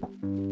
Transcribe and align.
Thank 0.00 0.22
you. 0.22 0.49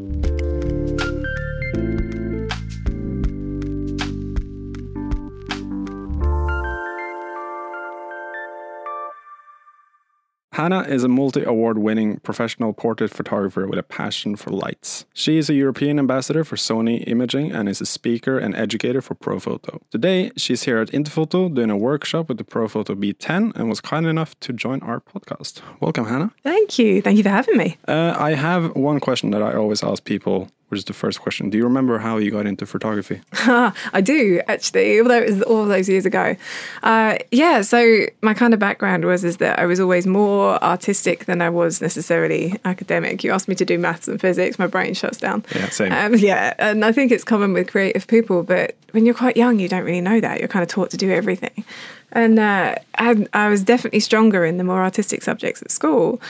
Hannah 10.69 10.87
is 10.87 11.03
a 11.03 11.08
multi 11.08 11.42
award 11.44 11.78
winning 11.78 12.19
professional 12.19 12.74
portrait 12.74 13.10
photographer 13.10 13.66
with 13.66 13.78
a 13.78 13.82
passion 13.82 14.37
for 14.37 14.51
lights. 14.51 15.06
She 15.14 15.38
is 15.38 15.48
a 15.48 15.54
European 15.54 15.98
ambassador 15.98 16.45
for 16.45 16.56
Sony 16.56 17.09
Imaging 17.09 17.52
and 17.52 17.70
is 17.70 17.80
a 17.80 17.87
speaker 17.87 18.38
and 18.38 18.55
educator 18.55 19.01
for 19.01 19.15
Profoto. 19.15 19.80
Today, 19.91 20.30
she's 20.37 20.65
here 20.65 20.77
at 20.77 20.88
Interfoto 20.88 21.55
doing 21.55 21.70
a 21.70 21.77
workshop 21.78 22.28
with 22.28 22.37
the 22.37 22.45
Profoto 22.45 22.95
B10 22.95 23.56
and 23.56 23.70
was 23.70 23.80
kind 23.80 24.06
enough 24.06 24.38
to 24.41 24.52
join 24.52 24.83
our 24.83 25.01
podcast. 25.01 25.62
Welcome, 25.80 26.05
Hannah. 26.05 26.34
Thank 26.43 26.79
you. 26.79 27.01
Thank 27.01 27.16
you 27.16 27.23
for 27.23 27.30
having 27.30 27.57
me. 27.57 27.79
Uh, 27.88 28.15
I 28.19 28.35
have 28.35 28.77
one 28.77 29.01
question 29.01 29.30
that 29.30 29.43
I 29.43 29.55
always 29.55 29.82
ask 29.82 30.05
people 30.05 30.51
which 30.69 30.79
is 30.79 30.85
the 30.85 30.93
first 30.93 31.21
question. 31.21 31.49
Do 31.51 31.57
you 31.57 31.65
remember 31.65 31.99
how 31.99 32.19
you 32.19 32.31
got 32.31 32.47
into 32.47 32.67
photography? 32.67 33.23
I 33.33 34.01
do 34.03 34.41
actually, 34.49 35.01
although 35.01 35.23
it 35.23 35.31
was 35.31 35.43
all 35.43 35.65
those 35.65 35.89
years 35.89 36.05
ago. 36.05 36.37
Uh, 36.83 37.17
yeah, 37.31 37.63
so 37.63 38.07
my 38.21 38.35
kind 38.35 38.53
of 38.53 38.61
background 38.61 39.05
was 39.05 39.25
is 39.25 39.39
that 39.39 39.59
I 39.59 39.67
was 39.67 39.81
always 39.81 40.07
more 40.07 40.63
artistic 40.63 41.25
than 41.25 41.41
I 41.41 41.49
was 41.49 41.81
necessarily 41.81 42.55
academic. 42.65 43.25
You 43.25 43.33
asked 43.33 43.49
me 43.49 43.55
to 43.55 43.65
do 43.65 43.79
maths 43.79 44.09
and 44.09 44.21
physics, 44.21 44.59
my 44.59 44.67
brain 44.67 44.93
shuts 44.95 45.19
down. 45.19 45.45
Yeah, 45.55 45.71
same. 45.71 45.93
Um, 45.93 46.15
yeah, 46.19 46.55
and 46.59 46.85
I 46.85 46.93
think 46.93 47.13
it's 47.13 47.25
common 47.25 47.55
with 47.55 47.71
creative 47.71 48.07
people, 48.07 48.43
but 48.43 48.77
when 48.91 49.07
you're 49.07 49.15
quite 49.15 49.37
young, 49.37 49.59
you 49.59 49.69
don't 49.69 49.85
really 49.85 50.01
know 50.01 50.21
that. 50.21 50.39
You're 50.39 50.49
kind 50.49 50.63
of 50.63 50.69
taught 50.69 50.91
to 50.91 50.97
do 50.97 51.11
everything. 51.11 51.65
And 52.13 52.39
uh, 52.39 52.75
I, 52.97 53.27
I 53.33 53.49
was 53.49 53.63
definitely 53.63 54.01
stronger 54.01 54.45
in 54.45 54.59
the 54.59 54.65
more 54.65 54.83
artistic 54.83 55.23
subjects 55.23 55.63
at 55.63 55.71
school, 55.71 56.21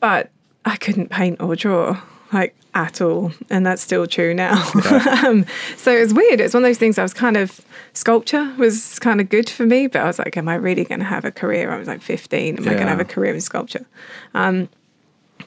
but 0.00 0.30
I 0.64 0.76
couldn't 0.76 1.10
paint 1.10 1.40
or 1.40 1.56
draw 1.56 2.00
like 2.32 2.54
at 2.74 3.00
all. 3.00 3.32
And 3.50 3.64
that's 3.64 3.82
still 3.82 4.06
true 4.06 4.34
now. 4.34 4.70
Yeah. 4.84 5.22
um, 5.26 5.46
so 5.76 5.90
it's 5.90 6.12
weird. 6.12 6.40
It's 6.40 6.54
one 6.54 6.62
of 6.62 6.68
those 6.68 6.78
things 6.78 6.98
I 6.98 7.02
was 7.02 7.14
kind 7.14 7.36
of, 7.36 7.60
sculpture 7.94 8.54
was 8.58 8.98
kind 8.98 9.20
of 9.20 9.28
good 9.28 9.48
for 9.48 9.64
me, 9.64 9.86
but 9.86 10.02
I 10.02 10.04
was 10.04 10.18
like, 10.18 10.36
am 10.36 10.48
I 10.48 10.54
really 10.54 10.84
going 10.84 10.98
to 11.00 11.06
have 11.06 11.24
a 11.24 11.32
career? 11.32 11.70
I 11.70 11.78
was 11.78 11.88
like 11.88 12.02
15. 12.02 12.58
Am 12.58 12.64
yeah. 12.64 12.70
I 12.70 12.74
going 12.74 12.86
to 12.86 12.90
have 12.90 13.00
a 13.00 13.04
career 13.04 13.34
in 13.34 13.40
sculpture? 13.40 13.86
Um, 14.34 14.68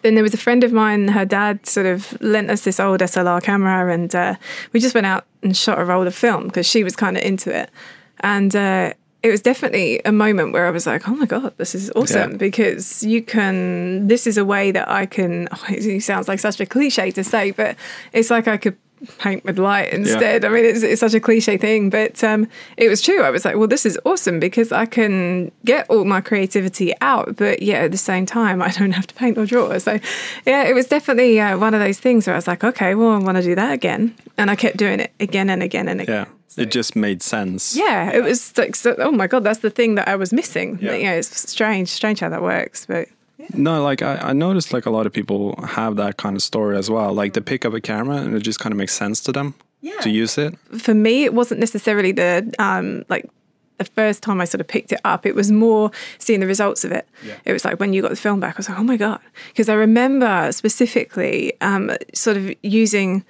then 0.02 0.16
there 0.16 0.24
was 0.24 0.34
a 0.34 0.38
friend 0.38 0.64
of 0.64 0.72
mine, 0.72 1.10
her 1.10 1.26
dad 1.26 1.66
sort 1.66 1.86
of 1.86 2.20
lent 2.22 2.50
us 2.50 2.64
this 2.64 2.80
old 2.80 3.02
SLR 3.02 3.44
camera, 3.44 3.94
and 3.94 4.14
uh, 4.16 4.36
we 4.72 4.80
just 4.80 4.96
went 4.96 5.08
out 5.08 5.26
and 5.44 5.56
shot 5.56 5.80
a 5.80 5.86
roll 5.86 6.08
of 6.08 6.16
film 6.16 6.46
because 6.48 6.66
she 6.66 6.84
was 6.84 6.96
kind 6.96 7.18
of 7.18 7.24
into 7.24 7.56
it. 7.56 7.70
And 8.22 8.56
uh, 8.56 8.94
it 9.22 9.32
was 9.32 9.42
definitely 9.42 10.02
a 10.06 10.12
moment 10.12 10.54
where 10.54 10.66
I 10.66 10.72
was 10.72 10.88
like, 10.88 11.08
oh 11.08 11.14
my 11.14 11.26
God, 11.26 11.54
this 11.58 11.76
is 11.76 11.92
awesome 11.96 12.32
yeah. 12.32 12.38
because 12.38 13.04
you 13.04 13.22
can, 13.22 14.08
this 14.08 14.26
is 14.26 14.38
a 14.38 14.46
way 14.46 14.72
that 14.72 14.90
I 14.90 15.06
can, 15.06 15.48
oh, 15.52 15.66
it 15.68 16.02
sounds 16.02 16.28
like 16.28 16.40
such 16.40 16.60
a 16.60 16.66
cliche 16.66 17.12
to 17.12 17.24
say, 17.24 17.52
but 17.52 17.76
it's 18.14 18.30
like 18.30 18.48
I 18.48 18.58
could 18.58 18.78
paint 19.18 19.44
with 19.44 19.60
light 19.60 19.94
instead. 19.94 20.44
Yeah. 20.44 20.50
I 20.50 20.52
mean, 20.52 20.66
it's, 20.66 20.84
it's, 20.84 21.00
such 21.00 21.14
a 21.14 21.20
cliche 21.20 21.58
thing, 21.58 21.90
but 21.90 22.24
um, 22.24 22.48
it 22.78 22.88
was 22.90 23.02
true. 23.02 23.22
I 23.22 23.30
was 23.30 23.46
like, 23.46 23.56
well, 23.56 23.68
this 23.68 23.86
is 23.86 24.00
awesome 24.06 24.40
because 24.40 24.72
I 24.72 24.86
can 24.86 25.52
get 25.66 25.90
all 25.90 26.06
my 26.06 26.22
creativity 26.22 26.94
out, 27.02 27.36
but 27.36 27.62
yeah, 27.62 27.80
at 27.80 27.92
the 27.92 27.98
same 27.98 28.26
time, 28.26 28.62
I 28.62 28.72
don't 28.72 28.92
have 28.92 29.08
to 29.08 29.16
paint 29.16 29.38
or 29.38 29.46
draw. 29.46 29.78
So, 29.80 30.00
yeah, 30.46 30.64
it 30.64 30.74
was 30.74 30.88
definitely 30.88 31.40
uh, 31.40 31.58
one 31.58 31.74
of 31.74 31.82
those 31.82 32.00
things 32.00 32.26
where 32.26 32.36
I 32.36 32.38
was 32.38 32.48
like, 32.48 32.64
okay, 32.64 32.96
well, 32.96 33.12
I 33.12 33.18
want 33.18 33.38
to 33.38 33.44
do 33.44 33.56
that 33.56 33.74
again. 33.74 34.16
And 34.38 34.50
I 34.50 34.56
kept 34.56 34.78
doing 34.78 35.02
it 35.02 35.12
again 35.20 35.50
and 35.50 35.62
again 35.62 35.90
and 35.90 36.02
again. 36.02 36.26
Yeah. 36.28 36.39
So, 36.50 36.64
it 36.64 36.72
just 36.72 36.96
made 36.96 37.22
sense. 37.22 37.76
Yeah, 37.76 38.12
it 38.12 38.24
was 38.24 38.58
like, 38.58 38.76
so, 38.76 38.96
oh 38.98 39.12
my 39.12 39.28
god, 39.28 39.44
that's 39.44 39.60
the 39.60 39.70
thing 39.70 39.94
that 39.96 40.08
I 40.08 40.16
was 40.16 40.34
missing. 40.34 40.80
Yeah. 40.82 40.96
You 40.96 41.04
know, 41.04 41.14
it's 41.14 41.50
strange, 41.50 41.90
strange 41.90 42.20
how 42.20 42.30
that 42.30 42.42
works, 42.42 42.86
but. 42.86 43.08
Yeah. 43.38 43.48
No, 43.54 43.84
like 43.84 44.02
I, 44.02 44.16
I 44.16 44.34
noticed, 44.34 44.74
like 44.74 44.86
a 44.86 44.90
lot 44.90 45.06
of 45.06 45.14
people 45.14 45.56
have 45.64 45.96
that 45.96 46.18
kind 46.18 46.36
of 46.36 46.42
story 46.42 46.76
as 46.76 46.90
well. 46.90 47.14
Like 47.14 47.34
they 47.34 47.42
pick 47.42 47.66
up 47.66 47.74
a 47.74 47.80
camera 47.80 48.18
and 48.18 48.36
it 48.36 48.42
just 48.42 48.60
kind 48.60 48.74
of 48.74 48.78
makes 48.78 48.94
sense 48.94 49.22
to 49.22 49.32
them 49.32 49.54
yeah. 49.82 50.00
to 50.02 50.10
use 50.10 50.38
it. 50.38 50.58
For 50.78 50.94
me, 50.94 51.24
it 51.24 51.34
wasn't 51.34 51.60
necessarily 51.60 52.12
the 52.12 52.54
um, 52.60 53.06
like 53.10 53.30
the 53.78 53.86
first 53.86 54.22
time 54.22 54.42
I 54.42 54.46
sort 54.46 54.60
of 54.60 54.68
picked 54.68 54.92
it 54.92 55.00
up, 55.06 55.26
it 55.26 55.36
was 55.36 55.52
more 55.52 55.92
seeing 56.18 56.42
the 56.42 56.48
results 56.48 56.84
of 56.84 56.92
it. 56.92 57.08
Yeah. 57.26 57.36
It 57.46 57.54
was 57.54 57.64
like 57.64 57.80
when 57.80 57.94
you 57.94 58.02
got 58.02 58.10
the 58.10 58.18
film 58.18 58.40
back, 58.40 58.56
I 58.56 58.58
was 58.58 58.70
like, 58.70 58.78
oh 58.78 58.84
my 58.84 58.98
God. 58.98 59.22
Because 59.50 59.70
I 59.70 59.74
remember 59.74 60.52
specifically 60.52 61.54
um, 61.62 61.92
sort 62.14 62.38
of 62.38 62.54
using 62.62 63.24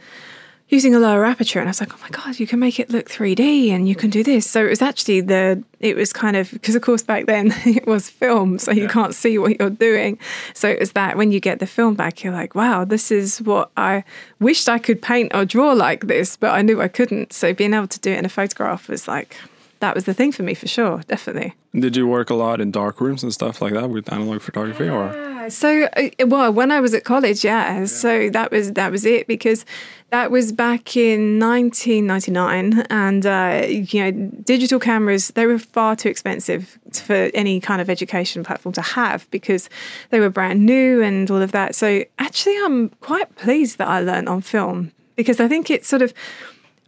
using 0.69 0.93
a 0.93 0.99
lower 0.99 1.25
aperture 1.25 1.59
and 1.59 1.67
I 1.67 1.71
was 1.71 1.79
like, 1.79 1.93
oh 1.93 1.99
my 2.01 2.09
God, 2.09 2.39
you 2.39 2.45
can 2.45 2.59
make 2.59 2.79
it 2.79 2.91
look 2.91 3.09
3D 3.09 3.69
and 3.69 3.89
you 3.89 3.95
can 3.95 4.11
do 4.11 4.23
this. 4.23 4.49
So 4.49 4.65
it 4.65 4.69
was 4.69 4.81
actually 4.83 5.21
the, 5.21 5.63
it 5.79 5.95
was 5.95 6.13
kind 6.13 6.37
of, 6.37 6.51
because 6.51 6.75
of 6.75 6.83
course 6.83 7.01
back 7.01 7.25
then 7.25 7.51
it 7.65 7.87
was 7.87 8.09
film, 8.09 8.59
so 8.59 8.71
you 8.71 8.83
yeah. 8.83 8.89
can't 8.89 9.15
see 9.15 9.37
what 9.39 9.59
you're 9.59 9.71
doing. 9.71 10.19
So 10.53 10.69
it 10.69 10.79
was 10.79 10.91
that 10.91 11.17
when 11.17 11.31
you 11.31 11.39
get 11.39 11.59
the 11.59 11.67
film 11.67 11.95
back, 11.95 12.23
you're 12.23 12.33
like, 12.33 12.53
wow, 12.53 12.85
this 12.85 13.11
is 13.11 13.41
what 13.41 13.71
I 13.77 14.03
wished 14.39 14.69
I 14.69 14.77
could 14.77 15.01
paint 15.01 15.33
or 15.33 15.43
draw 15.43 15.73
like 15.73 16.05
this, 16.05 16.37
but 16.37 16.51
I 16.51 16.61
knew 16.61 16.81
I 16.81 16.87
couldn't. 16.87 17.33
So 17.33 17.51
being 17.53 17.73
able 17.73 17.87
to 17.87 17.99
do 17.99 18.11
it 18.11 18.19
in 18.19 18.25
a 18.25 18.29
photograph 18.29 18.87
was 18.87 19.07
like, 19.07 19.37
that 19.79 19.95
was 19.95 20.05
the 20.05 20.13
thing 20.13 20.31
for 20.31 20.43
me 20.43 20.53
for 20.53 20.67
sure, 20.67 21.01
definitely. 21.07 21.53
Did 21.73 21.95
you 21.95 22.07
work 22.07 22.29
a 22.29 22.35
lot 22.35 22.59
in 22.59 22.71
dark 22.71 22.99
rooms 22.99 23.23
and 23.23 23.33
stuff 23.33 23.61
like 23.61 23.73
that 23.73 23.89
with 23.89 24.11
analog 24.11 24.41
photography 24.41 24.85
yeah. 24.85 25.45
or? 25.45 25.49
So 25.49 25.87
uh, 25.95 26.09
well, 26.27 26.51
when 26.53 26.71
I 26.71 26.79
was 26.79 26.93
at 26.93 27.03
college, 27.03 27.43
yeah. 27.43 27.79
yeah. 27.79 27.85
So 27.85 28.29
that 28.29 28.51
was 28.51 28.73
that 28.73 28.91
was 28.91 29.05
it 29.05 29.27
because 29.27 29.65
that 30.11 30.31
was 30.31 30.51
back 30.51 30.97
in 30.97 31.39
1999, 31.39 32.85
and 32.89 33.25
uh, 33.25 33.65
you 33.67 34.03
know, 34.03 34.11
digital 34.43 34.79
cameras 34.79 35.29
they 35.29 35.45
were 35.45 35.59
far 35.59 35.95
too 35.95 36.09
expensive 36.09 36.77
for 36.91 37.29
any 37.33 37.59
kind 37.59 37.81
of 37.81 37.89
education 37.89 38.43
platform 38.43 38.73
to 38.73 38.81
have 38.81 39.29
because 39.31 39.69
they 40.09 40.19
were 40.19 40.29
brand 40.29 40.65
new 40.65 41.01
and 41.01 41.29
all 41.31 41.41
of 41.41 41.51
that. 41.51 41.75
So 41.75 42.03
actually, 42.17 42.57
I'm 42.63 42.89
quite 43.01 43.35
pleased 43.35 43.77
that 43.77 43.87
I 43.87 44.01
learned 44.01 44.29
on 44.29 44.41
film 44.41 44.91
because 45.15 45.39
I 45.39 45.47
think 45.47 45.69
it's 45.69 45.87
sort 45.87 46.01
of 46.01 46.13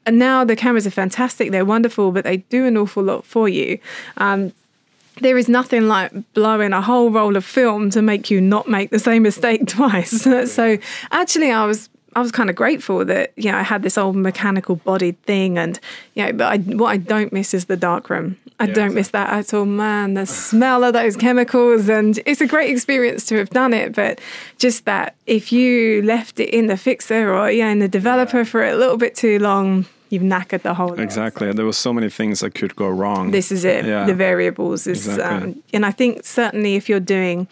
and 0.06 0.18
now 0.18 0.44
the 0.44 0.56
cameras 0.56 0.88
are 0.88 0.92
fantastic, 0.92 1.52
they're 1.52 1.66
wonderful, 1.66 2.12
but 2.12 2.24
they 2.24 2.38
do 2.38 2.66
an 2.66 2.78
awful 2.78 3.04
lot 3.04 3.26
for 3.26 3.48
you. 3.48 3.80
Um, 4.18 4.54
there 5.20 5.38
is 5.38 5.48
nothing 5.48 5.88
like 5.88 6.12
blowing 6.34 6.74
a 6.74 6.82
whole 6.82 7.12
roll 7.12 7.36
of 7.36 7.46
film 7.46 7.90
to 7.92 8.02
make 8.02 8.32
you 8.32 8.42
not 8.42 8.68
make 8.68 8.90
the 8.90 9.00
same 9.00 9.24
mistake 9.24 9.68
twice. 9.68 10.22
so 10.52 10.78
actually, 11.12 11.52
I 11.52 11.66
was 11.66 11.90
I 12.14 12.20
was 12.20 12.32
kind 12.32 12.50
of 12.50 12.56
grateful 12.56 13.06
that 13.06 13.32
you 13.38 13.52
know 13.52 13.58
I 13.58 13.64
had 13.64 13.84
this 13.84 13.98
old 13.98 14.16
mechanical 14.16 14.76
bodied 14.76 15.22
thing, 15.24 15.58
and 15.58 15.80
you 16.16 16.26
know, 16.26 16.34
but 16.34 16.48
I, 16.52 16.58
what 16.58 16.90
I 16.90 16.98
don't 16.98 17.32
miss 17.32 17.54
is 17.54 17.66
the 17.66 17.78
darkroom. 17.78 18.38
I 18.60 18.66
yeah, 18.66 18.74
don't 18.74 18.86
exactly. 18.86 18.96
miss 18.96 19.08
that 19.10 19.30
at 19.34 19.54
all, 19.54 19.66
man. 19.66 20.14
The 20.16 20.26
smell 20.26 20.84
of 20.84 20.94
those 20.94 21.16
chemicals, 21.16 21.90
and 21.90 22.20
it's 22.26 22.42
a 22.42 22.48
great 22.48 22.70
experience 22.70 23.26
to 23.28 23.38
have 23.38 23.50
done 23.50 23.74
it. 23.74 23.96
But 23.96 24.20
just 24.58 24.86
that, 24.86 25.16
if 25.26 25.52
you 25.52 26.02
left 26.02 26.40
it 26.40 26.50
in 26.50 26.68
the 26.68 26.78
fixer 26.78 27.34
or 27.34 27.50
yeah, 27.50 27.70
in 27.70 27.80
the 27.80 27.88
developer 27.88 28.40
yeah. 28.40 28.44
for 28.44 28.64
a 28.64 28.76
little 28.76 28.98
bit 28.98 29.16
too 29.16 29.40
long, 29.40 29.86
you've 30.10 30.22
knackered 30.22 30.64
the 30.64 30.74
whole. 30.74 30.90
Thing. 30.90 31.04
Exactly. 31.04 31.48
Lot. 31.48 31.56
There 31.56 31.66
were 31.66 31.74
so 31.74 31.94
many 31.94 32.10
things 32.10 32.42
that 32.42 32.54
could 32.54 32.76
go 32.76 32.90
wrong. 32.90 33.32
This 33.32 33.52
is 33.52 33.64
it. 33.64 33.86
Yeah. 33.86 34.06
The 34.06 34.14
variables 34.14 34.86
is, 34.86 35.08
exactly. 35.08 35.52
um, 35.52 35.64
and 35.74 35.86
I 35.86 35.92
think 35.92 36.26
certainly 36.26 36.76
if 36.76 36.90
you're 36.90 37.00
doing 37.00 37.48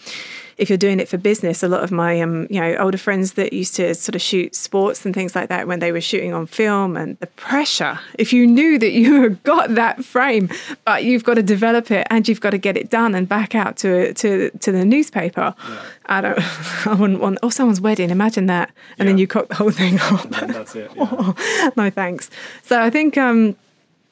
if 0.59 0.69
you're 0.69 0.77
doing 0.77 0.99
it 0.99 1.07
for 1.07 1.17
business, 1.17 1.63
a 1.63 1.67
lot 1.67 1.83
of 1.83 1.91
my 1.91 2.19
um, 2.21 2.45
you 2.49 2.59
know 2.59 2.75
older 2.75 2.97
friends 2.97 3.33
that 3.33 3.53
used 3.53 3.75
to 3.77 3.95
sort 3.95 4.15
of 4.15 4.21
shoot 4.21 4.53
sports 4.55 5.05
and 5.05 5.15
things 5.15 5.35
like 5.35 5.49
that 5.49 5.67
when 5.67 5.79
they 5.79 5.91
were 5.91 6.01
shooting 6.01 6.33
on 6.33 6.45
film 6.45 6.97
and 6.97 7.17
the 7.19 7.27
pressure. 7.27 7.99
If 8.17 8.33
you 8.33 8.45
knew 8.45 8.77
that 8.77 8.91
you 8.91 9.21
had 9.23 9.43
got 9.55 9.75
that 9.75 10.03
frame, 10.03 10.49
but 10.85 11.03
you've 11.05 11.23
got 11.23 11.35
to 11.35 11.43
develop 11.43 11.89
it 11.91 12.05
and 12.09 12.27
you've 12.27 12.41
got 12.41 12.51
to 12.51 12.57
get 12.57 12.75
it 12.77 12.89
done 12.89 13.15
and 13.15 13.27
back 13.27 13.55
out 13.55 13.77
to 13.77 14.13
to 14.15 14.49
to 14.51 14.71
the 14.71 14.85
newspaper. 14.85 15.55
Yeah. 15.57 15.81
I 16.07 16.21
don't. 16.21 16.39
I 16.87 16.93
wouldn't 16.93 17.21
want. 17.21 17.39
Oh, 17.41 17.49
someone's 17.49 17.81
wedding. 17.81 18.09
Imagine 18.09 18.47
that, 18.47 18.69
and 18.97 19.05
yeah. 19.07 19.11
then 19.11 19.17
you 19.17 19.27
cock 19.27 19.47
the 19.47 19.55
whole 19.55 19.71
thing 19.71 19.99
up. 20.01 20.29
that's 20.29 20.75
it. 20.75 20.91
Yeah. 20.95 21.07
oh, 21.09 21.71
no 21.77 21.89
thanks. 21.89 22.29
So 22.63 22.81
I 22.81 22.89
think. 22.89 23.17
um 23.17 23.55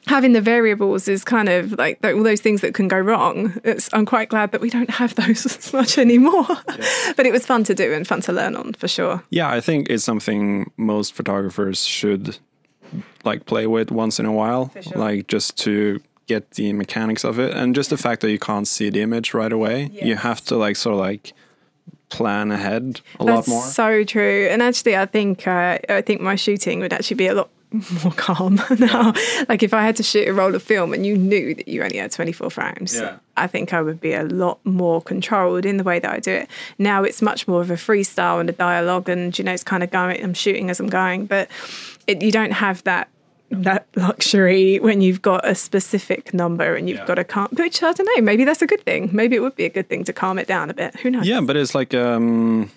having 0.06 0.32
the 0.32 0.40
variables 0.40 1.08
is 1.08 1.24
kind 1.24 1.48
of 1.48 1.72
like 1.72 1.98
all 2.04 2.22
those 2.22 2.40
things 2.40 2.60
that 2.60 2.74
can 2.74 2.88
go 2.88 2.98
wrong. 2.98 3.60
It's, 3.64 3.90
I'm 3.92 4.06
quite 4.06 4.28
glad 4.28 4.52
that 4.52 4.60
we 4.60 4.70
don't 4.70 4.90
have 4.90 5.14
those 5.14 5.44
as 5.58 5.72
much 5.72 5.98
anymore. 5.98 6.46
Yeah. 6.48 7.12
but 7.16 7.26
it 7.26 7.32
was 7.32 7.44
fun 7.46 7.64
to 7.64 7.74
do 7.74 7.92
and 7.92 8.06
fun 8.06 8.20
to 8.22 8.32
learn 8.32 8.56
on 8.56 8.74
for 8.74 8.88
sure. 8.88 9.22
Yeah, 9.30 9.50
I 9.50 9.60
think 9.60 9.88
it's 9.90 10.04
something 10.04 10.70
most 10.76 11.14
photographers 11.14 11.84
should 11.84 12.38
like 13.24 13.44
play 13.44 13.66
with 13.66 13.90
once 13.90 14.18
in 14.18 14.24
a 14.24 14.32
while, 14.32 14.72
sure. 14.80 14.98
like 14.98 15.26
just 15.26 15.58
to 15.58 16.00
get 16.26 16.52
the 16.52 16.72
mechanics 16.72 17.24
of 17.24 17.38
it 17.38 17.54
and 17.54 17.74
just 17.74 17.90
the 17.90 17.96
fact 17.96 18.20
that 18.20 18.30
you 18.30 18.38
can't 18.38 18.68
see 18.68 18.90
the 18.90 19.00
image 19.02 19.34
right 19.34 19.52
away. 19.52 19.90
Yes. 19.92 20.04
You 20.04 20.16
have 20.16 20.42
to 20.46 20.56
like 20.56 20.76
sort 20.76 20.94
of 20.94 21.00
like 21.00 21.32
plan 22.08 22.50
ahead 22.50 23.00
a 23.20 23.24
That's 23.24 23.48
lot 23.48 23.48
more. 23.48 23.62
So 23.62 24.04
true. 24.04 24.48
And 24.50 24.62
actually, 24.62 24.96
I 24.96 25.06
think 25.06 25.46
uh, 25.46 25.78
I 25.88 26.02
think 26.02 26.20
my 26.20 26.36
shooting 26.36 26.80
would 26.80 26.92
actually 26.92 27.16
be 27.16 27.26
a 27.26 27.34
lot 27.34 27.50
more 28.04 28.12
calm 28.12 28.56
now. 28.78 29.12
Yeah. 29.14 29.44
Like 29.48 29.62
if 29.62 29.74
I 29.74 29.82
had 29.82 29.96
to 29.96 30.02
shoot 30.02 30.26
a 30.28 30.32
roll 30.32 30.54
of 30.54 30.62
film 30.62 30.94
and 30.94 31.04
you 31.04 31.16
knew 31.16 31.54
that 31.54 31.68
you 31.68 31.82
only 31.82 31.98
had 31.98 32.10
24 32.10 32.50
frames, 32.50 32.96
yeah. 32.96 33.18
I 33.36 33.46
think 33.46 33.72
I 33.72 33.82
would 33.82 34.00
be 34.00 34.14
a 34.14 34.24
lot 34.24 34.64
more 34.64 35.02
controlled 35.02 35.66
in 35.66 35.76
the 35.76 35.84
way 35.84 35.98
that 35.98 36.10
I 36.10 36.18
do 36.18 36.32
it. 36.32 36.48
Now 36.78 37.02
it's 37.02 37.20
much 37.20 37.46
more 37.46 37.60
of 37.60 37.70
a 37.70 37.74
freestyle 37.74 38.40
and 38.40 38.48
a 38.48 38.52
dialogue, 38.52 39.08
and 39.08 39.36
you 39.38 39.44
know 39.44 39.52
it's 39.52 39.64
kind 39.64 39.82
of 39.82 39.90
going. 39.90 40.22
I'm 40.22 40.34
shooting 40.34 40.70
as 40.70 40.80
I'm 40.80 40.88
going, 40.88 41.26
but 41.26 41.48
it, 42.06 42.22
you 42.22 42.32
don't 42.32 42.52
have 42.52 42.82
that 42.84 43.08
that 43.50 43.86
luxury 43.96 44.78
when 44.78 45.00
you've 45.00 45.22
got 45.22 45.46
a 45.46 45.54
specific 45.54 46.34
number 46.34 46.74
and 46.74 46.88
you've 46.88 46.98
yeah. 46.98 47.06
got 47.06 47.14
to 47.14 47.24
calm. 47.24 47.48
Which 47.52 47.82
I 47.82 47.92
don't 47.92 48.06
know. 48.16 48.22
Maybe 48.22 48.44
that's 48.44 48.62
a 48.62 48.66
good 48.66 48.82
thing. 48.82 49.10
Maybe 49.12 49.36
it 49.36 49.40
would 49.40 49.56
be 49.56 49.64
a 49.64 49.70
good 49.70 49.88
thing 49.88 50.04
to 50.04 50.12
calm 50.12 50.38
it 50.38 50.46
down 50.46 50.70
a 50.70 50.74
bit. 50.74 50.96
Who 51.00 51.10
knows? 51.10 51.26
Yeah, 51.26 51.40
but 51.40 51.56
it's 51.56 51.74
like 51.74 51.94
um 51.94 52.70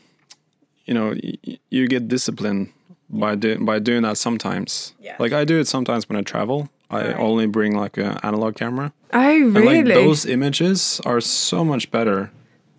you 0.86 0.94
know 0.94 1.16
y- 1.24 1.60
you 1.70 1.88
get 1.88 2.08
discipline 2.08 2.72
by 3.12 3.36
doing 3.36 3.66
by 3.66 3.80
doing 3.80 4.02
that 4.04 4.18
sometimes. 4.18 4.94
Yeah. 5.02 5.16
Like 5.20 5.34
I 5.34 5.46
do 5.46 5.60
it 5.60 5.68
sometimes 5.68 6.08
when 6.10 6.18
I 6.18 6.22
travel. 6.24 6.70
I 6.90 7.08
Right. 7.08 7.16
only 7.20 7.48
bring 7.48 7.76
like 7.78 7.98
an 7.98 8.18
analog 8.24 8.56
camera. 8.56 8.92
Oh, 9.14 9.20
And 9.20 9.56
really? 9.56 9.84
like 9.84 9.94
those 9.94 10.26
images 10.26 11.00
are 11.06 11.22
so 11.22 11.64
much 11.64 11.90
better 11.92 12.32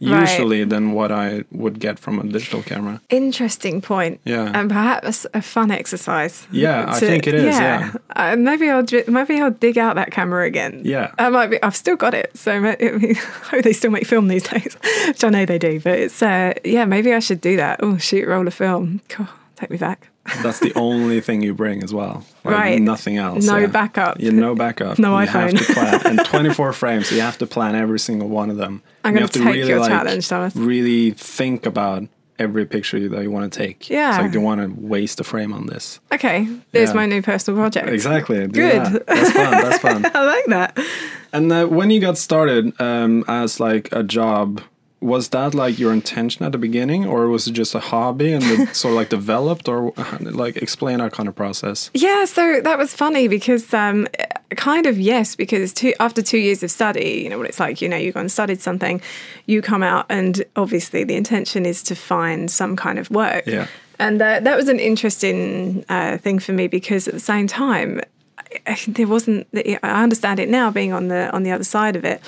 Right. 0.04 0.20
usually 0.28 0.64
than 0.64 0.92
what 0.92 1.12
I 1.12 1.44
would 1.52 1.78
get 1.78 1.96
from 1.98 2.18
a 2.18 2.24
digital 2.24 2.60
camera. 2.62 3.00
Interesting 3.08 3.80
point. 3.80 4.20
Yeah. 4.24 4.50
And 4.52 4.68
perhaps 4.68 5.26
a 5.32 5.40
fun 5.40 5.70
exercise. 5.70 6.46
Yeah, 6.50 6.86
I 6.88 6.98
think 6.98 7.26
it 7.28 7.34
is, 7.34 7.54
yeah. 7.56 7.92
Uh, 8.16 8.34
maybe 8.36 8.68
I'll 8.68 8.84
maybe 9.06 9.40
I'll 9.40 9.52
dig 9.52 9.78
out 9.78 9.94
that 9.94 10.10
camera 10.10 10.44
again. 10.44 10.80
Yeah. 10.84 11.12
I 11.18 11.28
might 11.30 11.50
be. 11.50 11.62
I've 11.62 11.76
still 11.76 11.94
got 11.96 12.14
it, 12.14 12.36
so 12.36 12.50
I 12.52 12.76
I 12.80 13.14
hope 13.50 13.62
they 13.62 13.72
still 13.72 13.92
make 13.92 14.04
film 14.06 14.26
these 14.28 14.42
days, 14.42 14.76
which 15.06 15.22
I 15.24 15.28
know 15.30 15.46
they 15.46 15.58
do. 15.58 15.78
But 15.80 15.98
it's 16.00 16.20
uh, 16.20 16.52
yeah, 16.64 16.84
maybe 16.84 17.14
I 17.14 17.20
should 17.20 17.40
do 17.40 17.56
that. 17.56 17.78
Oh, 17.80 17.96
shoot, 17.98 18.26
roll 18.26 18.46
a 18.48 18.50
film. 18.50 19.00
God, 19.16 19.28
take 19.56 19.70
me 19.70 19.76
back. 19.78 20.08
That's 20.42 20.60
the 20.60 20.72
only 20.76 21.20
thing 21.20 21.42
you 21.42 21.52
bring 21.54 21.82
as 21.82 21.92
well. 21.92 22.24
Like 22.44 22.54
Right. 22.54 22.80
Nothing 22.80 23.16
else. 23.18 23.44
No 23.44 23.56
yeah. 23.58 23.66
backup. 23.66 24.20
Yeah, 24.20 24.30
no 24.30 24.54
backup. 24.54 24.98
No 24.98 25.18
you 25.18 25.26
have 25.26 25.50
iPhone. 25.50 25.66
to 25.66 25.72
plan. 25.74 26.00
And 26.18 26.24
24 26.24 26.72
frames, 26.72 27.08
so 27.08 27.14
you 27.16 27.20
have 27.22 27.38
to 27.38 27.46
plan 27.46 27.74
every 27.74 27.98
single 27.98 28.28
one 28.28 28.48
of 28.50 28.56
them. 28.56 28.82
I'm 29.04 29.16
have 29.16 29.30
to 29.32 29.38
take 29.40 29.48
really, 29.54 29.68
your 29.68 29.80
like, 29.80 29.90
challenge, 29.90 30.28
Thomas. 30.28 30.54
Really 30.54 31.10
think 31.10 31.66
about 31.66 32.04
every 32.38 32.64
picture 32.66 33.08
that 33.08 33.22
you 33.22 33.30
want 33.30 33.52
to 33.52 33.58
take. 33.58 33.90
Yeah. 33.90 34.10
It's 34.10 34.18
like, 34.22 34.32
do 34.32 34.38
you 34.38 34.44
want 34.44 34.60
to 34.60 34.80
waste 34.80 35.20
a 35.20 35.24
frame 35.24 35.52
on 35.52 35.66
this? 35.66 36.00
Okay, 36.12 36.48
there's 36.72 36.90
Yeah. 36.90 36.94
my 36.94 37.06
new 37.06 37.22
personal 37.22 37.58
project. 37.60 37.88
Exactly. 37.88 38.46
do 38.46 38.48
Good. 38.48 38.82
that. 38.84 39.06
That's 39.06 39.30
fun. 39.32 39.50
That's 39.50 39.78
fun. 39.78 40.06
I 40.14 40.24
like 40.24 40.44
that. 40.46 40.78
And 41.32 41.52
uh, 41.52 41.66
when 41.66 41.90
you 41.90 42.00
got 42.00 42.16
started 42.18 42.80
um, 42.80 43.24
as 43.28 43.58
like 43.60 43.88
a 43.92 44.02
job, 44.02 44.60
was 45.02 45.30
that 45.30 45.54
like 45.54 45.78
your 45.78 45.92
intention 45.92 46.44
at 46.46 46.52
the 46.52 46.58
beginning, 46.58 47.04
or 47.04 47.26
was 47.28 47.46
it 47.48 47.52
just 47.52 47.74
a 47.74 47.80
hobby 47.80 48.32
and 48.32 48.44
it 48.44 48.74
sort 48.76 48.92
of 48.92 48.96
like 48.96 49.08
developed, 49.08 49.68
or 49.68 49.92
like 50.20 50.56
explain 50.56 50.98
that 50.98 51.12
kind 51.12 51.28
of 51.28 51.34
process? 51.34 51.90
Yeah, 51.92 52.24
so 52.24 52.60
that 52.60 52.78
was 52.78 52.94
funny 52.94 53.28
because 53.28 53.74
um, 53.74 54.06
kind 54.56 54.86
of 54.86 54.98
yes, 54.98 55.34
because 55.34 55.72
two, 55.72 55.92
after 55.98 56.22
two 56.22 56.38
years 56.38 56.62
of 56.62 56.70
study, 56.70 57.20
you 57.22 57.28
know 57.28 57.38
what 57.38 57.48
it's 57.48 57.60
like. 57.60 57.82
You 57.82 57.88
know, 57.88 57.96
you 57.96 58.12
go 58.12 58.20
and 58.20 58.30
studied 58.30 58.60
something, 58.60 59.00
you 59.46 59.60
come 59.60 59.82
out, 59.82 60.06
and 60.08 60.44
obviously 60.56 61.04
the 61.04 61.16
intention 61.16 61.66
is 61.66 61.82
to 61.84 61.94
find 61.94 62.50
some 62.50 62.76
kind 62.76 62.98
of 62.98 63.10
work. 63.10 63.46
Yeah. 63.46 63.66
And 63.98 64.20
uh, 64.20 64.40
that 64.40 64.56
was 64.56 64.68
an 64.68 64.80
interesting 64.80 65.84
uh, 65.88 66.18
thing 66.18 66.38
for 66.38 66.52
me 66.52 66.66
because 66.66 67.06
at 67.06 67.14
the 67.14 67.20
same 67.20 67.46
time, 67.46 68.00
I, 68.66 68.78
there 68.88 69.06
wasn't. 69.06 69.46
I 69.54 70.02
understand 70.02 70.40
it 70.40 70.48
now, 70.48 70.70
being 70.70 70.92
on 70.92 71.08
the 71.08 71.30
on 71.32 71.42
the 71.42 71.50
other 71.50 71.64
side 71.64 71.96
of 71.96 72.04
it. 72.04 72.20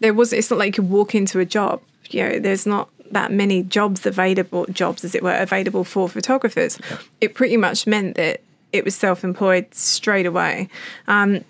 There 0.00 0.14
was. 0.14 0.32
It's 0.32 0.50
not 0.50 0.58
like 0.58 0.76
you 0.76 0.82
could 0.82 0.90
walk 0.90 1.14
into 1.14 1.38
a 1.40 1.44
job. 1.44 1.80
You 2.10 2.28
know, 2.28 2.38
there's 2.38 2.66
not 2.66 2.88
that 3.10 3.32
many 3.32 3.62
jobs 3.62 4.06
available, 4.06 4.66
jobs 4.66 5.04
as 5.04 5.14
it 5.14 5.22
were, 5.22 5.36
available 5.36 5.84
for 5.84 6.08
photographers. 6.08 6.78
It 7.20 7.34
pretty 7.34 7.56
much 7.56 7.86
meant 7.86 8.16
that 8.16 8.40
it 8.72 8.84
was 8.84 8.94
self-employed 8.94 9.74
straight 9.74 10.26
away. 10.26 10.68
Um, 11.06 11.44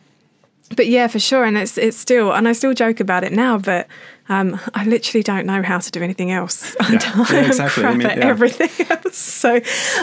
but 0.74 0.86
yeah, 0.88 1.06
for 1.06 1.18
sure, 1.18 1.44
and 1.44 1.56
it's 1.56 1.78
it's 1.78 1.96
still, 1.96 2.32
and 2.32 2.48
I 2.48 2.52
still 2.52 2.74
joke 2.74 2.98
about 2.98 3.22
it 3.22 3.32
now, 3.32 3.56
but 3.56 3.86
um, 4.28 4.58
I 4.74 4.84
literally 4.84 5.22
don't 5.22 5.46
know 5.46 5.62
how 5.62 5.78
to 5.78 5.90
do 5.90 6.02
anything 6.02 6.32
else. 6.32 6.74
Yeah. 6.86 7.00
I'm 7.14 7.34
Yeah, 7.34 7.46
exactly. 7.46 7.84
I 7.84 7.86
crap 7.86 7.96
mean, 7.98 8.06
at 8.06 8.18
yeah. 8.18 8.26
everything 8.26 8.86
else. 8.90 9.16
So 9.16 9.60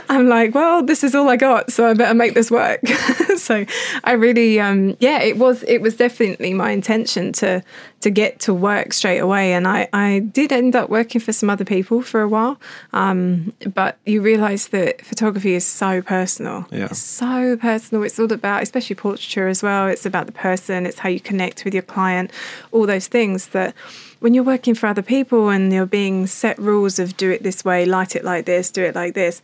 I'm 0.10 0.28
like, 0.28 0.54
well, 0.54 0.84
this 0.84 1.04
is 1.04 1.16
all 1.16 1.30
I 1.30 1.38
got, 1.38 1.72
so 1.72 1.88
I 1.88 1.94
better 1.94 2.14
make 2.14 2.34
this 2.34 2.52
work. 2.52 2.86
so 3.38 3.66
I 4.04 4.12
really, 4.14 4.60
um, 4.60 4.98
yeah, 5.00 5.22
it 5.22 5.38
was 5.38 5.64
it 5.64 5.82
was 5.82 5.96
definitely 5.96 6.54
my 6.54 6.72
intention 6.72 7.32
to 7.34 7.64
to 8.04 8.10
get 8.10 8.40
to 8.42 8.54
work 8.54 8.92
straight 8.92 9.20
away, 9.20 9.54
and 9.54 9.66
I 9.68 9.88
I 9.94 10.20
did 10.20 10.52
end 10.52 10.76
up 10.76 10.90
working 10.90 11.22
for 11.22 11.32
some 11.32 11.50
other 11.50 11.64
people 11.64 12.02
for 12.02 12.22
a 12.22 12.28
while, 12.28 12.60
um, 12.92 13.54
but 13.74 13.98
you 14.06 14.22
realise 14.22 14.68
that 14.68 15.06
photography 15.06 15.54
is 15.54 15.66
so 15.66 16.02
personal. 16.02 16.68
Yeah. 16.70 16.86
It's 16.86 17.00
so 17.00 17.56
personal. 17.58 18.04
It's 18.04 18.20
all 18.20 18.32
about, 18.32 18.62
especially 18.62 18.98
portraiture 18.98 19.48
as 19.48 19.64
well. 19.64 19.88
It's 19.88 20.06
about 20.06 20.26
the 20.26 20.34
person. 20.34 20.86
It's 20.86 21.00
how 21.00 21.10
you 21.10 21.22
connect 21.22 21.64
with 21.64 21.74
your 21.74 21.84
client. 21.84 22.32
All 22.74 22.86
those 22.86 23.08
things 23.08 23.48
that 23.48 23.74
when 24.20 24.34
you're 24.34 24.44
working 24.44 24.76
for 24.76 24.88
other 24.88 25.02
people 25.02 25.50
and 25.50 25.72
you're 25.72 25.86
being 25.86 26.28
set 26.28 26.58
rules 26.60 27.00
of 27.00 27.16
do 27.16 27.32
it 27.32 27.44
this 27.44 27.64
way, 27.64 27.86
light 27.86 28.16
it 28.16 28.24
like 28.26 28.46
this, 28.46 28.70
do 28.70 28.84
it 28.84 28.96
like 28.96 29.14
this. 29.14 29.42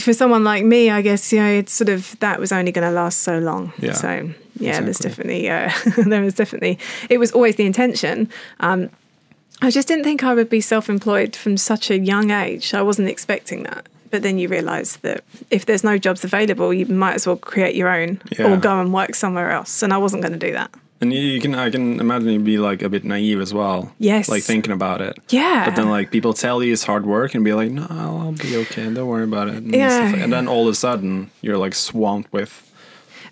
For 0.00 0.12
someone 0.12 0.42
like 0.44 0.64
me, 0.64 0.90
I 0.90 1.02
guess 1.02 1.32
you 1.32 1.38
know 1.40 1.50
it's 1.50 1.72
sort 1.72 1.88
of 1.88 2.18
that 2.20 2.40
was 2.40 2.50
only 2.52 2.72
going 2.72 2.86
to 2.86 2.92
last 2.92 3.20
so 3.20 3.38
long. 3.38 3.72
Yeah, 3.78 3.92
So 3.92 4.30
yeah, 4.58 4.80
there's 4.80 4.98
exactly. 5.00 5.42
definitely 5.44 6.02
uh, 6.02 6.04
there 6.08 6.22
was 6.22 6.34
definitely 6.34 6.78
it 7.08 7.18
was 7.18 7.30
always 7.32 7.56
the 7.56 7.64
intention. 7.66 8.28
Um, 8.60 8.90
I 9.62 9.70
just 9.70 9.88
didn't 9.88 10.04
think 10.04 10.22
I 10.22 10.34
would 10.34 10.48
be 10.50 10.60
self-employed 10.60 11.34
from 11.36 11.56
such 11.56 11.90
a 11.90 11.98
young 11.98 12.30
age. 12.30 12.74
I 12.74 12.82
wasn't 12.82 13.08
expecting 13.08 13.64
that. 13.64 13.88
But 14.10 14.22
then 14.22 14.38
you 14.38 14.48
realise 14.48 14.96
that 14.98 15.22
if 15.50 15.66
there's 15.66 15.84
no 15.84 15.98
jobs 15.98 16.24
available, 16.24 16.72
you 16.72 16.86
might 16.86 17.14
as 17.14 17.26
well 17.26 17.36
create 17.36 17.74
your 17.74 17.88
own 17.88 18.20
Yeah. 18.38 18.52
or 18.52 18.56
go 18.56 18.80
and 18.80 18.92
work 18.94 19.14
somewhere 19.14 19.50
else. 19.50 19.82
And 19.82 19.92
I 19.92 19.98
wasn't 19.98 20.22
going 20.22 20.32
to 20.32 20.38
do 20.38 20.52
that. 20.52 20.70
And 21.00 21.12
you, 21.12 21.20
you 21.20 21.40
can, 21.40 21.54
I 21.54 21.70
can 21.70 22.00
imagine 22.00 22.28
you'd 22.28 22.44
be 22.44 22.58
like 22.58 22.82
a 22.82 22.88
bit 22.88 23.04
naive 23.04 23.40
as 23.40 23.54
well. 23.54 23.92
Yes. 23.98 24.28
Like 24.28 24.42
thinking 24.42 24.72
about 24.72 25.00
it. 25.00 25.16
Yeah. 25.28 25.64
But 25.64 25.76
then 25.76 25.88
like 25.90 26.10
people 26.10 26.32
tell 26.32 26.62
you 26.62 26.72
it's 26.72 26.82
hard 26.84 27.06
work 27.06 27.34
and 27.34 27.44
be 27.44 27.52
like, 27.52 27.70
no, 27.70 27.86
I'll 27.88 28.32
be 28.32 28.56
okay. 28.56 28.92
Don't 28.92 29.06
worry 29.06 29.24
about 29.24 29.48
it. 29.48 29.54
And, 29.56 29.74
Yeah. 29.74 30.10
like- 30.12 30.20
and 30.20 30.32
then 30.32 30.48
all 30.48 30.66
of 30.66 30.72
a 30.72 30.74
sudden 30.74 31.30
you're 31.40 31.56
like 31.58 31.74
swamped 31.74 32.32
with 32.32 32.64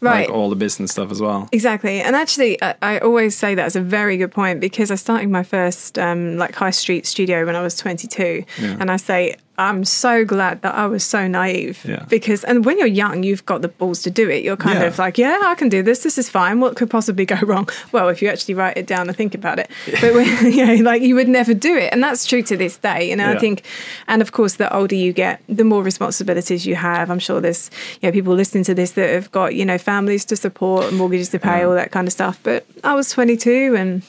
Right. 0.02 0.28
like 0.28 0.36
all 0.36 0.50
the 0.50 0.56
business 0.56 0.92
stuff 0.92 1.10
as 1.10 1.22
well. 1.22 1.48
Exactly, 1.52 2.02
and 2.02 2.14
actually, 2.14 2.62
I, 2.62 2.74
I 2.82 2.98
always 2.98 3.34
say 3.34 3.54
that's 3.54 3.76
a 3.76 3.80
very 3.80 4.18
good 4.18 4.30
point 4.30 4.60
because 4.60 4.90
I 4.90 4.94
started 4.94 5.30
my 5.30 5.42
first 5.42 5.98
um, 5.98 6.36
like 6.36 6.54
high 6.54 6.70
street 6.70 7.06
studio 7.06 7.46
when 7.46 7.56
I 7.56 7.62
was 7.62 7.76
22, 7.78 8.44
Yeah. 8.60 8.76
and 8.78 8.90
I 8.90 8.98
say 8.98 9.36
I'm 9.58 9.84
so 9.84 10.24
glad 10.24 10.60
that 10.62 10.74
I 10.74 10.86
was 10.86 11.02
so 11.02 11.26
naive 11.26 11.82
Yeah. 11.88 12.04
because, 12.08 12.44
and 12.44 12.64
when 12.64 12.78
you're 12.78 12.86
young, 12.86 13.22
you've 13.22 13.46
got 13.46 13.62
the 13.62 13.68
balls 13.68 14.02
to 14.02 14.10
do 14.10 14.28
it. 14.28 14.44
You're 14.44 14.56
kind 14.56 14.78
Yeah. 14.80 14.86
of 14.86 14.98
like, 14.98 15.16
yeah, 15.16 15.38
I 15.44 15.54
can 15.54 15.68
do 15.70 15.82
this. 15.82 16.02
This 16.02 16.18
is 16.18 16.28
fine. 16.28 16.60
What 16.60 16.76
could 16.76 16.90
possibly 16.90 17.24
go 17.24 17.36
wrong? 17.42 17.68
Well, 17.92 18.08
if 18.10 18.20
you 18.20 18.28
actually 18.28 18.54
write 18.54 18.76
it 18.76 18.86
down 18.86 19.08
and 19.08 19.16
think 19.16 19.34
about 19.34 19.58
it, 19.58 19.70
but 20.00 20.12
when, 20.14 20.26
you 20.52 20.66
know, 20.66 20.74
like 20.82 21.00
you 21.02 21.14
would 21.14 21.28
never 21.28 21.54
do 21.54 21.74
it, 21.76 21.92
and 21.92 22.02
that's 22.02 22.26
true 22.26 22.42
to 22.42 22.56
this 22.56 22.76
day. 22.76 23.08
You 23.08 23.16
know, 23.16 23.30
Yeah. 23.30 23.36
I 23.36 23.38
think, 23.38 23.62
and 24.08 24.20
of 24.20 24.32
course, 24.32 24.56
the 24.56 24.70
older 24.74 24.94
you 24.94 25.12
get, 25.12 25.40
the 25.48 25.64
more 25.64 25.82
responsibilities 25.82 26.66
you 26.66 26.74
have. 26.76 27.10
I'm 27.10 27.18
sure 27.18 27.40
there's 27.40 27.70
you 28.02 28.08
know 28.08 28.12
people 28.12 28.34
listening 28.34 28.64
to 28.64 28.74
this 28.74 28.92
that 28.92 29.08
have 29.10 29.30
got 29.32 29.54
you 29.54 29.64
know 29.64 29.78
families 29.78 30.24
to 30.26 30.36
support, 30.36 30.92
mortgages 30.92 31.30
to 31.30 31.38
pay, 31.38 31.62
all 31.62 31.74
that 31.74 31.90
kind 31.92 32.06
of 32.06 32.12
stuff. 32.12 32.38
But 32.42 32.66
I 32.84 32.94
was 32.94 33.10
22 33.10 33.74
and 33.76 34.02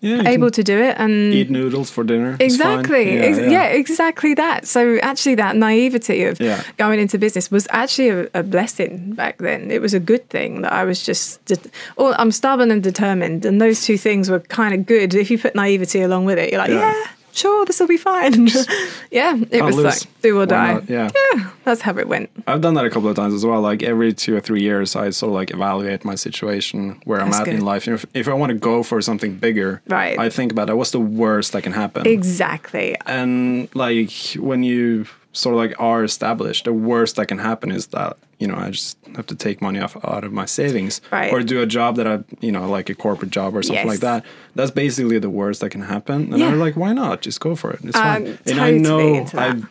Yeah. 0.00 0.28
able 0.28 0.50
to 0.52 0.62
do 0.62 0.78
it, 0.78 0.94
and 0.98 1.34
eat 1.34 1.50
noodles 1.50 1.90
for 1.90 2.04
dinner. 2.04 2.36
Exactly. 2.38 3.18
Ex- 3.18 3.38
yeah, 3.38 3.64
exactly 3.64 4.34
that. 4.34 4.66
So 4.66 4.98
actually, 5.02 5.34
that 5.36 5.56
naivety 5.56 6.24
of 6.24 6.40
Yeah. 6.40 6.62
going 6.76 7.00
into 7.00 7.18
business 7.18 7.50
was 7.50 7.66
actually 7.70 8.08
a, 8.10 8.28
a 8.34 8.42
blessing 8.42 9.12
back 9.14 9.38
then. 9.38 9.70
It 9.70 9.80
was 9.80 9.94
a 9.94 10.00
good 10.00 10.28
thing 10.30 10.62
that 10.62 10.72
I 10.72 10.84
was 10.84 11.02
just. 11.02 11.44
Det- 11.46 11.70
oh, 11.96 12.14
I'm 12.18 12.30
stubborn 12.30 12.70
and 12.70 12.82
determined, 12.82 13.44
and 13.44 13.60
those 13.60 13.84
two 13.84 13.98
things 13.98 14.30
were 14.30 14.40
kind 14.40 14.72
of 14.74 14.86
good. 14.86 15.14
If 15.14 15.30
you 15.30 15.38
put 15.38 15.54
naivety 15.54 16.00
along 16.02 16.26
with 16.26 16.38
it, 16.38 16.50
you're 16.52 16.60
like, 16.60 16.70
Yeah. 16.70 16.94
Sure, 17.38 17.64
this 17.66 17.80
will 17.80 17.86
be 17.86 17.96
fine. 17.96 18.46
yeah, 19.10 19.36
it 19.36 19.50
Can't 19.50 19.64
was 19.64 19.76
lose. 19.76 19.84
like 19.84 20.22
do 20.22 20.36
or 20.36 20.40
Why 20.40 20.44
die. 20.46 20.72
not? 20.74 20.90
Yeah. 20.90 21.10
yeah, 21.34 21.50
that's 21.64 21.80
how 21.82 21.96
it 21.98 22.08
went. 22.08 22.30
I've 22.46 22.60
done 22.60 22.74
that 22.74 22.84
a 22.84 22.90
couple 22.90 23.08
of 23.08 23.16
times 23.16 23.34
as 23.34 23.44
well. 23.46 23.60
Like 23.60 23.82
every 23.82 24.12
two 24.12 24.36
or 24.36 24.40
three 24.40 24.62
years, 24.62 24.96
I 24.96 25.10
sort 25.10 25.30
of 25.30 25.34
like 25.34 25.50
evaluate 25.52 26.04
my 26.04 26.14
situation, 26.14 27.00
where 27.04 27.20
I'm 27.20 27.30
That's 27.30 27.48
at 27.48 27.54
in 27.54 27.60
life. 27.64 27.86
If, 27.88 28.04
if 28.14 28.28
I 28.28 28.34
want 28.34 28.50
to 28.50 28.58
go 28.58 28.82
for 28.82 29.00
something 29.00 29.36
bigger, 29.36 29.82
Right. 29.88 30.18
I 30.18 30.28
think 30.30 30.52
about 30.52 30.66
that. 30.68 30.76
What's 30.76 30.90
the 30.92 31.00
worst 31.00 31.52
that 31.52 31.62
can 31.62 31.72
happen? 31.72 32.06
Exactly. 32.06 32.96
and 33.06 33.68
like 33.74 34.12
when 34.38 34.62
you 34.62 35.06
sort 35.32 35.54
of 35.54 35.58
like 35.58 35.74
are 35.78 36.02
established, 36.04 36.64
the 36.64 36.72
worst 36.72 37.16
that 37.16 37.26
can 37.26 37.38
happen 37.38 37.70
is 37.70 37.88
that 37.88 38.16
you 38.38 38.46
know 38.46 38.56
I 38.56 38.70
just 38.70 38.96
have 39.16 39.26
to 39.26 39.34
take 39.34 39.60
money 39.60 39.78
off 39.80 39.96
out 40.04 40.24
of 40.24 40.32
my 40.32 40.44
savings, 40.46 41.00
Right. 41.12 41.32
or 41.32 41.42
do 41.42 41.60
a 41.60 41.66
job 41.66 41.96
that 41.96 42.06
I 42.06 42.20
you 42.40 42.52
know 42.52 42.68
like 42.68 42.88
a 42.90 42.94
corporate 42.94 43.30
job 43.30 43.56
or 43.56 43.62
something 43.62 43.84
Yes. 43.86 43.94
like 43.94 44.00
that. 44.00 44.24
That's 44.54 44.70
basically 44.70 45.18
the 45.18 45.30
worst 45.30 45.60
that 45.60 45.70
can 45.70 45.82
happen. 45.82 46.32
And 46.32 46.38
Yeah. 46.38 46.48
I'm 46.48 46.58
like, 46.58 46.76
why 46.76 46.92
not? 46.92 47.20
Just 47.20 47.40
go 47.40 47.54
for 47.54 47.70
it. 47.72 47.80
It's 47.84 47.96
I'm 47.96 48.24
fine. 48.24 48.38
And 48.46 48.60
I 48.60 48.70
know. 48.72 49.26
I've 49.34 49.66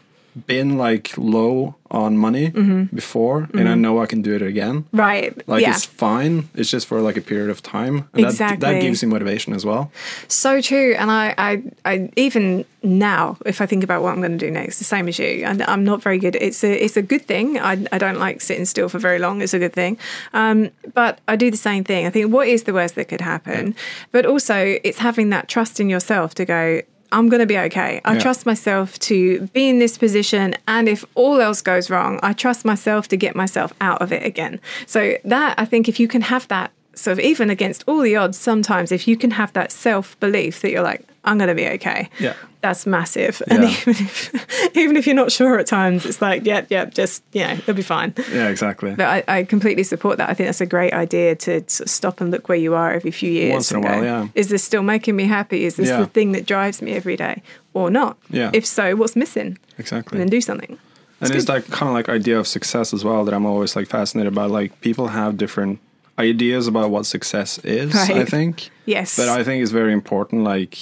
been 0.46 0.78
like 0.78 1.18
low 1.18 1.76
on 1.90 2.18
money 2.18 2.52
Mm-hmm. 2.52 2.94
before, 2.96 3.48
and 3.54 3.70
I 3.70 3.76
know 3.76 4.02
I 4.02 4.08
can 4.08 4.22
do 4.22 4.36
it 4.36 4.42
again. 4.42 4.86
Right. 4.92 5.32
Like 5.48 5.62
yeah. 5.62 5.72
it's 5.72 5.86
fine. 5.86 6.50
It's 6.54 6.70
just 6.70 6.86
for 6.86 7.00
like 7.02 7.16
a 7.16 7.22
period 7.22 7.50
of 7.50 7.64
time. 7.64 8.10
And 8.14 8.26
That, 8.26 8.60
that 8.60 8.82
gives 8.82 9.02
you 9.02 9.08
motivation 9.08 9.54
as 9.54 9.66
well. 9.66 9.90
So 10.28 10.60
true, 10.62 10.96
and 10.96 11.10
I, 11.10 11.34
I, 11.38 11.64
I 11.86 12.10
even 12.18 12.66
now, 12.84 13.38
if 13.46 13.62
I 13.62 13.66
think 13.66 13.84
about 13.84 14.04
what 14.04 14.12
I'm 14.12 14.20
going 14.20 14.38
to 14.38 14.46
do 14.46 14.52
next, 14.52 14.80
the 14.80 14.84
same 14.84 15.08
as 15.08 15.18
you, 15.18 15.44
and 15.46 15.64
I'm 15.64 15.86
not 15.86 16.02
very 16.02 16.20
good. 16.20 16.36
It's 16.36 16.64
a, 16.64 16.72
it's 16.84 16.98
a 16.98 17.02
good 17.02 17.26
thing. 17.26 17.58
I, 17.58 17.86
I 17.92 17.98
don't 17.98 18.20
like 18.20 18.42
sitting 18.42 18.66
still 18.66 18.90
for 18.90 19.00
very 19.00 19.20
long. 19.20 19.42
It's 19.42 19.54
a 19.54 19.60
good 19.60 19.74
thing, 19.74 19.98
um, 20.34 20.70
but 20.94 21.20
I 21.28 21.38
do 21.38 21.50
the 21.50 21.58
same 21.58 21.84
thing. 21.86 22.06
I 22.06 22.10
think 22.10 22.34
what 22.34 22.48
is 22.50 22.64
the 22.64 22.74
worst 22.74 22.96
that 22.96 23.08
could 23.08 23.22
happen, 23.22 23.76
but 24.12 24.26
also 24.26 24.78
it's 24.84 25.00
having 25.00 25.30
that 25.30 25.48
trust 25.48 25.80
in 25.80 25.90
yourself 25.90 26.36
to 26.36 26.46
go. 26.46 26.82
I'm 27.12 27.30
going 27.30 27.40
to 27.40 27.46
be 27.46 27.58
okay. 27.58 28.02
I 28.06 28.14
Yeah. 28.14 28.20
trust 28.20 28.46
myself 28.46 28.98
to 29.00 29.48
be 29.54 29.70
in 29.70 29.80
this 29.80 29.98
position. 29.98 30.56
And 30.68 30.88
if 30.90 31.06
all 31.16 31.40
else 31.42 31.62
goes 31.62 31.90
wrong, 31.90 32.20
I 32.24 32.34
trust 32.34 32.66
myself 32.66 33.08
to 33.10 33.18
get 33.18 33.36
myself 33.36 33.74
out 33.82 34.02
of 34.02 34.12
it 34.12 34.26
again. 34.26 34.60
So, 34.86 35.18
that 35.26 35.56
I 35.58 35.66
think 35.66 35.88
if 35.88 36.00
you 36.00 36.08
can 36.08 36.22
have 36.22 36.48
that 36.50 36.72
sort 36.96 37.14
of 37.14 37.20
even 37.24 37.50
against 37.50 37.84
all 37.88 38.00
the 38.00 38.16
odds, 38.16 38.38
sometimes 38.38 38.92
if 38.92 39.08
you 39.08 39.16
can 39.18 39.32
have 39.32 39.54
that 39.54 39.72
self 39.72 40.20
belief 40.20 40.62
that 40.62 40.72
you're 40.72 40.82
like, 40.84 41.04
I'm 41.28 41.38
going 41.38 41.50
to 41.50 41.56
be 41.56 41.68
okay. 41.76 42.10
Yeah. 42.20 42.34
That's 42.62 42.86
massive. 42.88 43.42
And 43.50 43.66
even 43.66 43.94
if, 43.94 44.76
even 44.78 44.96
if 44.98 45.06
you're 45.06 45.16
not 45.16 45.32
sure 45.32 45.60
at 45.60 45.68
times, 45.68 46.06
it's 46.06 46.22
like, 46.22 46.46
yep, 46.46 46.68
yep, 46.72 46.94
just, 46.94 47.22
you 47.34 47.42
know, 47.42 47.52
it'll 47.54 47.74
be 47.76 47.82
fine. 47.84 48.14
Yeah, 48.34 48.48
exactly. 48.50 48.96
But 48.96 49.06
I, 49.28 49.40
I 49.40 49.44
completely 49.44 49.84
support 49.84 50.18
that. 50.18 50.30
I 50.30 50.34
think 50.34 50.48
that's 50.48 50.62
a 50.62 50.66
great 50.66 50.94
idea 50.94 51.36
to 51.36 51.60
sort 51.70 51.82
of 51.82 51.90
stop 51.90 52.22
and 52.22 52.32
look 52.32 52.50
where 52.50 52.58
you 52.58 52.74
are 52.74 52.92
every 52.92 53.12
few 53.12 53.32
years. 53.32 53.54
Once 53.54 53.72
in 53.72 53.78
a 53.78 53.82
while, 53.82 54.00
go, 54.00 54.04
yeah. 54.04 54.28
Is 54.34 54.50
this 54.50 54.64
still 54.64 54.84
making 54.84 55.16
me 55.16 55.26
happy? 55.26 55.66
Is 55.66 55.76
this 55.76 55.90
Yeah. 55.90 56.00
the 56.00 56.08
thing 56.08 56.32
that 56.32 56.46
drives 56.48 56.82
me 56.82 56.94
every 56.94 57.16
day 57.18 57.44
or 57.74 57.90
not? 57.92 58.18
Yeah. 58.30 58.50
If 58.54 58.66
so, 58.66 58.96
what's 58.96 59.16
missing? 59.16 59.58
exactly. 59.78 60.16
And 60.16 60.22
then 60.22 60.30
do 60.30 60.42
something. 60.42 60.80
and 61.22 61.32
it's 61.36 61.48
like 61.50 61.68
kind 61.70 61.90
of 61.90 61.94
like 61.94 62.10
idea 62.10 62.40
of 62.40 62.48
success 62.48 62.94
as 62.94 63.04
well 63.04 63.26
that 63.26 63.34
I'm 63.34 63.46
always 63.46 63.76
like 63.76 63.88
fascinated 63.88 64.34
by. 64.34 64.46
Like 64.46 64.80
people 64.82 65.08
have 65.10 65.38
different 65.38 65.80
ideas 66.20 66.68
about 66.68 66.90
what 66.90 67.06
success 67.06 67.60
is. 67.60 67.96
I 67.96 68.26
think. 68.26 68.70
Yes. 68.88 69.18
But 69.18 69.28
I 69.28 69.44
think 69.44 69.62
it's 69.62 69.72
very 69.72 69.92
important. 69.92 70.44
Like 70.46 70.78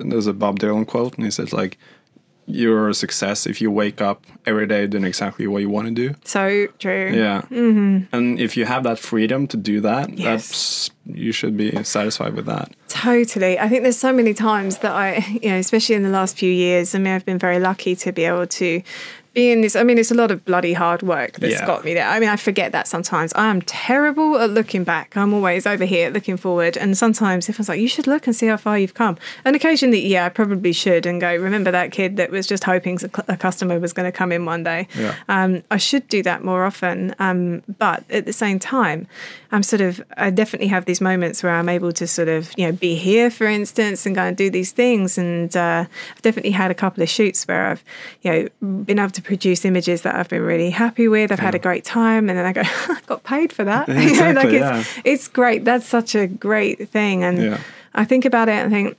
there's 0.00 0.26
a 0.26 0.32
Bob 0.32 0.58
Dylan 0.58 0.84
quote, 0.84 1.14
and 1.14 1.24
he 1.24 1.30
says 1.30 1.52
like, 1.52 1.78
"You're 2.46 2.88
a 2.88 2.94
success 2.94 3.46
if 3.46 3.60
you 3.60 3.70
wake 3.70 4.00
up 4.00 4.24
every 4.44 4.66
day 4.66 4.88
doing 4.88 5.04
exactly 5.04 5.46
what 5.46 5.62
you 5.62 5.70
want 5.70 5.86
to 5.86 5.94
do." 5.94 6.14
so 6.24 6.66
true. 6.80 7.12
Yeah. 7.14 7.42
Mm-hmm. 7.42 8.12
And 8.12 8.40
if 8.40 8.56
you 8.56 8.64
have 8.64 8.82
that 8.82 8.98
freedom 8.98 9.46
to 9.46 9.56
do 9.56 9.80
that, 9.80 10.10
Yes. 10.18 10.24
that's 10.24 10.90
you 11.06 11.30
should 11.30 11.56
be 11.56 11.70
satisfied 11.84 12.34
with 12.34 12.46
that. 12.46 12.72
Totally. 12.88 13.60
I 13.60 13.68
think 13.68 13.84
there's 13.84 13.96
so 14.08 14.12
many 14.12 14.34
times 14.34 14.78
that 14.78 14.90
I, 14.92 15.18
you 15.42 15.48
know, 15.50 15.56
especially 15.58 15.94
in 15.94 16.02
the 16.02 16.08
last 16.10 16.36
few 16.36 16.50
years, 16.50 16.96
I 16.96 16.98
mean, 16.98 17.12
I've 17.14 17.24
been 17.24 17.38
very 17.38 17.60
lucky 17.60 17.94
to 17.94 18.10
be 18.10 18.24
able 18.24 18.48
to 18.48 18.82
be 19.36 19.50
in 19.52 19.60
this. 19.60 19.76
I 19.76 19.82
mean, 19.84 19.98
it's 19.98 20.10
a 20.10 20.14
lot 20.14 20.30
of 20.30 20.44
bloody 20.46 20.72
hard 20.72 21.02
work 21.02 21.32
that's 21.38 21.52
Yeah. 21.60 21.66
got 21.66 21.84
me 21.84 21.92
there. 21.94 22.08
I 22.08 22.18
mean, 22.18 22.30
I 22.30 22.36
forget 22.36 22.72
that 22.72 22.88
sometimes. 22.88 23.32
I 23.34 23.48
am 23.48 23.60
terrible 23.62 24.38
at 24.38 24.50
looking 24.50 24.82
back. 24.82 25.14
I'm 25.16 25.34
always 25.34 25.66
over 25.66 25.84
here 25.84 26.08
looking 26.10 26.38
forward. 26.38 26.76
And 26.78 26.96
sometimes 26.96 27.48
if 27.50 27.56
I 27.56 27.60
was 27.60 27.68
like, 27.68 27.78
you 27.80 27.86
should 27.88 28.06
look 28.06 28.26
and 28.26 28.34
see 28.34 28.46
how 28.46 28.56
far 28.56 28.78
you've 28.78 28.94
come. 28.94 29.18
And 29.44 29.54
occasionally, 29.54 30.04
yeah, 30.06 30.24
I 30.24 30.30
probably 30.30 30.72
should 30.72 31.04
and 31.04 31.20
go, 31.20 31.36
remember 31.36 31.70
that 31.70 31.92
kid 31.92 32.16
that 32.16 32.30
was 32.30 32.46
just 32.46 32.64
hoping 32.64 32.98
a 33.04 33.24
a 33.28 33.36
customer 33.36 33.78
was 33.78 33.92
going 33.92 34.10
to 34.10 34.16
come 34.16 34.32
in 34.32 34.44
one 34.46 34.64
day. 34.64 34.88
Yeah. 34.98 35.14
Um, 35.28 35.62
I 35.70 35.76
should 35.76 36.08
do 36.08 36.22
that 36.22 36.42
more 36.42 36.64
often. 36.64 37.14
Um, 37.18 37.62
but 37.78 38.04
at 38.10 38.24
the 38.24 38.32
same 38.32 38.58
time, 38.58 39.06
I'm 39.52 39.62
sort 39.62 39.82
of, 39.82 40.02
I 40.16 40.30
definitely 40.30 40.68
have 40.68 40.86
these 40.86 41.00
moments 41.02 41.42
where 41.42 41.52
I'm 41.52 41.68
able 41.68 41.92
to 41.92 42.06
sort 42.06 42.28
of, 42.28 42.50
you 42.56 42.66
know, 42.66 42.72
be 42.72 42.94
here, 42.94 43.30
for 43.30 43.46
instance, 43.46 44.06
and 44.06 44.14
go 44.14 44.22
and 44.22 44.36
do 44.36 44.48
these 44.50 44.72
things. 44.72 45.18
And 45.18 45.54
uh, 45.56 45.84
I've 46.14 46.22
definitely 46.22 46.52
had 46.52 46.70
a 46.70 46.74
couple 46.74 47.02
of 47.02 47.08
shoots 47.08 47.46
where 47.46 47.66
I've, 47.68 47.84
you 48.22 48.30
know, 48.62 48.82
been 48.84 48.98
able 48.98 49.10
to 49.10 49.22
produce 49.26 49.64
images 49.64 50.02
that 50.02 50.14
I've 50.14 50.28
been 50.28 50.42
really 50.42 50.70
happy 50.70 51.08
with. 51.08 51.32
I've 51.32 51.40
had 51.40 51.56
a 51.56 51.58
great 51.58 51.84
time. 51.84 52.30
And 52.30 52.38
then 52.38 52.46
I 52.46 52.52
go, 52.52 52.62
I 52.64 53.00
got 53.06 53.24
paid 53.24 53.52
for 53.52 53.64
that. 53.64 53.88
You 53.88 53.94
know, 53.94 54.32
like 54.32 54.46
Exactly, 54.52 54.56
it's, 54.58 55.00
it's 55.04 55.28
great. 55.28 55.64
That's 55.64 55.86
such 55.86 56.14
a 56.14 56.26
great 56.28 56.88
thing. 56.88 57.24
And 57.24 57.42
Yeah. 57.42 57.60
I 57.94 58.04
think 58.04 58.24
about 58.24 58.48
it 58.48 58.52
and 58.62 58.70
think, 58.70 58.96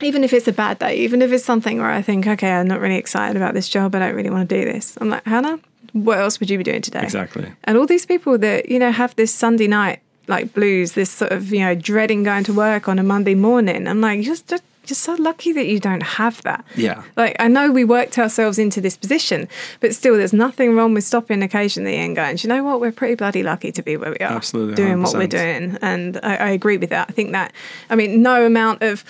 even 0.00 0.24
if 0.24 0.32
it's 0.32 0.48
a 0.48 0.52
bad 0.52 0.78
day, 0.80 0.96
even 0.96 1.22
if 1.22 1.30
it's 1.30 1.44
something 1.44 1.78
where 1.78 1.90
I 1.90 2.02
think, 2.02 2.26
okay, 2.26 2.50
I'm 2.50 2.66
not 2.66 2.80
really 2.80 2.96
excited 2.96 3.36
about 3.36 3.54
this 3.54 3.68
job, 3.68 3.94
I 3.94 4.00
don't 4.00 4.14
really 4.16 4.30
want 4.30 4.48
to 4.48 4.58
do 4.58 4.64
this. 4.64 4.98
I'm 5.00 5.08
like, 5.08 5.24
Hannah, 5.24 5.60
what 5.92 6.18
else 6.18 6.40
would 6.40 6.50
you 6.50 6.58
be 6.58 6.64
doing 6.64 6.82
today? 6.82 7.02
Exactly. 7.04 7.52
And 7.64 7.78
all 7.78 7.86
these 7.86 8.04
people 8.06 8.36
that, 8.38 8.68
you 8.68 8.78
know, 8.80 8.90
have 8.90 9.14
this 9.14 9.32
Sunday 9.32 9.68
night 9.68 10.00
like 10.26 10.52
blues, 10.52 10.92
this 10.92 11.10
sort 11.10 11.30
of, 11.32 11.52
you 11.52 11.60
know, 11.60 11.74
dreading 11.74 12.24
going 12.24 12.44
to 12.44 12.52
work 12.52 12.88
on 12.88 12.98
a 12.98 13.02
Monday 13.02 13.34
morning. 13.34 13.86
I'm 13.86 14.00
like, 14.00 14.16
you're 14.16 14.34
just 14.34 14.48
you're 14.88 14.94
so 14.96 15.14
lucky 15.14 15.52
that 15.52 15.66
you 15.66 15.78
don't 15.80 16.02
have 16.02 16.42
that. 16.42 16.64
Yeah. 16.76 17.02
Like 17.16 17.36
I 17.38 17.48
know 17.48 17.70
we 17.70 17.84
worked 17.84 18.18
ourselves 18.18 18.58
into 18.58 18.80
this 18.80 18.96
position, 18.96 19.48
but 19.80 19.94
still 19.94 20.16
there's 20.16 20.32
nothing 20.32 20.74
wrong 20.76 20.94
with 20.94 21.04
stopping 21.04 21.42
occasionally 21.42 21.96
and 21.96 22.14
going, 22.16 22.36
"Do 22.36 22.46
you 22.48 22.54
know 22.54 22.62
what, 22.64 22.80
we're 22.80 22.92
pretty 22.92 23.14
bloody 23.14 23.42
lucky 23.42 23.72
to 23.72 23.82
be 23.82 23.96
where 23.96 24.10
we 24.10 24.18
are. 24.18 24.32
Absolutely, 24.32 24.74
Doing 24.74 25.02
what 25.02 25.14
we're 25.14 25.26
doing. 25.26 25.78
And 25.82 26.18
I, 26.22 26.36
I 26.36 26.48
agree 26.50 26.76
with 26.78 26.90
that. 26.90 27.08
I 27.08 27.12
think 27.12 27.32
that 27.32 27.52
I 27.90 27.96
mean, 27.96 28.22
no 28.22 28.44
amount 28.46 28.82
of 28.82 29.04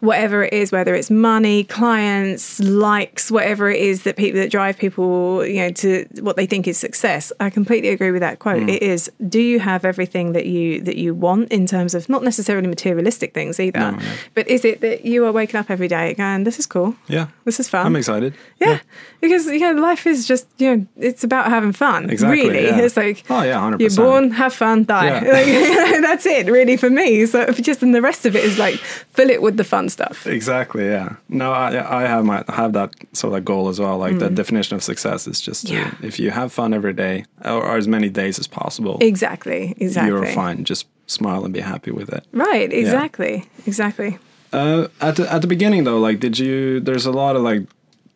whatever 0.00 0.42
it 0.44 0.52
is, 0.54 0.72
whether 0.72 0.94
it's 0.94 1.10
money, 1.10 1.62
clients, 1.64 2.58
likes, 2.60 3.30
whatever 3.30 3.70
it 3.70 3.80
is 3.80 4.04
that 4.04 4.16
people 4.16 4.40
that 4.40 4.50
drive 4.50 4.78
people, 4.78 5.44
you 5.44 5.56
know, 5.60 5.70
to 5.70 6.06
what 6.20 6.36
they 6.36 6.46
think 6.46 6.66
is 6.66 6.78
success. 6.78 7.32
I 7.38 7.50
completely 7.50 7.90
agree 7.90 8.10
with 8.10 8.20
that 8.20 8.36
Mm. 8.36 8.38
quote. 8.38 8.68
It 8.70 8.82
is 8.82 9.10
do 9.28 9.40
you 9.40 9.60
have 9.60 9.84
everything 9.84 10.32
that 10.32 10.46
you 10.46 10.80
that 10.82 10.96
you 10.96 11.14
want 11.14 11.50
in 11.52 11.66
terms 11.66 11.94
of 11.94 12.08
not 12.08 12.22
necessarily 12.22 12.66
materialistic 12.68 13.34
things 13.34 13.60
either, 13.60 13.78
No, 13.78 13.90
no. 13.90 13.98
but 14.34 14.48
is 14.48 14.64
it 14.64 14.80
that 14.80 15.04
you 15.04 15.19
are 15.26 15.32
waking 15.32 15.58
up 15.60 15.70
every 15.70 15.88
day 15.88 16.14
going, 16.14 16.44
This 16.44 16.58
is 16.58 16.66
cool. 16.66 16.94
Yeah. 17.08 17.26
This 17.44 17.60
is 17.60 17.68
fun. 17.68 17.86
I'm 17.86 17.96
excited. 17.96 18.34
Yeah, 18.60 18.78
because 19.20 19.46
you 19.46 19.60
know, 19.60 19.72
life 19.80 20.06
is 20.06 20.26
just 20.26 20.46
you 20.58 20.76
know, 20.76 20.86
it's 20.98 21.24
about 21.24 21.48
having 21.48 21.72
fun. 21.72 22.10
Exactly, 22.10 22.48
Really, 22.48 22.64
yeah. 22.66 22.78
it's 22.80 22.96
like 22.96 23.24
Oh, 23.30 23.42
yeah, 23.42 23.56
100%. 23.60 23.80
You're 23.80 23.90
born, 24.06 24.30
have 24.32 24.52
fun, 24.54 24.84
die. 24.84 25.06
Yeah. 25.06 25.20
Like, 25.36 26.00
that's 26.08 26.26
it, 26.26 26.46
really, 26.46 26.76
for 26.76 26.90
me. 26.90 27.26
So 27.26 27.40
if 27.42 27.60
just 27.62 27.82
and 27.82 27.94
the 27.94 28.02
rest 28.02 28.26
of 28.26 28.36
it 28.36 28.44
is 28.44 28.58
like 28.58 28.74
fill 29.16 29.30
it 29.30 29.40
with 29.42 29.56
the 29.56 29.64
fun 29.64 29.88
stuff. 29.88 30.26
Exactly. 30.26 30.84
Yeah. 30.86 31.16
No, 31.28 31.52
I 31.52 32.02
I 32.02 32.06
have 32.06 32.24
my 32.24 32.44
I 32.48 32.54
have 32.54 32.72
that 32.74 32.90
sort 33.12 33.36
of 33.38 33.44
goal 33.44 33.68
as 33.68 33.78
well. 33.80 33.98
Like 33.98 34.18
the 34.18 34.30
definition 34.30 34.76
of 34.76 34.82
success 34.82 35.26
is 35.26 35.40
just 35.40 35.66
to, 35.68 35.72
Mm. 35.74 35.76
Yeah. 35.78 36.06
if 36.08 36.18
you 36.20 36.30
have 36.30 36.52
fun 36.52 36.74
every 36.74 36.92
day 36.92 37.24
or, 37.44 37.62
or 37.64 37.76
as 37.76 37.86
many 37.88 38.08
days 38.10 38.38
as 38.38 38.46
possible, 38.48 38.98
Exactly. 39.00 39.74
Exactly. 39.78 40.08
you're 40.10 40.26
fine. 40.26 40.64
Just 40.64 40.86
smile 41.06 41.44
and 41.44 41.52
be 41.54 41.60
happy 41.60 41.90
with 41.90 42.08
it. 42.12 42.24
Right. 42.32 42.72
Exactly. 42.72 43.44
Exactly. 43.66 44.18
Uh, 44.52 44.88
at 45.00 45.16
the 45.16 45.32
at 45.32 45.40
the 45.42 45.46
beginning 45.46 45.84
though, 45.84 45.98
like, 45.98 46.20
did 46.20 46.38
you? 46.38 46.80
There's 46.80 47.06
a 47.06 47.12
lot 47.12 47.36
of 47.36 47.42
like 47.42 47.62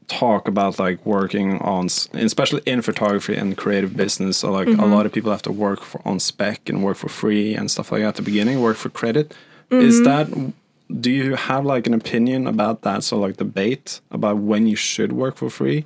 talk 0.08 0.48
about 0.48 0.78
like 0.78 1.04
working 1.06 1.58
on, 1.60 1.86
especially 2.12 2.60
in 2.66 2.82
photography 2.82 3.34
and 3.36 3.56
creative 3.56 3.96
business. 3.96 4.36
So 4.38 4.50
like 4.52 4.68
a 4.68 4.84
lot 4.86 5.06
of 5.06 5.12
people 5.12 5.30
have 5.30 5.42
to 5.42 5.52
work 5.52 5.80
for 5.82 6.00
on 6.04 6.20
spec 6.20 6.68
and 6.68 6.82
work 6.84 6.96
for 6.98 7.08
free 7.08 7.54
and 7.54 7.70
stuff 7.70 7.90
like 7.92 8.02
that 8.02 8.08
at 8.08 8.14
the 8.16 8.22
beginning, 8.22 8.60
work 8.60 8.76
for 8.76 8.90
credit. 8.90 9.34
Is 9.70 10.02
that? 10.04 10.28
Do 11.00 11.10
you 11.10 11.34
have 11.34 11.64
like 11.64 11.86
an 11.86 11.94
opinion 11.94 12.46
about 12.46 12.82
that? 12.82 13.02
So 13.04 13.18
like 13.18 13.38
debate 13.38 14.00
about 14.10 14.36
when 14.38 14.66
you 14.66 14.76
should 14.76 15.12
work 15.12 15.36
for 15.36 15.48
free, 15.50 15.84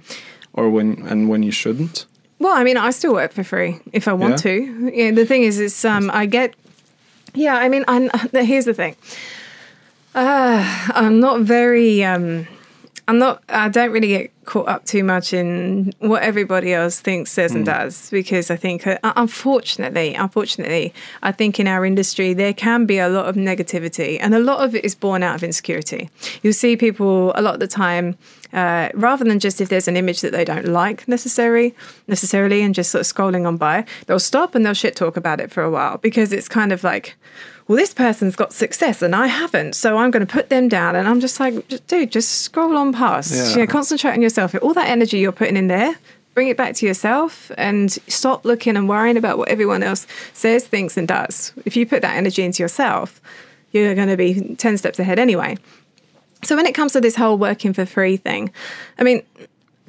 or 0.52 0.68
when 0.70 1.06
and 1.06 1.28
when 1.28 1.42
you 1.42 1.52
shouldn't. 1.52 2.06
Well, 2.40 2.54
I 2.54 2.64
mean, 2.64 2.76
I 2.76 2.90
still 2.90 3.14
work 3.14 3.32
for 3.32 3.44
free 3.44 3.78
if 3.92 4.06
I 4.08 4.12
want 4.12 4.32
Yeah? 4.32 4.36
to. 4.36 4.90
Yeah, 4.94 5.10
the 5.12 5.26
thing 5.26 5.42
is, 5.42 5.58
is 5.60 5.84
um, 5.84 6.10
I 6.12 6.26
get. 6.26 6.54
Yeah, 7.34 7.56
I 7.56 7.68
mean, 7.68 7.84
I'm, 7.88 8.10
here's 8.32 8.64
the 8.64 8.74
thing. 8.74 8.96
Uh, 10.18 10.88
I'm 10.94 11.20
not 11.20 11.42
very. 11.42 12.02
Um, 12.02 12.48
I'm 13.06 13.20
not. 13.20 13.40
I 13.48 13.68
don't 13.68 13.92
really 13.92 14.08
get 14.08 14.44
caught 14.46 14.66
up 14.66 14.84
too 14.84 15.04
much 15.04 15.32
in 15.32 15.92
what 16.00 16.24
everybody 16.24 16.74
else 16.74 16.98
thinks, 16.98 17.30
says, 17.30 17.54
and 17.54 17.64
does 17.64 18.10
because 18.10 18.50
I 18.50 18.56
think, 18.56 18.84
uh, 18.84 18.98
unfortunately, 19.04 20.14
unfortunately, 20.14 20.92
I 21.22 21.30
think 21.30 21.60
in 21.60 21.68
our 21.68 21.86
industry 21.86 22.34
there 22.34 22.52
can 22.52 22.84
be 22.84 22.98
a 22.98 23.08
lot 23.08 23.26
of 23.26 23.36
negativity, 23.36 24.18
and 24.20 24.34
a 24.34 24.40
lot 24.40 24.64
of 24.64 24.74
it 24.74 24.84
is 24.84 24.96
born 24.96 25.22
out 25.22 25.36
of 25.36 25.44
insecurity. 25.44 26.10
You'll 26.42 26.52
see 26.52 26.76
people 26.76 27.32
a 27.36 27.40
lot 27.40 27.54
of 27.54 27.60
the 27.60 27.68
time. 27.68 28.18
Uh, 28.52 28.88
rather 28.94 29.24
than 29.24 29.38
just 29.38 29.60
if 29.60 29.68
there's 29.68 29.88
an 29.88 29.96
image 29.96 30.22
that 30.22 30.32
they 30.32 30.42
don't 30.42 30.64
like 30.64 31.06
necessary 31.06 31.74
necessarily 32.06 32.62
and 32.62 32.74
just 32.74 32.90
sort 32.90 33.02
of 33.02 33.06
scrolling 33.06 33.46
on 33.46 33.58
by, 33.58 33.84
they'll 34.06 34.18
stop 34.18 34.54
and 34.54 34.64
they'll 34.64 34.72
shit 34.72 34.96
talk 34.96 35.18
about 35.18 35.38
it 35.38 35.52
for 35.52 35.62
a 35.62 35.70
while 35.70 35.98
because 35.98 36.32
it's 36.32 36.48
kind 36.48 36.72
of 36.72 36.82
like, 36.82 37.14
well, 37.68 37.76
this 37.76 37.92
person's 37.92 38.34
got 38.34 38.54
success 38.54 39.02
and 39.02 39.14
I 39.14 39.26
haven't, 39.26 39.74
so 39.74 39.98
I'm 39.98 40.10
going 40.10 40.26
to 40.26 40.32
put 40.32 40.48
them 40.48 40.68
down. 40.68 40.96
And 40.96 41.06
I'm 41.06 41.20
just 41.20 41.38
like, 41.38 41.86
dude, 41.86 42.10
just 42.10 42.40
scroll 42.40 42.76
on 42.78 42.94
past. 42.94 43.34
Yeah. 43.34 43.50
You 43.50 43.56
know, 43.58 43.66
concentrate 43.66 44.12
on 44.12 44.22
yourself. 44.22 44.54
All 44.62 44.72
that 44.72 44.88
energy 44.88 45.18
you're 45.18 45.32
putting 45.32 45.56
in 45.56 45.66
there, 45.66 45.94
bring 46.32 46.48
it 46.48 46.56
back 46.56 46.74
to 46.76 46.86
yourself 46.86 47.52
and 47.58 47.92
stop 47.92 48.46
looking 48.46 48.74
and 48.74 48.88
worrying 48.88 49.18
about 49.18 49.36
what 49.36 49.50
everyone 49.50 49.82
else 49.82 50.06
says, 50.32 50.66
thinks, 50.66 50.96
and 50.96 51.06
does. 51.06 51.52
If 51.66 51.76
you 51.76 51.84
put 51.84 52.00
that 52.00 52.16
energy 52.16 52.42
into 52.42 52.62
yourself, 52.62 53.20
you're 53.72 53.94
going 53.94 54.08
to 54.08 54.16
be 54.16 54.54
10 54.54 54.78
steps 54.78 54.98
ahead 54.98 55.18
anyway. 55.18 55.58
So 56.44 56.56
when 56.56 56.64
it 56.64 56.74
comes 56.74 56.92
to 56.92 57.02
this 57.02 57.16
whole 57.16 57.36
working 57.36 57.74
for 57.74 57.84
free 57.84 58.16
thing, 58.16 58.50
I 58.98 59.02
mean, 59.02 59.22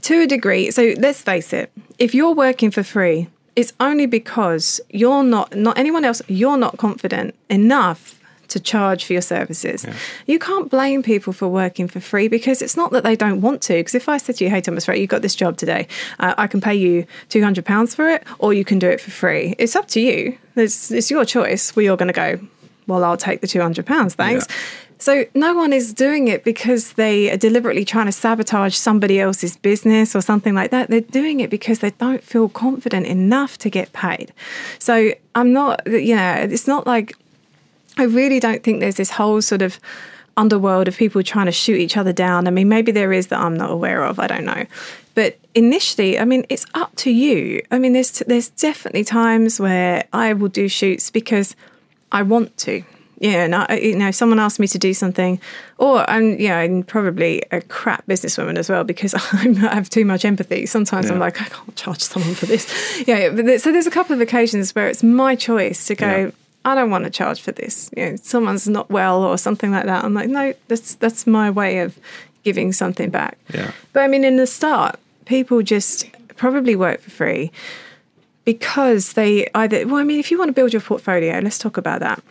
to 0.02 0.24
a 0.24 0.28
degree, 0.28 0.72
so 0.72 0.96
let's 0.98 1.22
face 1.22 1.54
it, 1.54 1.72
if 1.98 2.14
you're 2.14 2.34
working 2.34 2.72
for 2.72 2.84
free, 2.84 3.30
it's 3.56 3.74
only 3.80 4.06
because 4.06 4.82
you're 4.90 5.24
not 5.24 5.56
not 5.56 5.78
anyone 5.78 6.06
else, 6.06 6.22
you're 6.28 6.58
not 6.58 6.78
confident 6.78 7.36
enough 7.50 8.16
to 8.50 8.60
charge 8.60 9.06
for 9.06 9.14
your 9.14 9.22
services. 9.22 9.86
You 10.26 10.40
can't 10.40 10.72
blame 10.72 11.04
people 11.04 11.34
for 11.34 11.48
working 11.48 11.88
for 11.88 12.00
free 12.00 12.28
because 12.28 12.64
it's 12.64 12.76
not 12.76 12.92
that 12.92 13.04
they 13.04 13.16
don't 13.16 13.42
want 13.42 13.62
to. 13.64 13.74
Because 13.74 13.94
if 13.94 14.10
I 14.10 14.18
said 14.18 14.38
to 14.38 14.44
you, 14.44 14.50
"Hey 14.50 14.62
Thomas, 14.62 14.88
right, 14.88 15.00
you 15.00 15.06
got 15.06 15.22
this 15.22 15.36
job 15.36 15.56
today. 15.56 15.88
Uh, 16.20 16.34
I 16.38 16.48
can 16.48 16.60
pay 16.60 16.74
you 16.74 17.06
two 17.30 17.44
hundred 17.44 17.66
pounds 17.66 17.94
for 17.94 18.10
it, 18.10 18.24
or 18.40 18.54
you 18.54 18.66
can 18.66 18.80
do 18.80 18.90
it 18.90 19.00
for 19.00 19.12
free. 19.12 19.56
It's 19.60 19.76
up 19.76 19.88
to 19.90 20.02
you. 20.02 20.38
It's, 20.56 20.92
it's 20.92 21.12
your 21.12 21.26
choice. 21.26 21.76
Well, 21.76 21.84
you're 21.84 21.98
going 21.98 22.08
to 22.08 22.14
go. 22.14 22.40
Well, 22.88 23.04
I'll 23.04 23.18
take 23.18 23.42
the 23.42 23.48
two 23.48 23.62
hundred 23.62 23.86
pounds, 23.86 24.16
thanks." 24.16 24.48
Yeah. 24.50 24.56
So 25.00 25.26
no 25.34 25.54
one 25.54 25.72
is 25.72 25.94
doing 25.94 26.28
it 26.28 26.44
because 26.44 26.94
they 26.94 27.32
are 27.32 27.38
deliberately 27.38 27.86
trying 27.86 28.08
to 28.08 28.12
sabotage 28.12 28.76
somebody 28.76 29.20
else's 29.20 29.56
business 29.56 30.14
or 30.14 30.22
something 30.22 30.54
like 30.54 30.72
that. 30.72 30.90
They're 30.90 31.00
doing 31.00 31.40
it 31.40 31.50
because 31.50 31.80
they 31.80 31.92
don't 31.92 32.22
feel 32.22 32.50
confident 32.50 33.08
enough 33.08 33.58
to 33.60 33.70
get 33.70 33.94
paid. 33.94 34.34
So 34.78 35.14
I'm 35.36 35.54
not, 35.54 35.88
you 35.88 36.18
know, 36.18 36.34
it's 36.34 36.68
not 36.68 36.86
like 36.86 37.16
I 37.98 38.04
really 38.04 38.42
don't 38.42 38.62
think 38.62 38.82
there's 38.82 38.96
this 38.96 39.12
whole 39.12 39.42
sort 39.42 39.62
of 39.62 39.80
underworld 40.36 40.90
of 40.90 40.98
people 40.98 41.24
trying 41.24 41.46
to 41.46 41.52
shoot 41.52 41.78
each 41.78 41.96
other 41.96 42.14
down. 42.14 42.48
I 42.48 42.52
mean, 42.52 42.68
maybe 42.68 42.92
there 42.92 43.14
is 43.14 43.28
that 43.28 43.40
I'm 43.40 43.56
not 43.56 43.72
aware 43.72 44.04
of. 44.04 44.20
I 44.20 44.28
don't 44.28 44.46
know. 44.46 44.66
But 45.16 45.38
initially, 45.56 46.20
I 46.20 46.26
mean, 46.26 46.46
it's 46.50 46.66
up 46.74 46.96
to 46.98 47.12
you. 47.12 47.62
I 47.72 47.80
mean, 47.80 47.94
there's 47.94 48.20
there's 48.20 48.50
definitely 48.50 49.06
times 49.06 49.60
where 49.60 50.06
I 50.12 50.34
will 50.34 50.50
do 50.50 50.68
shoots 50.68 51.10
because 51.10 51.56
I 52.12 52.22
want 52.24 52.58
to. 52.60 52.84
Yeah, 53.20 53.44
and 53.44 53.54
I, 53.54 53.80
you 53.82 53.98
know, 53.98 54.08
if 54.08 54.16
someone 54.16 54.40
asked 54.40 54.60
me 54.60 54.68
to 54.68 54.80
do 54.80 54.94
something, 54.94 55.42
or 55.78 56.10
I'm, 56.10 56.40
yeah, 56.40 56.58
I'm 56.58 56.84
probably 56.84 57.44
a 57.52 57.62
crap 57.62 58.06
businesswoman 58.08 58.58
as 58.58 58.70
well 58.70 58.86
because 58.86 59.14
I'm, 59.34 59.58
I 59.64 59.76
have 59.76 59.90
too 59.90 60.06
much 60.06 60.24
empathy. 60.24 60.66
Sometimes 60.66 61.10
I'm 61.10 61.20
like, 61.20 61.42
I 61.42 61.46
can't 61.46 61.76
charge 61.76 62.02
someone 62.02 62.34
for 62.36 62.46
this. 62.46 62.68
Yeah, 63.08 63.30
but 63.30 63.62
so 63.62 63.72
there's 63.72 63.88
a 63.88 63.92
couple 63.92 64.14
of 64.14 64.22
occasions 64.22 64.76
where 64.76 64.88
it's 64.88 65.04
my 65.04 65.36
choice 65.36 65.86
to 65.88 65.96
go. 65.96 66.08
Yeah. 66.08 66.32
I 66.66 66.76
don't 66.76 66.92
want 66.92 67.06
to 67.06 67.10
charge 67.10 67.42
for 67.42 67.52
this. 67.52 67.90
You 67.96 68.12
know, 68.12 68.16
someone's 68.18 68.68
not 68.68 68.90
well 68.90 69.24
or 69.24 69.38
something 69.38 69.72
like 69.72 69.86
that. 69.86 70.04
I'm 70.04 70.14
like, 70.14 70.30
no, 70.30 70.54
that's 70.68 70.96
that's 70.96 71.26
my 71.26 71.50
way 71.50 71.80
of 71.80 71.98
giving 72.44 72.74
something 72.74 73.10
back. 73.10 73.38
Yeah. 73.54 73.72
But 73.94 74.02
I 74.02 74.08
mean, 74.08 74.24
in 74.24 74.36
the 74.38 74.48
start, 74.48 75.00
people 75.26 75.62
just 75.62 76.10
probably 76.36 76.76
work 76.76 77.02
for 77.02 77.10
free 77.10 77.52
because 78.46 79.14
they 79.14 79.48
either, 79.56 79.86
well, 79.88 79.98
I 79.98 80.04
mean, 80.04 80.20
if 80.20 80.32
you 80.32 80.38
want 80.38 80.50
to 80.50 80.54
build 80.54 80.74
your 80.74 80.82
portfolio, 80.82 81.40
let's 81.40 81.58
talk 81.58 81.78
about 81.78 82.00
that. 82.02 82.22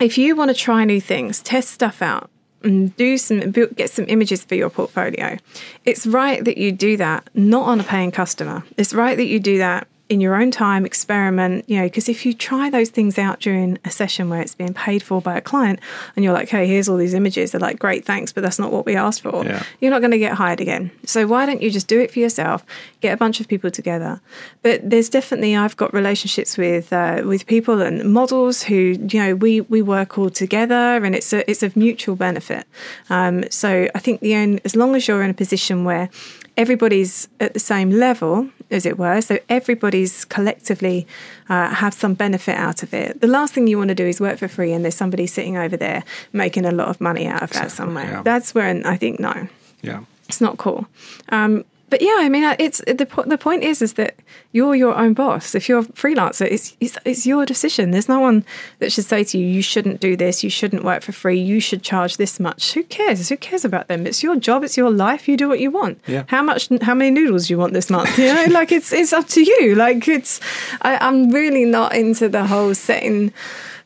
If 0.00 0.16
you 0.16 0.34
want 0.34 0.48
to 0.48 0.54
try 0.54 0.84
new 0.84 1.00
things, 1.00 1.42
test 1.42 1.70
stuff 1.70 2.00
out, 2.00 2.30
and 2.62 2.94
do 2.96 3.18
some 3.18 3.50
get 3.50 3.90
some 3.90 4.06
images 4.08 4.44
for 4.44 4.54
your 4.54 4.70
portfolio, 4.70 5.36
it's 5.84 6.06
right 6.06 6.42
that 6.44 6.56
you 6.58 6.72
do 6.72 6.96
that 6.96 7.28
not 7.34 7.66
on 7.66 7.80
a 7.80 7.84
paying 7.84 8.10
customer. 8.10 8.64
It's 8.78 8.94
right 8.94 9.16
that 9.16 9.26
you 9.26 9.38
do 9.38 9.58
that 9.58 9.86
in 10.10 10.20
your 10.20 10.34
own 10.34 10.50
time, 10.50 10.84
experiment, 10.84 11.64
you 11.68 11.78
know, 11.78 11.84
because 11.84 12.08
if 12.08 12.26
you 12.26 12.34
try 12.34 12.68
those 12.68 12.90
things 12.90 13.16
out 13.16 13.38
during 13.40 13.78
a 13.84 13.90
session 13.90 14.28
where 14.28 14.40
it's 14.40 14.56
being 14.56 14.74
paid 14.74 15.02
for 15.04 15.22
by 15.22 15.36
a 15.36 15.40
client 15.40 15.78
and 16.16 16.24
you're 16.24 16.34
like, 16.34 16.48
hey, 16.48 16.66
here's 16.66 16.88
all 16.88 16.96
these 16.96 17.14
images, 17.14 17.52
they're 17.52 17.60
like, 17.60 17.78
great, 17.78 18.04
thanks, 18.04 18.32
but 18.32 18.42
that's 18.42 18.58
not 18.58 18.72
what 18.72 18.84
we 18.84 18.96
asked 18.96 19.22
for, 19.22 19.44
Yeah. 19.44 19.62
you're 19.80 19.92
not 19.92 20.00
going 20.00 20.10
to 20.10 20.18
get 20.18 20.32
hired 20.34 20.60
again. 20.60 20.90
So 21.06 21.26
why 21.28 21.46
don't 21.46 21.62
you 21.62 21.70
just 21.70 21.86
do 21.86 22.00
it 22.00 22.10
for 22.10 22.18
yourself, 22.18 22.64
get 23.00 23.14
a 23.14 23.16
bunch 23.16 23.40
of 23.40 23.46
people 23.46 23.70
together? 23.70 24.20
But 24.62 24.90
there's 24.90 25.08
definitely, 25.08 25.54
I've 25.56 25.76
got 25.76 25.94
relationships 25.94 26.58
with 26.58 26.92
uh, 26.92 27.22
with 27.24 27.46
people 27.46 27.80
and 27.80 28.12
models 28.12 28.64
who, 28.64 28.98
you 29.08 29.20
know, 29.20 29.34
we 29.36 29.60
we 29.62 29.80
work 29.80 30.18
all 30.18 30.28
together 30.30 30.74
and 31.04 31.14
it's 31.14 31.32
a, 31.32 31.48
it's 31.48 31.62
of 31.62 31.76
mutual 31.76 32.16
benefit. 32.16 32.66
Um, 33.10 33.44
so 33.50 33.88
I 33.94 33.98
think 34.00 34.20
the 34.22 34.34
only, 34.34 34.60
as 34.64 34.74
long 34.74 34.96
as 34.96 35.06
you're 35.06 35.22
in 35.22 35.30
a 35.30 35.34
position 35.34 35.84
where 35.84 36.10
everybody's 36.56 37.28
at 37.40 37.54
the 37.54 37.60
same 37.60 37.90
level, 37.90 38.48
as 38.70 38.86
it 38.86 38.98
were, 38.98 39.20
so 39.20 39.38
everybody's 39.48 40.24
collectively 40.24 41.06
uh, 41.48 41.68
have 41.74 41.92
some 41.94 42.14
benefit 42.14 42.56
out 42.56 42.82
of 42.82 42.94
it. 42.94 43.20
The 43.20 43.26
last 43.26 43.54
thing 43.54 43.66
you 43.66 43.78
want 43.78 43.88
to 43.88 43.94
do 43.94 44.06
is 44.06 44.20
work 44.20 44.38
for 44.38 44.48
free 44.48 44.72
and 44.72 44.84
there's 44.84 44.94
somebody 44.96 45.26
sitting 45.26 45.56
over 45.56 45.76
there 45.76 46.04
making 46.32 46.64
a 46.66 46.70
lot 46.70 46.88
of 46.88 47.00
money 47.00 47.26
out 47.26 47.42
of 47.42 47.50
that 47.50 47.70
somewhere. 47.72 48.04
yeah. 48.10 48.22
That's 48.22 48.54
when 48.54 48.84
I 48.86 48.96
think 48.96 49.18
no, 49.20 49.48
Yeah. 49.82 50.00
it's 50.28 50.40
not 50.40 50.56
cool. 50.58 50.86
Um, 51.30 51.64
but 51.90 52.00
yeah, 52.00 52.16
I 52.18 52.28
mean, 52.28 52.44
uh, 52.44 52.56
it's 52.58 52.80
the 52.86 53.04
po- 53.04 53.24
the 53.24 53.36
point 53.36 53.64
is 53.64 53.82
is 53.82 53.94
that 53.94 54.14
you're 54.52 54.74
your 54.74 54.94
own 54.96 55.12
boss. 55.12 55.54
If 55.54 55.68
you're 55.68 55.80
a 55.80 55.84
freelancer, 55.84 56.46
it's, 56.50 56.76
it's 56.80 56.96
it's 57.04 57.26
your 57.26 57.44
decision. 57.44 57.90
There's 57.90 58.08
no 58.08 58.20
one 58.20 58.44
that 58.78 58.92
should 58.92 59.04
say 59.04 59.24
to 59.24 59.38
you, 59.38 59.46
you 59.46 59.62
shouldn't 59.62 60.00
do 60.00 60.16
this, 60.16 60.42
you 60.44 60.50
shouldn't 60.50 60.84
work 60.84 61.02
for 61.02 61.12
free, 61.12 61.38
you 61.38 61.60
should 61.60 61.82
charge 61.82 62.16
this 62.16 62.40
much. 62.40 62.72
Who 62.72 62.84
cares? 62.84 63.28
Who 63.28 63.36
cares 63.36 63.64
about 63.64 63.88
them? 63.88 64.06
It's 64.06 64.22
your 64.22 64.36
job, 64.36 64.64
it's 64.64 64.76
your 64.76 64.90
life. 64.90 65.28
You 65.28 65.36
do 65.36 65.48
what 65.48 65.60
you 65.60 65.70
want. 65.70 66.00
Yeah. 66.06 66.24
How 66.28 66.42
much? 66.42 66.68
How 66.82 66.94
many 66.94 67.10
noodles 67.10 67.48
do 67.48 67.54
you 67.54 67.58
want 67.58 67.72
this 67.72 67.90
month? 67.90 68.16
You 68.18 68.32
know, 68.32 68.44
like 68.50 68.72
it's 68.72 68.92
it's 68.92 69.12
up 69.12 69.26
to 69.28 69.42
you. 69.42 69.74
Like 69.74 70.06
it's, 70.06 70.40
I, 70.82 70.96
I'm 70.98 71.30
really 71.30 71.64
not 71.64 71.94
into 71.94 72.28
the 72.28 72.46
whole 72.46 72.74
setting 72.74 73.32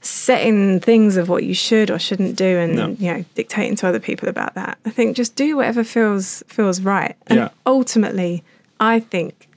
setting 0.07 0.81
things 0.81 1.17
of 1.17 1.29
what 1.29 1.45
you 1.45 1.55
should 1.55 1.91
or 1.91 1.99
shouldn't 1.99 2.37
do 2.37 2.59
and 2.59 2.75
No. 2.77 2.89
you 2.99 3.13
know 3.13 3.25
dictating 3.35 3.75
to 3.77 3.87
other 3.89 4.01
people 4.01 4.29
about 4.29 4.55
that 4.55 4.79
i 4.85 4.91
think 4.91 5.17
just 5.17 5.35
do 5.35 5.57
whatever 5.57 5.83
feels 5.83 6.43
feels 6.47 6.81
right 6.83 7.17
and 7.27 7.39
Yeah. 7.39 7.49
ultimately 7.67 8.43
i 8.81 9.01
think 9.01 9.49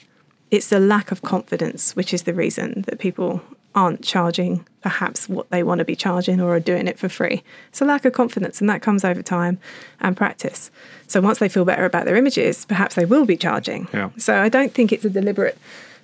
it's 0.49 0.69
the 0.69 0.79
lack 0.79 1.11
of 1.11 1.21
confidence 1.21 1.95
which 1.95 2.13
is 2.13 2.23
the 2.23 2.33
reason 2.33 2.83
that 2.87 2.99
people 2.99 3.41
aren't 3.75 4.01
charging 4.03 4.65
perhaps 4.81 5.27
what 5.29 5.49
they 5.51 5.61
want 5.63 5.79
to 5.79 5.85
be 5.85 5.95
charging 5.95 6.39
or 6.41 6.55
are 6.55 6.59
doing 6.59 6.87
it 6.87 6.97
for 6.97 7.09
free 7.09 7.43
it's 7.69 7.81
a 7.81 7.85
lack 7.85 8.05
of 8.05 8.13
confidence 8.13 8.61
and 8.61 8.69
that 8.69 8.81
comes 8.81 9.03
over 9.03 9.21
time 9.21 9.59
and 9.99 10.15
practice 10.15 10.71
so 11.07 11.19
once 11.21 11.39
they 11.39 11.49
feel 11.49 11.65
better 11.65 11.85
about 11.85 12.05
their 12.05 12.15
images 12.15 12.65
perhaps 12.65 12.95
they 12.95 13.05
will 13.05 13.25
be 13.25 13.37
charging 13.37 13.87
Yeah. 13.93 14.09
so 14.17 14.41
i 14.41 14.49
don't 14.49 14.73
think 14.73 14.91
it's 14.93 15.03
a 15.05 15.09
deliberate 15.09 15.57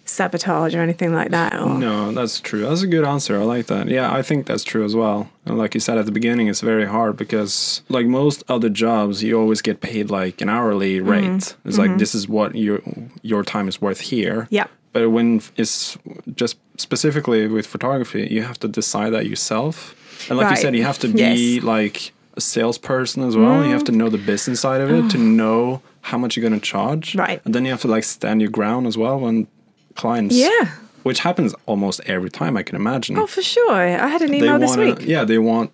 sabotage 0.05 0.75
or 0.75 0.81
anything 0.81 1.13
like 1.13 1.31
that 1.31 1.53
or, 1.59 1.77
No, 1.77 2.11
that's 2.11 2.39
true. 2.39 2.61
That's 2.61 2.81
a 2.81 2.87
good 2.87 3.05
answer. 3.05 3.39
I 3.39 3.43
like 3.43 3.67
that. 3.67 3.87
Yeah, 3.87 4.13
I 4.13 4.21
think 4.21 4.45
that's 4.45 4.63
true 4.63 4.83
as 4.83 4.95
well. 4.95 5.29
And 5.45 5.57
like 5.57 5.73
you 5.73 5.79
said 5.79 5.97
at 5.97 6.05
the 6.05 6.11
beginning, 6.11 6.47
it's 6.47 6.61
very 6.61 6.85
hard 6.85 7.15
because, 7.17 7.81
like 7.89 8.05
most 8.05 8.43
other 8.49 8.69
jobs, 8.69 9.23
you 9.23 9.39
always 9.39 9.61
get 9.61 9.81
paid 9.81 10.09
like 10.09 10.41
an 10.41 10.49
hourly 10.49 10.99
Mm-hmm. 10.99 11.09
rate. 11.09 11.55
It's 11.65 11.77
like 11.77 11.97
this 11.97 12.13
is 12.15 12.27
what 12.27 12.55
your 12.55 12.81
your 13.21 13.43
time 13.43 13.67
is 13.67 13.81
worth 13.81 14.01
here. 14.01 14.47
Yeah. 14.49 14.67
But 14.91 15.09
when 15.09 15.41
it's 15.57 15.97
just 16.35 16.57
specifically 16.77 17.47
with 17.47 17.65
photography, 17.65 18.27
you 18.29 18.43
have 18.43 18.59
to 18.59 18.67
decide 18.67 19.11
that 19.13 19.25
yourself. 19.25 19.95
And 20.29 20.37
like 20.37 20.49
you 20.51 20.57
said, 20.57 20.75
you 20.75 20.83
have 20.83 20.99
to 20.99 21.07
be 21.07 21.19
Yes. 21.19 21.39
Mm-hmm. 21.39 21.67
like 21.67 22.11
a 22.35 22.41
salesperson 22.41 23.23
as 23.23 23.35
well. 23.37 23.63
You 23.65 23.71
have 23.71 23.83
to 23.85 23.91
know 23.91 24.09
the 24.09 24.17
business 24.17 24.61
side 24.61 24.81
of 24.81 24.89
it 24.91 25.09
to 25.11 25.17
know 25.41 25.81
how 26.01 26.17
much 26.17 26.35
you're 26.35 26.47
going 26.47 26.59
to 26.59 26.65
charge. 26.65 27.15
Right. 27.15 27.41
And 27.45 27.53
then 27.55 27.63
you 27.65 27.71
have 27.71 27.81
to 27.81 27.87
like 27.87 28.03
stand 28.03 28.41
your 28.41 28.49
ground 28.51 28.87
as 28.87 28.97
well 28.97 29.19
when 29.19 29.47
clients 29.95 30.36
Yeah. 30.36 30.67
which 31.03 31.19
happens 31.19 31.53
almost 31.65 31.99
every 32.06 32.29
time 32.29 32.56
I 32.58 32.63
can 32.63 32.75
imagine. 32.75 33.17
Oh, 33.17 33.27
for 33.27 33.41
sure. 33.41 33.73
I 33.73 34.08
had 34.08 34.21
an 34.21 34.32
they 34.32 34.38
email 34.38 34.58
this 34.60 34.69
wanna, 34.71 34.86
week. 34.95 35.01
yeah, 35.06 35.23
they 35.25 35.38
want 35.38 35.71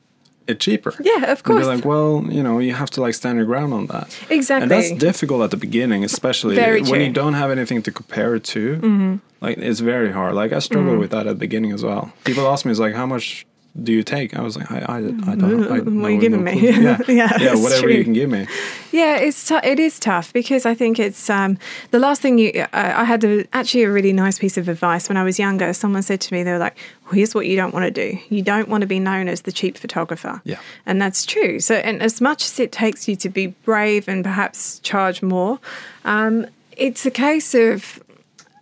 it 0.47 0.59
cheaper. 0.59 0.93
Yeah, 0.99 1.23
of 1.25 1.29
And 1.29 1.43
course. 1.43 1.65
They're 1.65 1.75
like, 1.75 1.85
well, 1.85 2.25
you 2.27 2.41
know, 2.41 2.57
you 2.57 2.73
have 2.73 2.89
to 2.91 3.01
like 3.01 3.13
stand 3.13 3.37
your 3.37 3.45
ground 3.45 3.71
on 3.73 3.85
that. 3.87 4.07
Exactly. 4.31 4.63
And 4.63 4.71
that's 4.71 4.91
difficult 4.91 5.43
at 5.43 5.51
the 5.51 5.57
beginning, 5.57 6.03
especially 6.03 6.57
when. 6.57 6.81
Mm-hmm. 6.83 7.01
you 7.01 7.11
don't 7.13 7.35
have 7.35 7.51
anything 7.51 7.83
to 7.83 7.91
compare 7.91 8.33
it 8.35 8.43
to. 8.55 9.19
Like 9.41 9.57
it's 9.59 9.79
very 9.79 10.11
hard. 10.11 10.33
Like 10.33 10.51
I 10.51 10.59
struggle 10.59 10.97
with 10.97 11.11
that 11.11 11.27
at 11.27 11.33
the 11.37 11.39
beginning 11.47 11.71
as 11.71 11.83
well. 11.83 12.11
People 12.25 12.47
ask 12.47 12.65
me, 12.65 12.71
"It's 12.71 12.79
like, 12.79 12.95
how 12.95 13.05
much 13.05 13.45
do 13.83 13.91
you 13.91 14.03
take?" 14.03 14.37
I 14.37 14.41
was 14.41 14.57
like, 14.57 14.71
"I, 14.71 14.79
I, 14.79 14.97
I 14.97 15.35
don't. 15.35 15.67
I 15.71 15.79
What 15.79 16.05
are 16.05 16.09
you 16.11 16.19
giving 16.19 16.43
no 16.43 16.51
me? 16.51 16.59
Yeah, 16.81 16.97
Yeah, 17.07 17.37
yeah, 17.39 17.55
whatever 17.55 17.83
true. 17.83 17.91
you 17.93 18.03
can 18.03 18.13
give 18.13 18.29
me. 18.29 18.47
Yeah, 18.91 19.17
it's 19.17 19.47
tou- 19.47 19.59
it 19.63 19.79
is 19.79 19.99
tough 19.99 20.33
because 20.33 20.65
I 20.65 20.73
think 20.73 20.99
it's 20.99 21.29
um, 21.29 21.57
the 21.91 21.99
last 21.99 22.21
thing 22.21 22.37
you. 22.37 22.65
I, 22.73 23.01
I 23.01 23.03
had 23.03 23.23
a, 23.23 23.45
actually 23.53 23.83
a 23.83 23.91
really 23.91 24.13
nice 24.13 24.39
piece 24.39 24.57
of 24.57 24.67
advice 24.69 25.07
when 25.09 25.17
I 25.17 25.23
was 25.23 25.39
younger. 25.39 25.73
Someone 25.73 26.01
said 26.03 26.21
to 26.21 26.33
me, 26.33 26.43
they 26.43 26.51
were 26.51 26.57
like, 26.57 26.77
well, 27.05 27.13
"Here's 27.13 27.33
what 27.35 27.45
you 27.47 27.55
don't 27.55 27.73
want 27.73 27.85
to 27.85 27.91
do. 27.91 28.17
You 28.29 28.41
don't 28.41 28.67
want 28.69 28.81
to 28.81 28.87
be 28.87 28.99
known 28.99 29.27
as 29.27 29.41
the 29.41 29.51
cheap 29.51 29.77
photographer." 29.77 30.41
Yeah. 30.43 30.59
and 30.85 31.01
that's 31.01 31.25
true. 31.25 31.59
So, 31.59 31.75
and 31.75 32.01
as 32.01 32.19
much 32.21 32.45
as 32.45 32.59
it 32.59 32.71
takes 32.71 33.07
you 33.07 33.15
to 33.17 33.29
be 33.29 33.47
brave 33.47 34.07
and 34.07 34.23
perhaps 34.23 34.79
charge 34.79 35.21
more, 35.21 35.59
um, 36.05 36.45
it's 36.77 37.05
a 37.05 37.11
case 37.11 37.53
of 37.53 38.01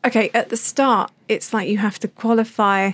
okay, 0.06 0.30
at 0.34 0.50
the 0.50 0.58
start, 0.58 1.12
it's 1.28 1.54
like 1.54 1.68
you 1.68 1.78
have 1.80 2.00
to 2.00 2.08
qualify 2.08 2.92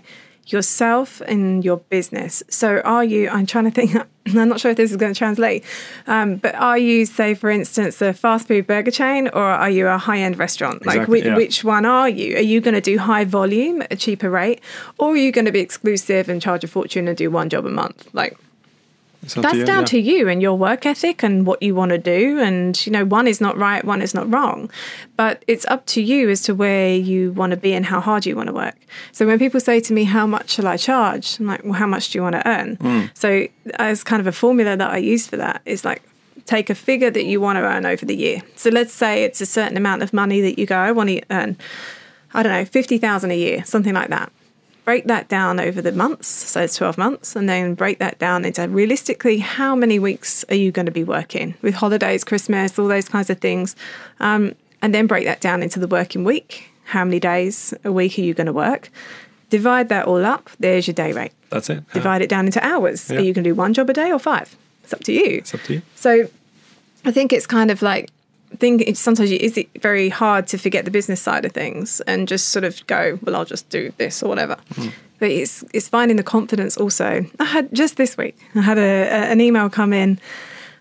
yourself 0.47 1.21
and 1.21 1.63
your 1.63 1.77
business. 1.77 2.43
So, 2.49 2.79
are 2.81 3.03
you? 3.03 3.29
I'm 3.29 3.45
trying 3.45 3.65
to 3.65 3.71
think. 3.71 3.95
I'm 4.25 4.47
not 4.47 4.61
sure 4.61 4.71
if 4.71 4.77
this 4.77 4.89
is 4.89 4.95
going 4.95 5.13
to 5.13 5.17
translate, 5.17 5.65
um, 6.07 6.37
but 6.37 6.55
are 6.55 6.77
you, 6.77 7.05
say, 7.05 7.33
for 7.33 7.49
instance, 7.49 8.01
a 8.01 8.13
fast 8.13 8.47
food 8.47 8.65
burger 8.65 8.89
chain, 8.89 9.27
or 9.27 9.43
are 9.43 9.69
you 9.69 9.87
a 9.87 9.97
high 9.97 10.19
end 10.19 10.39
restaurant? 10.39 10.85
like, 10.85 10.95
Exactly, 10.95 11.11
which, 11.11 11.25
yeah. 11.25 11.35
which 11.35 11.63
one 11.65 11.85
are 11.85 12.07
you? 12.07 12.37
Are 12.37 12.41
you 12.41 12.61
going 12.61 12.73
to 12.73 12.81
do 12.81 12.97
high 12.97 13.25
volume 13.25 13.81
at 13.81 13.91
a 13.91 13.97
cheaper 13.97 14.29
rate, 14.29 14.61
or 14.97 15.11
are 15.11 15.17
you 15.17 15.31
going 15.33 15.45
to 15.45 15.51
be 15.51 15.59
exclusive 15.59 16.29
and 16.29 16.41
charge 16.41 16.63
a 16.63 16.67
fortune 16.67 17.09
and 17.09 17.17
do 17.17 17.29
one 17.29 17.49
job 17.49 17.65
a 17.65 17.69
month? 17.69 18.07
Like, 18.13 18.37
that's 19.23 19.55
you, 19.55 19.65
down 19.65 19.81
yeah. 19.81 19.85
to 19.85 19.99
you 19.99 20.27
and 20.27 20.41
your 20.41 20.57
work 20.57 20.85
ethic 20.85 21.23
and 21.23 21.45
what 21.45 21.61
you 21.61 21.73
want 21.75 21.89
to 21.89 21.97
do 21.97 22.39
and 22.39 22.85
you 22.85 22.91
know 22.91 23.05
one 23.05 23.27
is 23.27 23.39
not 23.39 23.57
right 23.57 23.83
one 23.83 24.01
is 24.01 24.13
not 24.13 24.31
wrong. 24.31 24.69
But 25.15 25.43
it's 25.47 25.65
up 25.67 25.85
to 25.87 26.01
you 26.01 26.29
as 26.29 26.41
to 26.43 26.55
where 26.55 26.95
you 26.95 27.31
want 27.31 27.51
to 27.51 27.57
be 27.57 27.73
and 27.73 27.85
how 27.85 27.99
hard 27.99 28.25
you 28.25 28.35
want 28.35 28.47
to 28.47 28.53
work. 28.53 28.75
So 29.11 29.25
when 29.25 29.39
people 29.39 29.59
say 29.59 29.79
to 29.79 29.93
me 29.93 30.03
how 30.03 30.27
much 30.27 30.51
shall 30.51 30.67
i 30.67 30.77
charge? 30.77 31.39
I'm 31.39 31.47
like 31.47 31.63
well 31.63 31.73
how 31.73 31.87
much 31.87 32.09
do 32.09 32.17
you 32.17 32.23
want 32.23 32.35
to 32.35 32.47
earn? 32.47 32.75
Hmm. 32.75 33.05
so 33.13 33.47
as 33.75 34.03
kind 34.03 34.19
of 34.19 34.27
a 34.27 34.31
formula 34.31 34.75
that 34.75 34.91
i 34.91 34.97
use 34.97 35.27
for 35.27 35.37
that 35.37 35.61
is 35.65 35.85
like 35.85 36.01
take 36.45 36.69
a 36.69 36.75
figure 36.75 37.09
that 37.09 37.25
you 37.25 37.39
want 37.39 37.57
to 37.57 37.61
earn 37.61 37.85
over 37.85 38.05
the 38.05 38.15
year. 38.15 38.41
So 38.55 38.69
let's 38.69 38.93
say 38.93 39.23
it's 39.23 39.39
a 39.39 39.45
certain 39.45 39.77
amount 39.77 40.03
of 40.03 40.11
money 40.11 40.41
that 40.41 40.59
you 40.59 40.65
go 40.65 40.77
i 40.77 40.91
want 40.91 41.09
to 41.09 41.21
earn 41.29 41.57
i 42.33 42.43
don't 42.43 42.51
know 42.51 42.65
50000 42.65 43.31
a 43.31 43.35
year 43.35 43.63
something 43.65 43.93
like 43.93 44.09
that 44.09 44.31
break 44.85 45.05
that 45.05 45.29
down 45.29 45.59
over 45.59 45.81
the 45.81 45.91
months, 45.91 46.27
so 46.27 46.61
it's 46.61 46.75
12 46.75 46.97
months, 46.97 47.35
and 47.35 47.47
then 47.47 47.73
break 47.73 47.99
that 47.99 48.19
down 48.19 48.45
into 48.45 48.67
realistically 48.67 49.39
how 49.39 49.75
many 49.75 49.99
weeks 49.99 50.43
are 50.49 50.55
you 50.55 50.71
going 50.71 50.85
to 50.85 50.91
be 50.91 51.03
working 51.03 51.55
with 51.61 51.75
holidays, 51.75 52.23
Christmas, 52.23 52.77
all 52.77 52.87
those 52.87 53.07
kinds 53.07 53.29
of 53.29 53.39
things. 53.39 53.75
Um, 54.19 54.55
and 54.81 54.93
then 54.93 55.07
break 55.07 55.25
that 55.25 55.39
down 55.39 55.63
into 55.63 55.79
the 55.79 55.87
working 55.87 56.23
week. 56.23 56.69
How 56.85 57.05
many 57.05 57.19
days 57.19 57.73
a 57.85 57.91
week 57.91 58.17
are 58.19 58.21
you 58.21 58.33
going 58.33 58.47
to 58.47 58.53
work? 58.53 58.89
Divide 59.49 59.89
that 59.89 60.05
all 60.05 60.25
up, 60.25 60.49
there's 60.59 60.87
your 60.87 60.93
day 60.93 61.13
rate. 61.13 61.31
That's 61.49 61.69
it. 61.69 61.75
Yeah. 61.75 61.93
Divide 61.93 62.21
it 62.21 62.29
down 62.29 62.45
into 62.45 62.63
hours. 62.65 63.09
Yeah. 63.09 63.17
Are 63.17 63.21
you 63.21 63.33
going 63.33 63.43
to 63.43 63.51
do 63.51 63.55
one 63.55 63.73
job 63.73 63.89
a 63.89 63.93
day 63.93 64.11
or 64.11 64.19
five? 64.19 64.55
It's 64.83 64.93
up 64.93 65.03
to 65.05 65.13
you. 65.13 65.37
It's 65.37 65.53
up 65.53 65.61
to 65.63 65.75
you. 65.75 65.81
So 65.95 66.27
I 67.05 67.11
think 67.11 67.31
it's 67.31 67.47
kind 67.47 67.71
of 67.71 67.81
like 67.81 68.09
think 68.59 68.95
sometimes 68.95 69.31
it 69.31 69.41
is 69.41 69.59
very 69.79 70.09
hard 70.09 70.47
to 70.47 70.57
forget 70.57 70.85
the 70.85 70.91
business 70.91 71.21
side 71.21 71.45
of 71.45 71.51
things 71.51 72.01
and 72.01 72.27
just 72.27 72.49
sort 72.49 72.65
of 72.65 72.85
go, 72.87 73.19
well, 73.23 73.35
I'll 73.35 73.45
just 73.45 73.69
do 73.69 73.91
this 73.97 74.23
or 74.23 74.29
whatever. 74.29 74.57
Hmm. 74.75 74.89
But 75.19 75.31
it's 75.31 75.63
it's 75.73 75.87
finding 75.87 76.17
the 76.17 76.23
confidence 76.23 76.77
also. 76.77 77.25
I 77.39 77.43
had 77.45 77.73
just 77.73 77.97
this 77.97 78.17
week, 78.17 78.37
I 78.55 78.61
had 78.61 78.77
a, 78.77 78.81
a, 78.81 79.31
an 79.31 79.39
email 79.41 79.69
come 79.69 79.93
in. 79.93 80.19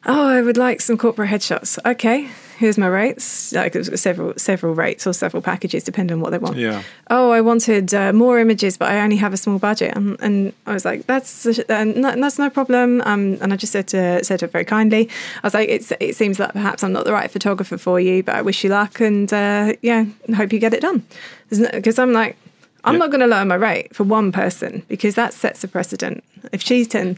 Oh, 0.04 0.28
I 0.28 0.42
would 0.42 0.56
like 0.56 0.80
some 0.80 0.98
corporate 0.98 1.30
headshots. 1.30 1.78
Okay, 1.84 2.28
here's 2.62 2.78
my 2.78 2.86
rates. 3.02 3.52
Like 3.52 3.74
it 3.76 3.90
was 3.90 4.00
several 4.00 4.32
several 4.36 4.74
rates 4.84 5.06
or 5.06 5.12
several 5.12 5.42
packages, 5.42 5.82
depending 5.84 6.14
on 6.16 6.20
what 6.22 6.30
they 6.30 6.38
want. 6.46 6.56
Yeah. 6.56 6.82
Oh, 7.10 7.30
I 7.38 7.40
wanted 7.40 7.92
uh, 7.92 8.12
more 8.12 8.38
images, 8.40 8.78
but 8.80 8.88
I 8.92 9.00
only 9.04 9.16
have 9.24 9.32
a 9.34 9.36
small 9.36 9.58
budget, 9.58 9.90
and, 9.96 10.16
and 10.20 10.52
I 10.66 10.72
was 10.72 10.84
like, 10.84 11.00
that's 11.06 11.46
uh, 11.46 11.84
no, 11.84 12.08
that's 12.22 12.38
no 12.38 12.48
problem. 12.50 12.88
Um, 13.10 13.22
and 13.42 13.52
I 13.52 13.56
just 13.56 13.72
said 13.72 13.86
to 13.88 14.24
said 14.24 14.38
to 14.40 14.46
her 14.46 14.50
very 14.52 14.64
kindly, 14.64 15.02
I 15.42 15.46
was 15.46 15.54
like, 15.54 15.68
it's 15.76 15.92
it 16.00 16.14
seems 16.16 16.36
that 16.38 16.52
perhaps 16.52 16.82
I'm 16.84 16.92
not 16.92 17.04
the 17.04 17.12
right 17.12 17.30
photographer 17.30 17.78
for 17.78 18.00
you, 18.00 18.22
but 18.22 18.34
I 18.36 18.42
wish 18.42 18.64
you 18.64 18.70
luck, 18.70 19.00
and 19.00 19.30
uh, 19.32 19.74
yeah, 19.82 20.04
hope 20.36 20.52
you 20.54 20.58
get 20.60 20.72
it 20.74 20.80
done. 20.82 21.02
Because 21.50 21.98
I'm 21.98 22.12
like. 22.12 22.36
I'm 22.84 22.94
Yeah. 22.94 22.98
not 23.04 23.10
going 23.12 23.20
to 23.20 23.28
lower 23.28 23.44
my 23.44 23.54
rate 23.70 23.94
for 23.94 24.02
one 24.02 24.32
person 24.32 24.82
because 24.88 25.14
that 25.14 25.32
sets 25.32 25.62
a 25.62 25.68
precedent. 25.68 26.24
If 26.50 26.62
she 26.62 26.82
then 26.84 27.16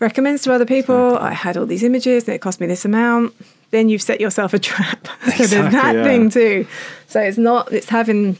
recommends 0.00 0.42
to 0.42 0.52
other 0.52 0.66
people, 0.66 1.16
I 1.18 1.32
had 1.44 1.56
all 1.56 1.66
these 1.66 1.84
images 1.84 2.26
and 2.26 2.34
it 2.34 2.40
cost 2.40 2.58
me 2.60 2.66
this 2.66 2.84
amount, 2.84 3.32
then 3.74 3.88
you've 3.88 4.02
set 4.02 4.20
yourself 4.20 4.54
a 4.54 4.58
trap. 4.58 5.08
so 5.36 5.46
there's 5.46 5.72
that 5.72 5.94
yeah. 5.96 6.04
thing 6.04 6.30
too. 6.30 6.66
So 7.06 7.20
it's 7.20 7.38
not, 7.38 7.72
it's 7.72 7.88
having, 7.88 8.38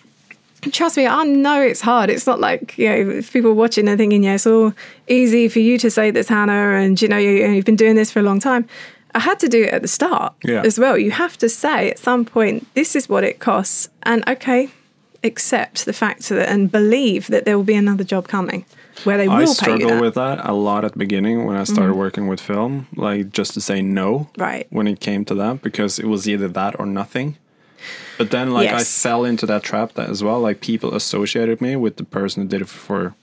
trust 0.62 0.96
me, 0.96 1.06
I 1.06 1.24
know 1.24 1.60
it's 1.60 1.80
hard. 1.80 2.10
It's 2.10 2.26
not 2.26 2.40
like, 2.40 2.78
you 2.78 2.88
know, 2.88 3.10
if 3.18 3.32
people 3.32 3.54
watching 3.54 3.88
and 3.88 3.98
thinking, 3.98 4.24
yeah, 4.24 4.34
it's 4.34 4.46
all 4.46 4.72
easy 5.08 5.48
for 5.48 5.60
you 5.60 5.78
to 5.78 5.90
say 5.90 6.10
this, 6.10 6.28
Hannah, 6.28 6.76
and 6.76 7.00
you 7.00 7.08
know, 7.08 7.18
you, 7.18 7.30
you've 7.46 7.64
been 7.64 7.76
doing 7.76 7.96
this 7.96 8.10
for 8.10 8.20
a 8.20 8.22
long 8.22 8.40
time. 8.40 8.68
I 9.14 9.20
had 9.20 9.38
to 9.40 9.48
do 9.48 9.62
it 9.62 9.72
at 9.72 9.82
the 9.82 9.88
start 9.88 10.34
Yeah. 10.42 10.62
as 10.64 10.78
well. 10.78 10.98
You 10.98 11.12
have 11.12 11.36
to 11.38 11.48
say 11.48 11.90
at 11.90 11.98
some 11.98 12.24
point, 12.24 12.66
this 12.74 12.96
is 12.96 13.08
what 13.08 13.22
it 13.22 13.38
costs. 13.38 13.88
And 14.02 14.28
okay, 14.28 14.70
accept 15.22 15.84
the 15.84 15.92
fact 15.92 16.28
that 16.30 16.48
and 16.48 16.70
believe 16.70 17.28
that 17.28 17.44
there 17.44 17.56
will 17.56 17.64
be 17.64 17.74
another 17.76 18.04
job 18.04 18.28
coming 18.28 18.64
where 19.02 19.18
they 19.18 19.28
will 19.28 19.36
I 19.36 19.44
struggle. 19.46 19.90
Mm-hmm. 19.90 20.00
with 20.00 20.14
that 20.14 20.46
a 20.48 20.52
lot 20.52 20.84
at 20.84 20.92
the 20.92 20.98
beginning 20.98 21.44
when 21.44 21.56
I 21.56 21.64
started 21.64 21.94
working 21.94 22.28
with 22.28 22.40
film, 22.40 22.86
like 22.94 23.30
just 23.32 23.54
to 23.54 23.60
say 23.60 23.82
no. 23.82 24.30
Right. 24.38 24.66
When 24.70 24.86
it 24.86 25.00
came 25.00 25.24
to 25.26 25.34
that, 25.34 25.62
because 25.62 25.98
it 25.98 26.06
was 26.06 26.28
either 26.28 26.48
that 26.48 26.78
or 26.78 26.86
nothing. 26.86 27.36
But 28.16 28.30
then, 28.30 28.52
like, 28.52 28.70
I 28.70 28.84
fell 28.84 29.24
into 29.24 29.44
that 29.46 29.64
trap 29.64 29.94
that 29.94 30.08
as 30.08 30.22
well. 30.22 30.40
Like, 30.40 30.60
people 30.60 30.94
associated 30.94 31.60
me 31.60 31.74
with 31.74 31.96
the 31.96 32.04
person 32.04 32.42
who 32.42 32.48
did 32.48 32.62
it 32.62 32.68
for 32.68 33.14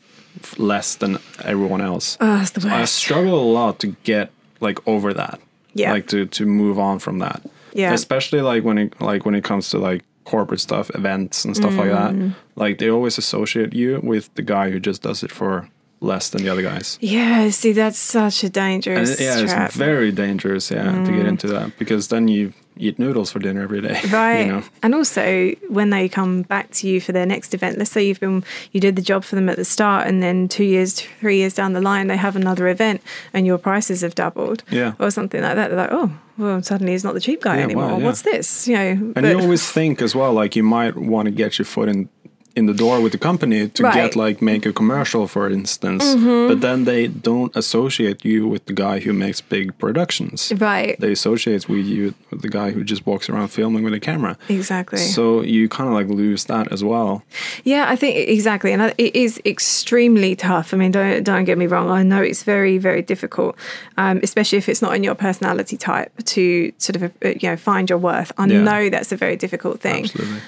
less 0.58 0.96
than 0.96 1.18
everyone 1.44 1.82
else. 1.82 2.18
Oh, 2.20 2.44
the 2.44 2.70
I 2.70 2.86
struggle 2.86 3.42
a 3.42 3.50
lot 3.52 3.80
to 3.80 3.88
get 4.04 4.32
like 4.60 4.86
over 4.88 5.14
that. 5.14 5.40
Yeah. 5.74 5.92
Like 5.92 6.08
to 6.08 6.26
to 6.26 6.46
move 6.46 6.80
on 6.80 7.00
from 7.00 7.20
that. 7.20 7.42
Yeah. 7.74 7.94
Especially 7.94 8.42
like 8.42 8.64
when 8.64 8.78
it 8.78 9.02
like 9.02 9.26
when 9.26 9.36
it 9.36 9.44
comes 9.44 9.70
to 9.70 9.78
like 9.78 10.04
corporate 10.26 10.60
stuff, 10.60 10.92
events 10.96 11.46
and 11.46 11.56
stuff 11.56 11.76
like 11.76 11.90
that. 11.90 12.14
Mm. 12.14 12.36
Like 12.56 12.78
they 12.78 12.90
always 12.90 13.18
associate 13.18 13.74
you 13.74 14.00
with 14.04 14.34
the 14.36 14.42
guy 14.44 14.70
who 14.70 14.80
just 14.80 15.02
does 15.02 15.24
it 15.24 15.32
for 15.32 15.68
less 16.00 16.30
than 16.30 16.44
the 16.44 16.50
other 16.50 16.62
guys. 16.64 16.98
Yeah, 17.02 17.50
see, 17.52 17.74
that's 17.74 17.98
such 18.00 18.44
a 18.44 18.50
dangerous 18.50 19.20
it- 19.20 19.24
yeah, 19.24 19.46
trap. 19.46 19.68
it's 19.68 19.76
very 19.76 20.12
dangerous, 20.12 20.72
yeah, 20.72 21.04
to 21.06 21.12
get 21.12 21.26
into 21.28 21.48
that 21.48 21.78
because 21.78 22.08
then 22.08 22.28
you 22.28 22.54
eat 22.78 22.98
noodles 22.98 23.32
for 23.32 23.38
dinner 23.40 23.62
every 23.62 23.82
day. 23.82 24.00
Right. 24.12 24.46
You 24.46 24.52
know? 24.54 24.64
And 24.82 24.96
also 24.96 25.52
when 25.70 25.92
they 25.92 26.10
come 26.10 26.42
back 26.44 26.72
to 26.72 26.88
you 26.88 27.00
for 27.02 27.12
their 27.12 27.26
next 27.28 27.54
event, 27.54 27.78
let's 27.78 27.92
say 27.92 28.04
you've 28.08 28.20
been 28.20 28.44
you 28.72 28.80
did 28.82 28.96
the 28.96 29.02
job 29.02 29.24
for 29.24 29.36
them 29.36 29.50
at 29.50 29.58
the 29.58 29.66
start 29.66 30.08
and 30.08 30.24
then 30.24 30.48
two 30.48 30.64
years, 30.64 31.00
three 31.20 31.38
years 31.38 31.54
down 31.54 31.74
the 31.74 31.82
line 31.82 32.08
they 32.08 32.18
have 32.18 32.36
another 32.36 32.68
event 32.68 33.02
and 33.34 33.46
your 33.46 33.58
prices 33.60 34.02
have 34.02 34.16
doubled. 34.16 34.64
Yeah. 34.72 34.94
Or 35.00 35.12
something 35.12 35.42
like 35.42 35.56
that. 35.56 35.68
They're 35.70 35.78
like, 35.78 35.92
Oh, 35.92 36.12
well 36.42 36.62
suddenly 36.62 36.92
he's 36.94 37.04
not 37.04 37.14
the 37.14 37.20
cheap 37.20 37.42
guy 37.42 37.58
Yeah, 37.58 37.64
anymore. 37.64 37.88
wow, 37.88 37.98
yeah. 38.00 38.06
What's 38.06 38.24
this? 38.24 38.68
You 38.68 38.76
know 38.76 38.82
And 38.82 39.14
but- 39.14 39.26
you 39.26 39.40
always 39.40 39.70
think 39.72 40.02
as 40.02 40.14
well, 40.16 40.34
like 40.34 40.56
you 40.56 40.64
might 40.64 40.96
want 40.98 41.26
to 41.28 41.32
get 41.32 41.58
your 41.60 41.66
foot 41.66 41.88
in 41.90 42.10
in 42.56 42.66
the 42.66 42.74
door 42.74 43.02
with 43.02 43.12
the 43.12 43.18
company 43.18 43.68
to 43.70 43.84
Right. 43.84 43.94
Mm-hmm. 43.94 44.06
get 44.08 44.16
like 44.16 44.42
make 44.42 44.66
a 44.66 44.74
commercial, 44.74 45.28
for 45.28 45.50
instance. 45.50 46.04
But 46.50 46.62
then 46.62 46.86
they 46.86 47.08
don't 47.08 47.56
associate 47.56 48.26
you 48.26 48.48
with 48.48 48.66
the 48.66 48.74
guy 48.74 49.00
who 49.00 49.14
makes 49.14 49.42
big 49.42 49.78
productions. 49.78 50.52
Right. 50.58 51.00
They 51.00 51.12
associate 51.12 51.68
with 51.70 51.86
you 51.86 52.14
with 52.30 52.42
the 52.42 52.50
guy 52.50 52.72
who 52.72 52.84
just 52.84 53.06
walks 53.06 53.30
around 53.30 53.48
filming 53.50 53.84
with 53.84 53.94
a 53.94 54.00
camera. 54.00 54.36
Exactly. 54.50 55.00
So 55.00 55.42
you 55.42 55.68
kind 55.70 55.88
of 55.90 55.94
like 56.00 56.08
lose 56.24 56.46
that 56.46 56.72
as 56.72 56.84
well. 56.84 57.24
Yeah, 57.64 57.86
I 57.94 57.96
think 57.96 58.16
exactly, 58.30 58.72
and 58.74 58.82
it 58.98 59.16
is 59.16 59.40
extremely 59.46 60.36
tough. 60.36 60.74
I 60.74 60.78
mean, 60.78 60.92
don't 60.92 61.24
don't 61.24 61.46
get 61.46 61.58
me 61.58 61.68
wrong. 61.68 61.90
I 61.90 62.04
know 62.04 62.22
it's 62.22 62.44
very 62.44 62.78
very 62.78 63.02
difficult, 63.02 63.56
um, 63.98 64.20
especially 64.24 64.58
if 64.58 64.68
it's 64.70 64.82
not 64.82 64.94
in 64.96 65.04
your 65.04 65.16
personality 65.16 65.78
type 65.78 66.12
to 66.36 66.72
sort 66.78 66.96
of 66.98 67.04
uh, 67.04 67.10
you 67.42 67.50
know 67.50 67.58
find 67.58 67.90
your 67.90 68.00
worth. 68.00 68.32
I 68.38 68.46
Yeah. 68.48 68.62
know 68.64 68.90
that's 68.90 69.12
a 69.12 69.18
very 69.18 69.36
difficult 69.38 69.80
thing. 69.82 70.04
Absolutely. 70.06 70.42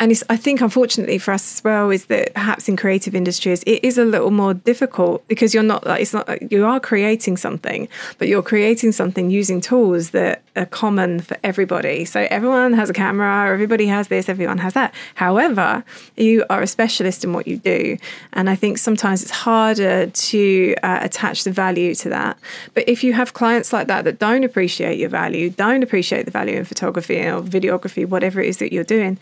And 0.00 0.10
I 0.30 0.36
think 0.36 0.62
unfortunately 0.62 1.18
for 1.18 1.32
us 1.32 1.58
as 1.58 1.62
well 1.62 1.90
is 1.90 2.06
that 2.06 2.32
perhaps 2.32 2.70
in 2.70 2.76
creative 2.76 3.14
industries 3.14 3.62
it 3.64 3.84
is 3.84 3.98
a 3.98 4.04
little 4.04 4.30
more 4.30 4.54
difficult 4.54 5.28
because 5.28 5.52
you're 5.52 5.62
not 5.62 5.86
like 5.86 6.00
it's 6.00 6.14
not 6.14 6.50
you 6.50 6.64
are 6.64 6.80
creating 6.80 7.36
something, 7.36 7.86
but 8.16 8.26
you're 8.26 8.42
creating 8.42 8.92
something 8.92 9.30
using 9.30 9.60
tools 9.60 10.10
that 10.10 10.42
are 10.56 10.64
common 10.64 11.20
for 11.20 11.36
everybody. 11.44 12.06
So 12.06 12.26
everyone 12.30 12.72
has 12.72 12.88
a 12.88 12.94
camera, 12.94 13.52
everybody 13.52 13.86
has 13.88 14.08
this, 14.08 14.30
everyone 14.30 14.56
has 14.58 14.72
that. 14.72 14.94
However, 15.16 15.84
you 16.16 16.46
are 16.48 16.62
a 16.62 16.66
specialist 16.66 17.22
in 17.22 17.34
what 17.34 17.46
you 17.46 17.58
do, 17.58 17.98
and 18.32 18.48
I 18.48 18.54
think 18.54 18.78
sometimes 18.78 19.22
it's 19.22 19.30
harder 19.30 20.06
to 20.06 20.74
uh, 20.82 21.00
attach 21.02 21.44
the 21.44 21.52
value 21.52 21.94
to 21.96 22.08
that. 22.08 22.38
But 22.72 22.88
if 22.88 23.04
you 23.04 23.12
have 23.12 23.34
clients 23.34 23.70
like 23.70 23.86
that 23.88 24.04
that 24.04 24.18
don't 24.18 24.44
appreciate 24.44 24.98
your 24.98 25.10
value, 25.10 25.50
don't 25.50 25.82
appreciate 25.82 26.24
the 26.24 26.30
value 26.30 26.56
in 26.56 26.64
photography 26.64 27.18
or 27.18 27.42
videography, 27.42 28.06
whatever 28.08 28.40
it 28.40 28.48
is 28.48 28.56
that 28.58 28.72
you're 28.72 28.82
doing 28.82 29.18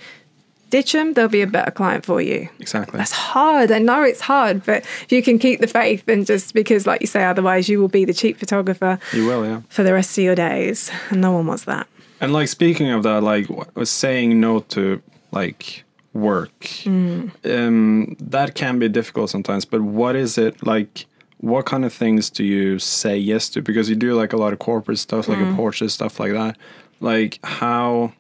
ditch 0.70 0.92
them, 0.92 1.14
they'll 1.14 1.28
be 1.28 1.42
a 1.42 1.46
better 1.46 1.70
client 1.70 2.04
for 2.04 2.20
you. 2.20 2.48
Exactly. 2.58 2.98
That's 2.98 3.12
hard. 3.12 3.70
I 3.70 3.78
know 3.78 4.02
it's 4.02 4.20
hard, 4.20 4.64
but 4.64 4.84
if 5.02 5.12
you 5.12 5.22
can 5.22 5.38
keep 5.38 5.60
the 5.60 5.66
faith 5.66 6.06
and 6.08 6.26
just 6.26 6.54
because, 6.54 6.86
like 6.86 7.00
you 7.00 7.06
say, 7.06 7.24
otherwise 7.24 7.68
you 7.68 7.80
will 7.80 7.88
be 7.88 8.04
the 8.04 8.14
cheap 8.14 8.38
photographer 8.38 8.98
You 9.12 9.26
will, 9.26 9.44
yeah. 9.44 9.62
for 9.68 9.82
the 9.82 9.92
rest 9.92 10.16
of 10.18 10.24
your 10.24 10.34
days, 10.34 10.90
and 11.10 11.20
no 11.20 11.32
one 11.32 11.46
wants 11.46 11.64
that. 11.64 11.86
And 12.20 12.32
like 12.32 12.48
speaking 12.48 12.90
of 12.90 13.02
that, 13.04 13.22
like 13.22 13.46
uh, 13.76 13.84
saying 13.84 14.40
no 14.40 14.60
to 14.60 15.00
like 15.30 15.84
work, 16.12 16.60
mm. 16.60 17.30
um, 17.44 18.16
that 18.20 18.54
can 18.54 18.78
be 18.78 18.88
difficult 18.88 19.30
sometimes. 19.30 19.64
But 19.64 19.82
what 19.82 20.16
is 20.16 20.38
it 20.38 20.66
like? 20.66 21.06
What 21.40 21.66
kind 21.66 21.84
of 21.84 21.92
things 21.92 22.30
do 22.30 22.42
you 22.42 22.80
say 22.80 23.16
yes 23.16 23.48
to? 23.50 23.62
Because 23.62 23.88
you 23.88 23.94
do 23.94 24.14
like 24.14 24.32
a 24.32 24.36
lot 24.36 24.52
of 24.52 24.58
corporate 24.58 24.98
stuff, 24.98 25.28
like 25.28 25.38
a 25.38 25.42
mm. 25.42 25.56
Porsche 25.56 25.88
stuff 25.88 26.18
like 26.18 26.32
that. 26.32 26.58
Like 27.00 27.38
how? 27.44 28.12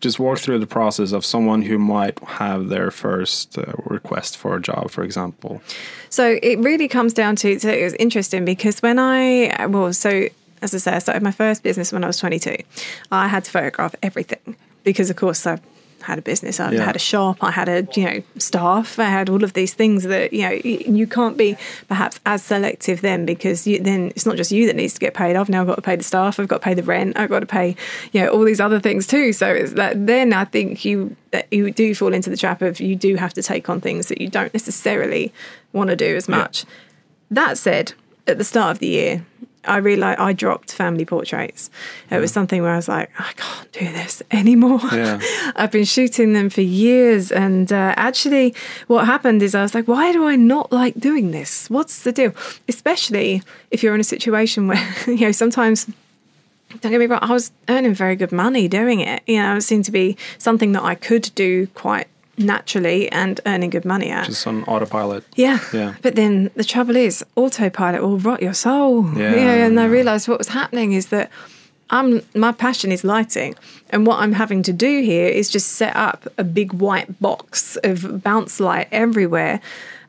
Just 0.00 0.18
walk 0.18 0.38
through 0.38 0.58
the 0.58 0.66
process 0.66 1.12
of 1.12 1.24
someone 1.24 1.62
who 1.62 1.78
might 1.78 2.18
have 2.20 2.68
their 2.68 2.90
first 2.90 3.58
uh, 3.58 3.72
request 3.84 4.36
for 4.36 4.56
a 4.56 4.60
job, 4.60 4.90
for 4.90 5.04
example. 5.04 5.60
So 6.08 6.38
it 6.42 6.58
really 6.58 6.88
comes 6.88 7.12
down 7.12 7.36
to. 7.36 7.58
So 7.58 7.68
it 7.68 7.84
was 7.84 7.94
interesting 7.94 8.44
because 8.44 8.80
when 8.80 8.98
I 8.98 9.66
well, 9.66 9.92
so 9.92 10.28
as 10.62 10.74
I 10.74 10.78
say, 10.78 10.92
I 10.92 10.98
started 10.98 11.22
my 11.22 11.30
first 11.30 11.62
business 11.62 11.92
when 11.92 12.04
I 12.04 12.06
was 12.06 12.18
22. 12.18 12.56
I 13.10 13.28
had 13.28 13.44
to 13.44 13.50
photograph 13.50 13.94
everything 14.02 14.56
because, 14.84 15.10
of 15.10 15.16
course, 15.16 15.46
I 15.46 15.58
had 16.02 16.18
a 16.18 16.22
business. 16.22 16.60
I 16.60 16.70
Yeah. 16.72 16.84
had 16.84 16.96
a 16.96 17.00
shop. 17.00 17.38
I 17.42 17.50
had 17.50 17.68
a 17.68 17.86
you 17.94 18.04
know 18.04 18.22
staff. 18.38 18.98
I 18.98 19.04
had 19.04 19.28
all 19.28 19.42
of 19.44 19.52
these 19.52 19.74
things 19.74 20.04
that 20.04 20.32
you 20.32 20.42
know 20.42 20.50
you 20.64 21.06
can't 21.06 21.36
be 21.36 21.56
perhaps 21.88 22.20
as 22.26 22.42
selective 22.42 23.00
then 23.00 23.24
because 23.26 23.66
you, 23.66 23.78
then 23.80 24.08
it's 24.16 24.26
not 24.26 24.36
just 24.36 24.50
you 24.52 24.66
that 24.66 24.76
needs 24.76 24.94
to 24.94 25.00
get 25.00 25.14
paid. 25.14 25.36
I've 25.36 25.48
now 25.48 25.64
got 25.64 25.76
to 25.76 25.82
pay 25.82 25.96
the 25.96 26.02
staff. 26.04 26.38
I've 26.40 26.48
got 26.48 26.56
to 26.58 26.64
pay 26.64 26.74
the 26.74 26.82
rent. 26.82 27.18
I've 27.18 27.30
got 27.30 27.40
to 27.40 27.46
pay 27.46 27.76
you 28.12 28.20
know 28.22 28.28
all 28.28 28.42
these 28.44 28.60
other 28.60 28.80
things 28.80 29.06
too. 29.06 29.32
So 29.32 29.46
it's 29.52 29.72
that 29.74 30.06
then 30.06 30.32
I 30.32 30.44
think 30.44 30.84
you 30.84 31.16
that 31.32 31.46
you 31.52 31.70
do 31.70 31.94
fall 31.94 32.12
into 32.14 32.30
the 32.30 32.36
trap 32.36 32.62
of 32.62 32.80
you 32.80 32.96
do 32.96 33.16
have 33.16 33.34
to 33.34 33.42
take 33.42 33.68
on 33.68 33.80
things 33.80 34.06
that 34.08 34.20
you 34.20 34.28
don't 34.28 34.52
necessarily 34.52 35.32
want 35.72 35.90
to 35.90 35.96
do 35.96 36.16
as 36.16 36.28
much. 36.28 36.64
That 37.30 37.58
said, 37.58 37.92
at 38.26 38.38
the 38.38 38.44
start 38.44 38.72
of 38.72 38.78
the 38.80 38.88
year, 38.88 39.24
I 39.64 39.76
realized 39.76 40.18
I 40.18 40.32
dropped 40.32 40.72
family 40.72 41.04
portraits. 41.04 41.70
It 42.10 42.18
was 42.18 42.32
something 42.32 42.62
where 42.62 42.72
I 42.72 42.76
was 42.76 42.88
like, 42.88 43.10
I 43.18 43.32
can't 43.36 43.72
do 43.72 43.84
this 43.92 44.22
anymore. 44.30 44.80
Yeah. 44.92 45.20
I've 45.56 45.70
been 45.70 45.84
shooting 45.84 46.32
them 46.32 46.48
for 46.48 46.62
years. 46.62 47.30
And 47.30 47.70
uh, 47.72 47.94
actually, 47.96 48.54
what 48.86 49.04
happened 49.04 49.42
is 49.42 49.54
I 49.54 49.62
was 49.62 49.74
like, 49.74 49.86
why 49.86 50.12
do 50.12 50.24
I 50.26 50.36
not 50.36 50.72
like 50.72 50.94
doing 50.98 51.30
this? 51.30 51.68
What's 51.68 52.02
the 52.04 52.12
deal? 52.12 52.34
Especially 52.68 53.42
if 53.70 53.82
you're 53.82 53.94
in 53.94 54.00
a 54.00 54.04
situation 54.04 54.66
where, 54.66 54.94
you 55.06 55.20
know, 55.20 55.32
sometimes 55.32 55.86
don't 56.80 56.92
get 56.92 56.98
me 56.98 57.06
wrong, 57.06 57.20
I 57.22 57.32
was 57.32 57.52
earning 57.68 57.94
very 57.94 58.16
good 58.16 58.32
money 58.32 58.68
doing 58.68 59.00
it. 59.00 59.22
You 59.26 59.42
know, 59.42 59.56
it 59.56 59.62
seemed 59.62 59.84
to 59.86 59.92
be 59.92 60.16
something 60.38 60.72
that 60.72 60.84
I 60.84 60.94
could 60.94 61.30
do 61.34 61.66
quite 61.68 62.06
naturally 62.40 63.10
and 63.12 63.40
earning 63.46 63.70
good 63.70 63.84
money 63.84 64.10
at. 64.10 64.26
Just 64.26 64.46
on 64.46 64.64
autopilot. 64.64 65.24
Yeah. 65.36 65.60
Yeah. 65.72 65.94
But 66.02 66.16
then 66.16 66.50
the 66.54 66.64
trouble 66.64 66.96
is, 66.96 67.24
autopilot 67.36 68.02
will 68.02 68.18
rot 68.18 68.42
your 68.42 68.54
soul. 68.54 69.12
Yeah. 69.16 69.32
and 69.32 69.78
I 69.78 69.86
realized 69.86 70.28
what 70.28 70.38
was 70.38 70.48
happening 70.48 70.92
is 70.92 71.06
that 71.06 71.30
I'm 71.90 72.22
my 72.34 72.52
passion 72.52 72.92
is 72.92 73.02
lighting, 73.02 73.56
and 73.90 74.06
what 74.06 74.20
I'm 74.20 74.32
having 74.32 74.62
to 74.62 74.72
do 74.72 75.02
here 75.02 75.26
is 75.26 75.50
just 75.50 75.72
set 75.72 75.94
up 75.96 76.26
a 76.38 76.44
big 76.44 76.72
white 76.72 77.20
box 77.20 77.76
of 77.82 78.22
bounce 78.22 78.60
light 78.60 78.88
everywhere. 78.92 79.60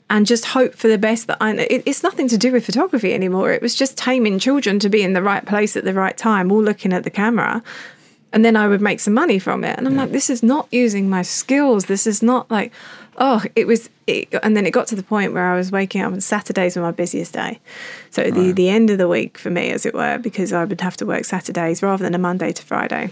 And 0.10 0.28
just 0.28 0.48
hope 0.48 0.76
for 0.76 0.90
the 0.90 0.98
best 0.98 1.28
that 1.28 1.38
I. 1.40 1.54
It, 1.54 1.84
it's 1.86 2.04
nothing 2.04 2.28
to 2.28 2.38
do 2.38 2.52
with 2.52 2.66
photography 2.66 3.14
anymore. 3.14 3.52
It 3.54 3.62
was 3.62 3.74
just 3.74 3.98
taming 3.98 4.40
children 4.40 4.78
to 4.80 4.90
be 4.90 5.04
in 5.04 5.14
the 5.14 5.22
right 5.22 5.46
place 5.46 5.78
at 5.78 5.86
the 5.86 5.94
right 5.94 6.18
time, 6.18 6.52
all 6.52 6.62
looking 6.62 6.92
at 6.92 7.06
the 7.06 7.10
camera 7.10 7.64
and 8.34 8.46
then 8.46 8.56
I 8.56 8.68
would 8.68 8.82
make 8.82 9.00
some 9.00 9.14
money 9.14 9.40
from 9.40 9.64
it. 9.64 9.78
And 9.78 9.88
I'm 9.88 9.96
like, 9.96 10.12
this 10.12 10.30
is 10.30 10.42
not 10.42 10.68
using 10.72 11.10
my 11.10 11.22
skills. 11.22 11.86
This 11.86 12.08
is 12.08 12.24
not 12.24 12.50
like, 12.50 12.72
oh, 13.18 13.44
it 13.56 13.68
was. 13.68 13.90
It, 14.08 14.34
and 14.44 14.58
then 14.58 14.66
it 14.66 14.72
got 14.72 14.88
to 14.88 14.96
the 14.96 15.04
point 15.04 15.34
where 15.34 15.52
I 15.52 15.56
was 15.56 15.72
waking 15.72 16.02
up 16.02 16.12
on 16.12 16.22
Saturdays 16.22 16.76
were 16.76 16.82
my 16.82 16.92
busiest 16.92 17.34
day, 17.34 17.60
so 18.10 18.30
the 18.30 18.52
the 18.52 18.70
end 18.70 18.90
of 18.90 18.98
the 18.98 19.08
week 19.08 19.38
for 19.38 19.50
me, 19.50 19.72
as 19.72 19.86
it 19.86 19.94
were, 19.94 20.18
because 20.18 20.52
I 20.52 20.66
would 20.66 20.82
have 20.82 20.98
to 20.98 21.06
work 21.06 21.24
Saturdays 21.26 21.82
rather 21.82 22.04
than 22.04 22.16
a 22.16 22.18
Monday 22.18 22.52
to 22.52 22.64
Friday. 22.64 23.12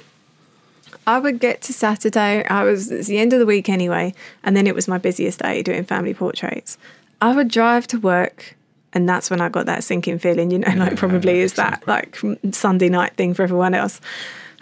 I 1.08 1.20
would 1.20 1.40
get 1.40 1.62
to 1.64 1.74
Saturday. 1.74 2.46
I 2.46 2.64
was 2.64 2.92
it's 2.92 3.08
the 3.08 3.18
end 3.18 3.34
of 3.34 3.40
the 3.40 3.46
week 3.46 3.70
anyway, 3.70 4.14
and 4.44 4.56
then 4.56 4.68
it 4.68 4.76
was 4.76 4.88
my 4.88 4.98
busiest 4.98 5.40
day 5.40 5.64
doing 5.64 5.84
family 5.84 6.14
portraits. 6.14 6.78
I 7.22 7.36
would 7.36 7.48
drive 7.48 7.88
to 7.88 8.00
work, 8.00 8.56
and 8.94 9.08
that's 9.08 9.30
when 9.30 9.42
I 9.42 9.50
got 9.50 9.66
that 9.66 9.84
sinking 9.84 10.20
feeling. 10.20 10.52
You 10.52 10.60
know, 10.60 10.74
like 10.76 10.96
probably 10.98 11.40
is 11.40 11.54
that 11.54 11.88
like 11.88 12.20
Sunday 12.52 12.90
night 12.90 13.16
thing 13.16 13.34
for 13.34 13.44
everyone 13.44 13.74
else. 13.74 14.02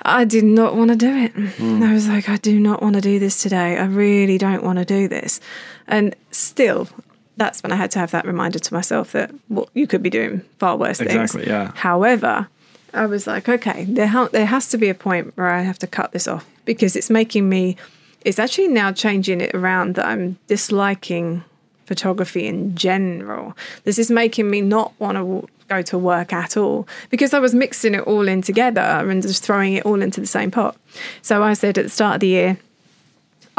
I 0.08 0.24
did 0.24 0.46
not 0.46 0.76
want 0.76 0.90
to 0.90 0.96
do 0.96 1.16
it. 1.16 1.32
Hmm. 1.34 1.84
I 1.84 1.94
was 1.94 2.08
like, 2.08 2.30
I 2.30 2.38
do 2.38 2.60
not 2.60 2.82
want 2.82 2.96
to 2.96 3.02
do 3.02 3.20
this 3.20 3.42
today. 3.44 3.78
I 3.78 3.86
really 3.86 4.38
don't 4.38 4.64
want 4.64 4.80
to 4.80 4.86
do 4.86 5.08
this. 5.10 5.42
And 5.86 6.16
still, 6.32 6.88
that's 7.36 7.62
when 7.62 7.74
I 7.74 7.76
had 7.76 7.92
to 7.92 8.00
have 8.00 8.12
that 8.12 8.26
reminder 8.26 8.58
to 8.58 8.74
myself 8.74 9.12
that 9.12 9.32
well, 9.50 9.70
you 9.74 9.86
could 9.86 10.02
be 10.02 10.10
doing 10.10 10.42
far 10.60 10.78
worse 10.78 10.98
things. 10.98 11.14
Exactly, 11.14 11.48
yeah. 11.48 11.74
However, 11.76 12.48
I 12.94 13.06
was 13.06 13.28
like, 13.28 13.50
okay, 13.50 13.84
there 13.84 14.08
ha- 14.08 14.30
there 14.32 14.46
has 14.46 14.70
to 14.70 14.78
be 14.78 14.88
a 14.88 14.96
point 14.96 15.36
where 15.36 15.50
I 15.50 15.62
have 15.62 15.78
to 15.80 15.88
cut 15.88 16.14
this 16.14 16.28
off 16.28 16.46
because 16.64 16.96
it's 16.96 17.10
making 17.10 17.50
me. 17.50 17.76
It's 18.24 18.40
actually 18.40 18.70
now 18.70 18.94
changing 18.94 19.42
it 19.42 19.54
around 19.54 19.96
that 19.96 20.06
I'm 20.06 20.38
disliking 20.48 21.44
photography 21.86 22.48
in 22.48 22.76
general. 22.76 23.56
This 23.84 24.00
is 24.00 24.10
making 24.10 24.50
me 24.50 24.62
not 24.62 24.94
want 25.00 25.18
to 25.18 25.48
go 25.68 25.82
to 25.82 25.98
work 25.98 26.32
at 26.34 26.56
all 26.58 26.88
because 27.10 27.34
I 27.34 27.40
was 27.40 27.54
mixing 27.54 27.94
it 27.94 28.02
all 28.02 28.28
in 28.28 28.42
together 28.42 28.82
and 28.82 29.22
just 29.22 29.44
throwing 29.44 29.74
it 29.74 29.86
all 29.86 30.02
into 30.02 30.22
the 30.22 30.28
same 30.28 30.52
pot. 30.52 30.76
So 31.22 31.44
I 31.44 31.54
said 31.54 31.78
at 31.78 31.84
the 31.86 31.90
start 31.90 32.16
of 32.16 32.20
the 32.22 32.28
year, 32.28 32.58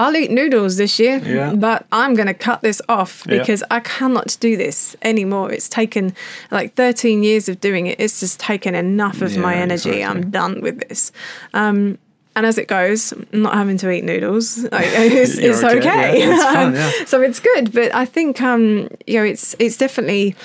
I'll 0.01 0.15
eat 0.17 0.31
noodles 0.31 0.77
this 0.77 1.01
year, 1.01 1.19
Yeah. 1.19 1.55
but 1.55 1.85
I'm 1.91 2.15
going 2.15 2.29
to 2.29 2.35
cut 2.35 2.61
this 2.63 2.81
off 2.89 3.25
Yeah. 3.29 3.39
because 3.39 3.65
I 3.71 3.81
cannot 3.81 4.37
do 4.39 4.57
this 4.57 4.95
anymore. 5.03 5.51
It's 5.53 5.69
taken 5.69 6.15
like 6.53 6.75
13 6.75 7.25
years 7.25 7.49
of 7.49 7.61
doing 7.61 7.89
it. 7.89 7.99
It's 7.99 8.21
just 8.21 8.39
taken 8.39 8.77
enough 8.77 9.23
of 9.23 9.37
my 9.37 9.57
energy. 9.57 9.91
exactly. 9.91 10.05
I'm 10.05 10.31
done 10.31 10.61
with 10.61 10.89
this. 10.89 11.11
Um, 11.53 11.99
and 12.37 12.47
as 12.47 12.59
it 12.59 12.69
goes, 12.69 13.11
I'm 13.13 13.43
not 13.43 13.55
having 13.55 13.77
to 13.79 13.91
eat 13.91 14.05
noodles. 14.05 14.59
Like, 14.71 14.87
it's, 14.87 15.37
it's 15.39 15.65
okay. 15.65 15.79
okay. 15.79 16.19
Yeah, 16.21 16.35
it's 16.35 16.45
fun, 16.45 16.75
yeah. 16.77 16.93
so 17.07 17.21
it's 17.21 17.41
good. 17.41 17.73
But 17.73 17.93
I 17.93 18.05
think 18.05 18.41
um, 18.41 18.89
you 19.09 19.15
know, 19.19 19.25
it's 19.25 19.57
it's 19.59 19.77
definitely 19.77 20.37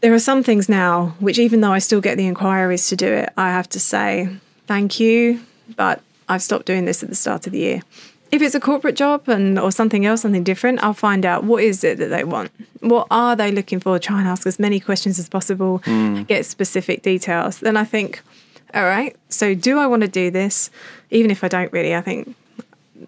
there 0.00 0.14
are 0.14 0.18
some 0.18 0.42
things 0.42 0.68
now 0.68 1.16
which, 1.18 1.38
even 1.38 1.60
though 1.60 1.72
I 1.72 1.78
still 1.78 2.00
get 2.00 2.16
the 2.16 2.26
inquiries 2.26 2.88
to 2.88 2.96
do 2.96 3.06
it, 3.06 3.32
I 3.36 3.50
have 3.50 3.68
to 3.70 3.80
say 3.80 4.28
thank 4.66 5.00
you, 5.00 5.40
but 5.76 6.00
I've 6.28 6.42
stopped 6.42 6.66
doing 6.66 6.84
this 6.84 7.02
at 7.02 7.08
the 7.08 7.14
start 7.14 7.46
of 7.46 7.52
the 7.52 7.58
year. 7.58 7.82
If 8.30 8.42
it's 8.42 8.54
a 8.54 8.60
corporate 8.60 8.94
job 8.94 9.28
and 9.28 9.58
or 9.58 9.72
something 9.72 10.04
else, 10.04 10.20
something 10.20 10.44
different, 10.44 10.82
I'll 10.82 10.92
find 10.92 11.24
out 11.24 11.44
what 11.44 11.64
is 11.64 11.82
it 11.82 11.96
that 11.98 12.08
they 12.08 12.24
want. 12.24 12.50
What 12.80 13.06
are 13.10 13.34
they 13.34 13.50
looking 13.50 13.80
for? 13.80 13.98
Try 13.98 14.18
and 14.18 14.28
ask 14.28 14.46
as 14.46 14.58
many 14.58 14.80
questions 14.80 15.18
as 15.18 15.28
possible, 15.28 15.78
get 16.26 16.44
specific 16.44 17.02
details. 17.02 17.60
Then 17.60 17.76
I 17.76 17.84
think, 17.84 18.20
all 18.74 18.84
right, 18.84 19.16
so 19.30 19.54
do 19.54 19.78
I 19.78 19.86
want 19.86 20.02
to 20.02 20.08
do 20.08 20.30
this? 20.30 20.70
Even 21.10 21.30
if 21.30 21.42
I 21.42 21.48
don't 21.48 21.72
really, 21.72 21.94
I 21.94 22.02
think 22.02 22.36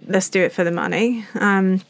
let's 0.07 0.31
do 0.31 0.43
it 0.43 0.53
for 0.53 0.65
the 0.65 0.73
money. 0.73 1.27
Um, 1.35 1.83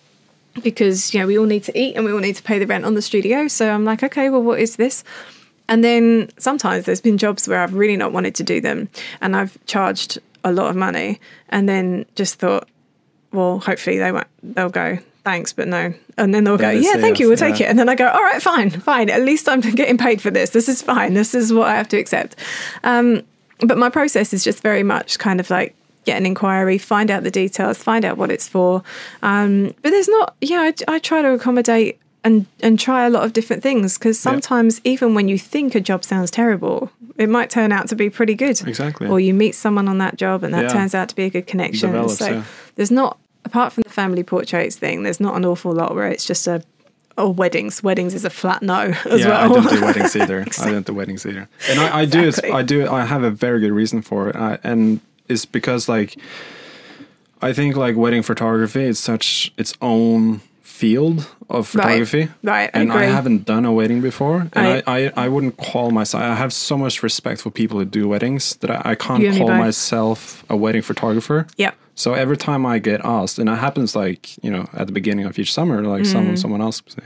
because 0.63 1.15
you 1.15 1.21
know 1.21 1.27
we 1.27 1.39
all 1.39 1.47
need 1.47 1.65
to 1.65 1.79
eat 1.79 1.97
and 1.97 2.05
we 2.05 2.13
all 2.13 2.19
need 2.19 2.37
to 2.37 2.43
pay 2.43 2.59
the 2.59 2.67
rent 2.67 2.85
on 2.85 2.95
the 2.95 3.03
studio. 3.03 3.49
So 3.49 3.71
I'm 3.71 3.85
like, 3.85 4.03
okay, 4.03 4.31
well, 4.31 4.43
what 4.43 4.61
is 4.61 4.77
this? 4.77 5.05
And 5.69 5.85
then 5.85 6.29
sometimes 6.39 6.85
there's 6.85 7.01
been 7.01 7.17
jobs 7.17 7.47
where 7.47 7.61
I've 7.61 7.75
really 7.75 7.97
not 7.97 8.13
wanted 8.13 8.35
to 8.37 8.43
do 8.43 8.61
them, 8.61 8.89
and 9.21 9.37
I've 9.37 9.57
charged 9.67 10.19
a 10.43 10.53
lot 10.53 10.71
of 10.71 10.77
money, 10.77 11.21
and 11.49 11.69
then 11.69 12.07
just 12.17 12.37
thought, 12.37 12.69
well, 13.33 13.61
hopefully 13.61 13.99
they 13.99 14.13
won't. 14.13 14.27
They'll 14.43 14.71
go. 14.71 14.99
Thanks, 15.23 15.53
but 15.53 15.69
no. 15.69 15.93
And 16.17 16.35
then 16.35 16.45
they'll 16.45 16.57
go, 16.57 16.71
yeah, 16.71 16.95
thank 16.95 17.21
you, 17.21 17.27
we'll 17.27 17.39
yes, 17.39 17.41
take 17.41 17.61
it. 17.61 17.65
And 17.65 17.79
then 17.79 17.89
I 17.89 17.95
go, 17.95 18.09
all 18.09 18.23
right, 18.23 18.41
fine, 18.43 18.71
fine. 18.71 19.11
At 19.11 19.23
least 19.23 19.49
I'm 19.49 19.61
getting 19.61 19.99
paid 19.99 20.21
for 20.21 20.31
this. 20.31 20.51
This 20.51 20.69
is 20.69 20.81
fine. 20.81 21.15
This 21.15 21.35
is 21.35 21.53
what 21.53 21.69
I 21.69 21.77
have 21.77 21.89
to 21.89 21.99
accept. 21.99 22.37
Um, 22.85 23.23
but 23.61 23.77
my 23.77 23.91
process 23.91 24.33
is 24.33 24.43
just 24.43 24.63
very 24.63 24.83
much 24.83 25.19
kind 25.19 25.39
of 25.39 25.51
like 25.51 25.77
get 26.05 26.17
an 26.17 26.27
inquiry, 26.27 26.79
find 26.79 27.11
out 27.11 27.23
the 27.23 27.31
details, 27.31 27.83
find 27.83 28.05
out 28.05 28.17
what 28.17 28.31
it's 28.31 28.49
for. 28.49 28.83
Um, 29.23 29.75
but 29.83 29.91
there's 29.91 30.09
not, 30.09 30.35
yeah, 30.41 30.61
I, 30.61 30.75
I 30.95 30.99
try 30.99 31.23
to 31.23 31.33
accommodate 31.33 31.99
and 32.23 32.45
and 32.61 32.79
try 32.79 33.07
a 33.07 33.11
lot 33.11 33.25
of 33.25 33.33
different 33.33 33.63
things 33.63 33.97
because 33.97 34.21
sometimes 34.21 34.81
even 34.85 35.15
when 35.15 35.29
you 35.29 35.39
think 35.39 35.75
a 35.75 35.81
job 35.81 36.05
sounds 36.05 36.31
terrible, 36.31 36.91
it 37.17 37.29
might 37.29 37.49
turn 37.49 37.73
out 37.73 37.89
to 37.89 37.97
be 37.97 38.11
pretty 38.11 38.35
good. 38.35 38.61
Exactly. 38.67 39.09
Or 39.09 39.19
you 39.21 39.33
meet 39.33 39.55
someone 39.55 39.89
on 39.89 39.99
that 39.99 40.17
job 40.17 40.43
and 40.45 40.53
that 40.53 40.65
Yeah. 40.65 40.69
turns 40.69 40.95
out 40.95 41.09
to 41.09 41.17
be 41.17 41.25
a 41.25 41.31
good 41.31 41.47
connection. 41.47 41.91
Develops, 41.93 42.19
so 42.19 42.29
yeah. 42.31 42.45
there's 42.75 42.91
not 42.91 43.19
apart 43.47 43.73
from 43.73 43.83
the 43.83 43.89
family 43.91 44.23
portraits 44.23 44.77
thing, 44.77 45.03
there's 45.03 45.21
not 45.21 45.35
an 45.35 45.45
awful 45.47 45.73
lot 45.73 45.95
where 45.95 46.09
it's 46.09 46.27
just 46.27 46.47
a 46.47 46.63
or 47.17 47.33
weddings. 47.33 47.83
Weddings 47.83 48.15
is 48.15 48.25
a 48.25 48.31
flat 48.31 48.63
no 48.63 48.95
as 49.07 49.21
yeah, 49.21 49.29
well. 49.29 49.41
I 49.41 49.49
don't 49.55 49.71
do 49.71 49.81
weddings 49.83 50.17
either. 50.21 50.47
I 50.61 50.71
don't 50.71 50.87
do 50.87 50.95
weddings 50.95 51.27
either. 51.27 51.49
And 51.69 51.81
I, 51.81 52.01
I 52.01 52.05
do. 52.05 52.25
Exactly. 52.29 52.53
I 52.53 52.63
do. 52.63 52.89
I 52.89 53.05
have 53.05 53.23
a 53.23 53.31
very 53.31 53.61
good 53.61 53.73
reason 53.73 54.03
for 54.03 54.29
it, 54.29 54.37
I, 54.37 54.59
and 54.63 55.01
it's 55.31 55.45
because 55.47 55.89
like 55.89 56.17
I 57.43 57.53
think 57.53 57.77
like 57.77 57.97
wedding 57.97 58.23
photography 58.23 58.85
is 58.85 58.99
such 58.99 59.53
its 59.57 59.73
own 59.81 60.41
field 60.61 61.27
of 61.49 61.69
photography. 61.69 62.29
Right, 62.43 62.71
I 62.75 62.79
And 62.81 62.93
I 62.93 63.05
haven't 63.05 63.45
done 63.45 63.65
a 63.65 63.73
wedding 63.73 64.01
before, 64.01 64.41
and 64.53 64.57
Right. 64.57 64.85
I, 64.87 65.07
I, 65.07 65.13
I 65.25 65.29
wouldn't 65.29 65.57
call 65.57 65.91
myself. 65.91 66.23
I 66.23 66.35
have 66.35 66.53
so 66.53 66.77
much 66.79 67.03
respect 67.03 67.41
for 67.43 67.51
people 67.51 67.79
who 67.79 67.85
do 67.85 68.09
weddings 68.09 68.57
that 68.57 68.71
I, 68.71 68.93
I 68.93 68.95
can't 68.95 69.21
You 69.23 69.29
and 69.29 69.39
me 69.39 69.45
call 69.47 69.55
myself 69.57 70.45
a 70.49 70.57
wedding 70.57 70.83
photographer. 70.83 71.47
Yeah. 71.57 71.73
So 71.95 72.15
every 72.15 72.37
time 72.39 72.65
I 72.65 72.79
get 72.79 73.01
asked, 73.05 73.39
and 73.39 73.49
it 73.49 73.57
happens 73.59 73.95
like 73.95 74.43
you 74.45 74.51
know 74.51 74.69
at 74.73 74.87
the 74.87 74.93
beginning 74.93 75.27
of 75.27 75.39
each 75.39 75.53
summer, 75.53 75.83
like 75.83 76.07
someone 76.07 76.35
Mm. 76.35 76.39
someone 76.39 76.63
else, 76.63 76.83
say, 76.87 77.03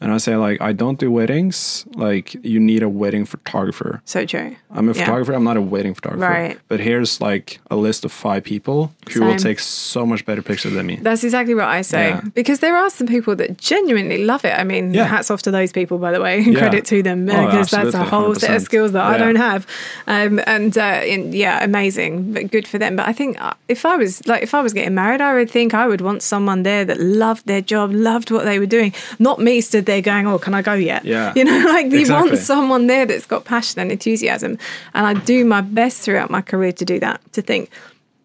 and 0.00 0.12
I 0.12 0.18
say 0.18 0.36
like 0.36 0.60
I 0.60 0.72
don't 0.72 0.98
do 0.98 1.10
weddings. 1.10 1.84
Like 1.94 2.34
you 2.44 2.60
need 2.60 2.82
a 2.82 2.88
wedding 2.88 3.24
photographer. 3.24 4.00
So 4.04 4.24
true. 4.26 4.56
I'm 4.70 4.88
a 4.88 4.92
Yeah. 4.92 5.04
photographer. 5.04 5.32
I'm 5.32 5.44
not 5.44 5.56
a 5.56 5.60
wedding 5.62 5.94
photographer. 5.94 6.24
Right. 6.32 6.58
But 6.68 6.80
here's 6.80 7.20
like 7.20 7.60
a 7.70 7.76
list 7.76 8.04
of 8.04 8.12
five 8.12 8.44
people 8.44 8.92
who 9.12 9.24
will 9.24 9.36
take 9.36 9.58
so 9.60 10.04
much 10.06 10.24
better 10.24 10.42
pictures 10.42 10.74
than 10.74 10.86
me. 10.86 10.96
That's 11.02 11.24
exactly 11.24 11.54
what 11.54 11.64
I 11.64 11.82
say. 11.82 12.10
Yeah. 12.10 12.20
Because 12.34 12.60
there 12.60 12.76
are 12.76 12.90
some 12.90 13.06
people 13.06 13.34
that 13.36 13.58
genuinely 13.58 14.24
love 14.24 14.44
it. 14.44 14.52
I 14.58 14.64
mean, 14.64 14.94
Yeah. 14.94 15.04
hats 15.04 15.30
off 15.30 15.42
to 15.42 15.50
those 15.50 15.72
people, 15.72 15.98
by 15.98 16.12
the 16.12 16.20
way. 16.20 16.44
Credit 16.54 16.84
to 16.86 17.02
them 17.02 17.28
Oh, 17.30 17.46
because 17.46 17.70
that's 17.70 17.94
a 17.94 18.04
whole 18.04 18.34
set 18.34 18.54
of 18.56 18.62
skills 18.62 18.92
that 18.92 19.04
I 19.04 19.18
don't 19.18 19.36
have. 19.36 19.66
Um, 20.06 20.40
and 20.46 20.76
uh, 20.78 21.02
yeah, 21.04 21.64
amazing, 21.64 22.32
but 22.34 22.50
good 22.50 22.66
for 22.68 22.78
them. 22.78 22.96
But 22.96 23.08
I 23.08 23.12
think 23.12 23.40
uh, 23.40 23.54
if 23.68 23.84
I 23.84 23.96
was 23.96 24.26
like, 24.26 24.42
if 24.42 24.54
I 24.54 24.60
was 24.62 24.72
getting 24.72 24.94
married, 24.94 25.20
I 25.20 25.34
would 25.34 25.50
think 25.50 25.74
I 25.74 25.86
would 25.86 26.00
want 26.00 26.22
someone 26.22 26.62
there 26.62 26.84
that 26.84 27.00
loved 27.00 27.46
their 27.46 27.60
job, 27.62 27.90
loved 27.92 28.30
what 28.30 28.44
they 28.44 28.58
were 28.58 28.66
doing, 28.66 28.92
not 29.18 29.38
me 29.40 29.60
stood 29.60 29.86
there 29.88 30.00
going, 30.00 30.26
"Oh, 30.28 30.38
can 30.38 30.54
I 30.54 30.62
go 30.62 30.74
yet?" 30.74 31.04
Yeah. 31.04 31.32
you 31.36 31.42
know, 31.44 31.58
like 31.68 31.90
you 31.90 31.98
Exactly. 32.00 32.30
want 32.30 32.40
someone 32.40 32.86
there 32.86 33.04
that's 33.06 33.26
got 33.26 33.44
passion 33.44 33.80
and 33.80 33.90
enthusiasm. 33.90 34.56
And 34.94 35.06
I 35.06 35.14
do 35.14 35.44
my 35.44 35.60
best 35.62 36.02
throughout 36.02 36.30
my 36.30 36.42
career 36.42 36.72
to 36.72 36.84
do 36.84 37.00
that. 37.00 37.20
To 37.32 37.42
think 37.42 37.70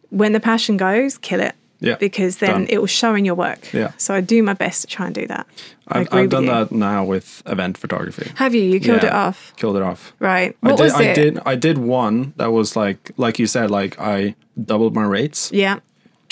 when 0.10 0.34
the 0.34 0.40
passion 0.40 0.78
goes, 0.78 1.18
kill 1.18 1.40
it. 1.42 1.56
Yeah, 1.80 1.98
Because 2.00 2.38
then 2.38 2.50
done. 2.52 2.68
it 2.70 2.78
will 2.80 2.88
show 3.02 3.14
in 3.14 3.26
your 3.26 3.36
work. 3.36 3.74
Yeah. 3.74 3.92
So 3.98 4.14
I 4.14 4.22
do 4.22 4.42
my 4.42 4.54
best 4.54 4.82
to 4.84 4.88
try 4.88 5.06
and 5.08 5.14
do 5.14 5.28
that. 5.28 5.46
I 5.90 6.00
I've, 6.00 6.14
I've 6.14 6.30
done 6.30 6.46
that 6.46 6.72
now 6.72 7.04
with 7.04 7.44
event 7.46 7.78
photography. 7.78 8.32
Have 8.36 8.56
you? 8.56 8.62
You 8.62 8.80
killed 8.80 9.04
Yeah, 9.04 9.10
it 9.10 9.14
off. 9.14 9.52
Killed 9.58 9.76
it 9.76 9.82
off. 9.82 10.14
Right. 10.20 10.56
I 10.64 10.68
What 10.70 10.78
did, 10.78 10.84
was 10.84 10.94
I 10.94 11.04
it? 11.04 11.16
did. 11.16 11.40
I 11.46 11.56
did 11.56 11.78
one 11.80 12.34
that 12.38 12.54
was 12.54 12.78
like, 12.78 13.12
like 13.18 13.38
you 13.38 13.48
said, 13.48 13.70
like 13.70 14.00
I 14.00 14.36
doubled 14.64 14.96
my 14.96 15.04
rates 15.04 15.52
Yeah. 15.52 15.80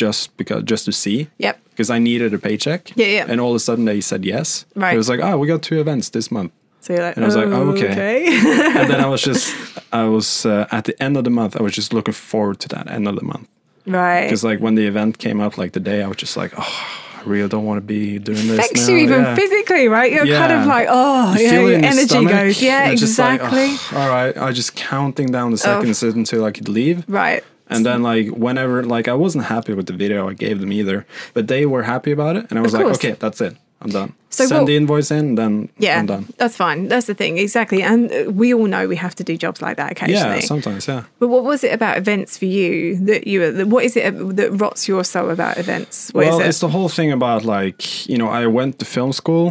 Just 0.01 0.35
because, 0.35 0.63
just 0.63 0.85
to 0.85 0.91
see. 0.91 1.27
Yep. 1.37 1.59
Because 1.69 1.91
I 1.91 1.99
needed 1.99 2.33
a 2.33 2.39
paycheck. 2.39 2.91
Yeah, 2.95 3.05
yeah. 3.17 3.25
And 3.29 3.39
all 3.39 3.51
of 3.51 3.55
a 3.55 3.59
sudden 3.59 3.85
they 3.85 4.01
said 4.01 4.25
yes. 4.25 4.65
Right. 4.75 4.95
It 4.95 4.97
was 4.97 5.09
like, 5.09 5.19
oh, 5.21 5.37
we 5.37 5.47
got 5.47 5.61
two 5.61 5.79
events 5.79 6.09
this 6.09 6.31
month. 6.31 6.51
So 6.79 6.93
you're 6.93 7.03
like, 7.03 7.15
And 7.17 7.23
I 7.23 7.27
was 7.27 7.35
like, 7.35 7.45
oh, 7.57 7.69
okay. 7.73 7.91
okay. 7.91 8.25
and 8.79 8.89
then 8.89 8.99
I 8.99 9.05
was 9.05 9.21
just, 9.29 9.53
I 9.93 10.05
was 10.05 10.43
uh, 10.45 10.65
at 10.71 10.85
the 10.85 10.95
end 11.05 11.17
of 11.17 11.23
the 11.23 11.29
month, 11.29 11.55
I 11.55 11.61
was 11.61 11.73
just 11.73 11.93
looking 11.93 12.15
forward 12.15 12.59
to 12.61 12.67
that 12.69 12.89
end 12.89 13.07
of 13.07 13.15
the 13.15 13.23
month. 13.23 13.47
right. 13.85 14.25
Because 14.25 14.43
like 14.43 14.59
when 14.59 14.73
the 14.73 14.87
event 14.87 15.19
came 15.19 15.39
up, 15.39 15.57
like 15.59 15.73
the 15.73 15.79
day, 15.79 16.01
I 16.01 16.07
was 16.07 16.17
just 16.17 16.35
like, 16.35 16.51
oh, 16.57 16.77
I 17.19 17.23
really 17.29 17.47
don't 17.47 17.65
want 17.65 17.77
to 17.77 17.85
be 17.85 18.17
doing 18.17 18.47
this. 18.47 18.57
affects 18.57 18.87
now. 18.87 18.93
you 18.95 18.99
even 19.05 19.21
yeah. 19.21 19.35
physically, 19.35 19.87
right? 19.87 20.11
You're 20.11 20.25
kind 20.25 20.53
of 20.53 20.65
like, 20.65 20.87
oh, 20.89 21.35
You 21.35 21.45
yeah, 21.45 21.59
your 21.59 21.73
energy 21.73 22.07
stomach, 22.07 22.31
goes. 22.33 22.59
Yeah, 22.59 22.95
just 22.95 23.19
like, 23.19 23.39
exactly. 23.41 23.67
"Oh, 23.95 24.01
all 24.01 24.09
right, 24.09 24.35
I 24.35 24.51
just 24.51 24.75
counting 24.75 25.27
down 25.27 25.51
the 25.51 25.59
seconds 25.59 26.01
until 26.01 26.43
I 26.43 26.51
could 26.51 26.67
leave. 26.67 27.05
right. 27.07 27.43
And 27.71 27.85
then 27.85 28.03
like 28.03 28.27
whenever 28.29 28.83
like 28.83 29.07
I 29.07 29.13
wasn't 29.13 29.45
happy 29.45 29.73
with 29.73 29.85
the 29.87 29.93
video 29.93 30.29
I 30.29 30.33
gave 30.33 30.59
them 30.59 30.71
either, 30.71 31.05
but 31.33 31.47
they 31.47 31.65
were 31.65 31.83
happy 31.83 32.11
about 32.11 32.35
it, 32.35 32.45
and 32.49 32.59
I 32.59 32.61
was 32.61 32.73
like, 32.73 32.85
okay, 32.97 33.11
that's 33.19 33.41
it, 33.41 33.55
I'm 33.81 33.89
done. 33.91 34.13
So 34.29 34.45
Send 34.45 34.67
the 34.67 34.75
invoice 34.77 35.11
in, 35.11 35.35
then 35.35 35.67
Yeah, 35.77 35.99
I'm 35.99 36.05
done. 36.05 36.25
that's 36.37 36.55
fine. 36.55 36.87
That's 36.87 37.05
the 37.07 37.13
thing, 37.13 37.37
exactly. 37.37 37.81
And 37.83 38.11
uh, 38.11 38.31
we 38.31 38.53
all 38.53 38.65
know 38.67 38.87
we 38.87 38.95
have 38.95 39.13
to 39.15 39.23
do 39.23 39.35
jobs 39.35 39.61
like 39.61 39.75
that 39.75 39.91
occasionally. 39.91 40.35
Yeah, 40.39 40.53
sometimes, 40.53 40.87
yeah. 40.87 41.03
but 41.19 41.27
what 41.27 41.43
was 41.43 41.63
it 41.63 41.73
about 41.73 41.97
events 41.97 42.37
for 42.37 42.45
you 42.45 42.95
that 43.07 43.27
you? 43.27 43.39
were- 43.41 43.65
What 43.65 43.83
is 43.83 43.95
it 43.97 44.11
that 44.37 44.49
rots 44.53 44.87
your 44.87 45.03
soul 45.03 45.29
about 45.31 45.57
events? 45.57 46.11
What 46.13 46.23
is 46.23 46.29
well, 46.29 46.39
it? 46.41 46.47
it's 46.47 46.59
the 46.59 46.69
whole 46.69 46.89
thing 46.89 47.11
about 47.11 47.43
like 47.43 48.07
you 48.09 48.17
know 48.17 48.29
I 48.29 48.47
went 48.47 48.79
to 48.79 48.85
film 48.85 49.11
school 49.13 49.49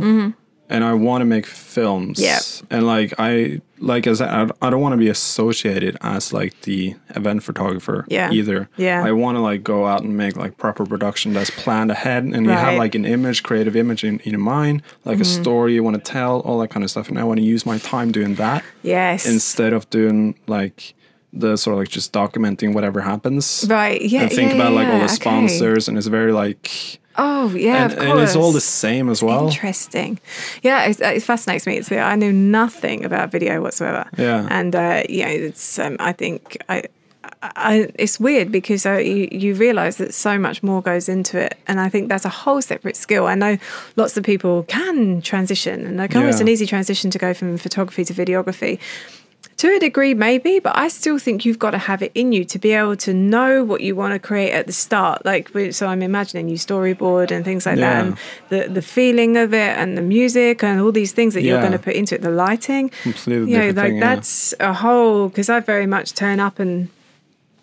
and 0.71 0.85
I 0.85 0.95
want 0.95 1.21
to 1.23 1.27
make 1.27 1.47
films. 1.47 2.19
Mm-hmm. 2.19 2.25
Yeah. 2.71 2.77
And 2.77 2.87
like 2.87 3.13
I 3.19 3.61
like 3.81 4.07
as 4.07 4.21
I, 4.21 4.49
I 4.61 4.69
don't 4.71 4.81
want 4.81 4.93
to 4.93 4.99
be 4.99 5.09
associated 5.09 5.97
as 6.03 6.33
like 6.33 6.61
the 6.63 6.95
event 7.17 7.43
photographer 7.43 8.05
Yeah. 8.09 8.31
either. 8.31 8.69
Yeah. 8.77 9.03
I 9.05 9.13
want 9.13 9.37
to 9.37 9.41
like 9.41 9.63
go 9.65 9.87
out 9.87 10.03
and 10.03 10.17
make 10.17 10.37
like 10.37 10.59
proper 10.59 10.85
production 10.85 11.33
that's 11.33 11.51
planned 11.51 11.91
ahead 11.91 12.25
and 12.25 12.45
you 12.45 12.53
have 12.53 12.77
like 12.79 12.95
an 12.95 13.05
image, 13.05 13.43
creative 13.43 13.75
image 13.77 14.05
in, 14.05 14.21
in 14.21 14.33
your 14.33 14.41
mind, 14.41 14.83
like 15.05 15.17
a 15.19 15.21
Mm-hmm. 15.23 15.43
story 15.43 15.75
you 15.75 15.83
want 15.83 15.97
to 15.97 16.03
tell, 16.13 16.41
all 16.41 16.59
that 16.61 16.69
kind 16.69 16.85
of 16.85 16.91
stuff. 16.91 17.09
And 17.09 17.19
I 17.19 17.25
want 17.25 17.39
to 17.41 17.45
use 17.45 17.65
my 17.65 17.79
time 17.79 18.13
doing 18.13 18.35
that 18.37 18.63
yes. 18.83 19.27
instead 19.27 19.73
of 19.73 19.89
doing 19.91 20.35
like 20.47 20.95
the 21.33 21.57
sort 21.57 21.75
of 21.75 21.79
like 21.79 21.89
just 21.89 22.13
documenting 22.13 22.75
whatever 22.75 23.01
happens. 23.01 23.65
Right. 23.69 24.03
Yeah. 24.03 24.23
And 24.23 24.31
think 24.33 24.51
yeah, 24.51 24.57
about 24.57 24.73
like 24.73 24.89
all 24.89 24.93
yeah, 24.95 24.99
the 24.99 25.05
okay. 25.05 25.15
sponsors, 25.15 25.89
and 25.89 25.97
it's 25.97 26.07
very 26.09 26.33
like, 26.33 26.99
Oh 27.23 27.51
yeah, 27.55 27.85
and, 27.85 27.93
of 27.93 27.99
and 27.99 28.21
it's 28.21 28.35
all 28.35 28.51
the 28.51 28.63
same 28.63 29.11
as 29.11 29.23
well. 29.23 29.49
Interesting. 29.49 30.19
Yeah, 30.63 30.87
it, 30.87 31.01
it 31.01 31.23
fascinates 31.23 31.67
me. 31.67 31.77
It's, 31.77 31.93
I 31.93 32.17
knew 32.17 32.33
nothing 32.33 33.05
about 33.05 33.31
video 33.31 33.61
whatsoever. 33.61 34.09
Yeah. 34.17 34.49
And 34.51 34.75
uh, 34.75 35.03
yeah, 35.07 35.29
it's. 35.29 35.79
Um, 35.79 35.97
I 36.01 36.13
think 36.13 36.57
I. 36.69 36.85
I, 37.43 37.91
it's 37.95 38.19
weird 38.19 38.51
because 38.51 38.87
uh, 38.87 38.97
you, 38.97 39.29
you 39.31 39.55
realize 39.55 39.97
that 39.97 40.15
so 40.15 40.39
much 40.39 40.63
more 40.63 40.81
goes 40.83 41.09
into 41.09 41.39
it. 41.39 41.59
And 41.67 41.79
I 41.79 41.89
think 41.89 42.09
that's 42.09 42.25
a 42.25 42.31
whole 42.31 42.63
separate 42.63 42.97
skill. 42.97 43.27
I 43.27 43.35
know 43.35 43.59
lots 43.97 44.17
of 44.17 44.25
people 44.25 44.65
can 44.65 45.21
transition, 45.21 45.87
and 45.87 45.99
like, 45.99 46.17
oh, 46.17 46.27
it's 46.27 46.41
an 46.41 46.49
easy 46.49 46.67
transition 46.67 47.11
to 47.11 47.19
go 47.19 47.35
from 47.35 47.59
photography 47.59 48.05
to 48.05 48.15
videography. 48.15 48.79
To 49.61 49.77
a 49.77 49.79
degree, 49.79 50.15
maybe, 50.15 50.59
but 50.59 50.75
I 50.75 50.89
still 50.89 51.19
think 51.19 51.45
you've 51.45 51.59
got 51.59 51.73
to 51.73 51.79
have 51.79 52.01
it 52.01 52.13
in 52.15 52.33
you 52.33 52.47
to 52.47 52.59
be 52.59 52.73
able 52.73 52.97
to 52.97 53.13
know 53.13 53.63
what 53.63 53.83
you 53.83 53.95
want 53.95 54.15
to 54.15 54.19
create 54.19 54.53
at 54.53 54.67
the 54.67 54.73
start. 54.73 55.27
Like, 55.27 55.51
so 55.73 55.87
I'm 55.87 56.01
imagining 56.01 56.49
you 56.49 56.57
storyboard 56.57 57.31
and 57.31 57.45
things 57.45 57.67
like 57.67 57.77
that, 57.77 58.07
and 58.07 58.17
the 58.49 58.73
the 58.73 58.81
feeling 58.81 59.37
of 59.37 59.53
it, 59.53 59.77
and 59.77 59.99
the 59.99 60.03
music, 60.17 60.65
and 60.65 60.81
all 60.81 60.93
these 60.93 61.13
things 61.13 61.35
that 61.35 61.43
you're 61.43 61.61
going 61.61 61.73
to 61.73 61.79
put 61.79 61.95
into 61.95 62.15
it. 62.15 62.23
The 62.23 62.31
lighting, 62.31 62.89
Completely 63.03 63.53
you 63.53 63.59
know, 63.59 63.67
like 63.67 63.77
thing, 63.77 63.97
yeah. 63.97 64.15
that's 64.15 64.55
a 64.61 64.73
whole. 64.73 65.29
Because 65.29 65.51
I 65.51 65.61
very 65.61 65.87
much 65.87 66.15
turn 66.15 66.41
up 66.41 66.59
and 66.59 66.89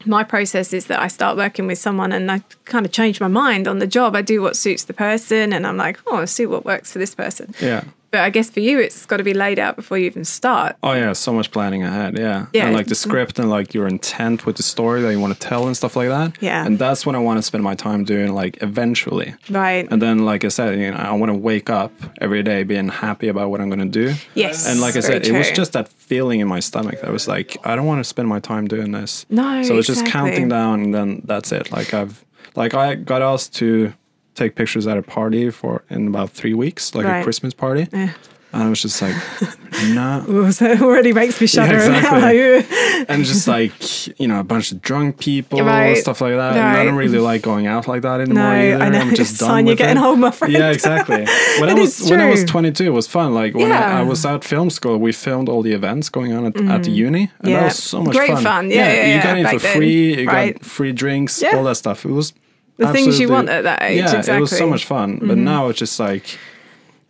my 0.06 0.24
process 0.24 0.74
is 0.74 0.86
that 0.86 1.00
I 1.00 1.08
start 1.08 1.36
working 1.36 1.66
with 1.66 1.80
someone 1.80 2.12
and 2.12 2.32
I 2.32 2.44
kind 2.66 2.86
of 2.86 2.92
change 2.92 3.20
my 3.20 3.28
mind 3.28 3.68
on 3.68 3.80
the 3.80 3.88
job. 3.88 4.16
I 4.16 4.22
do 4.22 4.44
what 4.44 4.56
suits 4.56 4.84
the 4.84 4.94
person, 4.94 5.52
and 5.52 5.66
I'm 5.66 5.78
like, 5.78 5.98
oh, 6.06 6.18
I'll 6.18 6.28
see 6.28 6.46
what 6.46 6.64
works 6.64 6.92
for 6.92 7.00
this 7.00 7.16
person. 7.16 7.56
Yeah. 7.60 7.86
But 8.10 8.22
I 8.22 8.30
guess 8.30 8.50
for 8.50 8.62
you, 8.62 8.80
it's 8.80 9.06
got 9.06 9.18
to 9.18 9.24
be 9.24 9.34
laid 9.34 9.60
out 9.60 9.76
before 9.76 9.98
you 9.98 10.06
even 10.06 10.24
start. 10.24 10.78
Oh 10.82 10.94
yeah, 10.94 11.14
so 11.14 11.34
much 11.34 11.52
planning 11.52 11.84
ahead. 11.84 12.18
Yeah. 12.18 12.46
Yeah, 12.54 12.66
And 12.66 12.74
like 12.76 12.88
the 12.88 12.96
script 12.96 13.38
and 13.38 13.50
like 13.50 13.74
your 13.74 13.88
intent 13.88 14.46
with 14.46 14.56
the 14.56 14.64
story 14.64 15.02
that 15.02 15.12
you 15.12 15.20
want 15.20 15.34
to 15.34 15.40
tell 15.40 15.68
and 15.68 15.76
stuff 15.76 15.96
like 15.96 16.08
that. 16.10 16.42
Yeah. 16.42 16.66
And 16.66 16.80
that's 16.80 17.06
what 17.06 17.16
I 17.16 17.20
want 17.20 17.38
to 17.40 17.44
spend 17.44 17.64
my 17.64 17.76
time 17.76 18.06
doing. 18.06 18.34
Like 18.34 18.62
eventually. 18.64 19.36
Right. 19.50 19.88
And 19.92 20.02
then, 20.02 20.26
like 20.26 20.46
I 20.46 20.48
said, 20.48 20.80
you 20.80 20.92
know, 20.92 20.98
I 20.98 21.12
want 21.12 21.32
to 21.32 21.38
wake 21.38 21.70
up 21.70 21.92
every 22.22 22.44
day 22.44 22.64
being 22.64 22.88
happy 22.88 23.28
about 23.28 23.50
what 23.50 23.60
I'm 23.60 23.70
going 23.70 23.92
to 23.92 24.06
do. 24.06 24.16
Yes, 24.36 24.68
And 24.68 24.80
like 24.80 24.96
I 24.96 25.02
said, 25.02 25.28
it 25.28 25.34
was 25.34 25.52
just 25.52 25.74
that 25.74 25.90
feeling 25.90 26.40
in 26.40 26.48
my 26.48 26.60
stomach 26.60 27.02
that 27.02 27.12
was 27.12 27.28
like, 27.28 27.58
I 27.66 27.76
don't 27.76 27.86
want 27.86 28.00
to 28.00 28.04
spend 28.06 28.28
my 28.28 28.40
time 28.40 28.68
doing 28.68 28.92
this. 28.92 29.26
No, 29.30 29.64
So 29.64 29.78
it's 29.78 29.88
just 29.88 30.06
counting 30.06 30.48
down, 30.48 30.82
and 30.82 30.94
then 30.94 31.22
that's 31.26 31.52
it. 31.52 31.72
Like 31.72 31.94
I've, 31.94 32.24
like 32.56 32.74
I 32.74 32.96
got 32.96 33.22
asked 33.22 33.56
to 33.56 33.94
take 34.38 34.56
pictures 34.56 34.88
at 34.88 34.98
a 34.98 35.02
party 35.02 35.50
for 35.50 35.84
in 35.90 36.08
about 36.08 36.30
three 36.32 36.54
weeks, 36.54 36.94
like 36.96 37.06
a 37.06 37.24
Christmas 37.24 37.54
party. 37.54 37.88
Yeah. 37.92 38.14
And 38.54 38.64
I 38.64 38.70
was 38.70 38.82
just 38.82 39.02
like, 39.02 39.14
nah. 39.90 40.24
So 40.52 40.66
it 40.68 40.82
already 40.82 41.12
makes 41.12 41.40
me 41.42 41.48
shudder. 41.48 41.76
exactly. 41.76 43.06
and 43.10 43.26
just 43.26 43.46
like 43.48 43.74
you 44.20 44.28
know 44.28 44.40
a 44.40 44.44
bunch 44.44 44.72
of 44.72 44.82
drunk 44.82 45.20
people 45.20 45.62
Right. 45.62 45.98
stuff 45.98 46.22
like 46.22 46.34
that 46.34 46.54
and 46.54 46.78
i 46.78 46.84
don't 46.84 46.96
really 46.96 47.20
like 47.20 47.42
going 47.42 47.68
out 47.68 47.88
like 47.88 48.02
that 48.02 48.20
anymore 48.22 48.44
No, 48.44 48.52
either. 48.52 48.84
I 48.84 48.90
know. 48.90 49.00
i'm 49.02 49.10
just 49.16 49.32
It's 49.34 49.40
done 49.40 49.66
with 49.66 49.68
you're 49.80 49.88
getting 49.88 50.02
it. 50.02 50.06
old, 50.06 50.18
my 50.20 50.32
friend. 50.32 50.52
yeah 50.54 50.72
exactly 50.72 51.26
when 51.60 51.70
i 51.70 51.74
was 51.74 52.10
when 52.10 52.20
i 52.22 52.26
was 52.30 52.44
22 52.46 52.86
it 52.86 52.90
was 52.90 53.06
fun 53.08 53.34
like 53.36 53.54
when 53.54 53.72
I, 53.72 53.80
Yeah. 53.80 54.00
I 54.00 54.04
was 54.04 54.26
at 54.26 54.44
film 54.44 54.70
school 54.72 54.98
we 54.98 55.12
filmed 55.12 55.48
all 55.50 55.62
the 55.62 55.74
events 55.74 56.10
going 56.10 56.34
on 56.34 56.46
at, 56.48 56.56
at 56.76 56.84
the 56.84 56.92
uni 56.92 57.24
and 57.24 57.30
Mm-hmm. 57.30 57.50
Yeah. 57.50 57.60
that 57.60 57.66
was 57.66 57.84
so 57.84 58.02
much 58.02 58.16
Great 58.16 58.32
fun, 58.32 58.44
fun. 58.44 58.72
Yeah, 58.72 58.76
yeah, 58.78 58.92
you 58.94 59.12
yeah, 59.14 59.24
got 59.24 59.38
in 59.54 59.60
for 59.60 59.68
free 59.76 60.22
you 60.22 60.28
Right. 60.28 60.54
got 60.56 60.66
free 60.66 60.92
drinks 60.94 61.42
Yeah. 61.42 61.56
all 61.58 61.64
that 61.66 61.76
stuff 61.76 62.04
it 62.06 62.12
was 62.12 62.34
The 62.78 62.92
things 62.94 63.20
you 63.20 63.30
want 63.30 63.50
at 63.50 63.64
that 63.64 63.82
age, 63.82 63.98
yeah 63.98 64.06
exactly. 64.18 64.38
it 64.38 64.40
was 64.42 64.50
so 64.52 64.56
exactly. 64.56 64.66
Mm-hmm. 64.66 64.72
much 64.72 64.86
fun 64.86 65.28
but 65.28 65.38
now 65.38 65.68
it's 65.70 65.80
just 65.80 66.00
like 66.00 66.38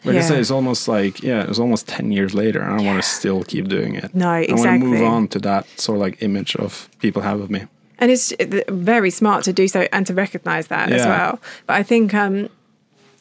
like 0.03 0.15
I 0.15 0.19
Yeah. 0.19 0.25
say, 0.27 0.39
it's 0.39 0.51
almost 0.51 0.87
like 0.87 1.21
yeah, 1.23 1.43
it's 1.49 1.59
almost 1.59 1.87
ten 1.87 2.11
years 2.11 2.33
later, 2.33 2.61
and 2.61 2.79
I 2.79 2.83
want 2.85 3.01
to 3.03 3.07
still 3.09 3.43
keep 3.43 3.67
doing 3.67 3.95
it. 3.95 4.13
No, 4.13 4.29
I 4.29 4.45
want 4.49 4.81
to 4.81 4.87
move 4.87 5.03
on 5.03 5.27
to 5.29 5.39
that 5.39 5.65
sort 5.79 5.97
of 5.97 6.01
like 6.01 6.21
image 6.21 6.55
of 6.55 6.87
people 6.99 7.21
have 7.23 7.41
of 7.41 7.49
me. 7.49 7.65
And 7.99 8.11
it's 8.11 8.31
very 8.69 9.09
smart 9.09 9.43
to 9.45 9.53
do 9.53 9.67
so 9.67 9.87
and 9.91 10.05
to 10.05 10.13
recognize 10.13 10.67
that 10.67 10.91
as 10.91 11.03
well. 11.05 11.39
But 11.65 11.73
I 11.77 11.83
think 11.83 12.13
um, 12.13 12.47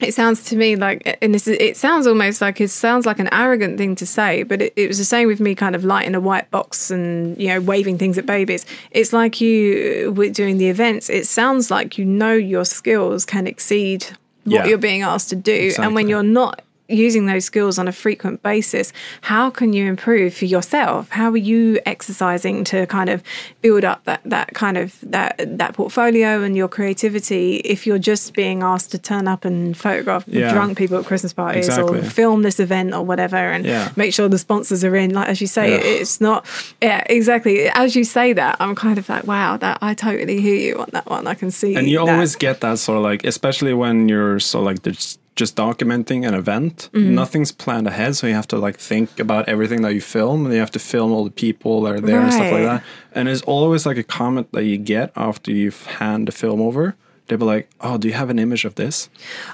it 0.00 0.12
sounds 0.12 0.44
to 0.44 0.56
me 0.56 0.76
like, 0.76 1.18
and 1.22 1.34
this 1.34 1.46
is, 1.48 1.56
it 1.58 1.76
sounds 1.76 2.06
almost 2.06 2.40
like 2.40 2.60
it 2.60 2.68
sounds 2.68 3.06
like 3.06 3.18
an 3.18 3.28
arrogant 3.32 3.78
thing 3.78 3.94
to 3.96 4.06
say, 4.06 4.42
but 4.42 4.60
it, 4.60 4.72
it 4.76 4.88
was 4.88 4.98
the 4.98 5.04
same 5.04 5.26
with 5.26 5.40
me 5.40 5.54
kind 5.54 5.74
of 5.74 5.84
lighting 5.84 6.14
a 6.14 6.20
white 6.20 6.50
box 6.50 6.90
and, 6.90 7.36
you 7.40 7.48
know, 7.48 7.60
waving 7.60 7.96
things 7.98 8.18
at 8.18 8.26
babies. 8.26 8.66
It's 8.90 9.12
like 9.12 9.40
you, 9.40 10.12
with 10.14 10.34
doing 10.34 10.58
the 10.58 10.68
events, 10.68 11.08
it 11.08 11.26
sounds 11.26 11.70
like 11.70 11.96
you 11.98 12.04
know 12.04 12.34
your 12.34 12.64
skills 12.64 13.24
can 13.24 13.46
exceed 13.46 14.04
what 14.44 14.52
Yeah. 14.52 14.66
you're 14.66 14.78
being 14.78 15.02
asked 15.02 15.30
to 15.30 15.36
do. 15.36 15.72
And 15.78 15.94
when 15.94 16.08
you're 16.08 16.22
not 16.22 16.62
using 16.88 17.26
those 17.26 17.44
skills 17.44 17.78
on 17.78 17.88
a 17.88 17.92
frequent 17.92 18.42
basis, 18.42 18.92
how 19.22 19.50
can 19.50 19.72
you 19.72 19.86
improve 19.86 20.34
for 20.34 20.44
yourself? 20.44 21.08
How 21.10 21.30
are 21.30 21.36
you 21.36 21.80
exercising 21.84 22.64
to 22.64 22.86
kind 22.86 23.10
of 23.10 23.22
build 23.62 23.84
up 23.84 24.04
that 24.04 24.20
that 24.24 24.54
kind 24.54 24.76
of 24.76 24.96
that 25.02 25.36
that 25.58 25.74
portfolio 25.74 26.42
and 26.42 26.56
your 26.56 26.68
creativity 26.68 27.56
if 27.58 27.86
you're 27.86 27.98
just 27.98 28.34
being 28.34 28.62
asked 28.62 28.90
to 28.92 28.98
turn 28.98 29.26
up 29.28 29.44
and 29.44 29.76
photograph 29.76 30.24
Yeah. 30.26 30.52
drunk 30.52 30.78
people 30.78 30.98
at 30.98 31.04
Christmas 31.06 31.32
parties 31.32 31.66
Exactly. 31.68 31.98
or 32.00 32.02
film 32.02 32.42
this 32.42 32.60
event 32.60 32.94
or 32.94 33.02
whatever 33.04 33.36
and 33.36 33.64
Yeah. 33.66 33.90
make 33.96 34.12
sure 34.14 34.28
the 34.28 34.38
sponsors 34.38 34.84
are 34.84 34.94
in? 34.96 35.10
Like 35.12 35.28
as 35.28 35.40
you 35.40 35.46
say, 35.46 35.70
Yeah. 35.70 36.00
it's 36.00 36.20
not 36.20 36.46
yeah, 36.80 37.02
exactly. 37.10 37.68
As 37.70 37.96
you 37.96 38.04
say 38.04 38.32
that, 38.34 38.56
I'm 38.60 38.74
kind 38.74 38.98
of 38.98 39.08
like, 39.08 39.26
wow, 39.26 39.56
that 39.56 39.78
I 39.82 39.94
totally 39.94 40.40
hear 40.40 40.54
you 40.56 40.78
on 40.78 40.88
that 40.92 41.06
one. 41.06 41.26
I 41.26 41.34
can 41.34 41.50
see 41.50 41.74
And 41.74 41.88
you 41.88 41.98
that. 42.04 42.12
always 42.12 42.36
get 42.36 42.60
that 42.60 42.78
sort 42.78 42.98
of 42.98 43.02
like, 43.04 43.24
especially 43.24 43.74
when 43.74 44.08
you're 44.08 44.38
so 44.40 44.62
like 44.62 44.82
just 44.82 45.18
just 45.36 45.54
documenting 45.54 46.26
an 46.26 46.34
event. 46.34 46.88
Mm-hmm. 46.92 47.14
Nothing's 47.14 47.52
planned 47.52 47.86
ahead, 47.86 48.16
so 48.16 48.26
you 48.26 48.34
have 48.34 48.48
to 48.48 48.56
like 48.58 48.78
think 48.78 49.20
about 49.20 49.48
everything 49.48 49.82
that 49.82 49.94
you 49.94 50.00
film, 50.00 50.44
and 50.46 50.54
you 50.54 50.60
have 50.60 50.70
to 50.72 50.78
film 50.78 51.12
all 51.12 51.24
the 51.24 51.30
people 51.30 51.82
that 51.82 51.94
are 51.94 52.00
there 52.00 52.20
and 52.20 52.32
stuff 52.32 52.50
like 52.50 52.64
that. 52.64 52.82
And 53.14 53.28
there's 53.28 53.42
always 53.42 53.84
like 53.86 53.98
a 53.98 54.02
comment 54.02 54.50
that 54.52 54.64
you 54.64 54.78
get 54.78 55.12
after 55.14 55.50
you've 55.52 55.84
hand 55.86 56.26
the 56.28 56.32
film 56.32 56.60
over. 56.60 56.96
They'll 57.28 57.38
be 57.38 57.44
like, 57.44 57.68
"Oh, 57.80 57.98
do 57.98 58.08
you 58.08 58.14
have 58.14 58.30
an 58.30 58.38
image 58.38 58.64
of 58.64 58.74
this?" 58.76 59.08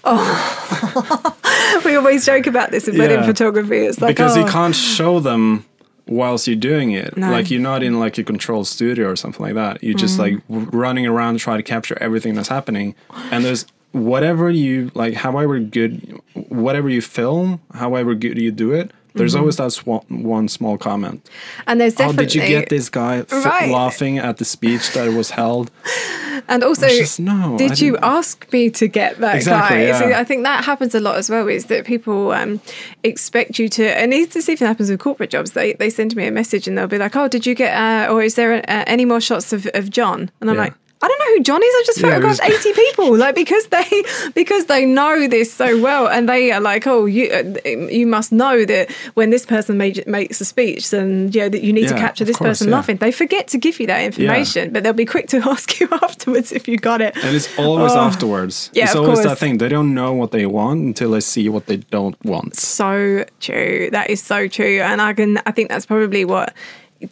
Oh, 0.04 1.82
we 1.84 1.96
always 1.96 2.24
joke 2.26 2.46
about 2.46 2.70
this 2.70 2.86
in 2.88 2.96
wedding 2.98 3.20
Yeah. 3.20 3.26
photography. 3.26 3.78
It's 3.78 4.00
like 4.00 4.14
because 4.16 4.36
oh, 4.36 4.40
you 4.44 4.46
can't 4.50 4.74
show 4.76 5.20
them 5.20 5.64
whilst 6.06 6.46
you're 6.46 6.56
doing 6.56 6.92
it. 6.92 7.16
No. 7.16 7.30
Like 7.30 7.50
you're 7.50 7.60
not 7.60 7.82
in 7.82 7.98
like 7.98 8.18
a 8.18 8.24
controlled 8.24 8.66
studio 8.66 9.08
or 9.08 9.16
something 9.16 9.44
like 9.44 9.54
that. 9.54 9.82
You're 9.82 9.96
just 9.98 10.18
like 10.18 10.34
Mm. 10.48 10.66
r- 10.66 10.78
running 10.78 11.06
around 11.06 11.38
trying 11.38 11.58
to 11.58 11.62
capture 11.62 11.96
everything 12.00 12.34
that's 12.34 12.48
happening. 12.48 12.94
And 13.30 13.44
there's 13.44 13.64
whatever 13.92 14.50
you 14.50 14.90
like, 14.94 15.14
however 15.14 15.58
good, 15.60 16.20
whatever 16.48 16.88
you 16.88 17.00
film, 17.02 17.60
however 17.74 18.14
good 18.14 18.38
you 18.38 18.50
do 18.52 18.72
it. 18.72 18.90
There's 19.14 19.34
always 19.34 19.58
that 19.58 19.72
sw- 19.72 20.08
one 20.08 20.48
small 20.48 20.78
comment. 20.78 21.28
and 21.66 21.78
there's 21.78 21.94
Oh, 21.96 21.98
definitely 21.98 22.24
did 22.26 22.34
you 22.34 22.40
get 22.48 22.68
this 22.70 22.88
guy 22.88 23.18
f- 23.18 23.44
Right. 23.44 23.70
laughing 23.70 24.16
at 24.16 24.38
the 24.38 24.44
speech 24.46 24.92
that 24.94 25.12
was 25.12 25.30
held? 25.30 25.70
And 26.48 26.64
also, 26.64 26.88
just, 26.88 27.20
no, 27.20 27.56
did 27.56 27.78
you 27.80 27.96
ask 27.98 28.52
me 28.52 28.68
to 28.70 28.88
get 28.88 29.18
that 29.20 29.36
Exactly, 29.36 29.76
guy? 29.76 29.82
yeah. 29.86 29.98
So 29.98 30.06
I 30.12 30.24
think 30.24 30.42
that 30.42 30.64
happens 30.64 30.92
a 30.94 30.98
lot 30.98 31.16
as 31.16 31.30
well. 31.30 31.46
Is 31.46 31.66
that 31.66 31.84
people 31.84 32.32
um, 32.32 32.60
expect 33.04 33.58
you 33.60 33.68
to, 33.68 33.84
and 33.86 34.12
this 34.12 34.48
even 34.48 34.66
happens 34.66 34.90
with 34.90 34.98
corporate 34.98 35.30
jobs. 35.30 35.52
They 35.52 35.74
they 35.74 35.88
send 35.88 36.16
me 36.16 36.26
a 36.26 36.32
message 36.32 36.66
and 36.66 36.76
they'll 36.76 36.88
be 36.88 36.98
like, 36.98 37.14
"Oh, 37.14 37.28
did 37.28 37.46
you 37.46 37.54
get? 37.54 37.72
Uh, 37.76 38.12
or 38.12 38.22
is 38.24 38.34
there 38.34 38.54
uh, 38.54 38.84
any 38.88 39.04
more 39.04 39.20
shots 39.20 39.52
of, 39.52 39.68
of 39.74 39.88
John?" 39.90 40.30
And 40.40 40.50
I'm 40.50 40.56
Yeah. 40.56 40.62
like. 40.62 40.74
I 41.02 41.08
don't 41.08 41.18
know 41.18 41.36
who 41.36 41.42
John 41.42 41.60
is. 41.62 41.74
I 41.74 41.82
just 41.86 42.00
Yeah, 42.00 42.08
photographed 42.10 42.40
was- 42.42 42.50
eighty 42.64 42.72
people, 42.72 43.16
like 43.24 43.34
because 43.34 43.66
they 43.66 44.02
because 44.34 44.66
they 44.66 44.84
know 44.86 45.26
this 45.28 45.52
so 45.52 45.80
well, 45.80 46.06
and 46.08 46.28
they 46.28 46.52
are 46.52 46.60
like, 46.60 46.86
oh, 46.86 47.06
you 47.06 47.28
uh, 47.30 47.68
you 47.90 48.06
must 48.06 48.30
know 48.32 48.64
that 48.64 48.90
when 49.14 49.30
this 49.30 49.44
person 49.44 49.76
made, 49.76 50.06
makes 50.06 50.40
a 50.40 50.44
speech, 50.44 50.90
then 50.90 51.30
yeah, 51.32 51.48
that 51.48 51.62
you 51.62 51.72
need 51.72 51.88
to 51.88 51.94
capture 51.94 52.24
this 52.24 52.36
course, 52.36 52.48
person 52.50 52.68
yeah. 52.68 52.76
laughing. 52.76 52.96
They 52.98 53.12
forget 53.12 53.48
to 53.48 53.58
give 53.58 53.80
you 53.80 53.86
that 53.88 54.02
information, 54.02 54.72
but 54.72 54.82
they'll 54.84 54.92
be 54.92 55.04
quick 55.04 55.28
to 55.28 55.38
ask 55.50 55.80
you 55.80 55.88
afterwards 56.02 56.52
if 56.52 56.68
you 56.68 56.76
got 56.78 57.00
it. 57.00 57.16
And 57.16 57.34
it's 57.36 57.48
always 57.58 57.92
Oh. 57.92 57.98
afterwards. 58.00 58.70
Yeah, 58.72 58.84
it's 58.84 58.94
always 58.94 59.18
course. 59.18 59.26
that 59.26 59.38
thing. 59.38 59.58
They 59.58 59.68
don't 59.68 59.92
know 59.94 60.12
what 60.12 60.30
they 60.30 60.46
want 60.46 60.80
until 60.80 61.10
they 61.10 61.20
see 61.20 61.48
what 61.48 61.66
they 61.66 61.78
don't 61.78 62.16
want. 62.24 62.54
so 62.56 63.24
true. 63.40 63.88
That 63.90 64.08
is 64.10 64.22
so 64.22 64.46
true. 64.48 64.80
And 64.80 65.02
I 65.02 65.12
can 65.14 65.38
I 65.46 65.50
think 65.50 65.68
that's 65.68 65.86
probably 65.86 66.24
what 66.24 66.54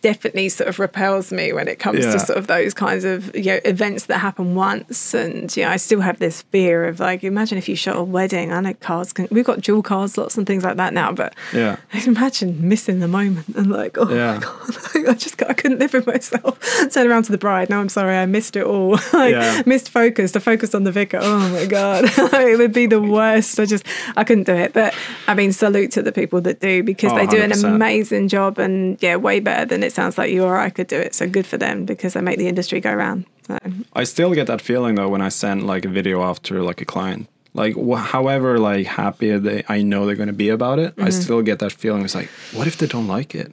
definitely 0.02 0.48
sort 0.48 0.68
of 0.68 0.78
repels 0.78 1.32
me 1.32 1.52
when 1.52 1.68
it 1.68 1.78
comes 1.78 2.04
Yeah. 2.04 2.12
to 2.12 2.18
sort 2.18 2.38
of 2.38 2.46
those 2.46 2.74
kinds 2.74 3.04
of 3.04 3.34
you 3.36 3.44
know 3.44 3.60
events 3.64 4.06
that 4.06 4.18
happen 4.18 4.54
once 4.54 5.14
and 5.14 5.54
you 5.56 5.64
know 5.64 5.70
I 5.70 5.76
still 5.76 6.00
have 6.00 6.18
this 6.18 6.42
fear 6.42 6.86
of 6.86 7.00
like 7.00 7.24
imagine 7.24 7.58
if 7.58 7.68
you 7.68 7.76
shot 7.76 7.96
a 7.96 8.02
wedding 8.02 8.52
I 8.52 8.60
know 8.60 8.74
cards 8.74 9.12
can 9.12 9.28
we've 9.30 9.44
got 9.44 9.60
dual 9.60 9.82
card 9.82 10.16
lots 10.16 10.36
and 10.38 10.46
things 10.46 10.64
like 10.64 10.76
that 10.76 10.94
now 10.94 11.12
but 11.12 11.34
Yeah. 11.52 11.76
imagine 12.06 12.68
missing 12.68 13.00
the 13.00 13.08
moment 13.08 13.48
and 13.56 13.70
like 13.70 13.96
oh 13.98 14.12
Yeah. 14.12 14.34
my 14.34 14.38
god 14.40 15.08
I 15.08 15.14
just 15.14 15.42
I 15.42 15.52
couldn't 15.54 15.78
live 15.78 15.92
with 15.92 16.06
myself 16.06 16.58
turn 16.92 17.06
around 17.10 17.24
to 17.24 17.32
the 17.32 17.38
bride 17.38 17.70
no 17.70 17.80
I'm 17.80 17.88
sorry 17.88 18.16
I 18.16 18.26
missed 18.26 18.56
it 18.56 18.64
all 18.64 18.92
like 19.12 19.32
Yeah. 19.32 19.62
missed 19.66 19.90
focus 19.90 20.34
I 20.36 20.40
focused 20.40 20.74
on 20.74 20.84
the 20.84 20.92
vicar 20.92 21.18
oh 21.22 21.48
my 21.50 21.66
god 21.66 22.04
it 22.34 22.58
would 22.58 22.72
be 22.72 22.86
the 22.86 23.00
worst 23.00 23.58
I 23.58 23.64
just 23.64 23.84
I 24.16 24.24
couldn't 24.24 24.44
do 24.44 24.54
it 24.54 24.72
but 24.72 24.94
I 25.26 25.34
mean 25.34 25.52
salute 25.52 25.90
to 25.92 26.02
the 26.02 26.12
people 26.12 26.40
that 26.42 26.60
do 26.60 26.82
because 26.82 27.12
Oh, 27.12 27.16
they 27.16 27.26
do 27.26 27.42
an 27.42 27.50
100%. 27.50 27.64
amazing 27.74 28.28
job 28.28 28.58
and 28.58 28.96
yeah 29.02 29.16
way 29.16 29.40
better 29.40 29.64
than 29.64 29.79
it 29.84 29.92
sounds 29.92 30.16
like 30.18 30.30
you 30.32 30.44
or 30.44 30.56
I 30.56 30.70
could 30.70 30.86
do 30.86 30.98
it 30.98 31.14
so 31.14 31.28
good 31.28 31.46
for 31.46 31.56
them 31.58 31.84
because 31.84 32.14
they 32.14 32.20
make 32.20 32.38
the 32.38 32.48
industry 32.48 32.80
go 32.80 32.92
round 32.94 33.24
so 33.46 33.58
I 33.94 34.04
still 34.04 34.32
get 34.34 34.46
that 34.46 34.60
feeling 34.60 34.94
though 34.94 35.08
when 35.08 35.20
I 35.22 35.28
send 35.30 35.66
like 35.66 35.84
a 35.84 35.88
video 35.88 36.20
off 36.20 36.40
to 36.44 36.62
like 36.62 36.80
a 36.80 36.84
client. 36.84 37.28
Like 37.52 37.74
wh- 37.74 37.98
however 37.98 38.58
like 38.60 38.86
happy 38.86 39.36
they 39.36 39.64
I 39.68 39.82
know 39.82 40.06
they're 40.06 40.14
going 40.14 40.28
to 40.28 40.32
be 40.32 40.50
about 40.50 40.78
it, 40.78 40.94
Mm-hmm. 40.94 41.04
I 41.06 41.10
still 41.10 41.42
get 41.42 41.58
that 41.58 41.72
feeling. 41.72 42.04
It's 42.04 42.14
like, 42.14 42.28
what 42.52 42.66
if 42.68 42.76
they 42.78 42.86
don't 42.86 43.08
like 43.08 43.34
it? 43.34 43.52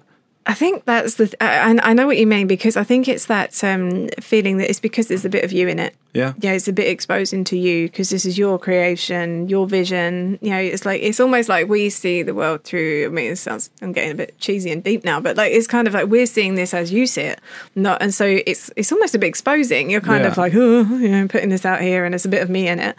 I 0.50 0.54
think 0.54 0.86
that's 0.86 1.16
the. 1.16 1.26
Th- 1.28 1.36
I, 1.42 1.78
I 1.84 1.92
know 1.94 2.08
what 2.08 2.18
you 2.18 2.26
mean 2.26 2.48
because 2.48 2.78
I 2.78 2.84
think 2.86 3.08
it's 3.10 3.26
that 3.26 3.62
um, 3.66 4.08
feeling 4.22 4.58
that 4.58 4.70
it's 4.70 4.80
because 4.80 5.08
there's 5.10 5.26
a 5.26 5.30
bit 5.30 5.44
of 5.44 5.52
you 5.52 5.68
in 5.68 5.78
it. 5.78 5.94
Yeah. 6.14 6.34
Yeah, 6.40 6.54
it's 6.54 6.70
a 6.70 6.74
bit 6.74 6.88
exposing 6.88 7.44
to 7.44 7.58
you 7.58 7.88
because 7.88 8.10
this 8.10 8.26
is 8.26 8.38
your 8.38 8.58
creation, 8.58 9.50
your 9.50 9.68
vision. 9.68 10.40
You 10.42 10.52
know, 10.52 10.58
it's 10.60 10.86
like 10.86 11.02
it's 11.02 11.20
almost 11.20 11.50
like 11.50 11.68
we 11.68 11.90
see 11.90 12.24
the 12.24 12.34
world 12.34 12.64
through. 12.64 13.06
I 13.06 13.10
mean, 13.10 13.34
it 13.34 13.36
sounds 13.36 13.70
I'm 13.82 13.92
getting 13.92 14.12
a 14.12 14.16
bit 14.16 14.40
cheesy 14.40 14.72
and 14.72 14.82
deep 14.82 15.04
now, 15.04 15.20
but 15.20 15.36
like 15.36 15.52
it's 15.52 15.68
kind 15.68 15.86
of 15.86 15.94
like 15.94 16.08
we're 16.08 16.26
seeing 16.26 16.56
this 16.56 16.74
as 16.74 16.94
you 16.94 17.08
see 17.08 17.24
it, 17.24 17.42
not. 17.76 18.02
And 18.02 18.14
so 18.14 18.26
it's 18.26 18.72
it's 18.78 18.92
almost 18.94 19.16
a 19.16 19.20
bit 19.20 19.28
exposing. 19.28 19.90
You're 19.90 20.00
kind 20.02 20.24
Yeah. 20.24 20.32
of 20.32 20.38
like, 20.38 20.54
oh, 20.56 20.84
you 20.98 21.10
know, 21.10 21.28
putting 21.28 21.50
this 21.50 21.66
out 21.66 21.82
here, 21.82 22.06
and 22.06 22.16
it's 22.16 22.26
a 22.26 22.30
bit 22.30 22.42
of 22.42 22.50
me 22.50 22.68
in 22.70 22.80
it. 22.80 22.96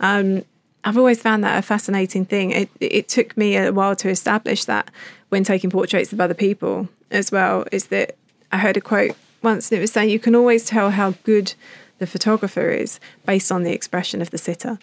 Um, 0.00 0.42
I've 0.88 0.96
always 0.96 1.20
found 1.20 1.44
that 1.44 1.58
a 1.58 1.62
fascinating 1.62 2.24
thing. 2.24 2.50
It 2.50 2.68
it 2.80 3.08
took 3.08 3.36
me 3.36 3.56
a 3.56 3.72
while 3.72 3.94
to 3.96 4.08
establish 4.08 4.64
that 4.64 4.90
when 5.28 5.44
taking 5.44 5.68
portraits 5.70 6.12
of 6.14 6.20
other 6.20 6.34
people 6.34 6.88
as 7.10 7.30
well. 7.30 7.66
Is 7.70 7.88
that 7.88 8.16
I 8.50 8.56
heard 8.58 8.76
a 8.78 8.80
quote 8.80 9.14
once 9.42 9.70
and 9.70 9.76
it 9.78 9.80
was 9.82 9.92
saying 9.92 10.08
you 10.10 10.18
can 10.18 10.34
always 10.34 10.64
tell 10.64 10.90
how 10.90 11.10
good 11.24 11.52
the 11.98 12.06
photographer 12.06 12.70
is 12.70 13.00
based 13.26 13.52
on 13.52 13.64
the 13.64 13.72
expression 13.72 14.22
of 14.22 14.30
the 14.30 14.38
sitter. 14.38 14.78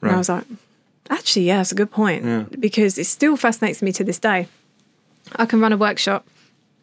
And 0.00 0.10
I 0.12 0.16
was 0.16 0.28
like, 0.28 0.44
actually, 1.10 1.46
yeah, 1.46 1.56
that's 1.56 1.72
a 1.72 1.74
good 1.74 1.90
point 1.90 2.24
Yeah. 2.24 2.44
because 2.66 2.96
it 2.98 3.06
still 3.06 3.36
fascinates 3.36 3.82
me 3.82 3.90
to 3.92 4.04
this 4.04 4.18
day. 4.20 4.46
I 5.36 5.44
can 5.46 5.60
run 5.60 5.72
a 5.72 5.76
workshop, 5.76 6.26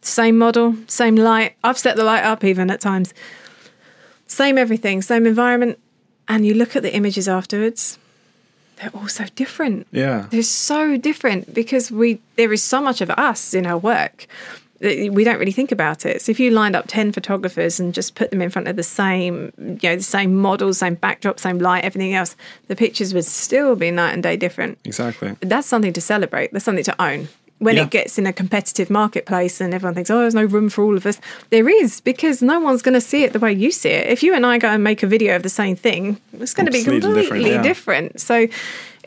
same 0.02 0.36
model, 0.36 0.76
same 0.86 1.16
light. 1.16 1.54
I've 1.64 1.78
set 1.78 1.96
the 1.96 2.04
light 2.04 2.24
up 2.24 2.44
even 2.44 2.70
at 2.70 2.80
times. 2.80 3.14
Same 4.26 4.58
everything, 4.58 5.02
same 5.02 5.24
environment. 5.26 5.78
And 6.28 6.44
you 6.44 6.54
look 6.54 6.76
at 6.76 6.82
the 6.82 6.94
images 6.94 7.28
afterwards, 7.28 7.98
they're 8.76 8.90
all 8.94 9.08
so 9.08 9.24
different. 9.34 9.86
Yeah. 9.90 10.26
They're 10.30 10.42
so 10.42 10.96
different 10.96 11.54
because 11.54 11.90
we 11.90 12.20
there 12.36 12.52
is 12.52 12.62
so 12.62 12.80
much 12.80 13.00
of 13.00 13.10
us 13.10 13.54
in 13.54 13.66
our 13.66 13.78
work 13.78 14.26
that 14.80 15.10
we 15.12 15.24
don't 15.24 15.38
really 15.38 15.52
think 15.52 15.72
about 15.72 16.04
it. 16.04 16.20
So 16.20 16.30
if 16.30 16.38
you 16.38 16.50
lined 16.50 16.76
up 16.76 16.84
ten 16.86 17.12
photographers 17.12 17.80
and 17.80 17.94
just 17.94 18.14
put 18.14 18.30
them 18.30 18.42
in 18.42 18.50
front 18.50 18.68
of 18.68 18.76
the 18.76 18.82
same, 18.82 19.52
you 19.58 19.78
know, 19.82 19.96
the 19.96 20.02
same 20.02 20.36
models, 20.36 20.78
same 20.78 20.94
backdrop, 20.94 21.40
same 21.40 21.58
light, 21.58 21.84
everything 21.84 22.14
else, 22.14 22.36
the 22.68 22.76
pictures 22.76 23.14
would 23.14 23.24
still 23.24 23.74
be 23.74 23.90
night 23.90 24.12
and 24.12 24.22
day 24.22 24.36
different. 24.36 24.78
Exactly. 24.84 25.34
That's 25.40 25.66
something 25.66 25.94
to 25.94 26.00
celebrate. 26.00 26.52
That's 26.52 26.64
something 26.64 26.84
to 26.84 27.02
own. 27.02 27.28
When 27.58 27.76
Yeah. 27.76 27.84
it 27.84 27.90
gets 27.90 28.18
in 28.18 28.26
a 28.26 28.34
competitive 28.34 28.90
marketplace 28.90 29.62
and 29.62 29.72
everyone 29.72 29.94
thinks, 29.94 30.10
oh, 30.10 30.18
there's 30.20 30.34
no 30.34 30.44
room 30.44 30.68
for 30.68 30.84
all 30.84 30.94
of 30.94 31.06
us, 31.06 31.18
there 31.48 31.68
is 31.70 32.00
because 32.02 32.42
no 32.42 32.60
one's 32.60 32.82
going 32.82 32.92
to 32.94 33.00
see 33.00 33.24
it 33.24 33.32
the 33.32 33.38
way 33.38 33.50
you 33.52 33.70
see 33.70 33.88
it. 33.88 34.08
If 34.08 34.22
you 34.22 34.34
and 34.34 34.44
I 34.44 34.58
go 34.58 34.68
and 34.68 34.84
make 34.84 35.02
a 35.02 35.06
video 35.06 35.36
of 35.36 35.42
the 35.42 35.48
same 35.48 35.74
thing, 35.74 36.20
it's 36.34 36.52
going 36.52 36.66
to 36.66 36.72
be 36.72 36.84
Completely 36.84 37.14
different, 37.22 37.62
different. 37.62 38.20
So, 38.20 38.46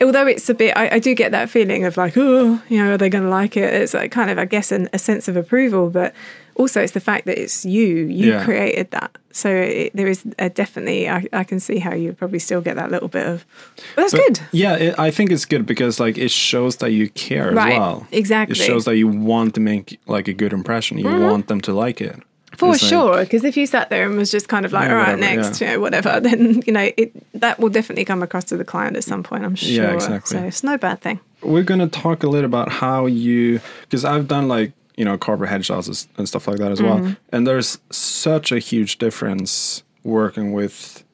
although 0.02 0.26
it's 0.26 0.48
a 0.50 0.54
bit, 0.54 0.76
I, 0.76 0.96
I 0.96 0.98
do 0.98 1.14
get 1.14 1.30
that 1.30 1.48
feeling 1.48 1.84
of 1.84 1.96
like, 1.96 2.14
oh, 2.16 2.60
you 2.68 2.82
know, 2.82 2.94
are 2.94 2.98
they 2.98 3.08
going 3.08 3.22
to 3.24 3.30
like 3.30 3.56
it? 3.56 3.72
It's 3.72 3.94
like 3.94 4.10
kind 4.10 4.30
of, 4.30 4.38
I 4.38 4.46
guess, 4.46 4.72
an, 4.72 4.88
a 4.92 4.98
sense 4.98 5.28
of 5.28 5.36
approval, 5.36 5.88
but 5.88 6.12
also 6.60 6.80
it's 6.82 6.92
the 6.92 7.00
fact 7.00 7.26
that 7.26 7.38
it's 7.42 7.64
you, 7.64 7.86
you 8.06 8.32
Yeah. 8.32 8.44
created 8.44 8.90
that. 8.90 9.10
So 9.32 9.48
it, 9.48 9.92
there 9.94 10.08
is 10.08 10.24
a 10.38 10.48
definitely, 10.50 11.08
I, 11.08 11.26
I 11.32 11.44
can 11.44 11.60
see 11.60 11.78
how 11.78 11.94
you 11.94 12.12
probably 12.12 12.38
still 12.40 12.60
get 12.60 12.76
that 12.76 12.90
little 12.90 13.08
bit 13.08 13.26
of, 13.26 13.46
but 13.94 14.02
that's 14.02 14.12
But, 14.12 14.20
good. 14.20 14.40
Yeah, 14.52 14.74
it, 14.76 14.98
I 14.98 15.10
think 15.10 15.30
it's 15.32 15.44
good 15.46 15.64
because 15.66 15.98
like 16.00 16.18
it 16.18 16.30
shows 16.30 16.76
that 16.76 16.90
you 16.92 17.08
care 17.10 17.52
Right, 17.52 17.72
as 17.72 17.78
well. 17.78 18.06
exactly. 18.12 18.54
Mm-hmm. 18.54 18.62
It 18.62 18.66
shows 18.66 18.84
that 18.84 18.96
you 18.96 19.08
want 19.08 19.54
to 19.54 19.60
make 19.60 19.98
like 20.06 20.28
a 20.28 20.32
good 20.34 20.52
impression. 20.52 20.98
You 20.98 21.06
want 21.20 21.46
them 21.46 21.60
to 21.62 21.72
like 21.72 22.00
it. 22.00 22.16
For 22.56 22.74
It's 22.74 22.84
sure, 22.84 23.20
because 23.20 23.44
if 23.44 23.56
you 23.56 23.64
sat 23.66 23.88
there 23.90 24.04
and 24.06 24.16
was 24.18 24.30
just 24.30 24.48
kind 24.48 24.66
of 24.66 24.72
like, 24.72 24.88
Yeah, 24.88 24.94
all 24.94 24.96
right, 25.06 25.16
whatever, 25.18 25.36
next, 25.36 25.60
yeah. 25.60 25.68
you 25.68 25.74
know, 25.76 25.80
whatever, 25.80 26.20
then 26.28 26.62
you 26.66 26.72
know 26.72 26.90
it 26.96 27.12
that 27.40 27.58
will 27.60 27.70
definitely 27.70 28.04
come 28.04 28.22
across 28.24 28.44
to 28.50 28.56
the 28.56 28.64
client 28.64 28.96
at 28.96 29.04
some 29.04 29.22
point. 29.22 29.44
I'm 29.44 29.54
sure. 29.54 29.70
Yeah, 29.84 29.94
exactly. 29.94 30.36
So 30.38 30.44
it's 30.44 30.64
no 30.64 30.76
bad 30.76 31.00
thing. 31.00 31.20
We're 31.42 31.62
gonna 31.62 31.88
talk 31.88 32.24
a 32.24 32.28
little 32.28 32.46
about 32.46 32.68
how 32.70 33.06
you 33.06 33.60
because 33.82 34.04
I've 34.04 34.26
done 34.26 34.48
like 34.48 34.72
you 35.00 35.04
know 35.06 35.16
corporate 35.18 35.50
headshots 35.54 35.86
and 36.18 36.26
stuff 36.28 36.44
like 36.48 36.58
that 36.62 36.70
as 36.72 36.80
Mm-hmm. 36.80 37.04
well, 37.04 37.16
and 37.32 37.46
there's 37.46 37.70
such 37.90 38.52
a 38.52 38.58
huge 38.70 38.92
difference 39.04 39.82
working 40.04 40.48
with 40.60 41.04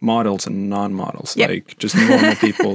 models 0.00 0.46
and 0.48 0.56
non-models, 0.68 1.30
Yep. 1.36 1.48
like 1.50 1.78
just 1.78 1.94
normal 1.96 2.34
people. 2.46 2.72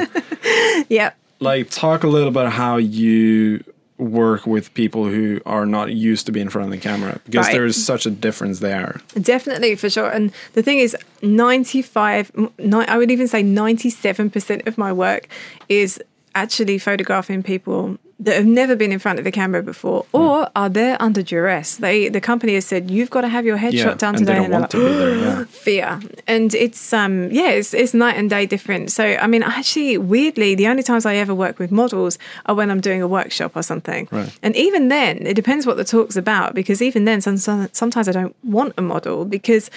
Yeah. 0.89 1.11
like 1.39 1.69
talk 1.69 2.03
a 2.03 2.07
little 2.15 2.30
about 2.36 2.49
how 2.61 2.78
you 3.01 3.63
work 3.97 4.47
with 4.47 4.74
people 4.74 5.03
who 5.05 5.39
are 5.45 5.65
not 5.78 5.88
used 6.09 6.26
to 6.26 6.32
being 6.32 6.47
in 6.47 6.49
front 6.49 6.65
of 6.65 6.72
the 6.72 6.78
camera 6.89 7.13
because 7.26 7.45
Right. 7.45 7.53
there 7.55 7.65
is 7.72 7.78
such 7.91 8.03
a 8.07 8.11
difference 8.26 8.59
there. 8.59 8.99
Definitely, 9.34 9.76
for 9.76 9.89
sure. 9.91 10.09
And 10.09 10.32
the 10.53 10.63
thing 10.63 10.80
is, 10.80 10.95
95, 11.22 12.32
ni- 12.57 12.86
I 12.93 12.97
would 12.97 13.11
even 13.11 13.28
say 13.28 13.43
97% 13.43 14.67
of 14.67 14.78
my 14.78 14.91
work 14.91 15.28
is 15.69 15.99
actually 16.34 16.78
photographing 16.80 17.43
people 17.43 17.97
that 18.24 18.36
have 18.36 18.45
never 18.45 18.76
been 18.76 18.91
in 18.91 18.99
front 18.99 19.17
of 19.19 19.26
a 19.26 19.32
camera 19.32 19.61
before 19.63 20.05
Hmm. 20.11 20.17
or 20.22 20.49
are 20.55 20.69
there 20.69 20.95
under 21.01 21.22
duress. 21.24 21.78
They 21.78 22.07
The 22.09 22.22
company 22.22 22.53
has 22.53 22.65
said, 22.65 22.91
you've 22.91 23.09
got 23.09 23.22
to 23.22 23.28
have 23.36 23.45
your 23.49 23.57
headshot 23.57 23.97
done 23.97 24.15
and 24.15 24.26
today. 24.26 24.39
they 24.39 24.47
don't 24.47 24.53
and 24.53 24.63
they're 24.63 24.67
to 24.69 24.78
be 24.78 24.84
there. 24.84 25.17
Yeah. 25.17 25.43
fear 25.67 25.99
and 26.28 26.53
it's 26.65 26.93
um 26.93 27.30
yeah 27.32 27.49
it's, 27.49 27.74
it's 27.74 27.93
night 27.93 28.15
and 28.17 28.30
day 28.30 28.45
different 28.45 28.91
so 28.91 29.03
i 29.26 29.28
mean 29.28 29.43
actually 29.43 29.97
weirdly 29.97 30.55
the 30.55 30.67
only 30.67 30.84
times 30.84 31.05
i 31.05 31.15
ever 31.15 31.34
work 31.45 31.57
with 31.59 31.72
models 31.72 32.17
are 32.47 32.55
when 32.55 32.69
i'm 32.72 32.82
doing 32.82 33.01
a 33.01 33.07
workshop 33.07 33.51
or 33.55 33.63
something 33.63 34.07
Right. 34.11 34.32
and 34.43 34.55
even 34.55 34.88
then 34.89 35.13
it 35.32 35.36
depends 35.36 35.65
what 35.67 35.78
the 35.78 35.84
talk's 35.95 36.15
about 36.15 36.53
because 36.55 36.82
even 36.82 37.05
then 37.05 37.22
some, 37.22 37.38
some- 37.38 37.69
sometimes 37.74 38.07
i 38.07 38.11
don't 38.11 38.36
want 38.43 38.74
a 38.78 38.82
model 38.82 39.26
because 39.26 39.69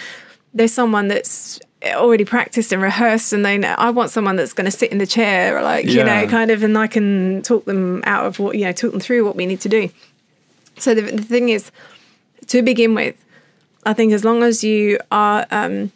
there's 0.57 0.73
someone 0.73 1.09
that's 1.09 1.61
already 1.93 2.25
practiced 2.25 2.73
and 2.73 2.81
rehearsed 2.81 3.33
and 3.33 3.45
they 3.45 3.59
know 3.59 3.75
i 3.79 3.91
want 3.91 4.11
someone 4.11 4.37
that's 4.37 4.53
going 4.53 4.65
to 4.65 4.71
sit 4.71 4.91
in 4.91 4.99
the 4.99 5.07
chair 5.07 5.63
like 5.63 5.87
you 5.87 6.03
know 6.03 6.27
kind 6.27 6.51
of 6.51 6.63
and 6.63 6.77
i 6.79 6.87
can 6.87 7.43
talk 7.43 7.65
them 7.65 8.03
out 8.07 8.27
of 8.27 8.39
what 8.39 8.57
you 8.57 8.65
know 8.65 8.73
talk 8.73 8.91
them 8.93 9.01
through 9.01 9.25
what 9.25 9.37
we 9.37 9.45
need 9.45 9.61
to 9.61 9.69
do 9.69 9.91
so 10.79 10.95
the, 10.95 11.03
the 11.03 11.23
thing 11.23 11.51
is 11.51 11.71
to 12.47 12.63
begin 12.63 12.95
with 12.95 13.17
I 13.87 13.93
think 13.93 14.13
as 14.13 14.25
long 14.25 14.43
as 14.43 14.65
you 14.65 14.99
are 15.11 15.47
um, 15.51 15.93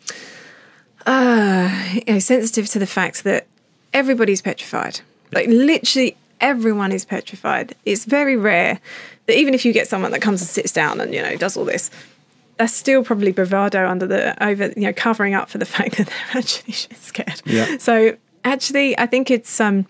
uh, 1.06 1.84
you 1.94 2.14
know, 2.14 2.18
sensitive 2.18 2.68
to 2.68 2.78
the 2.78 2.86
fact 2.86 3.24
that 3.24 3.46
everybody's 3.92 4.42
petrified, 4.42 5.00
like 5.32 5.48
literally 5.48 6.16
everyone 6.40 6.92
is 6.92 7.04
petrified. 7.04 7.74
It's 7.84 8.04
very 8.04 8.36
rare 8.36 8.80
that 9.26 9.36
even 9.36 9.54
if 9.54 9.64
you 9.64 9.72
get 9.72 9.88
someone 9.88 10.12
that 10.12 10.20
comes 10.20 10.40
and 10.40 10.48
sits 10.48 10.72
down 10.72 11.00
and 11.00 11.14
you 11.14 11.22
know 11.22 11.36
does 11.36 11.56
all 11.56 11.64
this, 11.64 11.90
that's 12.58 12.72
still 12.74 13.02
probably 13.04 13.32
bravado 13.32 13.88
under 13.88 14.06
the 14.06 14.42
over 14.44 14.66
you 14.76 14.82
know 14.82 14.92
covering 14.92 15.34
up 15.34 15.48
for 15.48 15.58
the 15.58 15.64
fact 15.76 15.96
that 15.96 16.06
they're 16.08 16.40
actually 16.42 16.72
scared. 16.96 17.40
Yeah. 17.44 17.78
So 17.78 18.16
actually, 18.44 18.98
I 18.98 19.06
think 19.06 19.30
it's 19.30 19.60
um, 19.60 19.86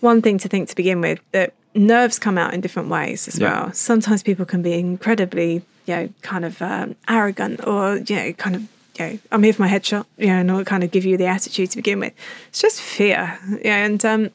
one 0.00 0.22
thing 0.22 0.38
to 0.38 0.48
think 0.48 0.68
to 0.68 0.76
begin 0.76 1.00
with 1.00 1.20
that 1.32 1.52
nerves 1.74 2.18
come 2.18 2.36
out 2.38 2.52
in 2.54 2.60
different 2.60 2.88
ways 2.88 3.28
as 3.28 3.38
Yeah. 3.38 3.64
well. 3.64 3.72
Sometimes 3.72 4.22
people 4.22 4.44
can 4.44 4.60
be 4.62 4.72
incredibly, 4.74 5.62
you 5.86 5.96
know, 5.96 6.08
kind 6.22 6.44
of 6.44 6.60
um, 6.62 6.96
arrogant 7.08 7.66
or 7.66 7.96
you 7.98 8.16
know, 8.16 8.32
kind 8.34 8.56
of. 8.56 8.62
You 8.98 9.06
know, 9.06 9.18
I'm 9.32 9.42
here 9.42 9.52
for 9.54 9.62
my 9.62 9.68
headshot, 9.68 10.04
you 10.18 10.26
know, 10.26 10.34
and 10.40 10.50
I'll 10.50 10.64
kind 10.64 10.84
of 10.84 10.90
give 10.90 11.06
you 11.06 11.16
the 11.16 11.24
attitude 11.26 11.70
to 11.70 11.76
begin 11.76 12.00
with. 12.00 12.12
It's 12.48 12.60
just 12.60 12.82
fear, 12.82 13.38
yeah, 13.64 13.86
and 13.86 14.04
um, 14.04 14.30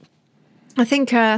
I 0.78 0.86
think 0.86 1.14
uh, 1.14 1.38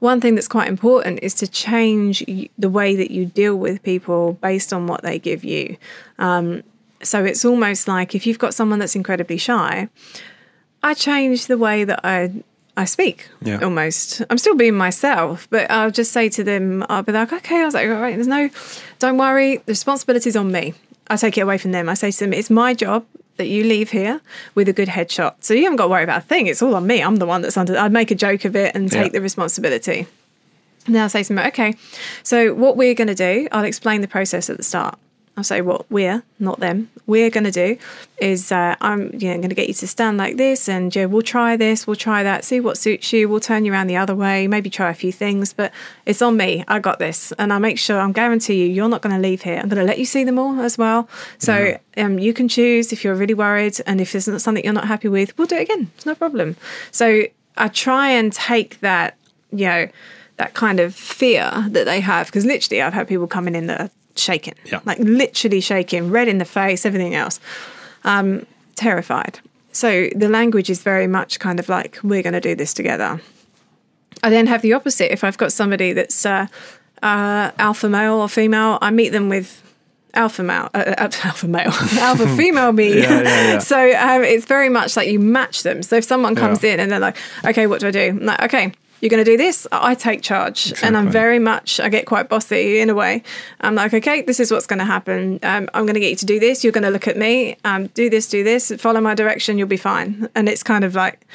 one 0.00 0.20
thing 0.20 0.34
that's 0.34 0.48
quite 0.48 0.68
important 0.68 1.20
is 1.22 1.34
to 1.34 1.46
change 1.46 2.24
the 2.58 2.68
way 2.68 2.94
that 2.96 3.10
you 3.10 3.26
deal 3.26 3.56
with 3.56 3.82
people 3.82 4.34
based 4.42 4.72
on 4.72 4.86
what 4.86 5.02
they 5.02 5.18
give 5.18 5.44
you. 5.44 5.76
Um, 6.18 6.62
so 7.02 7.24
it's 7.24 7.44
almost 7.44 7.86
like 7.88 8.14
if 8.14 8.26
you've 8.26 8.38
got 8.38 8.54
someone 8.54 8.78
that's 8.78 8.96
incredibly 8.96 9.36
shy, 9.38 9.88
I 10.82 10.94
change 10.94 11.46
the 11.46 11.58
way 11.58 11.84
that 11.84 12.00
I 12.04 12.32
I 12.76 12.86
speak 12.86 13.28
Yeah. 13.40 13.60
almost. 13.62 14.20
I'm 14.30 14.36
still 14.38 14.56
being 14.56 14.74
myself, 14.74 15.46
but 15.48 15.70
I'll 15.70 15.92
just 15.92 16.10
say 16.10 16.28
to 16.30 16.42
them, 16.42 16.84
I'll 16.88 17.04
be 17.04 17.12
like, 17.12 17.32
okay, 17.32 17.60
I 17.60 17.64
was 17.64 17.74
like, 17.74 17.88
all 17.88 18.00
right, 18.00 18.16
there's 18.16 18.26
no, 18.26 18.50
don't 18.98 19.16
worry, 19.16 19.58
the 19.58 19.70
responsibility's 19.70 20.34
on 20.34 20.50
me. 20.50 20.74
I 21.08 21.16
take 21.16 21.38
it 21.38 21.42
away 21.42 21.56
from 21.58 21.70
them. 21.70 21.88
I 21.88 21.94
say 21.94 22.10
to 22.10 22.18
them, 22.18 22.32
it's 22.32 22.50
my 22.50 22.74
job 22.74 23.04
that 23.36 23.48
you 23.48 23.64
leave 23.64 23.90
here 23.90 24.20
with 24.54 24.68
a 24.68 24.72
good 24.72 24.88
headshot. 24.88 25.34
So 25.40 25.54
you 25.54 25.64
haven't 25.64 25.76
got 25.76 25.84
to 25.84 25.90
worry 25.90 26.04
about 26.04 26.18
a 26.22 26.26
thing. 26.26 26.46
It's 26.46 26.62
all 26.62 26.74
on 26.74 26.86
me. 26.86 27.02
I'm 27.02 27.16
the 27.16 27.26
one 27.26 27.42
that's 27.42 27.56
under, 27.56 27.76
I'd 27.76 27.92
make 27.92 28.10
a 28.10 28.14
joke 28.14 28.44
of 28.44 28.54
it 28.56 28.74
and 28.74 28.90
take 28.90 29.06
Yeah. 29.12 29.18
the 29.18 29.20
responsibility. 29.20 30.06
And 30.86 30.94
then 30.94 31.02
I'll 31.02 31.08
say 31.08 31.22
to 31.22 31.34
them, 31.34 31.46
okay, 31.46 31.74
so 32.22 32.54
what 32.54 32.76
we're 32.76 32.94
going 32.94 33.08
to 33.08 33.14
do, 33.14 33.48
I'll 33.52 33.64
explain 33.64 34.02
the 34.02 34.08
process 34.08 34.50
at 34.50 34.56
the 34.58 34.62
start. 34.62 34.98
I'll 35.36 35.44
say 35.44 35.60
what 35.62 35.90
we're, 35.90 36.22
not 36.38 36.60
them, 36.60 36.90
we're 37.06 37.28
going 37.28 37.44
to 37.44 37.50
do 37.50 37.76
is 38.18 38.52
uh, 38.52 38.76
I'm 38.80 39.12
you 39.14 39.28
know, 39.30 39.36
going 39.36 39.48
to 39.48 39.54
get 39.54 39.66
you 39.66 39.74
to 39.74 39.86
stand 39.88 40.16
like 40.16 40.36
this 40.36 40.68
and 40.68 40.94
yeah, 40.94 41.06
we'll 41.06 41.22
try 41.22 41.56
this, 41.56 41.86
we'll 41.86 41.96
try 41.96 42.22
that, 42.22 42.44
see 42.44 42.60
what 42.60 42.78
suits 42.78 43.12
you, 43.12 43.28
we'll 43.28 43.40
turn 43.40 43.64
you 43.64 43.72
around 43.72 43.88
the 43.88 43.96
other 43.96 44.14
way, 44.14 44.46
maybe 44.46 44.70
try 44.70 44.90
a 44.90 44.94
few 44.94 45.10
things, 45.10 45.52
but 45.52 45.72
it's 46.06 46.22
on 46.22 46.36
me. 46.36 46.64
I 46.68 46.78
got 46.78 47.00
this. 47.00 47.32
And 47.32 47.52
I'll 47.52 47.60
make 47.60 47.78
sure, 47.78 47.98
I'm 47.98 48.12
guarantee 48.12 48.62
you, 48.62 48.72
you're 48.72 48.88
not 48.88 49.02
going 49.02 49.14
to 49.14 49.20
leave 49.20 49.42
here. 49.42 49.58
I'm 49.58 49.68
going 49.68 49.80
to 49.80 49.86
let 49.86 49.98
you 49.98 50.06
see 50.06 50.22
them 50.22 50.38
all 50.38 50.60
as 50.60 50.78
well. 50.78 51.08
So 51.38 51.78
um, 51.96 52.20
you 52.20 52.32
can 52.32 52.48
choose 52.48 52.92
if 52.92 53.02
you're 53.02 53.16
really 53.16 53.34
worried 53.34 53.80
and 53.86 54.00
if 54.00 54.12
there's 54.12 54.28
not 54.28 54.40
something 54.40 54.62
you're 54.62 54.72
not 54.72 54.86
happy 54.86 55.08
with, 55.08 55.36
we'll 55.36 55.48
do 55.48 55.56
it 55.56 55.62
again. 55.62 55.90
It's 55.96 56.06
no 56.06 56.14
problem. 56.14 56.56
So 56.92 57.24
I 57.56 57.68
try 57.68 58.10
and 58.10 58.32
take 58.32 58.78
that, 58.80 59.16
you 59.50 59.66
know, 59.66 59.88
that 60.36 60.54
kind 60.54 60.80
of 60.80 60.94
fear 60.94 61.50
that 61.68 61.84
they 61.84 62.00
have 62.00 62.26
because 62.26 62.44
literally 62.44 62.82
I've 62.82 62.92
had 62.92 63.08
people 63.08 63.26
coming 63.26 63.54
in 63.54 63.66
that 63.68 63.92
are 64.16 64.20
shaking, 64.20 64.54
Yeah. 64.64 64.80
like 64.84 64.98
literally 64.98 65.60
shaking, 65.60 66.10
red 66.10 66.28
in 66.28 66.38
the 66.38 66.44
face, 66.44 66.84
everything 66.86 67.14
else, 67.14 67.40
um, 68.04 68.46
terrified. 68.76 69.40
So 69.72 70.08
the 70.14 70.28
language 70.28 70.70
is 70.70 70.82
very 70.82 71.06
much 71.06 71.38
kind 71.40 71.58
of 71.58 71.68
like 71.68 71.98
we're 72.02 72.22
going 72.22 72.34
to 72.34 72.40
do 72.40 72.54
this 72.54 72.72
together. 72.74 73.20
I 74.22 74.30
then 74.30 74.46
have 74.46 74.62
the 74.62 74.72
opposite. 74.72 75.12
If 75.12 75.24
I've 75.24 75.36
got 75.36 75.52
somebody 75.52 75.92
that's 75.92 76.24
uh, 76.24 76.46
uh, 77.02 77.50
alpha 77.58 77.88
male 77.88 78.14
or 78.14 78.28
female, 78.28 78.78
I 78.80 78.90
meet 78.90 79.10
them 79.10 79.28
with 79.28 79.60
alpha 80.14 80.42
male, 80.44 80.70
uh, 80.74 80.94
uh, 80.96 81.10
alpha 81.24 81.48
male, 81.48 81.66
alpha 81.98 82.36
female 82.36 82.72
me. 82.72 83.00
Yeah, 83.00 83.20
yeah, 83.22 83.52
yeah. 83.52 83.58
so 83.72 83.76
um, 83.96 84.22
it's 84.22 84.46
very 84.46 84.68
much 84.68 84.96
like 84.96 85.08
you 85.08 85.18
match 85.18 85.64
them. 85.64 85.82
So 85.82 85.96
if 85.96 86.04
someone 86.04 86.36
comes 86.36 86.62
in 86.62 86.78
and 86.80 86.90
they're 86.90 87.00
like, 87.00 87.16
okay, 87.44 87.66
what 87.66 87.80
do 87.80 87.88
I 87.88 87.90
do? 87.90 88.00
I'm 88.10 88.20
like, 88.24 88.42
okay. 88.42 88.72
You're 89.04 89.10
going 89.10 89.22
to 89.22 89.30
do 89.30 89.36
this. 89.36 89.66
I 89.70 89.94
take 89.94 90.22
charge, 90.22 90.72
and 90.82 90.96
I'm 90.96 91.10
very 91.10 91.38
much. 91.38 91.78
I 91.78 91.90
get 91.90 92.06
quite 92.06 92.30
bossy 92.30 92.78
in 92.78 92.88
a 92.88 92.94
way. 92.94 93.22
I'm 93.60 93.74
like, 93.74 93.92
okay, 93.92 94.22
this 94.22 94.40
is 94.40 94.50
what's 94.50 94.66
going 94.66 94.78
to 94.78 94.86
happen. 94.86 95.40
Um, 95.42 95.68
I'm 95.74 95.84
going 95.84 95.92
to 95.92 96.00
get 96.00 96.08
you 96.08 96.16
to 96.16 96.24
do 96.24 96.40
this. 96.40 96.64
You're 96.64 96.72
going 96.72 96.84
to 96.84 96.90
look 96.90 97.06
at 97.06 97.18
me. 97.18 97.58
Um, 97.66 97.88
do 97.88 98.08
this, 98.08 98.26
do 98.26 98.42
this. 98.42 98.72
Follow 98.78 99.02
my 99.02 99.14
direction. 99.14 99.58
You'll 99.58 99.68
be 99.68 99.76
fine. 99.76 100.30
And 100.34 100.48
it's 100.48 100.62
kind 100.62 100.84
of 100.84 100.94
like 100.94 101.26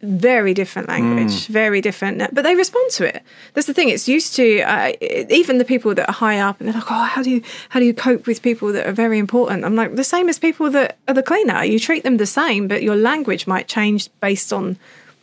very 0.00 0.54
different 0.54 0.88
language, 0.88 1.48
very 1.48 1.82
different. 1.82 2.34
But 2.34 2.44
they 2.44 2.54
respond 2.54 2.90
to 2.92 3.04
it. 3.04 3.22
That's 3.52 3.66
the 3.66 3.74
thing. 3.74 3.90
It's 3.90 4.08
used 4.08 4.34
to 4.36 4.62
uh, 4.62 4.92
even 5.28 5.58
the 5.58 5.66
people 5.66 5.94
that 5.96 6.08
are 6.08 6.14
high 6.14 6.38
up, 6.38 6.60
and 6.60 6.68
they're 6.68 6.80
like, 6.80 6.90
"Oh, 6.90 7.04
how 7.04 7.22
do 7.22 7.30
you 7.30 7.42
how 7.68 7.78
do 7.78 7.84
you 7.84 7.92
cope 7.92 8.26
with 8.26 8.40
people 8.40 8.72
that 8.72 8.86
are 8.86 8.92
very 8.92 9.18
important?" 9.18 9.66
I'm 9.66 9.76
like, 9.76 9.96
the 9.96 10.02
same 10.02 10.30
as 10.30 10.38
people 10.38 10.70
that 10.70 10.96
are 11.06 11.12
the 11.12 11.22
cleaner. 11.22 11.62
You 11.62 11.78
treat 11.78 12.04
them 12.04 12.16
the 12.16 12.24
same, 12.24 12.68
but 12.68 12.82
your 12.82 12.96
language 12.96 13.46
might 13.46 13.68
change 13.68 14.08
based 14.22 14.50
on 14.50 14.78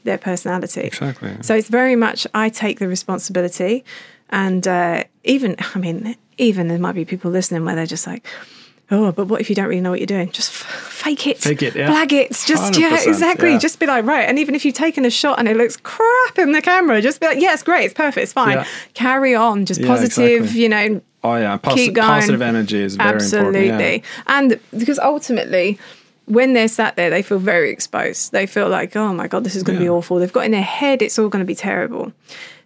their 0.06 0.18
personality. 0.18 0.82
Exactly. 0.82 1.32
So 1.42 1.54
it's 1.56 1.68
very 1.68 1.96
much 1.96 2.26
I 2.34 2.50
take 2.50 2.80
the 2.80 2.88
responsibility, 2.88 3.84
and 4.30 4.68
uh, 4.68 5.04
even 5.24 5.56
I 5.76 5.80
mean, 5.80 6.16
even 6.38 6.68
there 6.70 6.80
might 6.80 6.96
be 6.96 7.06
people 7.06 7.32
listening 7.32 7.66
where 7.66 7.76
they're 7.76 7.86
just 7.86 8.08
like. 8.08 8.26
Oh, 8.92 9.12
but 9.12 9.26
what 9.26 9.42
if 9.42 9.50
you 9.50 9.56
don't 9.56 9.68
really 9.68 9.82
know 9.82 9.90
what 9.90 10.00
you're 10.00 10.06
doing? 10.06 10.30
Just 10.30 10.52
f- 10.52 10.68
fake 10.70 11.26
it, 11.26 11.40
Fake 11.40 11.64
it, 11.64 11.76
yeah. 11.76 11.88
flag 11.88 12.14
it. 12.14 12.30
Just 12.46 12.78
yeah, 12.80 13.00
exactly. 13.04 13.54
yeah. 13.54 13.58
Just 13.58 13.80
be 13.80 13.88
like, 13.88 14.06
right. 14.06 14.30
And 14.30 14.38
even 14.38 14.54
if 14.54 14.64
you've 14.64 14.76
taken 14.76 15.06
a 15.06 15.10
shot 15.10 15.40
and 15.40 15.48
it 15.48 15.58
looks 15.58 15.76
crap 15.76 16.38
in 16.38 16.52
the 16.52 16.62
camera, 16.62 17.02
just 17.02 17.20
be 17.20 17.26
like, 17.26 17.40
yeah, 17.42 17.54
it's 17.56 17.64
great, 17.64 17.86
it's 17.86 17.96
perfect, 17.96 18.22
it's 18.26 18.34
fine. 18.34 18.58
Yeah. 18.58 18.68
Carry 18.94 19.34
on, 19.34 19.66
just 19.66 19.82
positive. 19.84 20.42
exactly. 20.44 20.62
You 20.62 20.70
know, 20.70 21.02
Oh 21.24 21.36
yeah, 21.38 21.58
Posi- 21.58 21.74
keep 21.74 21.94
going. 21.96 22.08
positive 22.08 22.44
energy 22.44 22.80
is 22.80 22.96
very 22.98 23.16
Absolutely. 23.16 23.70
important. 23.70 24.04
Yeah. 24.04 24.10
And 24.28 24.60
because 24.78 25.00
ultimately, 25.00 25.80
when 26.26 26.54
they're 26.54 26.68
sat 26.68 26.96
there, 26.96 27.10
they 27.10 27.22
feel 27.22 27.40
very 27.40 27.70
exposed. 27.72 28.32
They 28.32 28.46
feel 28.46 28.70
like, 28.70 28.96
oh 28.96 29.14
my 29.14 29.28
God, 29.28 29.44
this 29.44 29.56
is 29.56 29.64
going 29.64 29.78
to 29.78 29.84
be 29.84 29.90
awful. 29.90 30.18
They've 30.18 30.32
got 30.34 30.46
in 30.46 30.52
their 30.52 30.62
head, 30.62 31.02
it's 31.02 31.18
all 31.20 31.30
going 31.30 31.44
to 31.44 31.48
be 31.48 31.56
terrible. 31.56 32.12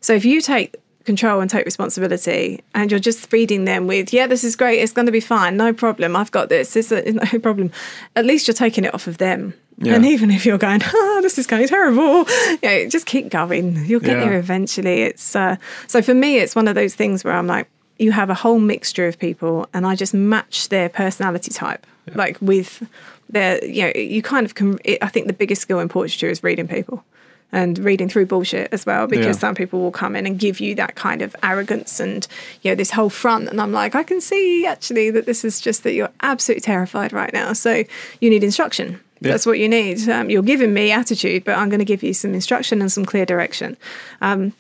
So 0.02 0.14
if 0.14 0.24
you 0.26 0.42
take 0.42 0.76
control 1.06 1.42
and 1.42 1.50
take 1.50 1.66
responsibility 1.66 2.62
and 2.76 2.92
you're 2.92 3.00
just 3.00 3.30
feeding 3.30 3.66
them 3.66 3.88
with, 3.88 4.14
yeah, 4.14 4.28
this 4.28 4.44
is 4.44 4.56
great, 4.56 4.80
it's 4.80 4.94
going 4.94 5.08
to 5.08 5.12
be 5.12 5.20
fine, 5.20 5.58
no 5.58 5.74
problem, 5.74 6.16
I've 6.16 6.32
got 6.32 6.50
this, 6.50 6.74
this 6.74 6.92
is 6.92 7.16
no 7.34 7.40
problem, 7.40 7.72
at 8.16 8.26
least 8.26 8.48
you're 8.48 8.54
taking 8.54 8.84
it 8.86 8.94
off 8.94 9.08
of 9.08 9.18
them. 9.18 9.54
Yeah. 9.82 9.96
And 9.96 10.06
even 10.06 10.30
if 10.30 10.46
you're 10.46 10.58
going, 10.58 10.82
oh, 10.94 11.20
this 11.24 11.38
is 11.38 11.48
going 11.48 11.68
terrible, 11.68 12.26
you 12.52 12.60
know, 12.64 12.88
just 12.90 13.06
keep 13.06 13.30
going. 13.30 13.86
You'll 13.86 14.02
get 14.02 14.18
Yeah. 14.20 14.26
there 14.26 14.38
eventually. 14.40 15.04
It's 15.04 15.36
uh, 15.36 15.56
so 15.88 16.02
for 16.02 16.14
me, 16.14 16.38
it's 16.38 16.54
one 16.56 16.68
of 16.68 16.76
those 16.76 16.96
things 16.96 17.24
where 17.24 17.34
I'm 17.34 17.48
like, 17.48 17.68
you 17.98 18.12
have 18.12 18.30
a 18.30 18.34
whole 18.34 18.60
mixture 18.60 19.08
of 19.08 19.18
people, 19.20 19.68
and 19.74 19.86
I 19.88 19.96
just 19.96 20.14
match 20.14 20.70
their 20.70 20.88
personality 20.90 21.52
type, 21.52 21.86
like 22.14 22.38
with 22.42 22.88
their, 23.30 23.64
you 23.66 23.84
know, 23.84 23.92
you 23.96 24.22
kind 24.22 24.46
of 24.46 24.56
can. 24.56 24.80
It, 24.84 24.98
I 25.02 25.08
think 25.08 25.28
the 25.28 25.34
biggest 25.34 25.62
skill 25.62 25.80
in 25.80 25.90
portraiture 25.90 26.30
is 26.30 26.44
reading 26.44 26.68
people. 26.68 27.04
And 27.52 27.80
reading 27.80 28.10
through 28.10 28.28
bullshit 28.28 28.72
as 28.72 28.86
well, 28.86 29.08
because 29.08 29.26
Yeah. 29.26 29.32
some 29.32 29.56
people 29.56 29.80
will 29.80 29.90
come 29.90 30.16
in 30.16 30.28
and 30.28 30.38
give 30.38 30.60
you 30.60 30.76
that 30.76 30.94
kind 30.94 31.24
of 31.24 31.36
arrogance 31.42 32.00
and 32.00 32.28
you 32.62 32.70
know 32.70 32.76
this 32.76 32.92
whole 32.92 33.10
front, 33.10 33.48
and 33.50 33.60
I'm 33.60 33.72
like, 33.72 33.96
I 33.96 34.04
can 34.04 34.22
see 34.22 34.68
actually 34.68 35.10
that 35.10 35.26
this 35.26 35.44
is 35.44 35.60
just 35.60 35.82
that 35.82 35.94
you're 35.94 36.12
absolutely 36.22 36.62
terrified 36.62 37.12
right 37.12 37.34
now, 37.34 37.54
so 37.54 37.84
you 38.22 38.30
need 38.30 38.44
instruction. 38.44 39.00
Yeah. 39.20 39.32
That's 39.32 39.48
what 39.48 39.58
you 39.58 39.68
need. 39.68 40.08
Um, 40.08 40.30
you're 40.30 40.44
giving 40.44 40.76
me 40.76 40.92
attitude, 40.92 41.44
but 41.44 41.58
I'm 41.58 41.70
going 41.70 41.80
to 41.80 41.86
give 41.86 42.04
you 42.04 42.14
some 42.14 42.36
instruction 42.36 42.82
and 42.82 42.92
some 42.92 43.04
clear 43.04 43.26
direction. 43.26 43.78
Um, 44.22 44.54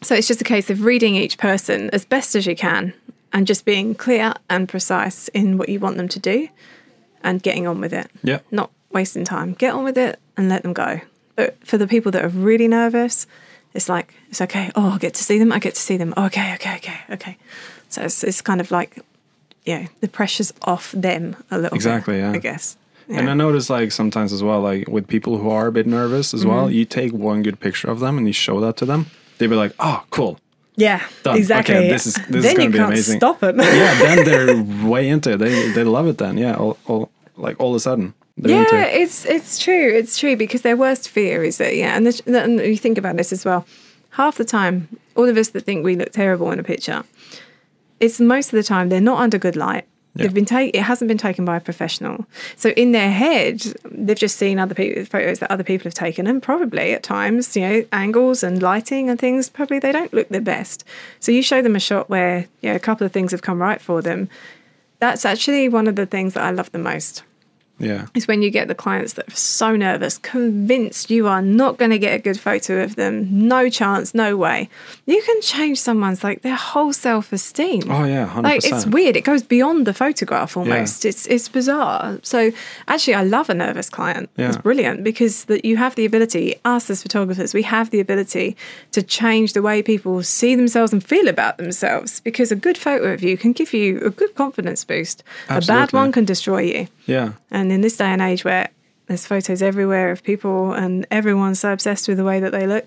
so 0.00 0.14
it's 0.14 0.26
just 0.26 0.40
a 0.40 0.44
case 0.44 0.70
of 0.70 0.86
reading 0.86 1.14
each 1.16 1.36
person 1.36 1.90
as 1.90 2.06
best 2.06 2.34
as 2.34 2.46
you 2.46 2.56
can 2.56 2.94
and 3.34 3.46
just 3.46 3.66
being 3.66 3.94
clear 3.94 4.32
and 4.48 4.66
precise 4.70 5.28
in 5.28 5.58
what 5.58 5.68
you 5.68 5.78
want 5.80 5.98
them 5.98 6.08
to 6.08 6.18
do 6.18 6.48
and 7.22 7.42
getting 7.42 7.66
on 7.66 7.80
with 7.80 7.92
it. 7.92 8.10
Yeah. 8.22 8.40
Not 8.50 8.70
wasting 8.90 9.24
time. 9.24 9.54
Get 9.54 9.74
on 9.74 9.84
with 9.84 9.96
it 9.98 10.18
and 10.36 10.48
let 10.48 10.62
them 10.62 10.72
go. 10.72 11.00
But 11.36 11.56
for 11.66 11.78
the 11.78 11.86
people 11.86 12.12
that 12.12 12.24
are 12.24 12.28
really 12.28 12.68
nervous, 12.68 13.26
it's 13.74 13.88
like, 13.88 14.14
it's 14.28 14.40
okay. 14.40 14.70
Oh, 14.74 14.90
I 14.90 14.98
get 14.98 15.14
to 15.14 15.24
see 15.24 15.38
them. 15.38 15.50
I 15.52 15.58
get 15.58 15.74
to 15.74 15.80
see 15.80 15.96
them. 15.96 16.12
Oh, 16.16 16.26
okay, 16.26 16.54
okay, 16.54 16.76
okay, 16.76 16.98
okay. 17.10 17.36
So 17.88 18.02
it's, 18.02 18.22
it's 18.22 18.40
kind 18.42 18.60
of 18.60 18.70
like, 18.70 18.98
yeah, 19.64 19.86
the 20.00 20.08
pressure's 20.08 20.52
off 20.62 20.92
them 20.92 21.36
a 21.50 21.58
little 21.58 21.74
Exactly, 21.76 22.14
bit, 22.14 22.20
yeah. 22.20 22.32
I 22.32 22.38
guess. 22.38 22.76
And 23.08 23.28
I 23.28 23.34
notice 23.34 23.68
like 23.68 23.92
sometimes 23.92 24.32
as 24.32 24.42
well, 24.42 24.60
like 24.60 24.88
with 24.88 25.06
people 25.06 25.36
who 25.38 25.50
are 25.50 25.66
a 25.66 25.72
bit 25.72 25.86
nervous 25.86 26.32
as 26.32 26.40
Mm-hmm. 26.40 26.48
well, 26.50 26.70
you 26.70 26.84
take 26.84 27.12
one 27.12 27.42
good 27.42 27.60
picture 27.60 27.90
of 27.90 28.00
them 28.00 28.16
and 28.16 28.26
you 28.26 28.32
show 28.32 28.60
that 28.60 28.76
to 28.78 28.86
them. 28.86 29.06
They'd 29.38 29.48
be 29.48 29.56
like, 29.56 29.74
"Oh, 29.78 30.04
cool." 30.10 30.38
Yeah, 30.76 31.02
Done. 31.22 31.36
exactly. 31.36 31.74
Okay, 31.76 31.88
this 31.90 32.06
is- 32.06 32.14
this 32.28 32.36
is 32.36 32.42
then 32.44 32.54
gonna 32.56 32.64
you 32.64 32.70
be 32.70 32.78
can't 32.78 32.90
amazing. 32.92 33.18
stop 33.18 33.42
it. 33.42 33.56
Yeah, 33.56 33.94
then 33.98 34.24
they're 34.80 34.88
way 34.90 35.08
into 35.08 35.32
it. 35.32 35.36
They 35.38 35.68
they 35.72 35.84
love 35.84 36.06
it. 36.08 36.16
Then 36.18 36.38
yeah, 36.38 36.54
all, 36.54 36.76
all 36.86 37.10
like 37.36 37.56
all 37.60 37.70
of 37.70 37.76
a 37.76 37.80
sudden 37.80 38.14
Yeah, 38.36 38.62
it. 38.62 39.02
it's 39.02 39.26
it's 39.26 39.58
true. 39.58 39.88
It's 39.98 40.18
true 40.18 40.36
because 40.36 40.62
their 40.62 40.76
worst 40.76 41.08
fear 41.10 41.44
is 41.44 41.58
that 41.58 41.76
yeah, 41.76 41.94
and, 41.96 42.06
the, 42.06 42.42
and 42.42 42.58
you 42.60 42.76
think 42.78 42.96
about 42.98 43.16
this 43.16 43.32
as 43.32 43.44
well. 43.44 43.66
Half 44.10 44.36
the 44.36 44.44
time, 44.44 44.88
all 45.14 45.28
of 45.28 45.36
us 45.36 45.48
that 45.50 45.64
think 45.64 45.84
we 45.84 45.94
look 45.96 46.12
terrible 46.12 46.50
in 46.52 46.58
a 46.58 46.62
picture, 46.62 47.02
it's 48.00 48.18
most 48.20 48.46
of 48.52 48.56
the 48.56 48.62
time 48.62 48.88
they're 48.88 49.00
not 49.00 49.20
under 49.20 49.38
good 49.38 49.56
light. 49.56 49.84
Yeah. 50.14 50.24
They've 50.24 50.34
been 50.34 50.44
take. 50.44 50.76
It 50.76 50.82
hasn't 50.82 51.08
been 51.08 51.18
taken 51.18 51.44
by 51.44 51.56
a 51.56 51.60
professional. 51.60 52.26
So 52.56 52.70
in 52.70 52.92
their 52.92 53.10
head, 53.10 53.62
they've 53.90 54.18
just 54.18 54.36
seen 54.36 54.58
other 54.58 54.74
people 54.74 55.04
photos 55.06 55.38
that 55.38 55.50
other 55.50 55.64
people 55.64 55.84
have 55.84 55.94
taken, 55.94 56.26
and 56.26 56.42
probably 56.42 56.92
at 56.92 57.02
times, 57.02 57.56
you 57.56 57.62
know, 57.62 57.84
angles 57.92 58.42
and 58.42 58.62
lighting 58.62 59.08
and 59.08 59.18
things. 59.18 59.48
Probably 59.48 59.78
they 59.78 59.92
don't 59.92 60.12
look 60.12 60.28
their 60.28 60.42
best. 60.42 60.84
So 61.18 61.32
you 61.32 61.42
show 61.42 61.62
them 61.62 61.76
a 61.76 61.80
shot 61.80 62.10
where 62.10 62.46
you 62.60 62.70
know 62.70 62.76
a 62.76 62.80
couple 62.80 63.06
of 63.06 63.12
things 63.12 63.30
have 63.32 63.42
come 63.42 63.60
right 63.60 63.80
for 63.80 64.02
them. 64.02 64.28
That's 64.98 65.24
actually 65.24 65.68
one 65.68 65.88
of 65.88 65.96
the 65.96 66.06
things 66.06 66.34
that 66.34 66.44
I 66.44 66.50
love 66.50 66.70
the 66.72 66.78
most 66.78 67.22
Yeah, 67.82 68.06
is 68.14 68.26
when 68.26 68.40
you 68.42 68.50
get 68.50 68.68
the 68.68 68.74
clients 68.74 69.14
that 69.14 69.28
are 69.30 69.36
so 69.36 69.76
nervous, 69.76 70.16
convinced 70.18 71.10
you 71.10 71.26
are 71.26 71.42
not 71.42 71.76
going 71.78 71.90
to 71.90 71.98
get 71.98 72.14
a 72.14 72.18
good 72.18 72.38
photo 72.38 72.82
of 72.82 72.96
them, 72.96 73.28
no 73.48 73.68
chance, 73.68 74.14
no 74.14 74.36
way. 74.36 74.68
You 75.06 75.20
can 75.22 75.40
change 75.42 75.80
someone's 75.80 76.22
like 76.22 76.42
their 76.42 76.54
whole 76.54 76.92
self 76.92 77.32
esteem. 77.32 77.90
Oh, 77.90 78.04
yeah, 78.04 78.28
100%. 78.32 78.42
Like 78.44 78.64
it's 78.64 78.86
weird. 78.86 79.16
It 79.16 79.24
goes 79.24 79.42
beyond 79.42 79.86
the 79.86 79.94
photograph 79.94 80.56
almost. 80.56 81.04
It's 81.04 81.26
it's 81.26 81.48
bizarre. 81.48 82.18
So 82.22 82.52
actually, 82.86 83.14
I 83.14 83.24
love 83.24 83.50
a 83.50 83.54
nervous 83.54 83.90
client. 83.90 84.30
Yeah. 84.36 84.48
It's 84.48 84.56
brilliant 84.58 85.02
because 85.02 85.44
that 85.46 85.64
you 85.64 85.76
have 85.76 85.94
the 85.96 86.04
ability. 86.04 86.54
Us 86.64 86.88
as 86.88 87.02
photographers, 87.02 87.52
we 87.52 87.62
have 87.64 87.90
the 87.90 87.98
ability 88.00 88.56
to 88.92 89.02
change 89.02 89.52
the 89.54 89.62
way 89.62 89.82
people 89.82 90.22
see 90.22 90.54
themselves 90.54 90.92
and 90.92 91.02
feel 91.02 91.26
about 91.26 91.56
themselves. 91.58 92.20
Because 92.20 92.52
a 92.52 92.56
good 92.56 92.78
photo 92.78 93.12
of 93.12 93.22
you 93.24 93.36
can 93.36 93.52
give 93.52 93.72
you 93.72 93.98
a 94.00 94.10
good 94.10 94.34
confidence 94.36 94.84
boost. 94.84 95.24
Absolutely. 95.48 95.82
A 95.82 95.86
bad 95.86 95.92
one 95.92 96.12
can 96.12 96.24
destroy 96.24 96.60
you. 96.60 96.88
yeah, 97.06 97.32
And 97.50 97.71
in 97.72 97.80
this 97.80 97.96
day 97.96 98.06
and 98.06 98.22
age 98.22 98.44
where 98.44 98.68
there's 99.06 99.26
photos 99.26 99.62
everywhere 99.62 100.10
of 100.10 100.22
people 100.22 100.72
and 100.72 101.06
everyone's 101.10 101.58
so 101.58 101.72
obsessed 101.72 102.06
with 102.08 102.16
the 102.16 102.24
way 102.24 102.38
that 102.40 102.52
they 102.52 102.66
look, 102.66 102.86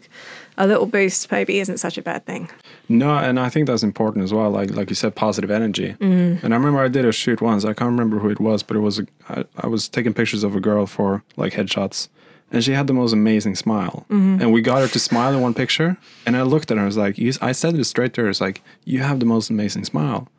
a 0.57 0.65
little 0.65 0.85
boost 0.85 1.29
maybe 1.31 1.59
isn't 1.59 1.77
such 1.77 1.97
a 1.97 2.01
bad 2.01 2.25
thing. 2.25 2.49
no, 2.87 3.17
and 3.17 3.39
I 3.39 3.49
think 3.49 3.67
that's 3.67 3.83
important 3.83 4.23
as 4.23 4.33
well. 4.33 4.49
Like 4.49 4.71
like 4.71 4.89
you 4.89 4.95
said, 4.95 5.13
positive 5.15 5.51
energy. 5.51 5.93
Mm-hmm. 5.99 6.45
And 6.45 6.53
I 6.53 6.57
remember 6.57 6.79
I 6.79 6.87
did 6.87 7.05
a 7.05 7.11
shoot 7.11 7.41
once. 7.41 7.65
I 7.65 7.73
can't 7.73 7.91
remember 7.91 8.19
who 8.19 8.29
it 8.29 8.39
was, 8.39 8.63
but 8.63 8.77
it 8.77 8.79
was 8.79 8.99
a, 8.99 9.07
I, 9.29 9.43
I 9.57 9.67
was 9.67 9.89
taking 9.89 10.13
pictures 10.13 10.43
of 10.43 10.55
a 10.55 10.61
girl 10.61 10.85
for 10.85 11.21
like 11.35 11.53
headshots, 11.53 12.07
and 12.51 12.63
she 12.63 12.71
had 12.71 12.87
the 12.87 12.93
most 12.93 13.11
amazing 13.11 13.55
smile. 13.55 14.05
Mm-hmm. 14.09 14.41
And 14.41 14.53
we 14.53 14.61
got 14.61 14.81
her 14.81 14.87
to 14.87 14.99
smile 14.99 15.33
in 15.33 15.41
one 15.41 15.53
picture, 15.53 15.97
and 16.25 16.37
I 16.37 16.43
looked 16.43 16.71
at 16.71 16.77
her. 16.77 16.83
I 16.83 16.87
was 16.87 16.97
like, 16.97 17.17
you, 17.17 17.33
I 17.41 17.51
said 17.51 17.75
it 17.75 17.83
straight 17.83 18.13
to 18.13 18.21
her. 18.21 18.29
It's 18.29 18.41
like 18.41 18.61
you 18.85 19.01
have 19.01 19.19
the 19.19 19.25
most 19.25 19.49
amazing 19.49 19.83
smile. 19.83 20.29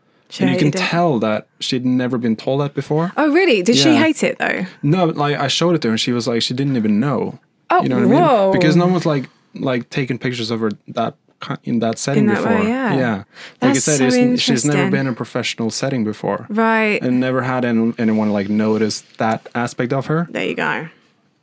And 0.40 0.50
you 0.50 0.56
can 0.58 0.72
Shade. 0.72 0.74
tell 0.76 1.18
that 1.20 1.46
she'd 1.60 1.84
never 1.86 2.18
been 2.18 2.36
told 2.36 2.60
that 2.60 2.74
before. 2.74 3.12
Oh, 3.16 3.32
really? 3.32 3.62
Did 3.62 3.76
she 3.76 3.94
hate 3.96 4.22
it 4.22 4.38
though? 4.38 4.66
No, 4.82 5.06
like 5.06 5.36
I 5.36 5.48
showed 5.48 5.74
it 5.74 5.82
to 5.82 5.88
her, 5.88 5.92
and 5.92 6.00
she 6.00 6.12
was 6.12 6.26
like, 6.26 6.42
she 6.42 6.54
didn't 6.54 6.76
even 6.76 6.98
know. 7.00 7.38
Oh, 7.70 7.82
you 7.82 7.88
know 7.88 7.96
what 8.06 8.16
I 8.16 8.46
mean? 8.50 8.52
Because 8.60 8.76
no 8.76 8.86
one's 8.86 9.06
like 9.06 9.28
like 9.54 9.88
taking 9.90 10.18
pictures 10.18 10.50
of 10.50 10.60
her 10.60 10.70
that 10.88 11.14
in 11.64 11.80
that 11.80 11.98
setting 11.98 12.24
In 12.24 12.34
that 12.34 12.44
way, 12.44 12.56
before. 12.56 12.68
yeah. 12.68 12.96
yeah. 12.96 13.16
Like 13.60 13.70
I 13.70 13.78
said, 13.78 14.10
so 14.12 14.36
she's 14.36 14.64
never 14.64 14.90
been 14.90 15.06
in 15.06 15.12
a 15.12 15.16
professional 15.16 15.70
setting 15.70 16.02
before, 16.02 16.46
Right. 16.48 17.00
and 17.02 17.20
never 17.20 17.42
had 17.42 17.64
any, 17.64 17.92
anyone 17.98 18.30
like 18.32 18.48
notice 18.48 19.02
that 19.18 19.46
aspect 19.54 19.92
of 19.92 20.06
her. 20.06 20.26
there 20.30 20.46
you 20.46 20.54
go. 20.54 20.88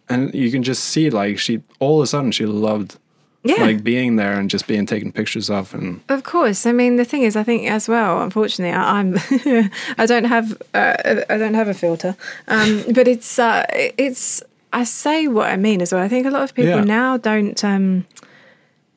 And 0.09 0.33
you 0.33 0.49
can 0.51 0.63
just 0.63 0.83
see 0.83 1.09
like 1.09 1.37
she 1.39 1.61
all 1.79 1.99
of 1.99 2.03
a 2.03 2.07
sudden 2.07 2.31
she 2.31 2.45
loved 2.45 2.97
Yeah. 3.45 3.61
like 3.61 3.83
being 3.83 4.15
there 4.15 4.39
and 4.39 4.49
just 4.49 4.67
being 4.67 4.85
taken 4.85 5.11
pictures 5.11 5.49
of, 5.49 5.73
and 5.73 5.99
Of 6.07 6.23
course. 6.23 6.65
I 6.65 6.71
mean, 6.71 6.95
the 6.95 7.03
thing 7.05 7.23
is, 7.23 7.35
I 7.35 7.43
think 7.43 7.69
as 7.69 7.89
well. 7.89 8.21
Unfortunately, 8.21 8.73
I, 8.73 8.99
I'm 8.99 9.15
I 9.97 10.05
don't 10.05 10.23
have 10.25 10.61
uh, 10.73 10.95
I 11.29 11.37
don't 11.37 11.53
have 11.53 11.67
a 11.67 11.73
filter, 11.73 12.15
um, 12.47 12.83
but 12.93 13.07
it's 13.07 13.37
uh, 13.39 13.65
it's 13.97 14.41
I 14.71 14.85
say 14.85 15.27
what 15.27 15.49
I 15.51 15.57
mean 15.57 15.81
as 15.81 15.91
well. 15.91 16.01
I 16.01 16.07
think 16.07 16.25
a 16.25 16.29
lot 16.29 16.43
of 16.43 16.53
people 16.55 16.71
Yeah. 16.71 16.83
now 16.85 17.17
don't. 17.17 17.61
Um, 17.63 18.05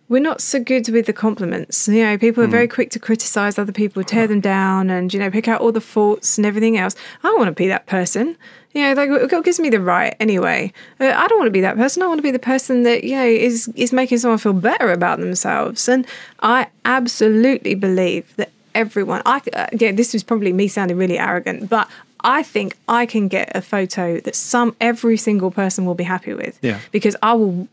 we're 0.09 0.23
not 0.23 0.41
so 0.41 0.61
good 0.61 0.89
with 0.91 1.07
the 1.07 1.13
compliments. 1.13 1.89
You 1.89 2.05
know, 2.05 2.17
people 2.17 2.45
are 2.45 2.47
very 2.47 2.69
quick 2.69 2.91
to 2.91 3.01
criticize 3.01 3.59
other 3.59 3.73
people, 3.73 4.05
tear 4.05 4.29
them 4.29 4.41
down, 4.41 4.89
and 4.89 5.13
you 5.13 5.19
know, 5.19 5.33
pick 5.33 5.49
out 5.49 5.61
all 5.61 5.73
the 5.73 5.81
faults 5.81 6.39
and 6.39 6.47
everything 6.47 6.79
else. 6.79 6.95
I 7.25 7.35
want 7.35 7.49
to 7.49 7.53
be 7.53 7.67
that 7.67 7.87
person. 7.87 8.37
You 8.77 8.83
know, 8.83 8.93
like 8.93 9.33
it 9.33 9.45
gives 9.45 9.59
me 9.59 9.71
the 9.71 9.81
right 9.81 10.15
anyway. 10.21 10.71
Uh, 11.01 11.07
I 11.07 11.27
don't 11.29 11.39
want 11.39 11.47
to 11.47 11.53
be 11.53 11.63
that 11.63 11.77
person. 11.77 12.03
I 12.03 12.09
want 12.09 12.19
to 12.19 12.23
be 12.23 12.31
the 12.31 12.39
person 12.39 12.83
that 12.83 13.05
you 13.05 13.17
know 13.17 13.25
is 13.25 13.69
is 13.75 13.91
making 13.91 14.19
someone 14.19 14.37
feel 14.37 14.53
better 14.53 14.93
about 14.93 15.19
themselves. 15.19 15.89
And 15.89 16.07
I 16.41 16.67
absolutely 16.85 17.75
believe 17.75 18.37
that 18.37 18.51
everyone. 18.75 19.23
I 19.25 19.41
uh, 19.55 19.69
yeah, 19.73 19.93
this 19.93 20.13
was 20.13 20.23
probably 20.23 20.53
me 20.53 20.69
sounding 20.69 20.99
really 20.99 21.19
arrogant, 21.19 21.71
but 21.71 21.89
I 22.21 22.43
think 22.43 22.77
I 22.87 23.07
can 23.07 23.29
get 23.29 23.51
a 23.55 23.63
photo 23.63 24.21
that 24.21 24.35
some 24.35 24.77
every 24.79 25.17
single 25.17 25.51
person 25.51 25.87
will 25.87 25.95
be 25.95 26.05
happy 26.05 26.35
with. 26.35 26.59
Yeah. 26.61 26.81
Because 26.93 27.17
I 27.23 27.33
will 27.33 27.69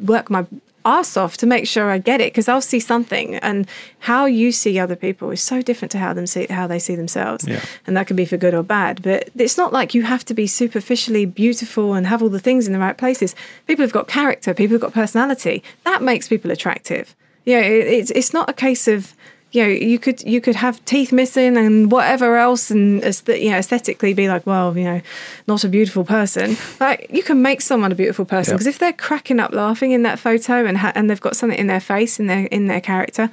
work 0.00 0.30
my 0.30 0.46
ass 0.84 1.16
off 1.16 1.36
to 1.38 1.46
make 1.46 1.66
sure 1.66 1.90
I 1.90 1.98
get 1.98 2.20
it 2.20 2.32
because 2.32 2.48
I'll 2.48 2.60
see 2.60 2.80
something 2.80 3.36
and 3.36 3.66
how 4.00 4.26
you 4.26 4.52
see 4.52 4.78
other 4.78 4.96
people 4.96 5.30
is 5.30 5.40
so 5.40 5.62
different 5.62 5.92
to 5.92 5.98
how 5.98 6.12
them 6.12 6.26
see 6.26 6.46
how 6.46 6.66
they 6.66 6.78
see 6.78 6.94
themselves. 6.94 7.46
Yeah. 7.46 7.64
And 7.86 7.96
that 7.96 8.06
can 8.06 8.16
be 8.16 8.24
for 8.24 8.36
good 8.36 8.54
or 8.54 8.62
bad. 8.62 9.02
But 9.02 9.30
it's 9.36 9.56
not 9.56 9.72
like 9.72 9.94
you 9.94 10.02
have 10.02 10.24
to 10.26 10.34
be 10.34 10.46
superficially 10.46 11.26
beautiful 11.26 11.94
and 11.94 12.06
have 12.06 12.22
all 12.22 12.28
the 12.28 12.40
things 12.40 12.66
in 12.66 12.72
the 12.72 12.78
right 12.78 12.96
places. 12.96 13.34
People 13.66 13.84
have 13.84 13.92
got 13.92 14.08
character, 14.08 14.54
people 14.54 14.74
have 14.74 14.82
got 14.82 14.92
personality. 14.92 15.62
That 15.84 16.02
makes 16.02 16.28
people 16.28 16.50
attractive. 16.50 17.14
Yeah, 17.44 17.60
it, 17.60 17.86
it's 17.86 18.10
it's 18.10 18.32
not 18.32 18.48
a 18.48 18.54
case 18.54 18.88
of 18.88 19.14
you 19.54 19.62
know, 19.62 19.68
you 19.68 20.00
could 20.00 20.20
you 20.24 20.40
could 20.40 20.56
have 20.56 20.84
teeth 20.84 21.12
missing 21.12 21.56
and 21.56 21.92
whatever 21.92 22.36
else, 22.36 22.72
and 22.72 23.02
you 23.28 23.50
know, 23.50 23.58
aesthetically 23.58 24.12
be 24.12 24.28
like, 24.28 24.44
well, 24.46 24.76
you 24.76 24.82
know, 24.82 25.00
not 25.46 25.62
a 25.62 25.68
beautiful 25.68 26.04
person. 26.04 26.56
Like 26.80 27.06
you 27.08 27.22
can 27.22 27.40
make 27.40 27.60
someone 27.60 27.92
a 27.92 27.94
beautiful 27.94 28.24
person 28.24 28.54
because 28.54 28.66
if 28.66 28.80
they're 28.80 28.92
cracking 28.92 29.38
up 29.38 29.52
laughing 29.52 29.92
in 29.92 30.02
that 30.02 30.18
photo 30.18 30.66
and 30.66 30.78
ha- 30.78 30.92
and 30.96 31.08
they've 31.08 31.20
got 31.20 31.36
something 31.36 31.58
in 31.58 31.68
their 31.68 31.80
face 31.80 32.18
in 32.18 32.26
their 32.26 32.46
in 32.46 32.66
their 32.66 32.80
character, 32.80 33.30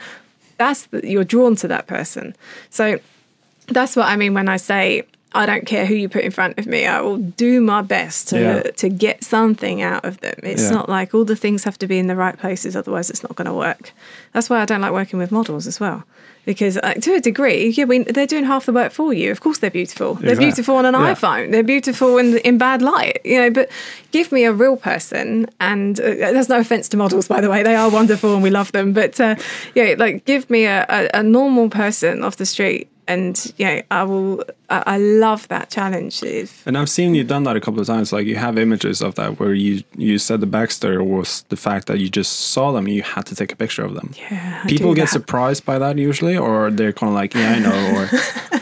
that's 0.58 0.86
the, 0.86 1.02
you're 1.10 1.24
drawn 1.24 1.56
to 1.56 1.68
that 1.70 1.88
person. 1.88 2.36
So 2.70 3.00
that's 3.68 3.96
what 3.96 4.06
I 4.06 4.16
mean 4.16 4.36
when 4.36 4.48
I 4.48 4.58
say 4.58 5.04
I 5.34 5.46
don't 5.46 5.66
care 5.66 5.86
who 5.86 5.96
you 5.96 6.10
put 6.10 6.24
in 6.26 6.32
front 6.32 6.58
of 6.60 6.68
me. 6.68 6.86
I 6.86 7.00
will 7.00 7.18
do 7.18 7.62
my 7.62 7.82
best 7.82 8.28
to 8.30 8.40
Yeah. 8.40 8.62
to 8.84 8.90
get 8.90 9.24
something 9.24 9.82
out 9.82 10.04
of 10.04 10.20
them. 10.20 10.36
It's 10.44 10.64
Yeah. 10.64 10.72
not 10.72 10.90
like 10.90 11.14
all 11.14 11.24
the 11.26 11.36
things 11.38 11.64
have 11.64 11.78
to 11.80 11.88
be 11.88 11.98
in 12.00 12.08
the 12.08 12.16
right 12.18 12.38
places, 12.38 12.76
otherwise 12.76 13.10
it's 13.10 13.24
not 13.24 13.36
going 13.36 13.48
to 13.48 13.54
work. 13.54 13.94
That's 14.34 14.50
why 14.50 14.62
I 14.62 14.66
don't 14.66 14.82
like 14.82 14.92
working 14.92 15.20
with 15.20 15.32
models 15.32 15.68
as 15.68 15.80
well. 15.80 16.04
Because 16.44 16.76
uh, 16.78 16.96
to 16.96 17.14
a 17.14 17.20
degree, 17.22 17.68
yeah, 17.70 17.86
we, 17.86 18.00
they're 18.00 18.26
doing 18.26 18.46
half 18.46 18.66
the 18.66 18.74
work 18.74 18.92
for 18.92 19.14
you. 19.14 19.30
Of 19.32 19.42
course, 19.42 19.60
they're 19.60 19.70
beautiful. 19.70 20.16
They're 20.16 20.32
Exactly. 20.32 20.46
beautiful 20.48 20.76
on 20.76 20.86
an 20.86 20.96
Yeah. 20.96 21.14
iPhone. 21.14 21.52
They're 21.52 21.64
beautiful 21.76 22.18
in 22.18 22.38
in 22.40 22.58
bad 22.58 22.82
light, 22.82 23.20
you 23.24 23.38
know. 23.40 23.52
But 23.52 23.70
give 24.12 24.32
me 24.32 24.44
a 24.46 24.52
real 24.52 24.76
person, 24.76 25.48
and 25.60 26.00
uh, 26.00 26.04
there's 26.34 26.50
no 26.50 26.58
offense 26.60 26.90
to 26.90 26.98
models, 26.98 27.28
by 27.28 27.42
the 27.42 27.50
way. 27.50 27.62
They 27.64 27.76
are 27.76 27.90
wonderful 27.90 28.34
and 28.34 28.42
we 28.44 28.50
love 28.50 28.72
them. 28.72 28.92
But 28.92 29.20
uh, 29.20 29.36
yeah, 29.76 29.94
like 29.98 30.26
give 30.26 30.50
me 30.50 30.66
a, 30.66 30.86
a, 30.90 31.20
a 31.20 31.24
normal 31.24 31.70
person 31.70 32.24
off 32.24 32.36
the 32.38 32.46
street, 32.48 32.88
and 33.12 33.54
yeah, 33.58 33.82
I 33.92 34.04
will. 34.04 34.44
I, 34.70 34.84
I 34.96 34.98
love 34.98 35.48
that 35.50 35.70
challenge. 35.70 36.24
If 36.24 36.66
And 36.66 36.78
I've 36.78 36.90
seen 36.90 37.14
you 37.14 37.24
done 37.24 37.44
that 37.44 37.56
a 37.56 37.62
couple 37.62 37.82
of 37.82 37.88
times. 37.88 38.14
Like 38.14 38.26
you 38.26 38.38
have 38.38 38.58
images 38.58 39.02
of 39.02 39.16
that 39.16 39.40
where 39.40 39.54
you 39.54 39.84
you 39.98 40.18
said 40.18 40.40
the 40.42 40.48
backstory 40.48 41.06
was 41.06 41.44
the 41.50 41.58
fact 41.58 41.88
that 41.88 42.00
you 42.00 42.10
just 42.10 42.32
saw 42.54 42.72
them, 42.72 42.88
you 42.88 43.04
had 43.04 43.26
to 43.28 43.36
take 43.36 43.52
a 43.52 43.56
picture 43.56 43.84
of 43.84 43.94
them. 43.96 44.12
yeah, 44.18 44.64
People 44.66 44.94
get 44.94 45.10
surprised 45.10 45.66
by 45.66 45.78
that 45.80 45.98
usually, 45.98 46.38
or 46.38 46.72
they're 46.72 46.94
kind 46.94 47.10
of 47.10 47.16
like, 47.16 47.34
yeah, 47.34 47.52
I 47.56 47.60
know, 47.60 47.80
or 47.98 48.06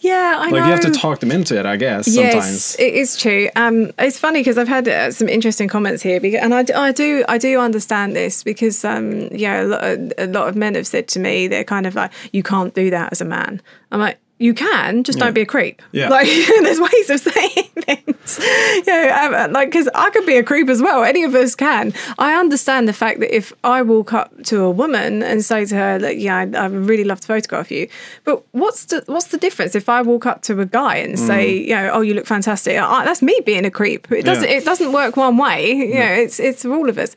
Yeah, 0.00 0.36
I 0.38 0.50
like 0.50 0.52
know. 0.52 0.56
you 0.66 0.72
have 0.72 0.80
to 0.80 0.90
talk 0.90 1.20
them 1.20 1.30
into 1.30 1.58
it. 1.58 1.66
I 1.66 1.76
guess 1.76 2.08
Yes, 2.08 2.32
sometimes. 2.32 2.76
it 2.78 2.94
is 2.94 3.16
true. 3.16 3.48
Um, 3.56 3.90
it's 3.98 4.18
funny 4.18 4.40
because 4.40 4.58
I've 4.58 4.68
had 4.68 4.88
uh, 4.88 5.10
some 5.10 5.28
interesting 5.28 5.68
comments 5.68 6.02
here, 6.02 6.20
because, 6.20 6.40
and 6.42 6.54
I 6.54 6.62
do 6.92 7.24
I 7.28 7.38
do 7.38 7.58
understand 7.60 8.14
this 8.16 8.42
because 8.42 8.84
um, 8.84 9.28
yeah, 9.32 9.62
a 9.62 9.64
lot, 9.64 9.84
of, 9.84 10.12
a 10.18 10.26
lot 10.26 10.48
of 10.48 10.56
men 10.56 10.74
have 10.74 10.86
said 10.86 11.08
to 11.08 11.18
me 11.20 11.48
they're 11.48 11.64
kind 11.64 11.86
of 11.86 11.94
like, 11.94 12.12
you 12.32 12.42
can't 12.42 12.74
do 12.74 12.90
that 12.90 13.12
as 13.12 13.20
a 13.20 13.24
man. 13.24 13.60
I'm 13.92 14.00
like. 14.00 14.18
You 14.40 14.54
can, 14.54 15.02
just 15.02 15.18
Yeah. 15.18 15.24
don't 15.24 15.34
be 15.34 15.40
a 15.40 15.46
creep. 15.46 15.82
Yeah. 15.92 16.08
Like, 16.16 16.26
there's 16.62 16.80
ways 16.80 17.10
of 17.10 17.20
saying 17.20 17.70
things. 17.86 18.38
Yeah, 18.86 19.44
um, 19.46 19.52
like, 19.52 19.68
because 19.70 19.88
I 19.94 20.10
could 20.10 20.26
be 20.26 20.36
a 20.36 20.42
creep 20.44 20.68
as 20.68 20.80
well. 20.80 21.02
Any 21.02 21.24
of 21.24 21.34
us 21.34 21.54
can. 21.56 21.92
I 22.18 22.34
understand 22.38 22.86
the 22.88 22.92
fact 22.92 23.18
that 23.20 23.34
if 23.34 23.52
I 23.64 23.82
walk 23.82 24.12
up 24.12 24.30
to 24.44 24.60
a 24.62 24.70
woman 24.70 25.22
and 25.22 25.44
say 25.44 25.64
to 25.66 25.74
her, 25.76 25.98
"Look, 25.98 26.14
yeah, 26.16 26.36
I'd, 26.38 26.54
I'd 26.54 26.70
really 26.72 27.04
love 27.04 27.20
to 27.20 27.26
photograph 27.26 27.70
you," 27.70 27.88
but 28.24 28.42
what's 28.52 28.84
the 28.86 29.02
what's 29.06 29.26
the 29.28 29.38
difference 29.38 29.74
if 29.74 29.88
I 29.88 30.02
walk 30.02 30.24
up 30.26 30.42
to 30.42 30.60
a 30.60 30.66
guy 30.66 30.96
and 30.96 31.18
say, 31.18 31.56
you 31.56 31.74
know, 31.74 31.90
"Oh, 31.92 32.00
you 32.02 32.14
look 32.14 32.26
fantastic," 32.26 32.78
I, 32.78 33.04
that's 33.04 33.22
me 33.22 33.38
being 33.44 33.64
a 33.64 33.70
creep. 33.70 34.10
It 34.12 34.24
doesn't. 34.24 34.48
Yeah. 34.48 34.56
It 34.58 34.64
doesn't 34.64 34.92
work 34.92 35.16
one 35.16 35.36
way. 35.36 35.72
You 35.72 35.94
know, 35.94 36.12
it's 36.24 36.38
it's 36.38 36.62
for 36.62 36.72
all 36.74 36.88
of 36.88 36.96
us, 36.98 37.16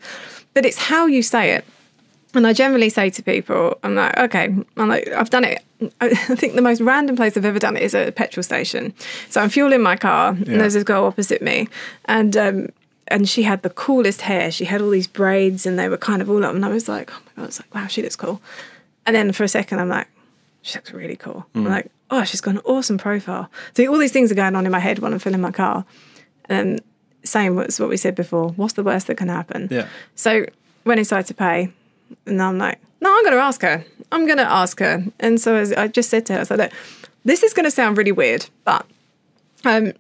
but 0.54 0.66
it's 0.66 0.78
how 0.78 1.06
you 1.06 1.22
say 1.22 1.52
it. 1.52 1.66
And 2.34 2.48
I 2.48 2.54
generally 2.54 2.90
say 2.90 3.10
to 3.10 3.24
people, 3.24 3.78
I'm 3.84 3.96
like, 3.96 4.18
okay, 4.18 4.46
I'm 4.78 4.88
like, 4.88 5.08
I've 5.10 5.30
done 5.30 5.44
it. 5.44 5.64
I 6.00 6.14
think 6.14 6.56
the 6.56 6.62
most 6.62 6.80
random 6.80 7.16
place 7.16 7.36
I've 7.36 7.44
ever 7.46 7.60
done 7.60 7.76
it 7.76 7.84
is 7.84 7.94
at 7.96 8.08
a 8.08 8.12
petrol 8.12 8.44
station. 8.44 8.94
So 9.30 9.42
I'm 9.42 9.50
fueling 9.50 9.82
my 9.82 9.98
car, 9.98 10.34
Yeah. 10.34 10.52
and 10.54 10.62
there's 10.62 10.74
this 10.76 10.84
girl 10.84 11.04
opposite 11.06 11.42
me, 11.42 11.68
and 12.06 12.38
um, 12.38 12.68
and 13.08 13.28
she 13.28 13.44
had 13.44 13.64
the 13.64 13.70
coolest 13.70 14.22
hair. 14.22 14.52
She 14.52 14.64
had 14.66 14.80
all 14.82 14.92
these 14.92 15.08
braids, 15.08 15.66
and 15.66 15.78
they 15.78 15.90
were 15.90 15.98
kind 15.98 16.22
of 16.22 16.30
all 16.30 16.46
up. 16.46 16.56
And 16.56 16.64
I 16.64 16.70
was 16.70 16.88
like, 16.88 17.12
oh 17.12 17.20
my 17.26 17.32
god, 17.36 17.44
I 17.44 17.46
was 17.48 17.60
like, 17.60 17.74
wow, 17.76 17.88
she 17.88 18.02
looks 18.02 18.16
cool. 18.16 18.42
And 19.06 19.16
then 19.16 19.32
for 19.34 19.44
a 19.44 19.48
second, 19.50 19.80
I'm 19.80 19.90
like, 19.90 20.08
she 20.62 20.78
looks 20.78 20.94
really 20.94 21.16
cool. 21.18 21.46
I'm 21.56 21.66
like, 21.66 21.92
oh, 22.12 22.24
she's 22.24 22.40
got 22.42 22.54
an 22.56 22.62
awesome 22.64 22.98
profile. 23.00 23.50
So 23.76 23.86
all 23.92 23.98
these 23.98 24.12
things 24.14 24.32
are 24.32 24.36
going 24.36 24.56
on 24.56 24.66
in 24.66 24.72
my 24.72 24.80
head 24.80 25.00
when 25.00 25.12
I'm 25.12 25.20
filling 25.20 25.42
my 25.42 25.52
car. 25.52 25.84
And 26.46 26.80
same 27.24 27.58
as 27.60 27.80
what 27.80 27.90
we 27.90 27.98
said 27.98 28.14
before. 28.16 28.50
What's 28.50 28.74
the 28.74 28.84
worst 28.84 29.08
that 29.08 29.16
can 29.18 29.28
happen? 29.30 29.68
Yeah. 29.72 29.88
So 30.16 30.46
went 30.86 31.00
inside 31.00 31.26
to 31.28 31.34
pay, 31.34 31.72
and 32.26 32.42
I'm 32.42 32.58
like, 32.58 32.80
no, 33.02 33.10
I'm 33.16 33.24
going 33.24 33.36
to 33.36 33.42
ask 33.42 33.62
her. 33.62 33.84
I'm 34.12 34.26
going 34.26 34.38
to 34.38 34.50
ask 34.50 34.80
her. 34.80 35.04
And 35.20 35.40
so 35.40 35.64
I 35.78 35.88
just 35.88 36.10
said 36.10 36.26
to 36.28 36.34
her, 36.34 36.40
I 36.42 36.44
said, 36.44 36.60
look, 36.60 36.72
this 37.24 37.44
is 37.44 37.54
going 37.54 37.66
to 37.66 37.72
sound 37.72 37.98
really 37.98 38.12
weird, 38.12 38.48
but 38.66 38.86
um, 39.64 39.94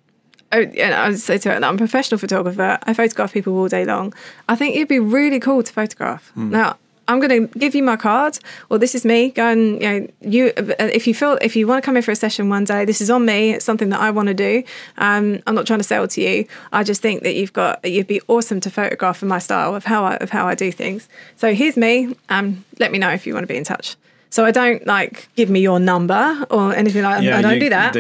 I, 0.51 0.61
and 0.61 0.93
I 0.93 1.13
say 1.13 1.37
to 1.37 1.49
her 1.49 1.59
that 1.59 1.67
I'm 1.67 1.75
a 1.75 1.77
professional 1.77 2.17
photographer. 2.17 2.77
I 2.83 2.93
photograph 2.93 3.31
people 3.33 3.57
all 3.57 3.67
day 3.67 3.85
long. 3.85 4.13
I 4.49 4.55
think 4.55 4.75
it'd 4.75 4.87
be 4.87 4.99
really 4.99 5.39
cool 5.39 5.63
to 5.63 5.71
photograph. 5.71 6.31
Now, 6.51 6.77
I'm 7.07 7.19
going 7.19 7.47
to 7.47 7.59
give 7.59 7.75
you 7.75 7.83
my 7.83 7.95
card. 7.97 8.37
Well, 8.69 8.79
this 8.79 8.95
is 8.95 9.03
me. 9.03 9.29
Go 9.31 9.47
and 9.47 9.81
you 9.81 9.89
know 9.89 10.07
you. 10.21 10.53
uh, 10.57 10.73
If 10.93 11.07
you 11.07 11.13
feel 11.13 11.37
if 11.41 11.55
you 11.55 11.67
want 11.67 11.81
to 11.81 11.85
come 11.85 11.97
in 11.97 12.03
for 12.03 12.11
a 12.11 12.15
session 12.15 12.47
one 12.49 12.63
day, 12.63 12.85
this 12.85 13.01
is 13.01 13.09
on 13.09 13.25
me. 13.25 13.51
It's 13.51 13.65
something 13.65 13.89
that 13.89 13.99
I 13.99 14.11
want 14.11 14.27
to 14.27 14.33
do. 14.33 14.63
Um, 14.97 15.41
I'm 15.47 15.55
not 15.55 15.65
trying 15.67 15.79
to 15.79 15.83
sell 15.83 16.07
to 16.07 16.21
you. 16.21 16.45
I 16.71 16.83
just 16.83 17.01
think 17.01 17.23
that 17.23 17.33
you've 17.35 17.53
got 17.53 17.83
you'd 17.83 18.07
be 18.07 18.21
awesome 18.27 18.59
to 18.61 18.69
photograph 18.69 19.17
for 19.17 19.25
my 19.25 19.39
style 19.39 19.75
of 19.75 19.83
how 19.85 20.05
I 20.05 20.15
of 20.17 20.29
how 20.29 20.47
I 20.47 20.55
do 20.55 20.71
things. 20.71 21.09
So 21.35 21.53
here's 21.53 21.75
me. 21.77 22.15
Um, 22.29 22.63
let 22.79 22.91
me 22.91 22.97
know 22.97 23.09
if 23.09 23.25
you 23.27 23.33
want 23.33 23.43
to 23.43 23.47
be 23.53 23.57
in 23.57 23.63
touch. 23.65 23.95
So 24.29 24.45
I 24.45 24.51
don't 24.51 24.87
like 24.87 25.27
give 25.35 25.49
me 25.49 25.59
your 25.59 25.79
number 25.79 26.45
or 26.49 26.73
anything 26.73 27.03
like 27.03 27.17
that. 27.17 27.23
Yeah, 27.23 27.37
I 27.37 27.41
don't 27.41 27.55
you- 27.55 27.59
do 27.59 27.69
that. 27.69 27.93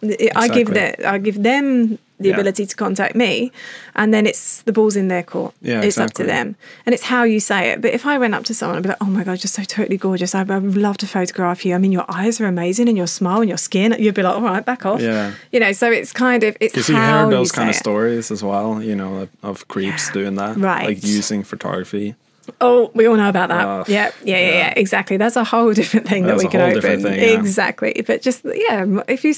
They, 0.00 0.16
yeah, 0.20 0.32
I 0.34 0.48
give 0.48 0.68
that 0.74 1.04
I 1.04 1.18
give 1.18 1.42
them 1.42 1.98
the 2.18 2.28
Yeah. 2.28 2.34
ability 2.34 2.64
to 2.66 2.74
contact 2.76 3.14
me, 3.14 3.52
and 3.94 4.12
then 4.14 4.26
it's 4.26 4.62
the 4.62 4.72
ball's 4.72 4.96
in 4.96 5.08
their 5.08 5.22
court. 5.22 5.54
Yeah, 5.60 5.82
it's 5.82 5.98
up 5.98 6.12
to 6.14 6.24
them, 6.24 6.56
and 6.86 6.94
it's 6.94 7.02
how 7.04 7.24
you 7.24 7.40
say 7.40 7.70
it. 7.70 7.80
But 7.82 7.92
if 7.92 8.06
I 8.06 8.16
went 8.18 8.34
up 8.34 8.44
to 8.44 8.54
someone 8.54 8.76
and 8.76 8.82
be 8.82 8.88
like, 8.88 8.98
"Oh 9.02 9.06
my 9.06 9.22
god, 9.24 9.42
you're 9.44 9.48
so 9.48 9.62
totally 9.64 9.96
gorgeous! 9.98 10.34
I, 10.34 10.40
I 10.40 10.58
would 10.58 10.76
love 10.76 10.96
to 10.98 11.06
photograph 11.06 11.64
you. 11.66 11.74
I 11.74 11.78
mean, 11.78 11.92
your 11.92 12.06
eyes 12.08 12.40
are 12.40 12.46
amazing, 12.46 12.88
and 12.88 12.96
your 12.96 13.06
smile 13.06 13.40
and 13.40 13.48
your 13.48 13.58
skin," 13.58 13.94
you'd 13.98 14.14
be 14.14 14.22
like, 14.22 14.34
"All 14.34 14.42
right, 14.42 14.64
back 14.64 14.86
off." 14.86 15.00
Yeah. 15.02 15.32
you 15.52 15.60
know. 15.60 15.72
So 15.72 15.90
it's 15.90 16.12
kind 16.12 16.42
of 16.42 16.56
it's 16.60 16.72
Because 16.72 16.88
you 16.88 16.96
heard 16.96 17.30
those 17.30 17.48
you 17.48 17.52
kind 17.58 17.68
of 17.70 17.76
it. 17.76 17.78
stories 17.78 18.30
as 18.30 18.42
well, 18.42 18.82
you 18.82 18.94
know, 18.96 19.16
of, 19.22 19.28
of 19.42 19.68
creeps 19.68 20.10
doing 20.10 20.36
that, 20.36 20.56
Right. 20.56 20.86
Like 20.86 21.04
using 21.04 21.42
photography. 21.42 22.14
Oh, 22.60 22.92
we 22.94 23.06
all 23.06 23.16
know 23.16 23.28
about 23.28 23.48
that. 23.48 23.66
Oh, 23.66 23.84
yeah, 23.88 24.12
yeah, 24.22 24.36
yeah, 24.38 24.38
yeah. 24.38 24.50
yeah, 24.58 24.72
exactly. 24.76 25.16
That's 25.16 25.34
a 25.34 25.42
whole 25.42 25.72
different 25.74 26.06
thing 26.08 26.24
That's 26.24 26.40
that 26.42 26.46
we 26.46 26.50
can 26.50 26.60
open. 26.60 27.02
thing, 27.02 27.14
yeah. 27.20 27.38
Exactly. 27.40 28.04
But 28.06 28.22
just 28.22 28.42
yeah, 28.44 28.86
if 29.08 29.24
you, 29.24 29.34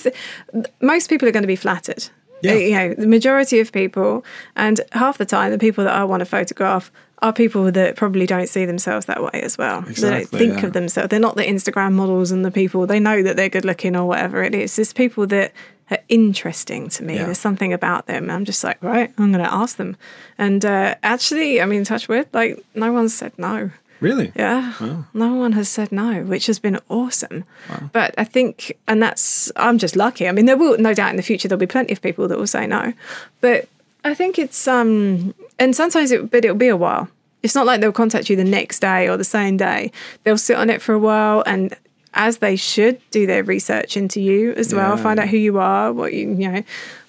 most 0.83 1.09
people 1.09 1.27
are 1.27 1.33
going 1.33 1.43
to 1.43 1.47
be 1.49 1.57
flattered. 1.57 2.11
Yeah. 2.43 2.55
You 2.55 2.75
know, 2.75 2.95
the 2.95 3.07
majority 3.07 3.61
of 3.61 3.73
people, 3.73 4.25
and 4.57 4.81
half 4.93 5.19
the 5.19 5.25
time, 5.27 5.51
the 5.53 5.59
people 5.59 5.85
that 5.85 5.95
I 5.95 6.05
want 6.05 6.21
to 6.21 6.25
photograph 6.27 6.91
are 7.21 7.33
people 7.33 7.73
that 7.73 7.97
probably 7.97 8.27
don't 8.27 8.49
see 8.49 8.65
themselves 8.65 9.07
that 9.07 9.21
way 9.23 9.41
as 9.43 9.59
well. 9.59 9.81
they 9.81 9.87
don't 9.87 9.91
Exactly, 9.91 10.39
think 10.39 10.61
yeah. 10.61 10.67
of 10.67 10.73
themselves. 10.73 11.09
They're 11.09 11.19
not 11.19 11.35
the 11.35 11.43
Instagram 11.45 11.95
models 11.95 12.31
and 12.31 12.45
the 12.45 12.51
people. 12.53 12.87
They 12.87 13.01
know 13.01 13.23
that 13.25 13.37
they're 13.37 13.49
good 13.49 13.65
looking 13.65 13.97
or 13.97 14.07
whatever 14.07 14.43
it 14.45 14.55
is. 14.55 14.79
It's 14.79 14.93
people 14.93 15.27
that 15.29 15.53
are 15.91 15.99
interesting 16.09 16.89
to 16.91 17.03
me. 17.03 17.17
Yeah. 17.17 17.25
There's 17.25 17.39
something 17.39 17.73
about 17.73 18.07
them. 18.07 18.31
I'm 18.31 18.45
just 18.45 18.63
like, 18.63 18.81
right, 18.85 19.13
I'm 19.19 19.33
going 19.33 19.45
to 19.45 19.53
ask 19.53 19.79
them. 19.79 19.97
And 20.37 20.65
uh, 20.65 20.95
actually, 21.03 21.61
I 21.61 21.67
mean, 21.67 21.83
touch 21.83 22.09
wood, 22.09 22.29
like 22.33 22.65
no 22.75 22.93
one 22.93 23.09
said 23.09 23.33
no. 23.37 23.71
Really? 24.01 24.33
Yeah. 24.37 25.03
No 25.13 25.35
one 25.35 25.53
has 25.53 25.69
said 25.69 25.91
no, 25.91 26.23
which 26.23 26.47
has 26.47 26.59
been 26.59 26.79
awesome. 26.89 27.45
But 27.93 28.15
I 28.17 28.25
think, 28.25 28.77
and 28.87 29.03
that's, 29.03 29.51
I'm 29.57 29.79
just 29.79 29.97
lucky. 29.97 30.29
I 30.29 30.33
mean, 30.33 30.47
there 30.47 30.57
will, 30.57 30.79
no 30.79 30.95
doubt 30.95 31.11
in 31.11 31.17
the 31.17 31.23
future, 31.23 31.49
there'll 31.49 31.59
be 31.59 31.67
plenty 31.67 31.93
of 31.93 32.01
people 32.01 32.29
that 32.29 32.39
will 32.39 32.47
say 32.47 32.67
no. 32.67 32.93
But 33.41 33.69
I 34.05 34.15
think 34.15 34.39
it's, 34.39 34.69
um, 34.69 35.35
and 35.59 35.75
sometimes 35.75 36.13
it, 36.13 36.31
but 36.31 36.45
it'll 36.45 36.57
be 36.57 36.69
a 36.69 36.77
while. 36.77 37.09
It's 37.43 37.55
not 37.55 37.67
like 37.67 37.81
they'll 37.81 37.93
contact 37.93 38.31
you 38.31 38.37
the 38.37 38.45
next 38.45 38.81
day 38.81 39.09
or 39.09 39.17
the 39.17 39.25
same 39.25 39.57
day. 39.57 39.91
They'll 40.25 40.39
sit 40.39 40.57
on 40.57 40.71
it 40.71 40.81
for 40.83 40.93
a 40.93 40.99
while 40.99 41.43
and 41.47 41.75
as 42.15 42.39
they 42.39 42.57
should 42.57 43.01
do 43.11 43.27
their 43.27 43.45
research 43.45 43.97
into 43.97 44.21
you 44.21 44.53
as 44.55 44.75
well, 44.75 44.97
Yeah. 44.97 45.03
find 45.03 45.21
out 45.21 45.29
who 45.29 45.37
you 45.37 45.59
are, 45.59 45.93
what 45.93 46.13
you, 46.15 46.31
you 46.35 46.51
know. 46.51 46.63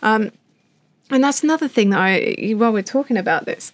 Um, 0.03 0.31
and 1.09 1.23
that's 1.23 1.43
another 1.43 1.67
thing 1.67 1.89
that 1.91 1.99
I, 1.99 2.51
while 2.55 2.71
we're 2.73 2.83
talking 2.83 3.17
about 3.17 3.45
this, 3.45 3.71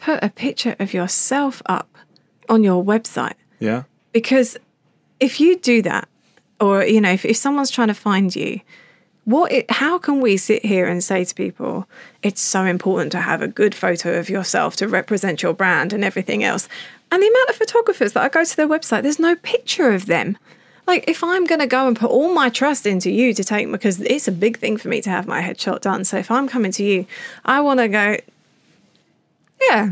put 0.00 0.22
a 0.22 0.30
picture 0.30 0.76
of 0.78 0.94
yourself 0.94 1.60
up 1.66 1.88
on 2.48 2.64
your 2.64 2.82
website. 2.84 3.34
Yeah. 3.60 3.84
because 4.12 4.56
if 5.20 5.40
you 5.40 5.58
do 5.58 5.82
that 5.82 6.08
or 6.60 6.84
you 6.84 7.00
know 7.00 7.10
if, 7.10 7.24
if 7.24 7.36
someone's 7.36 7.70
trying 7.70 7.88
to 7.88 7.94
find 7.94 8.34
you 8.34 8.60
what 9.24 9.52
it, 9.52 9.70
how 9.70 9.98
can 9.98 10.20
we 10.22 10.38
sit 10.38 10.64
here 10.64 10.86
and 10.86 11.04
say 11.04 11.22
to 11.24 11.34
people 11.34 11.86
it's 12.22 12.40
so 12.40 12.64
important 12.64 13.12
to 13.12 13.20
have 13.20 13.42
a 13.42 13.48
good 13.48 13.74
photo 13.74 14.18
of 14.18 14.30
yourself 14.30 14.74
to 14.76 14.88
represent 14.88 15.42
your 15.42 15.52
brand 15.52 15.92
and 15.92 16.02
everything 16.02 16.42
else? 16.42 16.66
And 17.10 17.22
the 17.22 17.26
amount 17.28 17.50
of 17.50 17.56
photographers 17.56 18.12
that 18.12 18.22
i 18.22 18.28
go 18.28 18.44
to 18.44 18.56
their 18.56 18.68
website 18.68 19.02
there's 19.02 19.18
no 19.18 19.36
picture 19.36 19.90
of 19.90 20.06
them. 20.06 20.38
Like 20.86 21.04
if 21.08 21.22
i'm 21.22 21.44
going 21.44 21.60
to 21.60 21.66
go 21.66 21.86
and 21.86 21.96
put 21.96 22.10
all 22.10 22.32
my 22.32 22.48
trust 22.48 22.86
into 22.86 23.10
you 23.10 23.34
to 23.34 23.44
take 23.44 23.70
because 23.70 24.00
it's 24.00 24.28
a 24.28 24.32
big 24.32 24.56
thing 24.58 24.76
for 24.78 24.88
me 24.88 25.00
to 25.02 25.10
have 25.10 25.26
my 25.26 25.42
headshot 25.42 25.80
done. 25.80 26.04
So 26.04 26.16
if 26.16 26.30
i'm 26.30 26.48
coming 26.48 26.72
to 26.72 26.84
you 26.84 27.06
i 27.44 27.60
want 27.60 27.80
to 27.80 27.88
go 27.88 28.16
yeah 29.60 29.90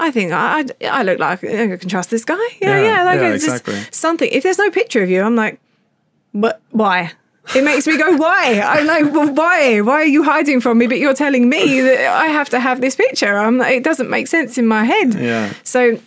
I 0.00 0.10
think 0.10 0.32
I, 0.32 0.64
I, 0.90 1.02
look 1.02 1.18
like 1.18 1.44
I 1.44 1.76
can 1.76 1.88
trust 1.88 2.10
this 2.10 2.24
guy. 2.24 2.36
Yeah, 2.60 2.80
Yeah, 2.80 2.82
yeah, 2.82 3.04
like 3.04 3.20
yeah, 3.20 3.32
it's 3.34 3.44
exactly. 3.44 3.80
something. 3.90 4.28
If 4.30 4.42
there's 4.42 4.58
no 4.58 4.70
picture 4.70 5.02
of 5.02 5.10
you, 5.10 5.22
I'm 5.22 5.36
like, 5.36 5.60
but 6.32 6.60
why? 6.70 7.12
It 7.54 7.62
makes 7.62 7.86
me 7.86 7.98
go, 7.98 8.16
why? 8.16 8.60
I'm 8.60 8.86
like, 8.86 9.12
well, 9.12 9.32
why? 9.32 9.80
Why 9.82 9.94
are 9.94 10.06
you 10.06 10.22
hiding 10.22 10.60
from 10.60 10.78
me? 10.78 10.86
But 10.86 10.98
you're 10.98 11.14
telling 11.14 11.48
me 11.48 11.80
that 11.80 12.06
I 12.06 12.26
have 12.26 12.48
to 12.50 12.60
have 12.60 12.80
this 12.80 12.96
picture. 12.96 13.36
I'm 13.36 13.58
like, 13.58 13.76
it 13.76 13.84
doesn't 13.84 14.08
make 14.08 14.28
sense 14.28 14.56
in 14.56 14.66
my 14.66 14.84
head. 14.84 15.14
Yeah. 15.14 15.52
So 15.62 15.98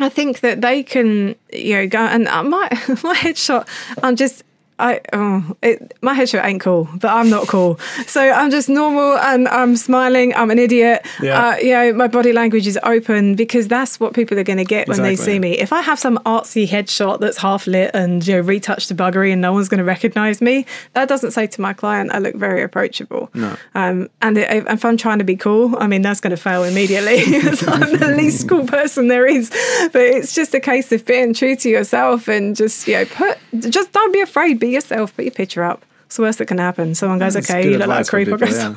I 0.00 0.08
think 0.08 0.40
that 0.40 0.60
they 0.60 0.82
can, 0.82 1.36
you 1.52 1.74
know, 1.76 1.86
go 1.86 2.00
and 2.00 2.26
uh, 2.26 2.42
my 2.42 2.68
my 3.02 3.14
headshot. 3.14 3.68
I'm 4.02 4.16
just. 4.16 4.42
I 4.78 5.00
oh, 5.12 5.56
it, 5.62 5.96
my 6.02 6.14
headshot 6.14 6.44
ain't 6.44 6.60
cool, 6.60 6.88
but 6.94 7.08
I'm 7.08 7.30
not 7.30 7.46
cool. 7.46 7.78
So 8.06 8.20
I'm 8.20 8.50
just 8.50 8.68
normal 8.68 9.16
and 9.18 9.46
I'm 9.46 9.76
smiling. 9.76 10.34
I'm 10.34 10.50
an 10.50 10.58
idiot. 10.58 11.06
Yeah. 11.22 11.50
Uh, 11.50 11.56
you 11.58 11.72
know, 11.72 11.92
my 11.92 12.08
body 12.08 12.32
language 12.32 12.66
is 12.66 12.78
open 12.82 13.36
because 13.36 13.68
that's 13.68 14.00
what 14.00 14.14
people 14.14 14.36
are 14.36 14.42
going 14.42 14.58
to 14.58 14.64
get 14.64 14.88
when 14.88 15.02
they 15.02 15.14
see 15.14 15.38
me. 15.38 15.52
If 15.52 15.72
I 15.72 15.80
have 15.80 16.00
some 16.00 16.18
artsy 16.26 16.66
headshot 16.66 17.20
that's 17.20 17.36
half 17.36 17.68
lit 17.68 17.92
and 17.94 18.26
you 18.26 18.34
know 18.34 18.40
retouched 18.40 18.88
to 18.88 18.96
buggery 18.96 19.32
and 19.32 19.40
no 19.40 19.52
one's 19.52 19.68
going 19.68 19.78
to 19.78 19.84
recognize 19.84 20.40
me, 20.40 20.66
that 20.94 21.08
doesn't 21.08 21.30
say 21.30 21.46
to 21.46 21.60
my 21.60 21.72
client 21.72 22.10
I 22.12 22.18
look 22.18 22.34
very 22.34 22.62
approachable. 22.62 23.30
No. 23.32 23.56
Um, 23.76 24.08
and 24.22 24.36
if 24.36 24.66
if 24.68 24.84
I'm 24.84 24.96
trying 24.96 25.18
to 25.18 25.24
be 25.24 25.36
cool, 25.36 25.76
I 25.78 25.86
mean 25.86 26.02
that's 26.02 26.20
going 26.20 26.32
to 26.32 26.36
fail 26.36 26.64
immediately. 26.64 27.18
I'm 27.68 27.96
the 27.96 28.14
least 28.16 28.48
cool 28.48 28.66
person 28.66 29.06
there 29.06 29.26
is. 29.26 29.50
But 29.92 30.02
it's 30.02 30.34
just 30.34 30.52
a 30.52 30.60
case 30.60 30.90
of 30.90 31.06
being 31.06 31.32
true 31.32 31.54
to 31.54 31.68
yourself 31.68 32.26
and 32.26 32.56
just 32.56 32.88
you 32.88 32.94
know 32.94 33.04
put 33.04 33.38
just 33.70 33.92
don't 33.92 34.12
be 34.12 34.20
afraid. 34.20 34.63
Be 34.64 34.70
yourself. 34.70 35.14
Put 35.14 35.26
your 35.26 35.32
picture 35.42 35.62
up. 35.62 35.84
It's 36.06 36.16
the 36.16 36.22
worst 36.22 36.38
that 36.38 36.46
can 36.46 36.56
happen. 36.58 36.94
Someone 36.94 37.18
goes, 37.18 37.34
That's 37.34 37.50
"Okay, 37.50 37.70
you 37.70 37.76
look 37.76 37.88
like 37.88 38.06
a 38.06 38.08
creep." 38.08 38.28
People, 38.28 38.48
yeah. 38.48 38.74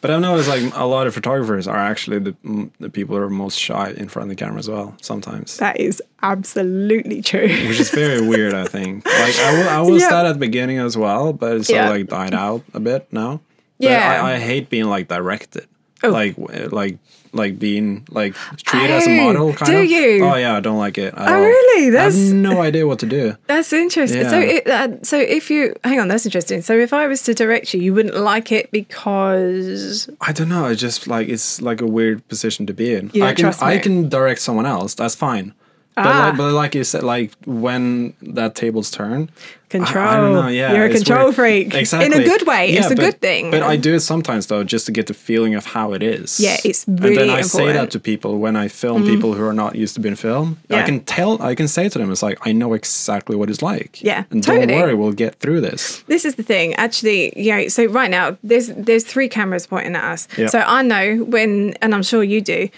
But 0.00 0.10
I've 0.10 0.20
noticed 0.20 0.48
like 0.48 0.64
a 0.74 0.84
lot 0.84 1.06
of 1.06 1.14
photographers 1.14 1.68
are 1.68 1.76
actually 1.76 2.18
the 2.18 2.34
the 2.80 2.90
people 2.90 3.14
who 3.16 3.22
are 3.22 3.30
most 3.30 3.56
shy 3.58 3.90
in 4.02 4.08
front 4.08 4.24
of 4.26 4.36
the 4.36 4.42
camera 4.42 4.58
as 4.58 4.68
well. 4.68 4.94
Sometimes, 5.00 5.58
That 5.58 5.78
is 5.78 6.02
absolutely 6.22 7.22
true. 7.22 7.48
which 7.68 7.78
is 7.78 7.90
very 7.90 8.20
weird. 8.26 8.52
I 8.54 8.64
think. 8.64 9.04
Like 9.06 9.36
I, 9.38 9.76
I 9.78 9.80
was 9.80 10.02
Yeah. 10.02 10.10
that 10.10 10.26
at 10.26 10.32
the 10.32 10.38
beginning 10.40 10.78
as 10.78 10.96
well, 10.96 11.32
but 11.32 11.56
it's 11.56 11.68
sort 11.68 11.76
Yeah. 11.76 11.84
of 11.90 11.96
like 11.96 12.08
died 12.08 12.34
out 12.34 12.62
a 12.74 12.80
bit 12.80 13.06
now. 13.12 13.40
But 13.78 13.90
Yeah. 13.90 14.22
I, 14.24 14.32
I 14.34 14.38
hate 14.38 14.70
being 14.70 14.86
like 14.86 15.06
directed. 15.08 15.66
Oh. 16.02 16.10
Like 16.10 16.34
like 16.72 16.98
like 17.32 17.58
being 17.58 18.06
like 18.10 18.34
treated 18.64 18.90
as 18.90 19.06
a 19.06 19.20
Oh, 19.20 19.24
model. 19.26 19.52
Kind 19.54 19.72
do 19.72 19.78
of. 19.78 19.90
you? 19.90 20.24
Oh 20.24 20.34
yeah, 20.36 20.56
I 20.56 20.60
don't 20.60 20.78
like 20.78 20.98
it. 20.98 21.14
Oh, 21.16 21.24
all. 21.34 21.40
really? 21.40 21.88
I 21.88 21.90
That's- 21.90 22.14
have 22.26 22.34
no 22.34 22.60
idea 22.60 22.86
what 22.86 22.98
to 23.00 23.06
do. 23.06 23.36
That's 23.46 23.72
interesting. 23.72 24.28
So, 24.28 24.38
it, 24.38 24.66
uh, 24.66 24.88
so 25.02 25.18
if 25.18 25.50
you 25.50 25.74
hang 25.84 25.98
on, 26.00 26.08
that's 26.08 26.24
interesting. 26.26 26.62
So, 26.62 26.78
if 26.78 26.92
I 26.92 27.06
was 27.06 27.22
to 27.24 27.34
direct 27.34 27.72
you, 27.74 27.80
you 27.80 27.94
wouldn't 27.94 28.16
like 28.16 28.52
it 28.52 28.70
because 28.70 30.08
I 30.20 30.32
don't 30.32 30.48
know. 30.48 30.66
It's 30.66 30.80
just 30.80 31.06
like 31.06 31.28
it's 31.28 31.60
like 31.62 31.80
a 31.80 31.86
weird 31.86 32.26
position 32.28 32.66
to 32.66 32.72
be 32.74 32.94
in. 32.94 33.10
You 33.14 33.24
I 33.24 33.34
can 33.34 33.52
I 33.60 33.78
can 33.78 34.08
direct 34.08 34.40
someone 34.40 34.66
else. 34.66 34.94
That's 34.94 35.14
fine. 35.14 35.54
But, 35.94 36.06
Ah. 36.06 36.28
like, 36.28 36.36
but 36.38 36.52
like 36.52 36.74
you 36.74 36.84
said, 36.84 37.02
like 37.02 37.32
when 37.44 38.14
that 38.22 38.54
table's 38.54 38.90
turned, 38.90 39.30
I- 39.30 39.68
control. 39.68 40.06
I, 40.06 40.16
don't 40.16 40.34
know. 40.34 40.48
Yeah, 40.48 40.74
you're 40.74 40.84
a 40.86 40.90
control 40.90 41.24
weird. 41.24 41.34
freak 41.34 41.74
Exactly 41.74 42.06
in 42.06 42.12
a 42.12 42.24
good 42.24 42.46
way. 42.46 42.70
it's 42.70 42.86
Yeah, 42.88 42.92
a 42.92 42.96
but- 42.96 43.04
good 43.04 43.20
thing. 43.22 43.50
But 43.50 43.62
I 43.62 43.76
do 43.76 43.94
it 43.94 44.00
sometimes 44.00 44.46
though, 44.46 44.64
just 44.64 44.84
to 44.86 44.92
get 44.92 45.06
the 45.06 45.14
feeling 45.14 45.54
of 45.54 45.64
how 45.66 45.92
it 45.94 46.02
is. 46.02 46.38
Yeah, 46.40 46.56
it's 46.64 46.86
And 46.86 46.98
then 46.98 47.10
really 47.16 47.30
I 47.30 47.40
say 47.42 47.66
that. 47.72 47.74
Mm-hmm. 47.76 47.88
to 47.88 48.00
people 48.00 48.38
when 48.38 48.54
I 48.56 48.68
film 48.68 49.04
people 49.04 49.32
who 49.34 49.42
are 49.44 49.52
not 49.54 49.74
used 49.76 49.94
to 49.94 50.00
being 50.00 50.14
filmed. 50.16 50.56
I 50.70 50.82
can 50.82 51.00
tell. 51.00 51.40
I 51.42 51.54
can 51.54 51.68
say 51.68 51.88
to 51.88 51.98
them, 51.98 52.10
it's 52.10 52.22
like 52.22 52.38
I 52.46 52.52
know 52.52 52.72
exactly 52.74 53.34
what 53.36 53.48
it's 53.50 53.62
like. 53.62 54.02
Yeah, 54.02 54.24
and 54.30 54.42
totally. 54.42 54.66
don't 54.66 54.80
worry, 54.80 54.94
we'll 54.94 55.12
get 55.12 55.36
through 55.40 55.60
this. 55.62 56.02
this 56.06 56.24
is 56.24 56.34
the 56.36 56.42
thing 56.42 56.74
actually 56.74 57.32
know 57.36 57.68
so 57.68 57.84
right 57.86 58.10
now 58.10 58.36
there's 58.42 58.68
there's 58.76 59.04
three 59.04 59.28
cameras 59.28 59.66
pointing 59.66 59.94
at 59.96 60.04
us 60.04 60.28
Yeah. 60.36 60.48
so 60.48 60.58
i 60.66 60.82
know 60.82 61.24
when 61.24 61.74
and 61.82 61.94
i'm 61.94 62.02
sure 62.02 62.22
you 62.24 62.40
do 62.40 62.68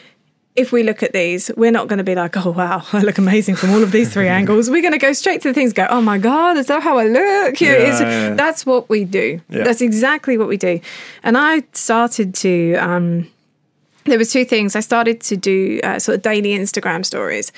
if 0.57 0.71
we 0.73 0.83
look 0.85 1.03
at 1.03 1.13
these 1.13 1.51
we're 1.57 1.71
not 1.73 1.89
going 1.89 1.99
to 1.99 2.05
be 2.05 2.15
like 2.15 2.37
oh 2.37 2.51
wow 2.51 2.83
i 2.93 3.01
look 3.01 3.19
amazing 3.19 3.57
from 3.57 3.71
all 3.71 3.83
of 3.83 3.91
these 3.93 4.13
three 4.13 4.29
angles 4.41 4.71
we're 4.71 4.81
going 4.83 4.93
to 4.93 4.99
go 4.99 5.13
straight 5.13 5.41
to 5.43 5.49
the 5.49 5.55
things 5.55 5.73
go 5.73 5.87
oh 5.91 6.01
my 6.01 6.17
god 6.19 6.57
is 6.57 6.67
that 6.67 6.83
how 6.83 6.97
i 6.99 7.07
look 7.07 7.61
Yeah, 7.61 7.77
yeah, 8.01 8.35
that's 8.35 8.65
what 8.65 8.89
we 8.89 9.05
do 9.05 9.41
Yeah. 9.49 9.65
that's 9.65 9.81
exactly 9.81 10.39
what 10.39 10.47
we 10.49 10.57
do 10.57 10.81
and 11.23 11.37
i 11.37 11.63
started 11.73 12.35
to 12.37 12.75
um 12.75 13.29
there 14.07 14.19
was 14.19 14.31
two 14.31 14.45
things. 14.45 14.77
I 14.77 14.81
started 14.81 15.23
to 15.23 15.35
do 15.35 15.81
uh, 15.83 15.99
sort 15.99 16.17
of 16.17 16.21
daily 16.23 16.51
Instagram 16.51 17.07
stories 17.07 17.51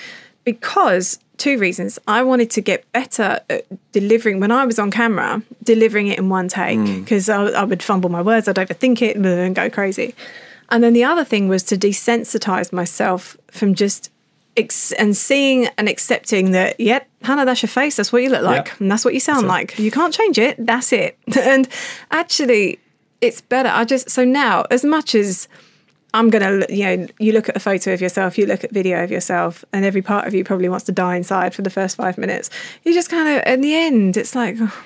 because 0.45 1.19
two 1.39 1.59
reasons. 1.59 1.99
I 2.07 2.23
wanted 2.23 2.51
to 2.51 2.61
get 2.61 2.91
better 2.93 3.41
at 3.51 3.67
delivering 3.91 4.39
when 4.39 4.53
I 4.53 4.65
was 4.65 4.79
on 4.79 4.93
camera, 4.93 5.43
delivering 5.65 6.07
it 6.07 6.19
in 6.21 6.29
one 6.29 6.47
take 6.47 6.79
because 7.01 7.29
I, 7.29 7.47
I 7.47 7.65
would 7.65 7.83
fumble 7.83 8.11
my 8.11 8.23
words, 8.23 8.47
I'd 8.47 8.55
overthink 8.55 9.03
it 9.03 9.17
and 9.17 9.55
go 9.57 9.69
crazy. 9.69 10.15
And 10.71 10.83
then 10.83 10.93
the 10.93 11.05
other 11.05 11.25
thing 11.25 11.49
was 11.49 11.63
to 11.65 11.77
desensitize 11.77 12.73
myself 12.73 13.37
from 13.51 13.75
just 13.75 14.11
ex- 14.57 14.93
and 14.93 15.17
seeing 15.17 15.67
and 15.79 15.89
accepting 15.89 16.51
that, 16.53 16.79
yep, 16.81 17.09
Hannah, 17.23 17.45
that's 17.45 17.63
your 17.63 17.69
face. 17.69 17.97
That's 17.97 18.13
what 18.13 18.23
you 18.23 18.31
look 18.31 18.43
like. 18.43 18.67
Yeah. 18.67 18.75
And 18.81 18.91
that's 18.91 19.05
what 19.05 19.15
you 19.15 19.21
sound 19.21 19.47
like. 19.47 19.79
You 19.79 19.91
can't 19.91 20.13
change 20.13 20.39
it. 20.39 20.57
That's 20.59 20.93
it. 20.93 21.19
and 21.41 21.69
actually, 22.11 22.79
it's 23.21 23.41
better. 23.41 23.69
I 23.69 23.85
just, 23.85 24.11
so 24.11 24.25
now, 24.25 24.65
as 24.71 24.85
much 24.85 25.15
as 25.15 25.49
I'm 26.15 26.31
going 26.31 26.43
to, 26.61 26.75
you 26.75 26.85
know, 26.85 27.07
you 27.19 27.33
look 27.33 27.49
at 27.49 27.57
a 27.57 27.61
photo 27.61 27.93
of 27.93 28.01
yourself, 28.01 28.39
you 28.39 28.47
look 28.47 28.65
at 28.65 28.71
video 28.71 29.05
of 29.05 29.11
yourself, 29.11 29.65
and 29.73 29.85
every 29.85 30.03
part 30.03 30.27
of 30.27 30.35
you 30.35 30.45
probably 30.45 30.69
wants 30.69 30.87
to 30.87 30.93
die 30.93 31.17
inside 31.17 31.55
for 31.55 31.63
the 31.63 31.71
first 31.71 31.97
five 31.97 32.17
minutes. 32.17 32.51
You 32.85 32.95
just 32.95 33.11
kind 33.11 33.29
of, 33.29 33.47
in 33.47 33.61
the 33.61 33.75
end, 33.75 34.17
it's 34.17 34.35
like, 34.35 34.57
oh, 34.59 34.85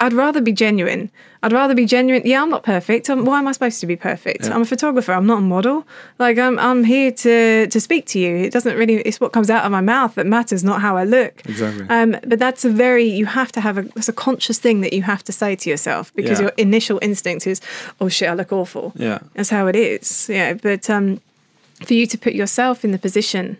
I'd 0.00 0.12
rather 0.14 0.40
be 0.40 0.52
genuine. 0.52 1.10
I'd 1.42 1.52
rather 1.52 1.74
be 1.74 1.86
genuine. 1.86 2.22
Yeah, 2.24 2.42
I'm 2.42 2.50
not 2.50 2.62
perfect. 2.64 3.08
Um 3.10 3.24
why 3.24 3.38
am 3.38 3.46
I 3.48 3.52
supposed 3.52 3.80
to 3.80 3.86
be 3.86 3.96
perfect? 3.96 4.44
Yeah. 4.44 4.54
I'm 4.54 4.62
a 4.62 4.64
photographer. 4.64 5.12
I'm 5.12 5.26
not 5.26 5.38
a 5.38 5.42
model. 5.56 5.86
Like 6.18 6.38
I'm, 6.38 6.58
I'm 6.58 6.84
here 6.84 7.12
to 7.24 7.66
to 7.66 7.80
speak 7.80 8.06
to 8.12 8.18
you. 8.18 8.36
It 8.36 8.52
doesn't 8.52 8.76
really. 8.76 8.96
It's 9.08 9.20
what 9.20 9.32
comes 9.32 9.50
out 9.50 9.64
of 9.64 9.70
my 9.72 9.80
mouth 9.80 10.14
that 10.16 10.26
matters, 10.26 10.62
not 10.64 10.80
how 10.80 10.96
I 10.96 11.04
look. 11.04 11.34
Exactly. 11.46 11.86
Um, 11.88 12.10
but 12.26 12.38
that's 12.38 12.64
a 12.64 12.70
very. 12.70 13.04
You 13.04 13.26
have 13.26 13.52
to 13.52 13.60
have 13.60 13.76
a. 13.78 13.84
It's 13.96 14.08
a 14.08 14.12
conscious 14.26 14.58
thing 14.58 14.80
that 14.82 14.92
you 14.92 15.02
have 15.02 15.22
to 15.24 15.32
say 15.32 15.56
to 15.56 15.70
yourself 15.70 16.12
because 16.14 16.38
Yeah. 16.38 16.44
your 16.46 16.52
initial 16.56 16.98
instinct 17.02 17.46
is, 17.46 17.60
"Oh 18.00 18.08
shit, 18.08 18.28
I 18.28 18.34
look 18.34 18.52
awful." 18.52 18.92
Yeah. 18.96 19.18
That's 19.34 19.50
how 19.50 19.66
it 19.66 19.76
is. 19.76 20.28
Yeah. 20.28 20.54
But 20.54 20.88
um, 20.90 21.20
for 21.86 21.94
you 21.94 22.06
to 22.06 22.18
put 22.18 22.34
yourself 22.34 22.84
in 22.84 22.90
the 22.92 22.98
position 22.98 23.56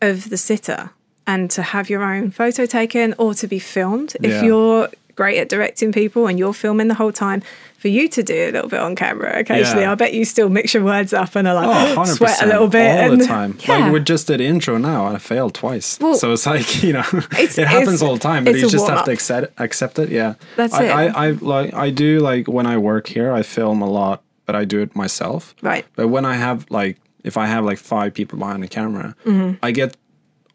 of 0.00 0.30
the 0.30 0.36
sitter 0.36 0.90
and 1.26 1.50
to 1.50 1.62
have 1.62 1.90
your 1.90 2.02
own 2.02 2.30
photo 2.30 2.66
taken 2.66 3.14
or 3.18 3.34
to 3.34 3.46
be 3.48 3.58
filmed, 3.58 4.16
if 4.22 4.42
you're 4.42 4.88
great 5.20 5.38
at 5.38 5.48
directing 5.50 5.92
people 5.92 6.26
and 6.28 6.38
you're 6.38 6.54
filming 6.54 6.88
the 6.88 6.94
whole 6.94 7.12
time, 7.12 7.42
for 7.76 7.88
you 7.88 8.08
to 8.08 8.22
do 8.22 8.34
a 8.34 8.52
little 8.52 8.68
bit 8.74 8.80
on 8.80 8.94
camera 8.96 9.38
occasionally, 9.38 9.82
Yeah. 9.82 9.92
I 9.92 9.94
bet 9.94 10.12
you 10.14 10.24
still 10.24 10.48
mix 10.50 10.72
your 10.74 10.84
words 10.84 11.12
up 11.12 11.34
and 11.36 11.46
are 11.48 11.54
like 11.60 11.96
Oh, 11.98 12.04
sweat 12.18 12.42
a 12.42 12.46
little 12.46 12.68
bit 12.68 12.90
all 13.04 13.12
and 13.12 13.20
the 13.20 13.26
time. 13.26 13.58
Yeah. 13.68 13.78
Like 13.78 13.92
we 13.92 14.00
just 14.00 14.26
did 14.26 14.40
intro 14.40 14.76
now, 14.78 15.06
and 15.06 15.16
I 15.16 15.18
failed 15.18 15.54
twice. 15.54 15.98
Well, 16.00 16.14
so 16.14 16.32
it's 16.32 16.46
like 16.46 16.82
you 16.86 16.92
know, 16.94 17.04
it 17.38 17.66
happens 17.76 18.02
all 18.02 18.14
the 18.14 18.20
time, 18.20 18.44
but 18.44 18.54
you 18.54 18.68
just 18.68 18.88
have 18.88 19.04
to 19.04 19.12
accept 19.12 19.52
accept 19.60 19.98
it. 19.98 20.08
Yeah, 20.10 20.34
That's 20.56 20.74
I, 20.74 20.84
it. 20.84 20.90
I, 20.90 21.26
I 21.26 21.30
like 21.54 21.74
I 21.74 21.90
do 21.90 22.20
like 22.30 22.48
when 22.56 22.66
I 22.66 22.76
work 22.78 23.06
here, 23.16 23.30
I 23.32 23.42
film 23.42 23.82
a 23.82 23.90
lot, 24.00 24.22
but 24.46 24.54
I 24.56 24.64
do 24.64 24.80
it 24.80 24.94
myself. 24.94 25.54
Right. 25.62 25.84
But 25.96 26.08
when 26.08 26.24
I 26.24 26.36
have 26.46 26.58
like 26.70 26.96
if 27.24 27.36
I 27.36 27.46
have 27.46 27.64
like 27.70 27.78
five 27.78 28.10
people 28.14 28.38
behind 28.38 28.62
the 28.62 28.68
camera, 28.68 29.14
Mm-hmm. 29.24 29.56
I 29.62 29.70
get 29.72 29.96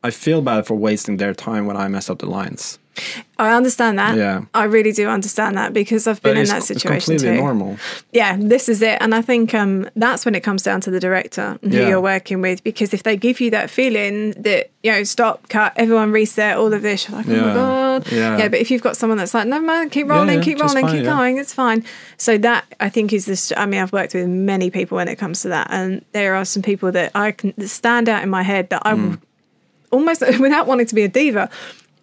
I 0.08 0.12
feel 0.12 0.41
bad 0.41 0.66
for 0.68 0.76
wasting 0.76 1.18
their 1.18 1.34
time 1.34 1.66
when 1.66 1.78
I 1.78 1.88
mess 1.88 2.10
up 2.10 2.20
the 2.20 2.28
lines. 2.39 2.80
I 3.38 3.51
understand 3.51 3.99
that. 3.99 4.16
Yeah. 4.16 4.43
I 4.53 4.64
really 4.76 4.93
do 4.93 5.10
understand 5.10 5.58
that 5.58 5.74
because 5.74 6.08
I've 6.08 6.22
But 6.22 6.30
been 6.30 6.38
in 6.38 6.41
it's, 6.43 6.51
that 6.51 6.58
it's 6.60 6.68
situation 6.68 7.16
completely 7.18 7.38
too. 7.38 7.43
normal. 7.43 7.78
Yeah, 8.14 8.38
this 8.39 8.70
is 8.70 8.82
it. 8.82 8.97
And 9.01 9.14
I 9.14 9.22
think 9.22 9.53
um, 9.53 9.89
that's 9.97 10.24
when 10.24 10.34
it 10.36 10.43
comes 10.43 10.64
down 10.64 10.80
to 10.82 10.91
the 10.91 11.01
director 11.01 11.58
and 11.62 11.74
who 11.74 11.80
Yeah. 11.80 11.89
you're 11.89 11.99
working 12.16 12.39
with. 12.41 12.64
Because 12.64 12.93
if 12.93 13.03
they 13.03 13.18
give 13.18 13.41
you 13.41 13.49
that 13.51 13.70
feeling 13.70 14.32
that, 14.43 14.70
you 14.82 14.91
know, 14.93 15.03
stop, 15.03 15.49
cut, 15.49 15.74
everyone 15.76 16.14
reset, 16.14 16.56
all 16.56 16.72
of 16.72 16.82
this, 16.84 17.10
you're 17.10 17.18
like, 17.18 17.28
oh 17.28 17.32
my 17.47 17.53
God. 17.53 18.12
Yeah. 18.12 18.47
but 18.47 18.60
if 18.60 18.72
you've 18.72 18.82
got 18.84 18.95
someone 18.95 19.18
that's 19.18 19.34
like, 19.34 19.47
no, 19.47 19.60
man, 19.60 19.89
keep 19.89 20.08
rolling, 20.08 20.38
yeah, 20.38 20.43
keep 20.43 20.60
rolling, 20.62 20.86
fine, 20.86 20.95
keep 20.95 21.03
yeah. 21.03 21.12
going, 21.18 21.38
it's 21.38 21.53
fine. 21.53 21.84
So 22.18 22.38
that, 22.38 22.64
I 22.80 22.88
think, 22.88 23.12
is 23.12 23.26
this. 23.26 23.51
I 23.58 23.66
mean, 23.66 23.82
I've 23.82 23.91
worked 23.91 24.14
with 24.14 24.28
many 24.30 24.70
people 24.70 24.95
when 24.95 25.10
it 25.10 25.18
comes 25.18 25.41
to 25.41 25.49
that. 25.49 25.68
And 25.70 26.06
there 26.14 26.36
are 26.36 26.45
some 26.45 26.62
people 26.64 26.93
that 26.93 27.12
I 27.14 27.32
can 27.34 27.53
stand 27.68 28.08
out 28.08 28.24
in 28.24 28.30
my 28.30 28.43
head 28.43 28.70
that 28.70 28.84
I 28.86 28.93
Mm. 28.93 29.20
Almost, 29.96 30.22
without 30.39 30.68
wanting 30.68 30.86
to 30.88 30.96
be 30.96 31.04
a 31.04 31.08
diva, 31.08 31.50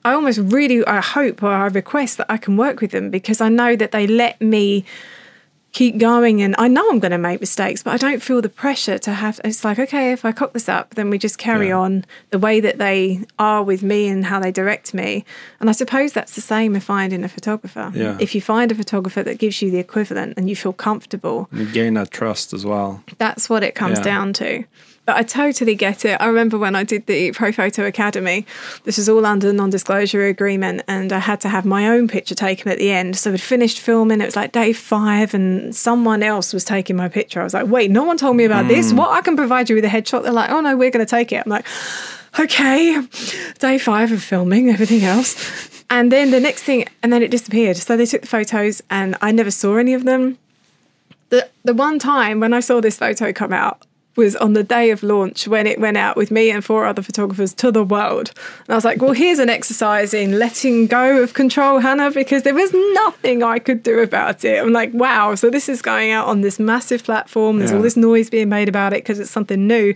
I 0.05 0.12
almost 0.14 0.38
really 0.38 0.84
I 0.86 1.01
hope 1.01 1.43
or 1.43 1.51
I 1.51 1.66
request 1.66 2.16
that 2.18 2.26
I 2.28 2.36
can 2.36 2.57
work 2.57 2.80
with 2.80 2.90
them 2.90 3.11
because 3.11 3.40
I 3.40 3.49
know 3.49 3.76
that 3.76 3.93
they 3.93 4.07
let 4.07 4.40
me 4.40 4.84
keep 5.70 5.97
going 5.97 6.43
and 6.43 6.55
I 6.59 6.68
know 6.68 6.86
I'm 6.90 6.99
going 6.99 7.12
to 7.12 7.18
make 7.18 7.40
mistakes, 7.40 7.82
but 7.82 7.95
I 7.95 7.97
don't 7.97 8.20
feel 8.22 8.43
the 8.43 8.51
pressure 8.51 8.99
to 8.99 9.12
have. 9.14 9.40
It's 9.43 9.64
like, 9.64 9.78
okay, 9.78 10.12
if 10.12 10.22
I 10.22 10.30
cock 10.30 10.53
this 10.53 10.68
up, 10.68 10.97
then 10.97 11.09
we 11.09 11.16
just 11.16 11.38
carry 11.38 11.68
Yeah. 11.68 11.78
on 11.78 12.05
the 12.28 12.38
way 12.38 12.61
that 12.61 12.76
they 12.76 13.24
are 13.38 13.62
with 13.62 13.82
me 13.82 14.07
and 14.09 14.26
how 14.26 14.38
they 14.38 14.53
direct 14.53 14.93
me. 14.93 15.24
And 15.61 15.70
I 15.70 15.72
suppose 15.72 16.12
that's 16.12 16.34
the 16.34 16.43
same 16.43 16.76
if 16.76 16.84
finding 16.84 17.24
a 17.24 17.28
photographer. 17.28 17.90
Yeah. 17.95 18.18
If 18.20 18.34
you 18.34 18.43
find 18.43 18.70
a 18.70 18.74
photographer 18.74 19.22
that 19.22 19.38
gives 19.38 19.62
you 19.62 19.70
the 19.70 19.78
equivalent 19.78 20.34
and 20.36 20.51
you 20.51 20.57
feel 20.57 20.74
comfortable, 20.74 21.49
You 21.53 21.64
gain 21.64 21.95
that 21.95 22.11
trust 22.11 22.53
as 22.53 22.66
well. 22.66 23.03
that's 23.16 23.49
what 23.49 23.62
it 23.62 23.74
comes 23.74 23.99
Yeah. 24.01 24.05
down 24.05 24.32
to. 24.34 24.64
But 25.05 25.16
I 25.16 25.24
totally 25.24 25.74
get 25.74 26.05
it. 26.05 26.16
I 26.20 26.26
remember 26.26 26.59
when 26.59 26.76
I 26.76 26.84
did 26.84 27.07
the 27.07 27.32
Profoto 27.32 27.84
Academy, 27.84 28.46
this 28.84 28.98
was 28.98 29.09
all 29.09 29.26
under 29.26 29.48
the 29.48 29.53
non 29.53 29.70
disclosure 29.70 30.26
agreement, 30.26 30.82
and 30.86 31.12
I 31.12 31.18
had 31.18 31.40
to 31.40 31.48
have 31.48 31.64
my 31.64 31.88
own 31.88 32.07
picture 32.07 32.36
taken 32.36 32.70
at 32.70 32.78
the 32.78 32.92
end. 32.92 33.16
So 33.16 33.32
we'd 33.32 33.40
finished 33.40 33.80
filming, 33.80 34.20
it 34.20 34.26
was 34.26 34.36
like 34.36 34.53
day 34.53 34.72
five, 34.72 35.34
and 35.34 35.74
someone 35.74 36.22
else 36.22 36.53
was 36.53 36.64
taking 36.64 36.94
my 36.94 37.09
picture. 37.09 37.40
I 37.40 37.44
was 37.44 37.55
like, 37.55 37.66
wait, 37.66 37.90
no 37.90 38.05
one 38.05 38.16
told 38.16 38.36
me 38.36 38.44
about 38.44 38.68
this. 38.68 38.92
Mm. 38.92 38.98
What? 38.98 39.11
I 39.11 39.22
can 39.22 39.36
provide 39.36 39.68
you 39.68 39.74
with 39.74 39.84
a 39.84 39.88
headshot. 39.88 40.22
They're 40.22 40.32
like, 40.32 40.50
oh 40.50 40.61
no, 40.61 40.76
we're 40.76 40.90
going 40.90 41.05
to 41.05 41.11
take 41.11 41.32
it. 41.32 41.42
I'm 41.44 41.50
like, 41.50 41.66
okay, 42.38 43.03
day 43.59 43.78
five 43.78 44.12
of 44.12 44.22
filming, 44.22 44.70
everything 44.70 45.03
else. 45.03 45.84
And 45.90 46.12
then 46.12 46.30
the 46.30 46.40
next 46.40 46.62
thing, 46.62 46.86
and 47.03 47.12
then 47.12 47.22
it 47.22 47.32
disappeared. 47.32 47.76
So 47.76 47.96
they 47.96 48.07
took 48.07 48.20
the 48.20 48.28
photos, 48.28 48.82
and 48.88 49.16
I 49.20 49.32
never 49.32 49.50
saw 49.50 49.78
any 49.78 49.94
of 49.94 50.05
them 50.05 50.38
the 51.32 51.48
the 51.64 51.74
one 51.74 51.98
time 51.98 52.38
when 52.38 52.53
I 52.55 52.61
saw 52.61 52.80
this 52.80 52.98
photo 52.98 53.32
come 53.32 53.53
out 53.53 53.84
was 54.14 54.36
on 54.36 54.52
the 54.52 54.62
day 54.62 54.90
of 54.90 55.02
launch 55.02 55.48
when 55.48 55.66
it 55.66 55.80
went 55.80 55.96
out 55.96 56.16
with 56.16 56.30
me 56.30 56.50
and 56.50 56.62
four 56.64 56.84
other 56.84 57.00
photographers 57.02 57.54
to 57.54 57.72
the 57.72 57.82
world. 57.82 58.30
And 58.66 58.70
I 58.70 58.74
was 58.74 58.84
like, 58.84 59.00
well, 59.00 59.12
here's 59.12 59.38
an 59.38 59.48
exercise 59.48 60.12
in 60.12 60.38
letting 60.38 60.86
go 60.86 61.22
of 61.22 61.32
control, 61.32 61.78
Hannah, 61.78 62.10
because 62.10 62.42
there 62.42 62.54
was 62.54 62.72
nothing 62.94 63.42
I 63.42 63.58
could 63.58 63.82
do 63.82 64.00
about 64.00 64.44
it. 64.44 64.62
I'm 64.62 64.72
like, 64.72 64.92
wow, 64.92 65.34
so 65.34 65.48
this 65.48 65.68
is 65.68 65.80
going 65.80 66.10
out 66.10 66.26
on 66.26 66.42
this 66.42 66.58
massive 66.58 67.04
platform. 67.04 67.58
There's 67.58 67.70
Yeah. 67.70 67.78
all 67.78 67.82
this 67.82 67.96
noise 67.96 68.28
being 68.28 68.50
made 68.50 68.68
about 68.68 68.92
it 68.92 68.96
because 69.02 69.18
it's 69.18 69.30
something 69.30 69.66
new. 69.66 69.94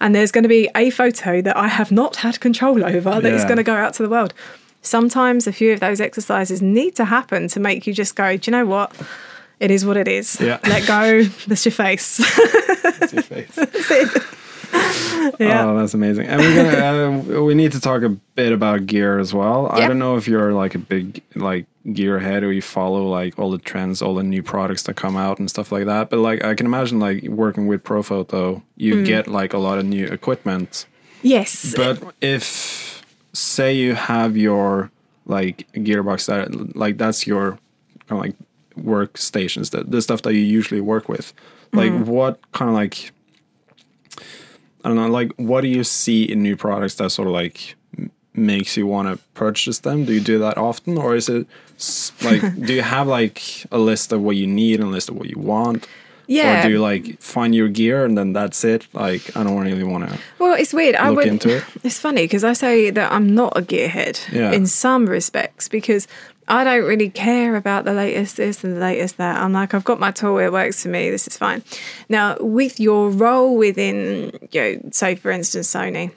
And 0.00 0.14
there's 0.14 0.32
going 0.32 0.44
to 0.44 0.48
be 0.48 0.70
a 0.74 0.88
photo 0.90 1.42
that 1.42 1.56
I 1.56 1.68
have 1.68 1.92
not 1.92 2.16
had 2.16 2.40
control 2.40 2.82
over 2.84 3.20
that 3.20 3.32
is 3.32 3.42
Yeah. 3.42 3.48
going 3.48 3.58
to 3.58 3.62
go 3.64 3.74
out 3.74 3.92
to 3.94 4.02
the 4.02 4.08
world. 4.08 4.32
Sometimes 4.80 5.46
a 5.46 5.52
few 5.52 5.72
of 5.72 5.80
those 5.80 6.00
exercises 6.00 6.62
need 6.62 6.94
to 6.96 7.04
happen 7.04 7.48
to 7.48 7.60
make 7.60 7.86
you 7.86 7.92
just 7.92 8.14
go, 8.16 8.36
do 8.36 8.50
you 8.50 8.56
know 8.56 8.64
what? 8.64 8.92
It 9.60 9.70
is 9.70 9.84
what 9.84 9.96
it 9.96 10.06
is. 10.08 10.40
Yeah. 10.40 10.58
Let 10.64 10.86
go. 10.86 11.22
That's 11.46 11.64
your 11.64 11.72
face. 11.72 12.16
That's 13.00 13.12
it. 13.90 14.22
yeah. 15.40 15.64
Oh, 15.66 15.76
that's 15.78 15.94
amazing. 15.94 16.26
And 16.26 16.40
we're 16.40 16.70
gonna 16.70 17.38
uh, 17.38 17.42
we 17.42 17.54
need 17.54 17.72
to 17.72 17.80
talk 17.80 18.02
a 18.02 18.10
bit 18.10 18.52
about 18.52 18.86
gear 18.86 19.18
as 19.18 19.32
well. 19.32 19.66
I 19.70 19.86
don't 19.86 19.98
know 19.98 20.16
if 20.16 20.28
you're 20.28 20.52
like 20.52 20.74
a 20.74 20.78
big 20.78 21.22
like 21.34 21.64
gear 21.92 22.18
head 22.18 22.42
or 22.42 22.52
you 22.52 22.60
follow 22.60 23.06
like 23.08 23.38
all 23.38 23.50
the 23.50 23.58
trends, 23.58 24.02
all 24.02 24.14
the 24.14 24.22
new 24.22 24.42
products 24.42 24.82
that 24.84 24.94
come 24.94 25.16
out 25.16 25.38
and 25.38 25.48
stuff 25.48 25.72
like 25.72 25.86
that. 25.86 26.10
But 26.10 26.18
like 26.18 26.44
I 26.44 26.54
can 26.54 26.66
imagine 26.66 27.00
like 27.00 27.22
working 27.24 27.66
with 27.66 27.82
Profoto, 27.82 28.62
you 28.76 28.96
Mm. 28.96 29.06
get 29.06 29.26
like 29.26 29.54
a 29.54 29.58
lot 29.58 29.78
of 29.78 29.86
new 29.86 30.06
equipment. 30.06 30.86
yes. 31.22 31.72
But 31.74 32.02
if 32.20 33.02
say 33.32 33.74
you 33.74 33.94
have 33.94 34.36
your 34.36 34.90
like 35.26 35.66
gearbox 35.72 36.26
that 36.26 36.76
like 36.76 36.98
that's 36.98 37.26
your 37.26 37.58
kind 38.06 38.12
of 38.12 38.18
like 38.18 38.34
workstations 38.82 39.70
that 39.70 39.90
the 39.90 40.00
stuff 40.02 40.22
that 40.22 40.34
you 40.34 40.40
usually 40.40 40.80
work 40.80 41.08
with 41.08 41.32
like 41.72 41.92
Mm-hmm. 41.92 42.10
what 42.10 42.38
kind 42.52 42.68
of 42.70 42.74
like 42.74 43.12
i 44.84 44.88
don't 44.88 44.96
know 44.96 45.08
like 45.08 45.32
what 45.36 45.60
do 45.62 45.68
you 45.68 45.84
see 45.84 46.24
in 46.24 46.42
new 46.42 46.56
products 46.56 46.94
that 46.96 47.10
sort 47.10 47.28
of 47.28 47.34
like 47.34 47.74
makes 48.34 48.76
you 48.76 48.86
want 48.86 49.08
to 49.08 49.22
purchase 49.34 49.80
them 49.80 50.04
do 50.04 50.12
you 50.12 50.20
do 50.20 50.38
that 50.38 50.56
often 50.56 50.96
or 50.96 51.16
is 51.16 51.28
it 51.28 51.46
like 52.22 52.40
do 52.66 52.72
you 52.72 52.82
have 52.82 53.06
like 53.08 53.42
a 53.72 53.78
list 53.78 54.12
of 54.12 54.22
what 54.22 54.36
you 54.36 54.46
need 54.46 54.80
and 54.80 54.88
a 54.88 54.92
list 54.92 55.08
of 55.08 55.16
what 55.16 55.28
you 55.28 55.38
want 55.38 55.86
yeah. 56.28 56.60
or 56.60 56.62
do 56.62 56.70
you 56.70 56.78
like 56.80 57.18
find 57.20 57.54
your 57.54 57.68
gear 57.68 58.04
and 58.04 58.16
then 58.16 58.32
that's 58.32 58.62
it 58.64 58.86
like 58.92 59.34
i 59.36 59.42
don't 59.42 59.60
really 59.60 59.82
want 59.82 60.08
to 60.08 60.18
well, 60.38 60.54
it's 60.54 60.72
weird. 60.72 60.94
I 60.94 61.08
look 61.08 61.16
would. 61.18 61.26
into 61.26 61.56
it? 61.56 61.64
It's 61.84 61.98
funny 61.98 62.22
because 62.22 62.44
I 62.44 62.52
say 62.52 62.90
that 62.90 63.10
I'm 63.12 63.34
not 63.34 63.56
a 63.56 63.60
gearhead 63.60 64.16
Yeah. 64.32 64.52
in 64.52 64.66
some 64.66 65.06
respects 65.06 65.68
because 65.68 66.06
I 66.48 66.64
don't 66.64 66.84
really 66.84 67.10
care 67.10 67.56
about 67.56 67.84
the 67.84 67.92
latest 67.92 68.38
this 68.38 68.64
and 68.64 68.76
the 68.76 68.80
latest 68.80 69.18
that. 69.18 69.40
I'm 69.40 69.52
like, 69.52 69.74
I've 69.74 69.84
got 69.84 70.00
my 70.00 70.10
tool, 70.10 70.38
it 70.38 70.50
works 70.50 70.82
for 70.82 70.88
me, 70.88 71.10
this 71.10 71.26
is 71.26 71.36
fine. 71.36 71.62
Now, 72.08 72.36
with 72.40 72.80
your 72.80 73.10
role 73.10 73.56
within, 73.56 74.32
you 74.50 74.60
know, 74.60 74.80
say 74.90 75.14
for 75.14 75.30
instance, 75.30 75.72
Sony, 75.72 76.10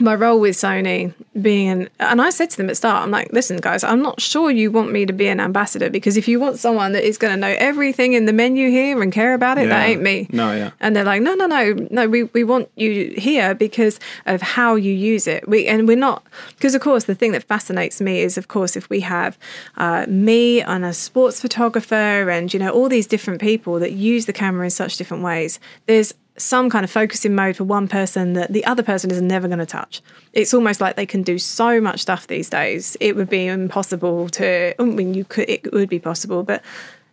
my 0.00 0.14
role 0.14 0.40
with 0.40 0.56
Sony 0.56 1.14
being 1.40 1.68
an, 1.68 1.88
and 2.00 2.20
I 2.20 2.30
said 2.30 2.50
to 2.50 2.56
them 2.56 2.66
at 2.66 2.70
the 2.70 2.74
start, 2.74 3.02
I'm 3.02 3.10
like, 3.10 3.32
listen, 3.32 3.58
guys, 3.58 3.84
I'm 3.84 4.02
not 4.02 4.20
sure 4.20 4.50
you 4.50 4.70
want 4.70 4.92
me 4.92 5.06
to 5.06 5.12
be 5.12 5.28
an 5.28 5.40
ambassador 5.40 5.90
because 5.90 6.16
if 6.16 6.26
you 6.26 6.40
want 6.40 6.58
someone 6.58 6.92
that 6.92 7.04
is 7.04 7.18
going 7.18 7.32
to 7.32 7.36
know 7.36 7.54
everything 7.58 8.12
in 8.12 8.26
the 8.26 8.32
menu 8.32 8.70
here 8.70 9.00
and 9.02 9.12
care 9.12 9.34
about 9.34 9.58
it, 9.58 9.68
that 9.68 9.88
ain't 9.88 10.02
me. 10.02 10.26
No, 10.30 10.52
yeah. 10.52 10.72
And 10.80 10.96
they're 10.96 11.04
like, 11.04 11.22
no, 11.22 11.34
no, 11.34 11.46
no, 11.46 11.72
no. 11.90 12.08
We, 12.08 12.24
we 12.24 12.44
want 12.44 12.70
you 12.76 13.14
here 13.16 13.54
because 13.54 14.00
of 14.26 14.42
how 14.42 14.74
you 14.74 14.92
use 14.92 15.26
it. 15.26 15.48
We 15.48 15.66
and 15.66 15.86
we're 15.86 15.96
not 15.96 16.24
because 16.56 16.74
of 16.74 16.80
course 16.80 17.04
the 17.04 17.14
thing 17.14 17.32
that 17.32 17.44
fascinates 17.44 18.00
me 18.00 18.20
is 18.20 18.36
of 18.36 18.48
course 18.48 18.76
if 18.76 18.88
we 18.90 19.00
have 19.00 19.38
uh, 19.76 20.06
me 20.08 20.60
and 20.62 20.84
a 20.84 20.92
sports 20.92 21.40
photographer 21.40 22.30
and 22.30 22.52
you 22.52 22.60
know 22.60 22.70
all 22.70 22.88
these 22.88 23.06
different 23.06 23.40
people 23.40 23.78
that 23.78 23.92
use 23.92 24.26
the 24.26 24.32
camera 24.32 24.64
in 24.64 24.70
such 24.70 24.96
different 24.96 25.22
ways. 25.22 25.60
There's 25.86 26.14
some 26.36 26.68
kind 26.68 26.84
of 26.84 26.90
focusing 26.90 27.34
mode 27.34 27.56
for 27.56 27.64
one 27.64 27.86
person 27.86 28.32
that 28.32 28.52
the 28.52 28.64
other 28.64 28.82
person 28.82 29.10
is 29.10 29.22
never 29.22 29.46
going 29.46 29.60
to 29.60 29.66
touch. 29.66 30.02
It's 30.32 30.52
almost 30.52 30.80
like 30.80 30.96
they 30.96 31.06
can 31.06 31.22
do 31.22 31.38
so 31.38 31.80
much 31.80 32.00
stuff 32.00 32.26
these 32.26 32.50
days. 32.50 32.96
It 33.00 33.14
would 33.16 33.30
be 33.30 33.46
impossible 33.46 34.28
to. 34.30 34.74
I 34.80 34.84
mean, 34.84 35.14
you 35.14 35.24
could. 35.24 35.48
It 35.48 35.72
would 35.72 35.88
be 35.88 35.98
possible, 36.00 36.42
but 36.42 36.62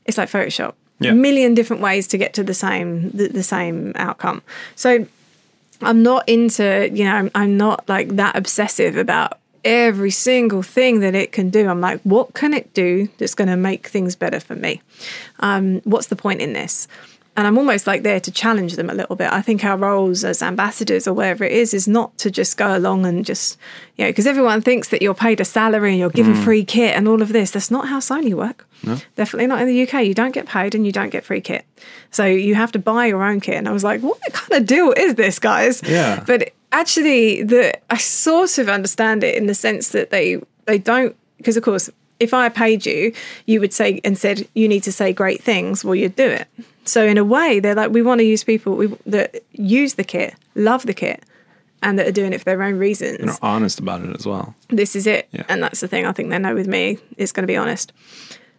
it's 0.06 0.18
like 0.18 0.30
Photoshop 0.30 0.74
Yeah. 1.00 1.14
million 1.14 1.54
different 1.54 1.82
ways 1.84 2.08
to 2.08 2.18
get 2.18 2.34
to 2.34 2.44
the 2.44 2.54
same 2.56 3.12
the, 3.12 3.28
the 3.28 3.44
same 3.44 3.92
outcome. 3.96 4.42
So 4.76 5.06
I'm 5.82 6.02
not 6.04 6.28
into 6.28 6.90
you 6.92 7.04
know 7.06 7.14
I'm, 7.14 7.32
I'm 7.36 7.58
not 7.58 7.88
like 7.88 8.10
that 8.16 8.36
obsessive 8.36 8.98
about 8.98 9.38
every 9.64 10.10
single 10.10 10.64
thing 10.64 11.02
that 11.02 11.14
it 11.14 11.32
can 11.32 11.52
do. 11.52 11.68
I'm 11.70 11.82
like, 11.82 12.02
what 12.02 12.34
can 12.34 12.52
it 12.56 12.74
do 12.74 13.08
that's 13.20 13.36
going 13.36 13.48
to 13.48 13.56
make 13.56 13.86
things 13.88 14.16
better 14.16 14.40
for 14.40 14.56
me? 14.56 14.82
Um, 15.40 15.82
what's 15.84 16.08
the 16.08 16.16
point 16.16 16.42
in 16.42 16.54
this? 16.54 16.88
And 17.42 17.48
I'm 17.48 17.58
almost 17.58 17.88
like 17.88 18.04
there 18.04 18.20
to 18.20 18.32
challenge 18.32 18.76
them 18.76 18.88
a 18.88 18.94
little 18.94 19.16
bit. 19.16 19.34
I 19.34 19.42
think 19.42 19.66
our 19.66 19.76
roles 19.76 20.24
as 20.24 20.44
ambassadors 20.44 21.08
or 21.08 21.16
wherever 21.16 21.44
it 21.44 21.52
is 21.52 21.74
is 21.74 21.88
not 21.88 22.16
to 22.20 22.30
just 22.30 22.56
go 22.56 22.78
along 22.78 23.04
and 23.08 23.26
just, 23.26 23.58
you 23.98 24.06
know, 24.06 24.12
because 24.12 24.28
everyone 24.28 24.62
thinks 24.62 24.90
that 24.90 25.02
you're 25.02 25.16
paid 25.16 25.42
a 25.42 25.44
salary 25.44 25.90
and 25.90 25.98
you're 25.98 26.12
given 26.12 26.36
mm. 26.36 26.44
free 26.44 26.64
kit 26.64 26.96
and 26.96 27.08
all 27.08 27.20
of 27.20 27.34
this. 27.34 27.50
That's 27.50 27.72
not 27.72 27.88
how 27.88 27.98
Sony 27.98 28.36
work. 28.36 28.68
Definitely 29.16 29.48
not 29.48 29.60
in 29.60 29.68
the 29.68 29.82
UK. 29.82 30.06
You 30.06 30.14
don't 30.14 30.36
get 30.36 30.46
paid 30.46 30.76
and 30.76 30.86
you 30.86 30.92
don't 30.92 31.10
get 31.10 31.26
free 31.26 31.42
kit. 31.42 31.66
So 32.12 32.26
you 32.26 32.54
have 32.54 32.72
to 32.74 32.80
buy 32.80 33.08
your 33.08 33.24
own 33.24 33.40
kit. 33.40 33.56
And 33.56 33.68
I 33.68 33.72
was 33.72 33.84
like, 33.84 34.02
what 34.02 34.20
kind 34.34 34.62
of 34.62 34.68
deal 34.68 34.94
is 34.96 35.16
this, 35.16 35.40
guys? 35.40 35.82
Yeah. 35.84 36.24
But 36.28 36.52
actually, 36.72 37.42
the 37.42 37.74
I 37.90 37.98
sort 37.98 38.60
of 38.60 38.70
understand 38.70 39.24
it 39.24 39.34
in 39.34 39.48
the 39.48 39.56
sense 39.56 39.90
that 39.90 40.12
they 40.12 40.40
they 40.66 40.78
don't 40.78 41.16
because 41.38 41.58
of 41.58 41.64
course 41.64 41.90
if 42.22 42.34
I 42.34 42.50
paid 42.50 42.86
you, 42.86 43.14
you 43.46 43.60
would 43.60 43.74
say 43.74 44.00
and 44.04 44.18
said 44.18 44.48
you 44.54 44.68
need 44.68 44.84
to 44.84 44.92
say 44.92 45.12
great 45.12 45.42
things. 45.42 45.84
Well, 45.84 45.96
you'd 45.96 46.16
do 46.16 46.28
it. 46.28 46.48
So 46.86 47.06
in 47.06 47.18
a 47.18 47.24
way, 47.24 47.60
they're 47.60 47.76
like 47.76 47.92
we 47.92 48.02
want 48.02 48.20
to 48.20 48.26
use 48.26 48.44
people 48.44 48.76
we, 48.76 48.88
that 49.06 49.44
use 49.52 49.96
the 49.96 50.04
kit, 50.04 50.36
love 50.56 50.86
the 50.86 50.94
kit, 50.94 51.24
and 51.82 52.00
that 52.00 52.08
are 52.08 52.12
doing 52.12 52.34
it 52.34 52.40
for 52.40 52.46
their 52.46 52.64
own 52.64 52.78
reasons 52.78 53.20
and 53.20 53.30
are 53.30 53.38
honest 53.42 53.80
about 53.80 54.02
it 54.02 54.16
as 54.16 54.26
well 54.26 54.56
this 54.72 54.96
is 54.96 55.06
it. 55.06 55.28
Yeah. 55.32 55.44
And 55.48 55.62
that's 55.62 55.82
the 55.82 55.88
thing 55.88 56.06
I 56.06 56.12
think 56.12 56.30
they 56.30 56.40
know 56.40 56.56
with 56.56 56.68
me 56.68 56.98
is 57.18 57.32
going 57.32 57.44
to 57.44 57.48
be 57.48 57.58
honest. 57.58 57.94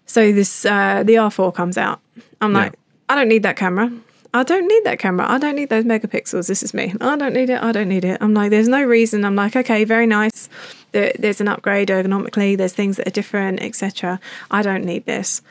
So 0.06 0.32
this 0.32 0.64
uh, 0.64 1.02
the 1.02 1.14
R4 1.14 1.54
comes 1.54 1.76
out. 1.76 2.00
I'm 2.40 2.52
like, 2.52 2.78
I 3.08 3.14
don't 3.14 3.28
need 3.28 3.42
that 3.44 3.56
camera. 3.56 3.90
I 4.34 4.44
don't 4.44 4.66
need 4.66 4.84
that 4.84 4.98
camera. 4.98 5.26
I 5.28 5.38
don't 5.38 5.56
need 5.56 5.68
those 5.68 5.84
megapixels. 5.84 6.48
This 6.48 6.62
is 6.62 6.72
me. 6.72 6.94
I 7.00 7.16
don't 7.16 7.34
need 7.34 7.50
it. 7.50 7.62
I 7.62 7.70
don't 7.70 7.88
need 7.88 8.04
it. 8.04 8.18
I'm 8.22 8.32
like, 8.32 8.50
there's 8.50 8.68
no 8.68 8.82
reason. 8.82 9.24
I'm 9.24 9.36
like, 9.36 9.54
okay, 9.54 9.84
very 9.84 10.06
nice. 10.06 10.48
There, 10.92 11.12
there's 11.18 11.40
an 11.40 11.48
upgrade 11.48 11.88
ergonomically. 11.88 12.56
There's 12.56 12.72
things 12.72 12.96
that 12.96 13.06
are 13.06 13.10
different, 13.10 13.60
etc. 13.60 14.18
I 14.50 14.62
don't 14.62 14.84
need 14.84 15.04
this. 15.04 15.42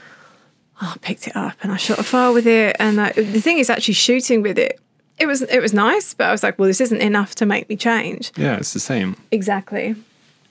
Oh, 0.81 0.93
I 0.95 0.97
picked 0.97 1.27
it 1.27 1.35
up 1.35 1.53
and 1.61 1.71
I 1.71 1.77
shot 1.77 1.99
a 1.99 2.03
file 2.03 2.33
with 2.33 2.47
it. 2.47 2.75
And 2.79 2.99
I, 2.99 3.11
the 3.11 3.39
thing 3.39 3.59
is, 3.59 3.69
actually 3.69 3.93
shooting 3.93 4.41
with 4.41 4.57
it, 4.57 4.79
it 5.19 5.27
was 5.27 5.43
it 5.43 5.59
was 5.59 5.73
nice. 5.73 6.15
But 6.15 6.27
I 6.27 6.31
was 6.31 6.41
like, 6.41 6.57
well, 6.57 6.67
this 6.67 6.81
isn't 6.81 7.01
enough 7.01 7.35
to 7.35 7.45
make 7.45 7.69
me 7.69 7.75
change. 7.75 8.31
yeah 8.35 8.57
it's 8.57 8.73
the 8.73 8.79
same 8.79 9.15
Exactly. 9.31 9.95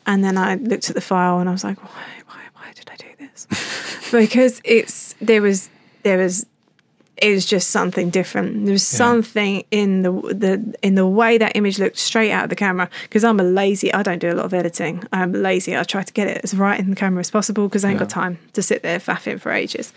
And 0.07 0.23
then 0.23 0.39
I 0.39 0.55
looked 0.55 0.89
at 0.89 0.95
the 0.95 1.01
file 1.01 1.41
and 1.41 1.49
I 1.49 1.53
was 1.53 1.65
like, 1.65 1.83
why, 1.83 2.03
why, 2.27 2.41
why 2.55 2.73
did 2.75 2.89
I 2.91 2.97
do 2.97 3.07
this? 3.19 4.11
because 4.13 4.61
it's 4.65 5.15
there 5.21 5.43
was 5.43 5.69
there 6.05 6.19
was 6.19 6.47
it 7.21 7.31
was 7.33 7.45
just 7.45 7.71
something 7.71 8.11
different. 8.11 8.65
There 8.65 8.73
was 8.73 8.87
something 8.87 9.65
in 9.71 10.03
the 10.03 10.13
the 10.13 10.75
in 10.83 10.95
the 10.95 11.07
way 11.07 11.39
that 11.39 11.57
image 11.57 11.79
looked 11.79 11.99
straight 11.99 12.31
out 12.31 12.45
of 12.45 12.51
the 12.51 12.57
camera. 12.57 12.89
Because 13.03 13.25
I'm 13.25 13.39
a 13.39 13.43
lazy, 13.43 13.93
I 13.93 14.03
don't 14.03 14.19
do 14.19 14.31
a 14.31 14.35
lot 14.35 14.47
of 14.47 14.55
editing. 14.55 15.05
I'm 15.13 15.33
lazy. 15.33 15.77
I 15.77 15.83
try 15.83 16.03
to 16.03 16.13
get 16.13 16.29
it 16.29 16.41
as 16.43 16.55
right 16.55 16.79
in 16.79 16.91
the 16.91 16.97
camera 16.97 17.21
as 17.21 17.31
possible 17.31 17.69
because 17.69 17.85
I 17.85 17.91
ain't 17.91 17.99
got 17.99 18.11
time 18.11 18.39
to 18.55 18.63
sit 18.63 18.83
there 18.83 18.99
faffing 18.99 19.41
for 19.41 19.53
ages. 19.53 19.93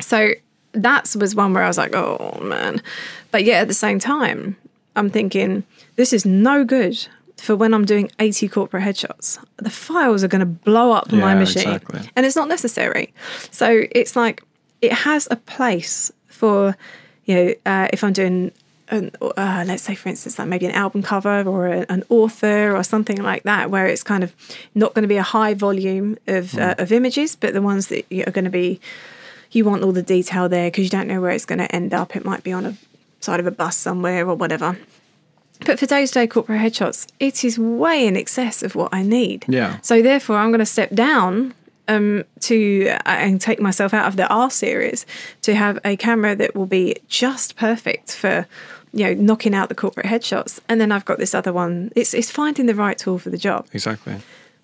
So 0.00 0.30
that 0.72 1.14
was 1.18 1.34
one 1.34 1.54
where 1.54 1.62
I 1.62 1.68
was 1.68 1.78
like, 1.78 1.94
oh 1.94 2.38
man. 2.42 2.82
But 3.30 3.44
yeah, 3.44 3.56
at 3.56 3.68
the 3.68 3.74
same 3.74 3.98
time, 3.98 4.56
I'm 4.94 5.10
thinking, 5.10 5.64
this 5.96 6.12
is 6.12 6.24
no 6.24 6.64
good 6.64 7.06
for 7.36 7.54
when 7.54 7.74
I'm 7.74 7.84
doing 7.84 8.10
80 8.18 8.48
corporate 8.48 8.82
headshots. 8.82 9.38
The 9.58 9.70
files 9.70 10.24
are 10.24 10.28
going 10.28 10.40
to 10.40 10.46
blow 10.46 10.92
up 10.92 11.12
my 11.12 11.34
machine. 11.34 11.64
exactly. 11.64 12.00
And 12.16 12.24
it's 12.24 12.36
not 12.36 12.48
necessary. 12.48 13.12
So 13.50 13.84
it's 13.90 14.16
like, 14.16 14.42
it 14.86 14.92
has 14.92 15.28
a 15.30 15.36
place 15.36 16.12
for, 16.28 16.76
you 17.24 17.34
know, 17.34 17.54
uh, 17.64 17.88
if 17.92 18.02
I'm 18.04 18.12
doing, 18.12 18.52
an, 18.88 19.10
uh, 19.20 19.64
let's 19.66 19.82
say 19.82 19.94
for 19.94 20.08
instance, 20.08 20.38
like 20.38 20.48
maybe 20.48 20.66
an 20.66 20.72
album 20.72 21.02
cover 21.02 21.42
or 21.42 21.66
a, 21.66 21.86
an 21.88 22.04
author 22.08 22.74
or 22.76 22.82
something 22.82 23.20
like 23.22 23.42
that, 23.42 23.70
where 23.70 23.86
it's 23.86 24.02
kind 24.02 24.22
of 24.22 24.34
not 24.74 24.94
going 24.94 25.02
to 25.02 25.08
be 25.08 25.16
a 25.16 25.22
high 25.22 25.54
volume 25.54 26.16
of 26.26 26.56
uh, 26.58 26.74
of 26.78 26.92
images, 26.92 27.36
but 27.36 27.52
the 27.52 27.62
ones 27.62 27.88
that 27.88 28.04
you 28.10 28.24
are 28.26 28.30
going 28.30 28.44
to 28.44 28.50
be, 28.50 28.80
you 29.50 29.64
want 29.64 29.82
all 29.82 29.92
the 29.92 30.02
detail 30.02 30.48
there 30.48 30.68
because 30.70 30.84
you 30.84 30.90
don't 30.90 31.08
know 31.08 31.20
where 31.20 31.32
it's 31.32 31.46
going 31.46 31.58
to 31.58 31.74
end 31.74 31.92
up. 31.92 32.16
It 32.16 32.24
might 32.24 32.42
be 32.42 32.52
on 32.52 32.66
a 32.66 32.74
side 33.20 33.40
of 33.40 33.46
a 33.46 33.50
bus 33.50 33.76
somewhere 33.76 34.28
or 34.28 34.34
whatever. 34.34 34.78
But 35.64 35.78
for 35.78 35.86
day 35.86 36.04
to 36.06 36.12
day 36.12 36.26
corporate 36.26 36.60
headshots, 36.60 37.06
it 37.18 37.44
is 37.44 37.58
way 37.58 38.06
in 38.06 38.16
excess 38.16 38.62
of 38.62 38.74
what 38.74 38.90
I 38.92 39.02
need. 39.02 39.46
Yeah. 39.48 39.78
So 39.80 40.02
therefore, 40.02 40.36
I'm 40.36 40.50
going 40.50 40.60
to 40.60 40.66
step 40.66 40.90
down 40.94 41.54
um, 41.88 42.24
to 42.40 42.88
uh, 42.88 43.00
and 43.06 43.40
take 43.40 43.60
myself 43.60 43.94
out 43.94 44.06
of 44.06 44.16
the 44.16 44.26
R 44.28 44.50
series 44.50 45.06
to 45.42 45.54
have 45.54 45.78
a 45.84 45.96
camera 45.96 46.34
that 46.36 46.54
will 46.54 46.66
be 46.66 46.96
just 47.08 47.56
perfect 47.56 48.14
for 48.14 48.46
you 48.92 49.04
know 49.04 49.14
knocking 49.14 49.54
out 49.54 49.68
the 49.68 49.74
corporate 49.74 50.06
headshots. 50.06 50.60
And 50.68 50.80
then 50.80 50.92
I've 50.92 51.04
got 51.04 51.18
this 51.18 51.34
other 51.34 51.52
one. 51.52 51.92
It's 51.94 52.14
it's 52.14 52.30
finding 52.30 52.66
the 52.66 52.74
right 52.74 52.98
tool 52.98 53.18
for 53.18 53.30
the 53.30 53.38
job. 53.38 53.66
Exactly. 53.72 54.16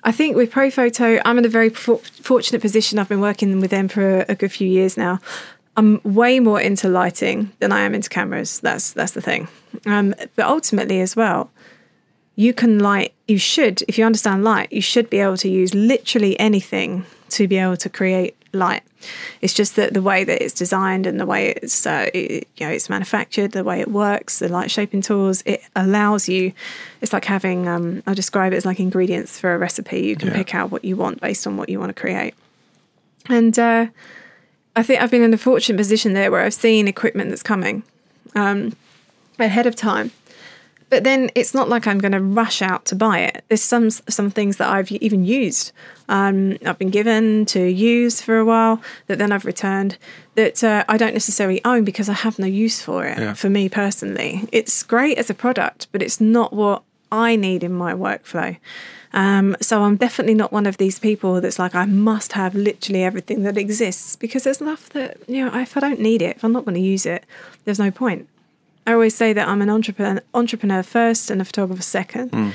I 0.05 0.11
think 0.11 0.37
with 0.37 0.51
Profoto, 0.51 1.23
I'm 1.25 1.39
in 1.39 1.45
a 1.45 1.49
very 1.49 1.69
for- 1.69 1.99
fortunate 1.99 2.61
position. 2.61 2.99
I've 2.99 3.09
been 3.09 3.21
working 3.21 3.61
with 3.61 3.71
them 3.71 3.87
for 3.87 4.21
a, 4.21 4.27
a 4.31 4.35
good 4.35 4.51
few 4.51 4.67
years 4.67 4.97
now. 4.97 5.21
I'm 5.77 6.01
way 6.03 6.41
more 6.41 6.61
into 6.61 6.89
lighting 6.89 7.53
than 7.61 7.71
I 7.73 7.83
am 7.83 7.95
into 7.95 8.09
cameras. 8.09 8.59
That's 8.61 8.93
that's 8.93 9.13
the 9.13 9.23
thing. 9.23 9.47
Um, 9.87 10.15
but 10.37 10.47
ultimately, 10.47 11.01
as 11.01 11.15
well, 11.15 11.51
you 12.43 12.53
can 12.53 12.79
light. 12.79 13.13
You 13.29 13.39
should, 13.39 13.83
if 13.89 13.95
you 13.99 14.05
understand 14.05 14.43
light, 14.45 14.69
you 14.73 14.83
should 14.83 15.09
be 15.09 15.19
able 15.27 15.37
to 15.39 15.49
use 15.49 15.75
literally 15.75 16.39
anything 16.49 17.05
to 17.31 17.47
be 17.53 17.57
able 17.57 17.77
to 17.79 17.89
create 17.89 18.35
light. 18.53 18.83
It's 19.41 19.55
just 19.55 19.77
that 19.77 19.95
the 19.95 20.03
way 20.03 20.25
that 20.25 20.43
it's 20.45 20.55
designed 20.55 21.07
and 21.07 21.19
the 21.19 21.27
way 21.27 21.51
it's 21.63 21.87
uh, 21.87 22.09
it, 22.13 22.47
you 22.57 22.67
know 22.67 22.73
it's 22.73 22.89
manufactured, 22.91 23.53
the 23.53 23.65
way 23.65 23.81
it 23.81 23.89
works, 23.89 24.39
the 24.41 24.49
light 24.49 24.71
shaping 24.71 25.03
tools, 25.03 25.43
it 25.47 25.61
allows 25.75 26.29
you. 26.29 26.53
It's 27.01 27.13
like 27.13 27.25
having. 27.25 27.69
Um, 27.69 28.03
I 28.07 28.15
describe 28.15 28.53
it 28.53 28.57
as 28.57 28.67
like 28.67 28.81
ingredients 28.81 29.39
for 29.41 29.55
a 29.55 29.59
recipe. 29.59 30.01
You 30.11 30.17
can 30.17 30.29
Yeah. 30.29 30.35
pick 30.41 30.55
out 30.55 30.71
what 30.71 30.85
you 30.85 30.97
want 30.97 31.21
based 31.21 31.47
on 31.47 31.57
what 31.57 31.69
you 31.69 31.79
want 31.81 31.95
to 31.95 32.01
create. 32.01 32.35
And 33.29 33.59
uh, 33.59 33.87
I 34.77 34.83
think 34.83 35.01
I've 35.01 35.11
been 35.11 35.23
in 35.23 35.33
a 35.35 35.39
fortunate 35.39 35.79
position 35.79 36.13
there 36.13 36.31
where 36.31 36.43
I've 36.43 36.55
seen 36.55 36.87
equipment 36.89 37.31
that's 37.31 37.43
coming 37.43 37.83
um, 38.35 38.77
ahead 39.39 39.67
of 39.67 39.75
time. 39.77 40.11
But 40.93 41.05
then 41.05 41.31
it's 41.35 41.55
not 41.55 41.71
like 41.71 41.87
I'm 41.87 41.97
going 41.97 42.13
to 42.13 42.21
rush 42.21 42.61
out 42.61 42.85
to 42.85 42.95
buy 42.95 43.21
it. 43.21 43.47
There's 43.49 43.63
some 43.63 43.89
some 43.89 44.31
things 44.31 44.59
that 44.59 44.69
I've 44.69 44.93
even 44.93 45.25
used. 45.25 45.73
Um, 46.11 46.59
I've 46.67 46.77
been 46.77 46.91
given 46.91 47.47
to 47.47 47.63
use 47.63 48.21
for 48.21 48.37
a 48.37 48.45
while 48.45 48.83
that 49.07 49.19
then 49.19 49.33
I've 49.33 49.47
returned 49.47 49.97
that 50.35 50.63
uh, 50.63 50.85
I 50.91 50.99
don't 50.99 51.15
necessarily 51.15 51.65
own 51.65 51.85
because 51.85 52.11
I 52.11 52.13
have 52.13 52.39
no 52.39 52.45
use 52.45 52.83
for 52.83 53.07
it. 53.07 53.17
Yeah. 53.17 53.33
For 53.33 53.49
me 53.49 53.71
personally, 53.71 54.47
it's 54.53 54.83
great 54.83 55.17
as 55.17 55.31
a 55.31 55.35
product, 55.35 55.89
but 55.93 56.03
it's 56.03 56.21
not 56.21 56.53
what 56.53 56.83
I 57.11 57.37
need 57.37 57.65
in 57.65 57.73
my 57.73 57.95
workflow. 57.95 58.59
Um, 59.15 59.57
so 59.63 59.85
I'm 59.85 59.97
definitely 59.97 60.35
not 60.35 60.53
one 60.53 60.67
of 60.67 60.77
these 60.77 60.99
people 60.99 61.41
that's 61.41 61.59
like 61.59 61.75
I 61.75 61.87
must 61.87 62.35
have 62.35 62.55
literally 62.55 63.03
everything 63.03 63.45
that 63.45 63.57
exists 63.57 64.15
because 64.17 64.45
there's 64.45 64.61
enough 64.61 64.91
that 64.91 65.17
you 65.27 65.43
know 65.43 65.59
if 65.59 65.75
I 65.75 65.81
don't 65.81 66.01
need 66.01 66.21
it, 66.21 66.37
if 66.37 66.45
I'm 66.45 66.53
not 66.53 66.67
going 66.67 66.75
to 66.75 66.81
use 66.83 67.07
it, 67.07 67.25
there's 67.65 67.79
no 67.79 67.91
point. 67.91 68.29
I 68.87 68.93
always 68.93 69.15
say 69.15 69.33
that 69.33 69.49
I'm 69.49 69.63
an 69.63 69.71
entrepreneur, 69.71 70.23
entrepreneur 70.35 70.83
first 70.83 71.31
and 71.31 71.41
a 71.41 71.45
photographer 71.45 71.83
second 71.83 72.31
hmm. 72.31 72.51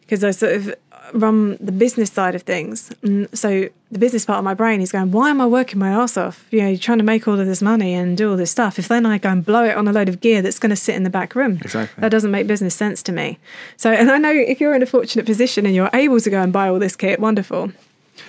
because 0.00 0.24
I 0.24 0.32
sort 0.32 0.54
of 0.54 0.74
run 1.12 1.56
the 1.60 1.72
business 1.72 2.10
side 2.10 2.34
of 2.34 2.42
things. 2.42 2.92
And 3.02 3.28
so 3.36 3.68
the 3.90 3.98
business 3.98 4.24
part 4.24 4.38
of 4.38 4.44
my 4.44 4.54
brain 4.54 4.80
is 4.80 4.92
going, 4.92 5.10
why 5.10 5.30
am 5.30 5.40
I 5.40 5.46
working 5.46 5.78
my 5.78 5.90
ass 5.90 6.16
off? 6.16 6.46
You 6.50 6.62
know, 6.62 6.68
you're 6.68 6.78
trying 6.78 6.98
to 6.98 7.04
make 7.04 7.26
all 7.26 7.38
of 7.38 7.46
this 7.46 7.62
money 7.62 7.94
and 7.94 8.16
do 8.16 8.30
all 8.30 8.36
this 8.36 8.50
stuff. 8.50 8.78
If 8.78 8.88
then 8.88 9.06
I 9.06 9.18
go 9.18 9.30
and 9.30 9.44
blow 9.44 9.64
it 9.64 9.76
on 9.76 9.88
a 9.88 9.92
load 9.92 10.08
of 10.08 10.20
gear 10.20 10.42
that's 10.42 10.58
going 10.58 10.70
to 10.70 10.76
sit 10.76 10.94
in 10.94 11.02
the 11.02 11.10
back 11.10 11.34
room, 11.34 11.58
Exactly. 11.62 12.00
that 12.00 12.10
doesn't 12.10 12.30
make 12.30 12.46
business 12.46 12.74
sense 12.74 13.02
to 13.04 13.12
me. 13.12 13.38
So, 13.76 13.90
and 13.90 14.10
I 14.10 14.18
know 14.18 14.32
if 14.32 14.60
you're 14.60 14.74
in 14.74 14.82
a 14.82 14.86
fortunate 14.86 15.26
position 15.26 15.66
and 15.66 15.74
you're 15.74 15.90
able 15.92 16.20
to 16.20 16.30
go 16.30 16.40
and 16.42 16.52
buy 16.52 16.68
all 16.68 16.78
this 16.78 16.96
kit, 16.96 17.20
wonderful. 17.20 17.72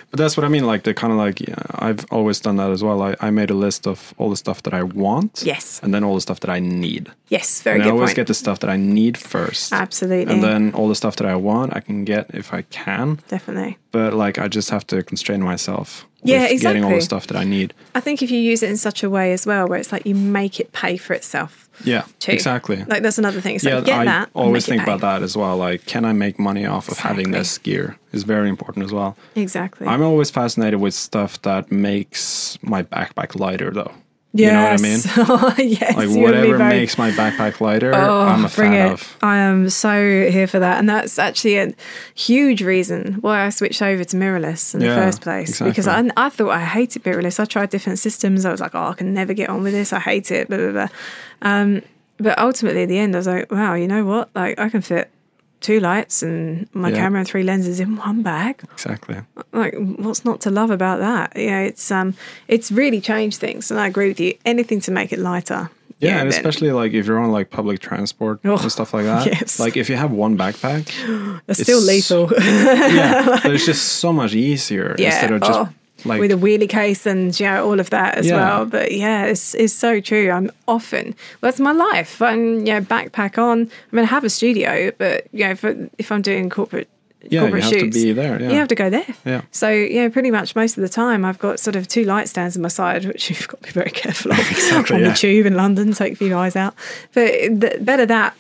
But 0.10 0.18
that's 0.18 0.36
what 0.38 0.44
I 0.44 0.50
mean. 0.50 0.66
Like 0.66 0.84
the 0.84 0.94
kind 0.94 1.12
of 1.14 1.18
like 1.20 1.40
yeah, 1.40 1.56
I've 1.76 2.06
always 2.12 2.40
done 2.40 2.58
that 2.58 2.72
as 2.72 2.84
well. 2.84 3.02
I, 3.02 3.16
I 3.20 3.32
made 3.32 3.50
a 3.50 3.54
list 3.54 3.88
of 3.88 4.14
all 4.18 4.30
the 4.30 4.38
stuff 4.38 4.64
that 4.64 4.74
I 4.74 4.84
want. 4.84 5.44
Yes. 5.46 5.80
And 5.84 5.94
then 5.94 6.04
all 6.04 6.16
the 6.16 6.22
stuff 6.22 6.40
that 6.42 6.50
I 6.50 6.60
need. 6.60 7.12
Yes, 7.30 7.62
very 7.62 7.80
and 7.80 7.90
I 7.90 7.92
always 7.92 8.10
point. 8.10 8.16
get 8.18 8.28
the 8.28 8.34
stuff 8.34 8.60
that 8.60 8.70
I 8.70 8.78
need 8.78 9.18
first. 9.18 9.72
Absolutely. 9.72 10.34
And 10.34 10.44
then 10.44 10.74
all 10.74 10.88
the 10.88 10.96
stuff 10.96 11.16
that 11.18 11.28
I 11.28 11.36
want, 11.36 11.76
I 11.76 11.80
can 11.80 12.04
get 12.04 12.30
if 12.34 12.54
I 12.54 12.64
can. 12.64 13.20
Definitely. 13.28 13.78
But 13.92 14.14
like 14.14 14.38
I 14.38 14.48
just 14.48 14.70
have 14.70 14.86
to 14.88 15.02
constrain 15.04 15.42
myself. 15.42 16.06
Yeah, 16.24 16.52
with 16.52 16.62
Getting 16.62 16.84
all 16.84 16.92
the 16.92 17.02
stuff 17.02 17.28
that 17.28 17.38
I 17.38 17.44
need. 17.44 17.74
I 17.96 18.00
think 18.00 18.22
if 18.22 18.30
you 18.30 18.40
use 18.40 18.62
it 18.62 18.70
in 18.70 18.78
such 18.78 19.04
a 19.04 19.10
way 19.10 19.34
as 19.34 19.46
well, 19.46 19.68
where 19.68 19.80
it's 19.80 19.92
like 19.92 20.06
you 20.06 20.16
make 20.16 20.60
it 20.60 20.72
pay 20.72 20.98
for 20.98 21.14
itself. 21.14 21.70
Yeah. 21.84 22.06
Too. 22.20 22.32
Exactly. 22.32 22.84
Like 22.84 23.02
that's 23.02 23.18
another 23.18 23.42
thing. 23.42 23.56
It's 23.56 23.64
yeah, 23.64 23.76
like 23.76 23.86
get 23.86 24.00
I 24.00 24.06
that. 24.06 24.30
always 24.34 24.66
think 24.66 24.84
about 24.84 25.02
that 25.02 25.24
as 25.24 25.36
well. 25.36 25.58
Like, 25.58 25.86
can 25.86 26.06
I 26.06 26.14
make 26.14 26.38
money 26.38 26.66
off 26.66 26.90
of 26.90 27.00
having 27.00 27.32
this 27.32 27.58
gear? 27.58 27.98
Is 28.12 28.24
very 28.24 28.50
important 28.50 28.86
as 28.86 28.92
well. 28.92 29.16
Exactly. 29.36 29.88
I'm 29.88 30.04
always 30.04 30.30
fascinated 30.30 30.80
with 30.80 30.94
stuff 30.94 31.42
that 31.44 31.72
makes 31.72 32.60
my 32.62 32.84
backpack 32.84 33.40
lighter, 33.40 33.72
though. 33.72 33.94
You 34.34 34.48
know 34.48 34.64
what 34.64 34.80
I 34.80 34.82
mean? 34.82 35.00
yes. 35.72 35.96
Like 35.98 36.10
whatever 36.10 36.58
makes 36.58 36.98
my 36.98 37.12
backpack 37.12 37.60
lighter, 37.60 37.94
Oh, 37.94 38.22
I'm 38.22 38.46
a 38.46 38.50
fan 38.50 38.74
it. 38.74 38.92
of. 38.94 39.18
I 39.22 39.38
am 39.40 39.70
so 39.70 40.30
here 40.32 40.48
for 40.48 40.58
that. 40.60 40.80
And 40.80 40.88
that's 40.88 41.20
actually 41.20 41.58
a 41.58 41.74
huge 42.16 42.64
reason 42.64 43.16
why 43.16 43.46
I 43.46 43.50
switched 43.50 43.82
over 43.82 44.06
to 44.06 44.16
mirrorless 44.18 44.74
in 44.74 44.80
Yeah, 44.82 44.96
the 44.96 45.02
first 45.02 45.22
place. 45.22 45.60
Because 45.60 45.86
I, 45.86 46.00
exactly. 46.00 46.12
I 46.24 46.30
thought 46.30 46.50
I 46.52 46.64
hated 46.64 47.04
mirrorless. 47.04 47.42
I 47.42 47.46
tried 47.46 47.72
different 47.72 48.00
systems. 48.00 48.46
I 48.46 48.52
was 48.52 48.62
like, 48.62 48.74
oh, 48.74 48.86
I 48.86 48.94
can 48.94 49.14
never 49.14 49.34
get 49.34 49.50
on 49.50 49.64
with 49.64 49.74
this. 49.74 49.92
I 49.92 50.00
hate 50.00 50.32
it. 50.32 50.48
Blah, 50.48 50.58
blah, 50.58 50.72
blah. 50.72 50.88
Um, 51.42 51.82
but 52.18 52.40
ultimately, 52.40 52.84
at 52.84 52.90
the 52.90 53.00
end, 53.00 53.16
I 53.16 53.20
was 53.20 53.28
like, 53.28 53.52
wow, 53.52 53.74
you 53.74 53.88
know 53.88 54.06
what? 54.06 54.30
Like, 54.34 54.58
I 54.60 54.70
can 54.70 54.80
fit 54.82 55.12
two 55.62 55.80
lights 55.80 56.24
and 56.24 56.68
my 56.74 56.90
Yeah. 56.90 56.98
camera 56.98 57.20
and 57.20 57.28
three 57.28 57.44
lenses 57.44 57.80
in 57.80 57.96
one 57.98 58.22
bag. 58.24 58.62
Exactly. 58.74 59.18
like 59.54 59.76
what's 59.98 60.26
not 60.26 60.42
to 60.42 60.50
love 60.50 60.72
about 60.72 61.00
that 61.00 61.32
yeah 61.36 61.60
it's 61.70 61.92
um 61.92 62.14
it's 62.48 62.72
really 62.72 63.00
changed 63.02 63.40
things 63.40 63.72
and 63.72 63.80
i 63.80 63.88
agree 63.88 64.08
with 64.10 64.20
you 64.20 64.34
anything 64.46 64.80
to 64.82 64.92
make 64.92 65.12
it 65.14 65.20
lighter 65.20 65.70
Yeah, 66.00 66.18
and 66.22 66.32
then- 66.32 66.40
especially 66.40 66.72
like 66.72 66.94
if 67.00 67.06
you're 67.06 67.20
on 67.20 67.32
like 67.32 67.50
public 67.52 67.80
transport 67.80 68.40
Oh, 68.44 68.58
and 68.58 68.72
stuff 68.72 68.92
like 68.94 69.06
that. 69.06 69.26
yes. 69.28 69.60
Like 69.60 69.78
if 69.78 69.88
you 69.90 69.98
have 69.98 70.12
one 70.12 70.36
backpack, 70.38 70.84
it's 71.48 71.62
still 71.62 71.82
lethal 71.82 72.32
yeah, 72.42 73.40
but 73.44 73.52
it's 73.54 73.66
just 73.68 73.84
so 74.02 74.12
much 74.12 74.34
easier 74.34 74.96
yeah 74.98 75.10
instead 75.12 75.32
of 75.32 75.42
just 75.42 75.60
oh, 75.60 75.70
like 76.06 76.20
with 76.20 76.32
a 76.32 76.36
wheelie 76.36 76.70
case 76.70 77.06
and 77.06 77.40
you 77.40 77.46
know 77.46 77.66
all 77.66 77.80
of 77.80 77.90
that 77.90 78.18
as 78.18 78.28
Yeah. 78.28 78.36
well 78.36 78.66
but 78.66 78.92
yeah 78.92 79.26
it's, 79.26 79.54
it's 79.56 79.74
so 79.74 80.00
true 80.00 80.30
i'm 80.32 80.50
often 80.68 81.08
well, 81.42 81.52
that's 81.52 81.60
my 81.60 81.72
life 81.72 82.22
i'm 82.22 82.60
you 82.66 82.74
know 82.74 82.82
backpack 82.82 83.38
on 83.38 83.70
i 83.92 83.96
mean 83.96 84.06
i 84.06 84.08
have 84.08 84.24
a 84.24 84.30
studio 84.30 84.92
but 84.98 85.28
you 85.32 85.46
know 85.48 85.56
for, 85.56 85.90
if 85.98 86.12
i'm 86.12 86.22
doing 86.22 86.50
corporate 86.50 86.88
yeah, 87.30 87.46
you 87.46 87.54
have 87.56 87.70
to 87.70 87.90
be 87.92 88.14
there. 88.14 88.42
Yeah, 88.42 88.50
You 88.50 88.56
have 88.56 88.68
to 88.70 88.74
go 88.74 88.90
there. 88.90 89.06
Yeah. 89.26 89.42
So 89.52 89.70
yeah, 89.70 90.10
pretty 90.10 90.32
much 90.32 90.56
most 90.56 90.76
of 90.76 90.82
the 90.82 90.90
time 90.90 91.24
I've 91.24 91.38
got 91.38 91.60
sort 91.60 91.76
of 91.76 91.88
two 91.88 92.04
light 92.04 92.28
stands 92.28 92.56
on 92.56 92.64
my 92.64 92.68
side, 92.68 93.06
which 93.06 93.30
you've 93.30 93.48
got 93.48 93.62
to 93.62 93.68
be 93.68 93.72
very 93.72 93.92
careful 93.92 94.32
of 94.32 94.40
Exactly, 94.40 94.96
on 94.96 95.02
yeah. 95.04 95.10
the 95.10 95.16
tube 95.16 95.46
in 95.46 95.54
London. 95.56 95.94
Take 95.94 96.14
a 96.14 96.16
few 96.16 96.36
eyes 96.36 96.56
out. 96.56 96.74
But 97.14 97.32
the, 97.60 97.78
better 97.80 98.08
that 98.08 98.36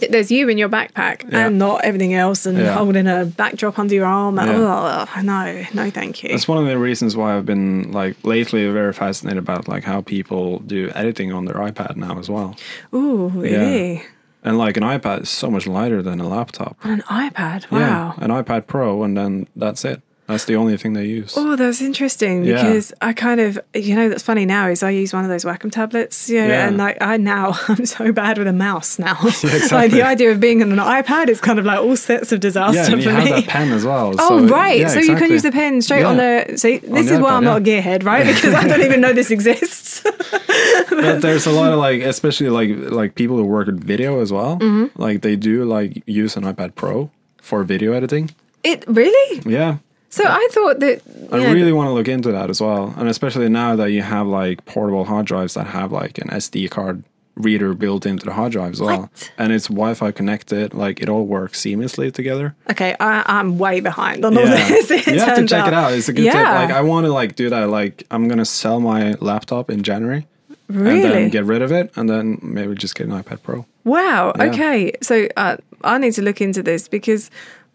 there's 0.00 0.30
you 0.30 0.48
in 0.48 0.58
your 0.58 0.68
backpack 0.68 1.30
Yeah. 1.30 1.46
and 1.46 1.58
not 1.58 1.84
everything 1.84 2.14
else, 2.14 2.46
and 2.46 2.58
Yeah. 2.58 2.72
holding 2.74 3.06
a 3.06 3.24
backdrop 3.24 3.78
under 3.78 3.94
your 3.94 4.06
arm. 4.06 4.36
Yeah. 4.36 5.06
Oh 5.16 5.22
no, 5.22 5.64
no, 5.74 5.90
thank 5.90 6.22
you. 6.22 6.30
That's 6.30 6.48
one 6.48 6.58
of 6.58 6.66
the 6.66 6.78
reasons 6.78 7.16
why 7.16 7.36
I've 7.36 7.46
been 7.46 7.92
like 7.92 8.16
lately 8.24 8.66
very 8.70 8.92
fascinated 8.92 9.38
about 9.38 9.68
like 9.68 9.84
how 9.84 10.00
people 10.00 10.58
do 10.60 10.90
editing 10.94 11.32
on 11.32 11.44
their 11.44 11.56
iPad 11.56 11.96
now 11.96 12.18
as 12.18 12.28
well. 12.30 12.56
Ooh, 12.94 13.28
really? 13.34 14.02
And 14.42 14.56
like 14.56 14.76
an 14.78 14.82
iPad 14.82 15.22
is 15.22 15.28
so 15.28 15.50
much 15.50 15.66
lighter 15.66 16.00
than 16.02 16.18
a 16.20 16.26
laptop. 16.26 16.78
On 16.84 16.90
an 16.90 17.02
iPad? 17.02 17.66
Yeah, 17.70 17.78
Wow. 17.78 18.14
an 18.18 18.30
iPad 18.30 18.66
Pro, 18.66 19.02
and 19.02 19.16
then 19.16 19.46
that's 19.54 19.84
it. 19.84 20.00
That's 20.30 20.44
the 20.44 20.56
only 20.56 20.76
thing 20.76 20.92
they 20.94 21.06
use. 21.06 21.34
Oh, 21.36 21.56
that's 21.56 21.80
interesting 21.80 22.44
Yeah. 22.44 22.54
because 22.62 22.92
I 23.00 23.12
kind 23.12 23.40
of, 23.40 23.58
you 23.74 23.94
know, 23.96 24.08
that's 24.08 24.22
funny 24.22 24.46
now 24.46 24.68
is 24.68 24.82
I 24.82 24.90
use 24.90 25.12
one 25.12 25.24
of 25.24 25.30
those 25.30 25.44
Wacom 25.44 25.70
tablets, 25.70 26.28
yeah, 26.30 26.46
Yeah. 26.46 26.66
and 26.68 26.76
like 26.76 26.96
I 27.00 27.16
now 27.16 27.58
I'm 27.68 27.84
so 27.86 28.12
bad 28.12 28.38
with 28.38 28.46
a 28.46 28.52
mouse 28.52 28.98
now. 28.98 29.18
like 29.24 29.44
exactly. 29.44 29.88
the 29.88 30.02
idea 30.02 30.30
of 30.30 30.38
being 30.40 30.62
on 30.62 30.70
an 30.72 30.78
iPad 30.78 31.28
is 31.28 31.40
kind 31.40 31.58
of 31.58 31.64
like 31.64 31.78
all 31.80 31.96
sets 31.96 32.32
of 32.32 32.40
disaster 32.40 32.78
yeah, 32.96 33.02
for 33.04 33.10
you 33.10 33.10
have 33.10 33.24
me. 33.24 33.30
that 33.32 33.46
pen 33.48 33.72
as 33.72 33.84
well. 33.84 34.14
Oh 34.18 34.46
so- 34.46 34.46
right, 34.54 34.80
yeah, 34.80 34.88
so 34.88 35.00
you 35.00 35.16
can 35.16 35.30
use 35.30 35.42
the 35.42 35.52
pen 35.52 35.82
straight 35.82 36.04
on 36.04 36.16
Yeah. 36.16 36.44
the. 36.44 36.58
See, 36.58 36.78
this 36.78 37.10
is 37.10 37.18
why 37.18 37.30
iPad, 37.30 37.36
I'm 37.36 37.44
not 37.44 37.58
a 37.62 37.64
gearhead, 37.64 38.04
right? 38.04 38.24
Because 38.34 38.54
I 38.54 38.66
don't 38.68 38.82
even 38.82 39.00
know 39.00 39.12
this 39.12 39.30
exists. 39.30 40.02
but 40.04 41.20
there's 41.20 41.46
a 41.46 41.52
lot 41.52 41.72
of 41.72 41.78
like 41.78 42.02
especially 42.02 42.48
like 42.50 42.70
like 42.92 43.14
people 43.14 43.36
who 43.36 43.44
work 43.44 43.66
with 43.66 43.82
video 43.82 44.20
as 44.20 44.30
well 44.32 44.58
Mm-hmm. 44.58 45.00
like 45.00 45.22
they 45.22 45.36
do 45.36 45.64
like 45.64 46.02
use 46.06 46.36
an 46.36 46.44
ipad 46.44 46.74
pro 46.74 47.10
for 47.40 47.64
video 47.64 47.92
editing 47.92 48.30
it 48.62 48.84
really? 48.86 49.40
yeah 49.46 49.78
So 50.12 50.24
I 50.26 50.48
thought 50.52 50.80
that. 50.80 51.00
i 51.32 51.38
yeah, 51.38 51.52
really 51.52 51.72
want 51.72 51.86
to 51.88 51.92
look 51.92 52.08
into 52.08 52.32
that 52.32 52.50
as 52.50 52.60
well 52.60 52.92
and 52.98 53.08
especially 53.08 53.48
now 53.48 53.76
that 53.76 53.90
you 53.92 54.02
have 54.02 54.26
like 54.26 54.64
portable 54.64 55.04
hard 55.04 55.24
drives 55.26 55.54
that 55.54 55.66
have 55.68 55.92
like 55.92 56.18
an 56.18 56.28
sd 56.30 56.68
card 56.70 57.04
reader 57.36 57.72
built 57.74 58.04
into 58.06 58.26
the 58.26 58.32
hard 58.32 58.52
drive 58.52 58.72
as 58.72 58.80
well, 58.82 59.02
What? 59.02 59.32
and 59.38 59.50
it's 59.52 59.68
Wi-Fi 59.68 60.10
connected. 60.10 60.74
Like 60.74 61.00
it 61.00 61.08
all 61.08 61.24
works 61.24 61.58
seamlessly 61.62 62.12
together. 62.12 62.54
Okay, 62.68 62.94
I, 63.00 63.22
I'm 63.26 63.56
way 63.58 63.80
behind 63.80 64.24
on 64.26 64.36
all 64.36 64.44
Yeah, 64.44 64.68
this. 64.68 64.90
it 64.90 65.06
you 65.06 65.20
have 65.20 65.36
to 65.38 65.46
check 65.46 65.66
it 65.66 65.72
out. 65.72 65.92
It's 65.94 66.08
a 66.08 66.12
good 66.12 66.24
tip. 66.24 66.34
Like 66.34 66.70
I 66.70 66.82
want 66.82 67.06
to 67.06 67.12
like 67.12 67.36
do 67.36 67.48
that. 67.48 67.70
Like 67.70 68.04
I'm 68.10 68.28
gonna 68.28 68.44
sell 68.44 68.78
my 68.80 69.14
laptop 69.20 69.70
in 69.70 69.82
January. 69.82 70.26
And 70.68 70.82
Really? 70.82 71.02
then 71.08 71.30
get 71.30 71.44
rid 71.46 71.62
of 71.62 71.72
it, 71.72 71.90
and 71.96 72.08
then 72.10 72.38
maybe 72.42 72.74
just 72.74 72.94
get 72.94 73.06
an 73.08 73.12
iPad 73.22 73.42
Pro. 73.42 73.64
Wow. 73.84 74.32
Yeah. 74.36 74.44
Okay. 74.44 74.92
So 75.00 75.26
uh, 75.36 75.56
I 75.82 75.96
need 75.98 76.12
to 76.14 76.22
look 76.22 76.40
into 76.42 76.62
this 76.62 76.88
because 76.88 77.30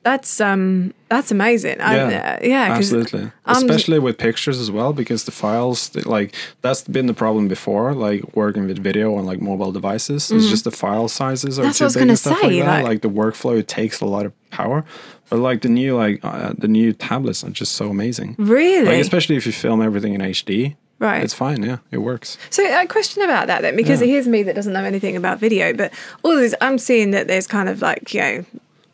that's 0.06 0.40
um 0.40 0.94
that's 1.10 1.32
amazing. 1.32 1.78
Yeah, 1.80 2.38
uh, 2.42 2.46
yeah. 2.48 2.76
absolutely. 2.78 3.32
Especially 3.46 4.00
with 4.00 4.18
pictures 4.18 4.60
as 4.60 4.70
well, 4.72 4.94
because 4.94 5.26
the 5.26 5.32
files, 5.32 5.90
they- 5.90 6.02
like 6.18 6.34
that's 6.62 6.84
been 6.84 7.08
the 7.08 7.14
problem 7.14 7.48
before, 7.48 7.94
like 7.94 8.22
working 8.36 8.68
with 8.68 8.80
video 8.80 9.16
on 9.18 9.26
like 9.26 9.42
mobile 9.42 9.72
devices. 9.74 10.32
It's 10.32 10.48
just 10.48 10.64
the 10.64 10.72
file 10.72 11.08
sizes 11.10 11.60
are. 11.60 11.64
That's 11.64 11.80
too 11.80 11.86
what 11.86 11.98
I 11.98 12.00
was 12.00 12.04
big 12.04 12.10
and 12.10 12.20
stuff 12.20 12.40
say, 12.40 12.48
like 12.48 12.66
that. 12.66 12.76
like- 12.84 12.86
Like 12.92 13.02
the 13.02 13.10
workflow, 13.10 13.58
it 13.60 13.68
takes 13.68 14.00
a 14.00 14.06
lot 14.06 14.26
of 14.26 14.32
power. 14.52 14.86
But 15.30 15.40
like 15.40 15.62
the 15.64 15.70
new, 15.70 15.98
like 15.98 16.20
uh, 16.24 16.54
the 16.58 16.68
new 16.68 16.94
tablets 16.94 17.44
are 17.44 17.50
just 17.62 17.72
so 17.74 17.90
amazing. 17.90 18.36
Really? 18.38 18.86
Like 18.86 19.02
especially 19.02 19.36
if 19.38 19.46
you 19.48 19.52
film 19.52 19.82
everything 19.82 20.14
in 20.14 20.22
HD, 20.22 20.76
Right. 20.98 21.22
It's 21.26 21.34
fine. 21.34 21.62
Yeah, 21.62 21.80
it 21.92 21.98
works. 21.98 22.38
So 22.50 22.64
a 22.64 22.88
question 22.88 23.22
about 23.24 23.48
that 23.48 23.62
then, 23.64 23.76
because 23.76 24.00
Yeah. 24.02 24.08
here's 24.08 24.28
me 24.30 24.44
that 24.44 24.56
doesn't 24.56 24.72
know 24.72 24.84
anything 24.86 25.18
about 25.18 25.40
video, 25.40 25.74
but 25.74 25.92
all 26.24 26.36
this 26.38 26.56
I'm 26.62 26.78
seeing 26.78 27.12
that 27.12 27.28
there's 27.28 27.48
kind 27.48 27.68
of 27.68 27.82
like 27.82 28.14
you 28.14 28.22
know, 28.22 28.46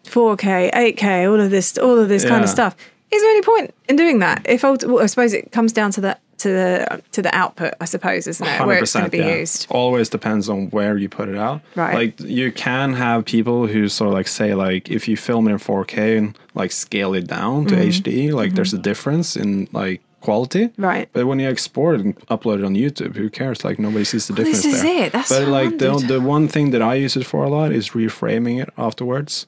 4K, 0.05 0.71
8K, 0.73 1.29
all 1.31 1.39
of 1.39 1.51
this, 1.51 1.77
all 1.77 1.97
of 1.99 2.09
this 2.09 2.25
kind 2.25 2.43
of 2.43 2.49
stuff. 2.49 2.75
Is 3.11 3.21
there 3.21 3.31
any 3.31 3.41
point 3.41 3.73
in 3.89 3.95
doing 3.97 4.19
that? 4.19 4.45
If 4.47 4.63
well, 4.63 4.99
I 5.01 5.05
suppose 5.07 5.33
it 5.33 5.51
comes 5.51 5.73
down 5.73 5.91
to 5.91 6.01
the 6.01 6.17
to 6.37 6.47
the 6.49 7.03
to 7.11 7.21
the 7.21 7.33
output, 7.35 7.73
I 7.81 7.85
suppose, 7.85 8.25
isn't 8.25 8.45
it? 8.47 8.65
Where 8.65 8.79
it's 8.79 8.93
going 8.93 9.05
to 9.05 9.11
be 9.11 9.17
yeah. 9.19 9.35
used. 9.35 9.67
Always 9.69 10.07
depends 10.09 10.47
on 10.49 10.69
where 10.69 10.97
you 10.97 11.09
put 11.09 11.27
it 11.29 11.37
out. 11.37 11.61
Right. 11.75 11.93
Like 11.93 12.19
you 12.21 12.51
can 12.53 12.93
have 12.93 13.25
people 13.25 13.67
who 13.67 13.89
sort 13.89 14.07
of 14.09 14.13
like 14.13 14.27
say 14.29 14.55
like 14.55 14.89
if 14.89 15.07
you 15.09 15.17
film 15.17 15.47
in 15.49 15.57
4K 15.57 16.17
and 16.17 16.37
like 16.55 16.71
scale 16.71 17.13
it 17.13 17.27
down 17.27 17.65
Mm-hmm. 17.65 17.75
to 17.75 17.75
HD, 17.87 18.31
like 18.33 18.53
there's 18.53 18.73
a 18.73 18.77
difference 18.79 19.35
in 19.35 19.67
like 19.73 20.01
quality. 20.21 20.69
Right. 20.77 21.09
But 21.11 21.25
when 21.27 21.39
you 21.39 21.49
export 21.49 21.99
and 21.99 22.15
upload 22.27 22.59
it 22.59 22.63
on 22.63 22.75
YouTube, 22.75 23.15
who 23.17 23.29
cares? 23.29 23.65
Like 23.65 23.77
nobody 23.77 24.05
sees 24.05 24.27
the 24.27 24.33
Well, 24.33 24.45
this 24.45 24.61
difference 24.61 24.75
is 24.77 24.81
there. 24.83 25.05
it. 25.07 25.11
That's 25.11 25.29
but 25.29 25.47
like 25.49 25.77
the 25.79 25.97
the 26.07 26.21
one 26.21 26.47
thing 26.47 26.71
that 26.71 26.81
I 26.81 26.95
use 26.95 27.17
it 27.17 27.25
for 27.25 27.43
a 27.43 27.49
lot 27.49 27.71
is 27.73 27.89
reframing 27.89 28.61
it 28.61 28.69
afterwards. 28.77 29.47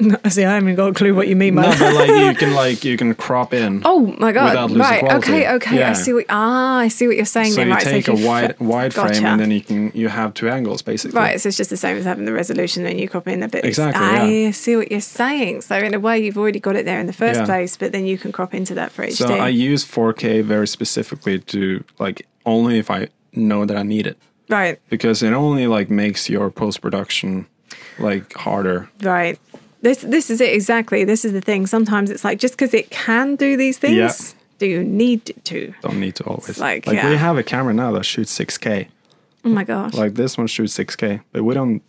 See, 0.28 0.44
I 0.44 0.54
haven't 0.54 0.74
got 0.74 0.90
a 0.90 0.92
clue 0.92 1.14
what 1.14 1.28
you 1.28 1.36
mean 1.36 1.54
by 1.54 1.62
No, 1.62 1.70
that. 1.70 1.78
but 1.78 1.94
like 1.94 2.08
you 2.26 2.34
can 2.34 2.54
like 2.54 2.84
you 2.84 2.96
can 2.96 3.14
crop 3.14 3.54
in. 3.54 3.80
Oh 3.86 4.14
my 4.18 4.32
god! 4.32 4.72
Right? 4.76 5.00
quality. 5.00 5.32
Okay, 5.32 5.48
okay. 5.54 5.82
I 5.84 5.92
see 5.92 6.12
what. 6.12 6.26
Ah, 6.28 6.78
I 6.78 6.88
see 6.88 7.06
what 7.06 7.14
you're 7.16 7.24
saying. 7.24 7.52
So 7.52 7.56
then, 7.56 7.68
you 7.68 7.74
right? 7.74 7.82
take 7.84 8.06
so 8.06 8.14
a 8.16 8.26
wide 8.26 8.58
wide 8.58 8.92
frame 8.92 9.06
Gotcha. 9.06 9.26
and 9.26 9.40
then 9.40 9.50
you 9.52 9.60
can 9.60 9.92
you 9.94 10.08
have 10.08 10.34
two 10.34 10.48
angles 10.48 10.82
basically. 10.82 11.16
Right, 11.18 11.40
so 11.40 11.48
it's 11.48 11.56
just 11.56 11.70
the 11.70 11.76
same 11.76 11.96
as 11.96 12.04
having 12.04 12.24
the 12.24 12.32
resolution 12.32 12.84
and 12.86 12.98
you 12.98 13.08
copy 13.08 13.32
in 13.32 13.42
a 13.44 13.48
bit. 13.48 13.64
Exactly, 13.64 14.04
I 14.04 14.26
yeah. 14.26 14.50
see 14.50 14.74
what 14.76 14.90
you're 14.90 15.00
saying. 15.00 15.60
So 15.62 15.76
in 15.76 15.94
a 15.94 16.00
way, 16.00 16.18
you've 16.18 16.38
already 16.38 16.60
got 16.60 16.74
it 16.76 16.84
there 16.84 16.98
in 16.98 17.06
the 17.06 17.12
first 17.12 17.40
Yeah. 17.40 17.46
place, 17.46 17.76
but 17.76 17.92
then 17.92 18.04
you 18.04 18.18
can 18.18 18.32
crop 18.32 18.52
into 18.52 18.74
that 18.74 18.90
for 18.90 19.04
HD. 19.04 19.12
So 19.28 19.34
I 19.34 19.48
use 19.48 19.84
4K 19.84 20.42
very 20.42 20.66
specifically 20.66 21.38
to 21.38 21.84
like 22.00 22.26
only 22.44 22.78
if 22.78 22.90
I 22.90 23.08
know 23.32 23.64
that 23.64 23.76
I 23.76 23.82
need 23.84 24.06
it 24.06 24.18
right, 24.48 24.80
because 24.90 25.22
it 25.22 25.32
only 25.32 25.66
like 25.68 25.88
makes 25.88 26.28
your 26.28 26.50
post 26.50 26.80
production 26.80 27.46
like 27.98 28.32
harder. 28.34 28.88
right. 29.02 29.38
This 29.84 29.98
this 30.00 30.30
is 30.30 30.40
it 30.40 30.52
exactly. 30.54 31.04
This 31.04 31.26
is 31.26 31.32
the 31.32 31.42
thing. 31.42 31.66
Sometimes 31.66 32.10
it's 32.10 32.24
like 32.24 32.38
just 32.38 32.54
because 32.54 32.72
it 32.72 32.90
can 32.90 33.36
do 33.36 33.54
these 33.56 33.76
things, 33.76 33.94
Yeah. 33.96 34.40
do 34.58 34.66
you 34.66 34.82
need 34.82 35.34
to? 35.44 35.74
Don't 35.82 36.00
need 36.00 36.14
to 36.16 36.24
always 36.24 36.58
like, 36.58 36.86
we 36.86 36.94
yeah. 36.94 37.14
have 37.16 37.36
a 37.36 37.42
camera 37.42 37.74
now 37.74 37.92
that 37.92 38.04
shoots 38.04 38.36
6K. 38.38 38.88
Oh 39.44 39.50
my 39.50 39.62
gosh! 39.62 39.92
Like 39.92 40.14
this 40.14 40.38
one 40.38 40.46
shoots 40.46 40.76
6K, 40.78 41.20
but 41.32 41.44
we 41.44 41.52
don't. 41.52 41.82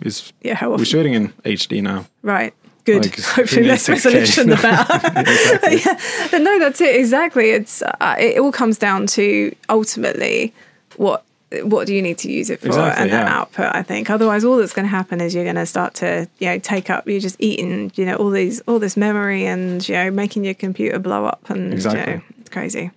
Is 0.00 0.32
yeah, 0.40 0.54
how 0.54 0.70
we're 0.70 0.86
shooting 0.86 1.12
in 1.12 1.28
HD 1.44 1.82
now. 1.82 2.06
Right. 2.22 2.54
Good. 2.86 3.04
Like, 3.04 3.20
Hopefully, 3.36 3.66
less 3.66 3.88
resolution 3.90 4.48
the 4.48 4.56
better. 4.56 5.70
yeah. 5.76 6.28
But 6.30 6.40
no, 6.40 6.58
that's 6.58 6.80
it. 6.80 6.96
Exactly. 6.96 7.50
It's 7.50 7.82
uh, 7.82 8.16
it 8.18 8.38
all 8.40 8.52
comes 8.52 8.78
down 8.78 9.06
to 9.08 9.54
ultimately 9.68 10.54
what 10.96 11.24
what 11.62 11.86
do 11.86 11.94
you 11.94 12.02
need 12.02 12.18
to 12.18 12.30
use 12.30 12.50
it 12.50 12.60
for 12.60 12.66
Exactly, 12.68 13.02
and 13.04 13.12
that 13.12 13.28
output. 13.28 13.74
I 13.74 13.82
think 13.82 14.10
otherwise, 14.10 14.44
all 14.44 14.56
that's 14.56 14.72
going 14.72 14.84
to 14.86 14.90
happen 14.90 15.20
is 15.20 15.34
you're 15.34 15.44
going 15.44 15.56
to 15.56 15.66
start 15.66 15.94
to 15.94 16.28
you 16.38 16.48
know 16.48 16.58
take 16.58 16.90
up. 16.90 17.06
You're 17.08 17.20
just 17.20 17.36
eating 17.38 17.92
you 17.94 18.04
know 18.06 18.16
all 18.16 18.30
these 18.30 18.60
all 18.62 18.78
this 18.78 18.96
memory 18.96 19.46
and 19.46 19.86
you 19.88 19.94
know 19.94 20.10
making 20.10 20.44
your 20.44 20.54
computer 20.54 20.98
blow 20.98 21.24
up 21.26 21.48
and 21.48 21.72
Exactly. 21.72 22.00
you 22.00 22.06
know 22.18 22.22
it's 22.40 22.50
crazy, 22.50 22.90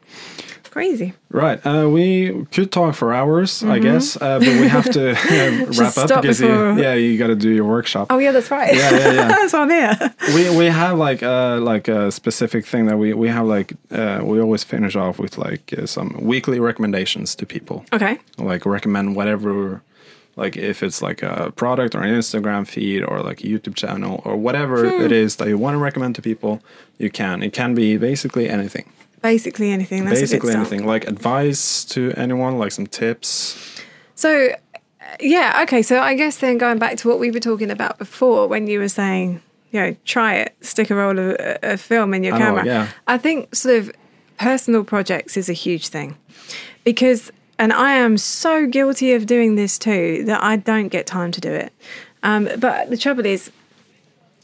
crazy. 0.77 1.13
Right. 1.31 1.59
Uh, 1.65 1.89
we 1.89 2.45
could 2.53 2.71
talk 2.71 2.93
for 2.95 3.11
hours, 3.13 3.63
I 3.63 3.79
guess, 3.79 4.15
uh, 4.15 4.37
but 4.39 4.47
we 4.61 4.67
have 4.67 4.87
to 4.91 5.11
uh, 5.17 5.65
wrap 5.79 5.97
up 5.97 6.21
because 6.21 6.39
before- 6.39 6.73
you, 6.73 6.81
yeah, 6.83 6.93
you 6.93 7.17
got 7.17 7.27
to 7.27 7.35
do 7.35 7.49
your 7.49 7.65
workshop. 7.65 8.07
Oh 8.11 8.19
yeah, 8.19 8.31
that's 8.31 8.51
right. 8.51 8.75
Yeah, 8.75 8.91
yeah, 8.91 9.11
yeah. 9.13 9.27
that's 9.37 9.53
why 9.53 9.61
I'm 9.65 9.69
here. 9.69 9.95
we 10.35 10.43
we 10.61 10.65
have 10.81 10.95
like 11.07 11.21
uh 11.23 11.57
like 11.71 11.87
a 11.87 12.11
specific 12.11 12.63
thing 12.71 12.85
that 12.89 12.97
we 12.97 13.13
we 13.23 13.27
have 13.37 13.45
like 13.57 13.69
uh 13.91 14.19
we 14.29 14.39
always 14.39 14.63
finish 14.63 14.95
off 14.95 15.15
with 15.23 15.33
like 15.47 15.73
uh, 15.77 15.85
some 15.87 16.09
weekly 16.31 16.59
recommendations 16.59 17.35
to 17.35 17.45
people 17.45 17.77
Okay. 17.91 18.19
like 18.37 18.63
recommend 18.65 19.15
whatever 19.15 19.81
like 20.35 20.55
if 20.71 20.83
it's 20.83 21.01
like 21.01 21.23
a 21.23 21.51
product 21.55 21.95
or 21.95 22.01
an 22.03 22.13
instagram 22.21 22.63
feed 22.67 23.01
or 23.09 23.15
like 23.29 23.39
a 23.43 23.47
youtube 23.47 23.75
channel 23.75 24.21
or 24.25 24.35
whatever 24.45 24.85
it 25.05 25.11
is 25.11 25.35
that 25.37 25.47
you 25.47 25.57
want 25.57 25.73
to 25.73 25.79
recommend 25.89 26.13
to 26.15 26.21
people 26.21 26.59
you 26.99 27.09
can 27.09 27.41
it 27.47 27.53
can 27.53 27.73
be 27.73 27.97
basically 27.97 28.45
anything 28.57 28.85
Basically 29.21 29.71
anything. 29.71 30.05
That's 30.05 30.19
basically 30.19 30.53
anything 30.53 30.85
like 30.85 31.07
advice 31.07 31.83
to 31.85 32.13
anyone 32.15 32.57
like 32.57 32.71
some 32.71 32.87
tips 32.87 33.81
So, 34.15 34.49
uh, 34.49 34.77
yeah, 35.19 35.61
okay. 35.63 35.81
So 35.81 35.99
I 35.99 36.15
guess 36.15 36.37
then 36.37 36.57
going 36.57 36.79
back 36.79 36.97
to 36.97 37.07
what 37.07 37.19
we 37.19 37.31
were 37.31 37.39
talking 37.39 37.71
about 37.71 37.97
before, 37.97 38.47
when 38.47 38.67
you 38.67 38.79
were 38.79 38.89
saying, 38.89 39.41
you 39.71 39.79
know, 39.81 39.95
try 40.05 40.35
it, 40.35 40.55
stick 40.61 40.89
a 40.89 40.95
roll 40.95 41.17
of 41.19 41.35
a 41.63 41.77
film 41.77 42.13
in 42.13 42.23
your 42.23 42.37
camera. 42.37 42.65
yeah. 42.65 42.87
I 43.07 43.17
think 43.17 43.53
sort 43.55 43.75
of 43.75 43.91
personal 44.37 44.83
projects 44.83 45.35
is 45.35 45.49
a 45.49 45.53
huge 45.53 45.89
thing 45.89 46.17
because, 46.83 47.31
and 47.59 47.73
I 47.73 47.93
am 47.93 48.17
so 48.17 48.67
guilty 48.67 49.13
of 49.13 49.25
doing 49.25 49.55
this 49.55 49.77
too 49.79 50.23
that 50.25 50.43
I 50.43 50.57
don't 50.57 50.89
get 50.89 51.05
time 51.05 51.31
to 51.31 51.41
do 51.41 51.51
it. 51.51 51.73
Um, 52.23 52.49
but 52.59 52.89
the 52.89 52.97
trouble 52.97 53.25
is, 53.25 53.51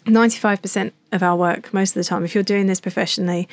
95% 0.06 0.92
of 1.12 1.24
our 1.24 1.36
work, 1.38 1.74
most 1.74 1.92
of 1.92 1.96
the 1.96 2.04
time, 2.04 2.26
if 2.26 2.36
you're 2.36 2.44
doing 2.44 2.68
this 2.68 2.82
professionally, 2.82 3.48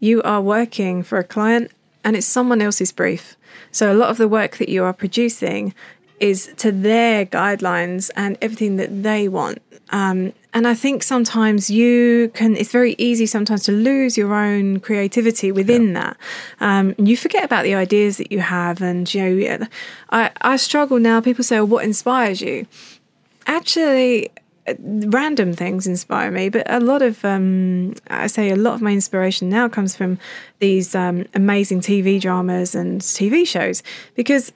you 0.00 0.22
are 0.22 0.40
working 0.40 1.02
for 1.02 1.18
a 1.18 1.24
client 1.24 1.70
and 2.04 2.16
it's 2.16 2.26
someone 2.26 2.62
else's 2.62 2.92
brief. 2.92 3.36
So 3.72 3.92
a 3.92 3.94
lot 3.94 4.10
of 4.10 4.18
the 4.18 4.28
work 4.28 4.58
that 4.58 4.68
you 4.68 4.84
are 4.84 4.92
producing 4.92 5.74
is 6.20 6.52
to 6.56 6.72
their 6.72 7.26
guidelines 7.26 8.10
and 8.16 8.38
everything 8.40 8.76
that 8.76 9.02
they 9.02 9.28
want. 9.28 9.60
Um, 9.90 10.32
and 10.54 10.66
I 10.66 10.74
think 10.74 11.02
sometimes 11.02 11.68
you 11.68 12.30
can, 12.34 12.56
it's 12.56 12.72
very 12.72 12.94
easy 12.98 13.26
sometimes 13.26 13.64
to 13.64 13.72
lose 13.72 14.16
your 14.16 14.34
own 14.34 14.80
creativity 14.80 15.52
within 15.52 15.92
that. 15.92 16.16
Um, 16.60 16.94
you 16.98 17.16
forget 17.16 17.44
about 17.44 17.64
the 17.64 17.74
ideas 17.74 18.16
that 18.16 18.32
you 18.32 18.40
have. 18.40 18.80
And, 18.80 19.12
you 19.12 19.48
know, 19.58 19.66
I, 20.10 20.30
I 20.40 20.56
struggle 20.56 20.98
now. 20.98 21.20
People 21.20 21.44
say, 21.44 21.56
well, 21.56 21.66
what 21.66 21.84
inspires 21.84 22.40
you? 22.40 22.66
actually 23.46 24.30
random 24.78 25.52
things 25.52 25.86
inspire 25.86 26.30
me 26.30 26.48
but 26.48 26.68
a 26.70 26.80
lot 26.80 27.02
of 27.02 27.24
um, 27.24 27.94
i 28.08 28.26
say 28.26 28.50
a 28.50 28.56
lot 28.56 28.74
of 28.74 28.82
my 28.82 28.92
inspiration 28.92 29.48
now 29.48 29.68
comes 29.68 29.94
from 29.94 30.18
these 30.58 30.94
um, 30.94 31.24
amazing 31.34 31.80
tv 31.80 32.20
dramas 32.20 32.74
and 32.74 33.00
tv 33.00 33.46
shows 33.46 33.82
because 34.14 34.52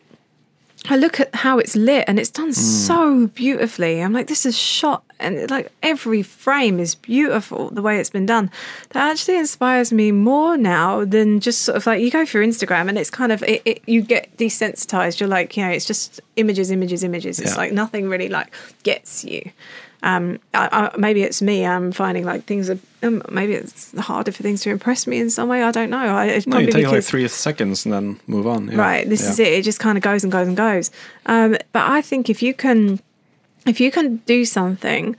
I 0.88 0.96
look 0.96 1.20
at 1.20 1.34
how 1.34 1.58
it's 1.58 1.76
lit 1.76 2.04
and 2.08 2.18
it's 2.18 2.30
done 2.30 2.54
so 2.54 3.26
beautifully. 3.28 4.00
I'm 4.00 4.14
like, 4.14 4.28
this 4.28 4.46
is 4.46 4.56
shot 4.56 5.04
and 5.18 5.50
like 5.50 5.70
every 5.82 6.22
frame 6.22 6.80
is 6.80 6.94
beautiful 6.94 7.70
the 7.70 7.82
way 7.82 7.98
it's 7.98 8.08
been 8.08 8.24
done. 8.24 8.50
That 8.90 9.11
actually 9.11 9.36
inspires 9.36 9.92
me 9.92 10.11
more 10.11 10.56
now 10.56 11.04
than 11.04 11.40
just 11.40 11.62
sort 11.62 11.76
of 11.76 11.86
like 11.86 12.00
you 12.00 12.11
go 12.11 12.24
through 12.24 12.46
Instagram 12.46 12.88
and 12.88 12.96
it's 12.96 13.11
kind 13.11 13.30
of 13.30 13.42
it, 13.42 13.61
it 13.66 13.82
you 13.86 14.00
get 14.00 14.34
desensitized. 14.38 15.20
You're 15.20 15.28
like, 15.28 15.56
you 15.56 15.64
know, 15.64 15.70
it's 15.70 15.84
just 15.84 16.20
images, 16.36 16.70
images, 16.70 17.04
images. 17.04 17.38
It's 17.38 17.56
like 17.56 17.72
nothing 17.72 18.08
really 18.08 18.30
like 18.30 18.52
gets 18.82 19.22
you. 19.22 19.51
Um, 20.02 20.39
I, 20.55 20.90
I, 20.93 20.97
maybe 20.97 21.22
it's 21.22 21.43
me. 21.43 21.66
I'm 21.66 21.93
finding 21.93 22.24
like 22.24 22.44
things 22.44 22.70
are 22.70 22.78
um, 23.02 23.22
maybe 23.31 23.55
it's 23.55 23.97
harder 23.98 24.32
for 24.32 24.43
things 24.43 24.62
to 24.62 24.70
impress 24.70 25.06
me 25.06 25.18
in 25.18 25.28
some 25.31 25.48
way. 25.48 25.62
I 25.62 25.70
don't 25.70 25.90
know. 25.90 25.98
I, 25.98 26.27
it's 26.27 26.47
no 26.47 26.59
you 26.59 26.70
take 26.72 26.86
like 26.86 27.05
three 27.05 27.28
seconds 27.28 27.85
and 27.85 27.93
then 27.93 28.20
move 28.27 28.47
on 28.47 28.68
yeah. 28.70 28.78
Right. 28.78 29.09
This 29.09 29.22
Yeah. 29.22 29.31
is 29.31 29.39
it. 29.39 29.52
It 29.52 29.62
just 29.62 29.78
kind 29.81 29.98
of 29.98 30.02
goes 30.02 30.22
and 30.24 30.32
goes 30.32 30.48
and 30.48 30.56
goes. 30.56 30.90
Um, 31.27 31.56
but 31.72 31.90
I 31.90 32.01
think 32.02 32.31
if 32.31 32.43
you 32.43 32.55
can, 32.55 33.01
if 33.66 33.81
you 33.81 33.90
can 33.90 34.16
do 34.27 34.44
something 34.44 35.16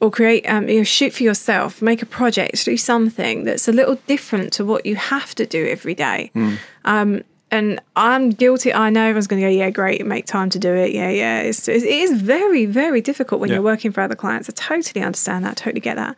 or 0.00 0.10
create, 0.10 0.44
um, 0.48 0.68
you 0.68 0.78
know, 0.78 0.84
shoot 0.84 1.12
for 1.12 1.22
yourself, 1.22 1.80
make 1.82 2.02
a 2.02 2.06
project, 2.06 2.64
do 2.64 2.76
something 2.76 3.44
that's 3.44 3.66
a 3.66 3.72
little 3.72 3.96
different 4.06 4.52
to 4.54 4.64
what 4.64 4.84
you 4.86 4.96
have 4.96 5.34
to 5.36 5.46
do 5.46 5.66
every 5.66 5.94
day. 5.94 6.30
Hmm. 6.34 6.54
Um, 6.84 7.22
and 7.50 7.80
I'm 7.96 8.30
guilty. 8.30 8.72
I 8.74 8.90
know 8.90 9.04
everyone's 9.04 9.26
going 9.26 9.40
to 9.42 9.48
go, 9.48 9.50
yeah, 9.50 9.70
great, 9.70 10.04
make 10.04 10.26
time 10.26 10.50
to 10.50 10.58
do 10.58 10.74
it. 10.74 10.92
Yeah, 10.92 11.08
yeah. 11.10 11.40
It's, 11.40 11.66
it 11.68 11.82
is 11.82 12.20
very, 12.20 12.66
very 12.66 13.00
difficult 13.00 13.40
when 13.40 13.48
Yeah. 13.48 13.56
you're 13.56 13.62
working 13.62 13.90
for 13.90 14.02
other 14.02 14.14
clients. 14.16 14.50
I 14.50 14.52
totally 14.54 15.02
understand 15.04 15.44
that. 15.44 15.56
Totally 15.56 15.80
get 15.80 15.96
that. 15.96 16.16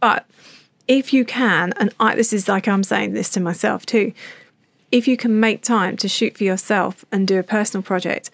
But 0.00 0.26
if 0.86 1.12
you 1.12 1.24
can, 1.24 1.72
and 1.78 1.92
I, 1.98 2.14
this 2.14 2.32
is 2.32 2.48
like 2.48 2.68
I'm 2.68 2.84
saying 2.84 3.12
this 3.12 3.28
to 3.30 3.40
myself 3.40 3.84
too, 3.86 4.12
if 4.92 5.08
you 5.08 5.16
can 5.16 5.38
make 5.40 5.62
time 5.62 5.96
to 5.98 6.08
shoot 6.08 6.36
for 6.38 6.44
yourself 6.44 7.04
and 7.12 7.26
do 7.26 7.38
a 7.38 7.42
personal 7.42 7.82
project, 7.82 8.30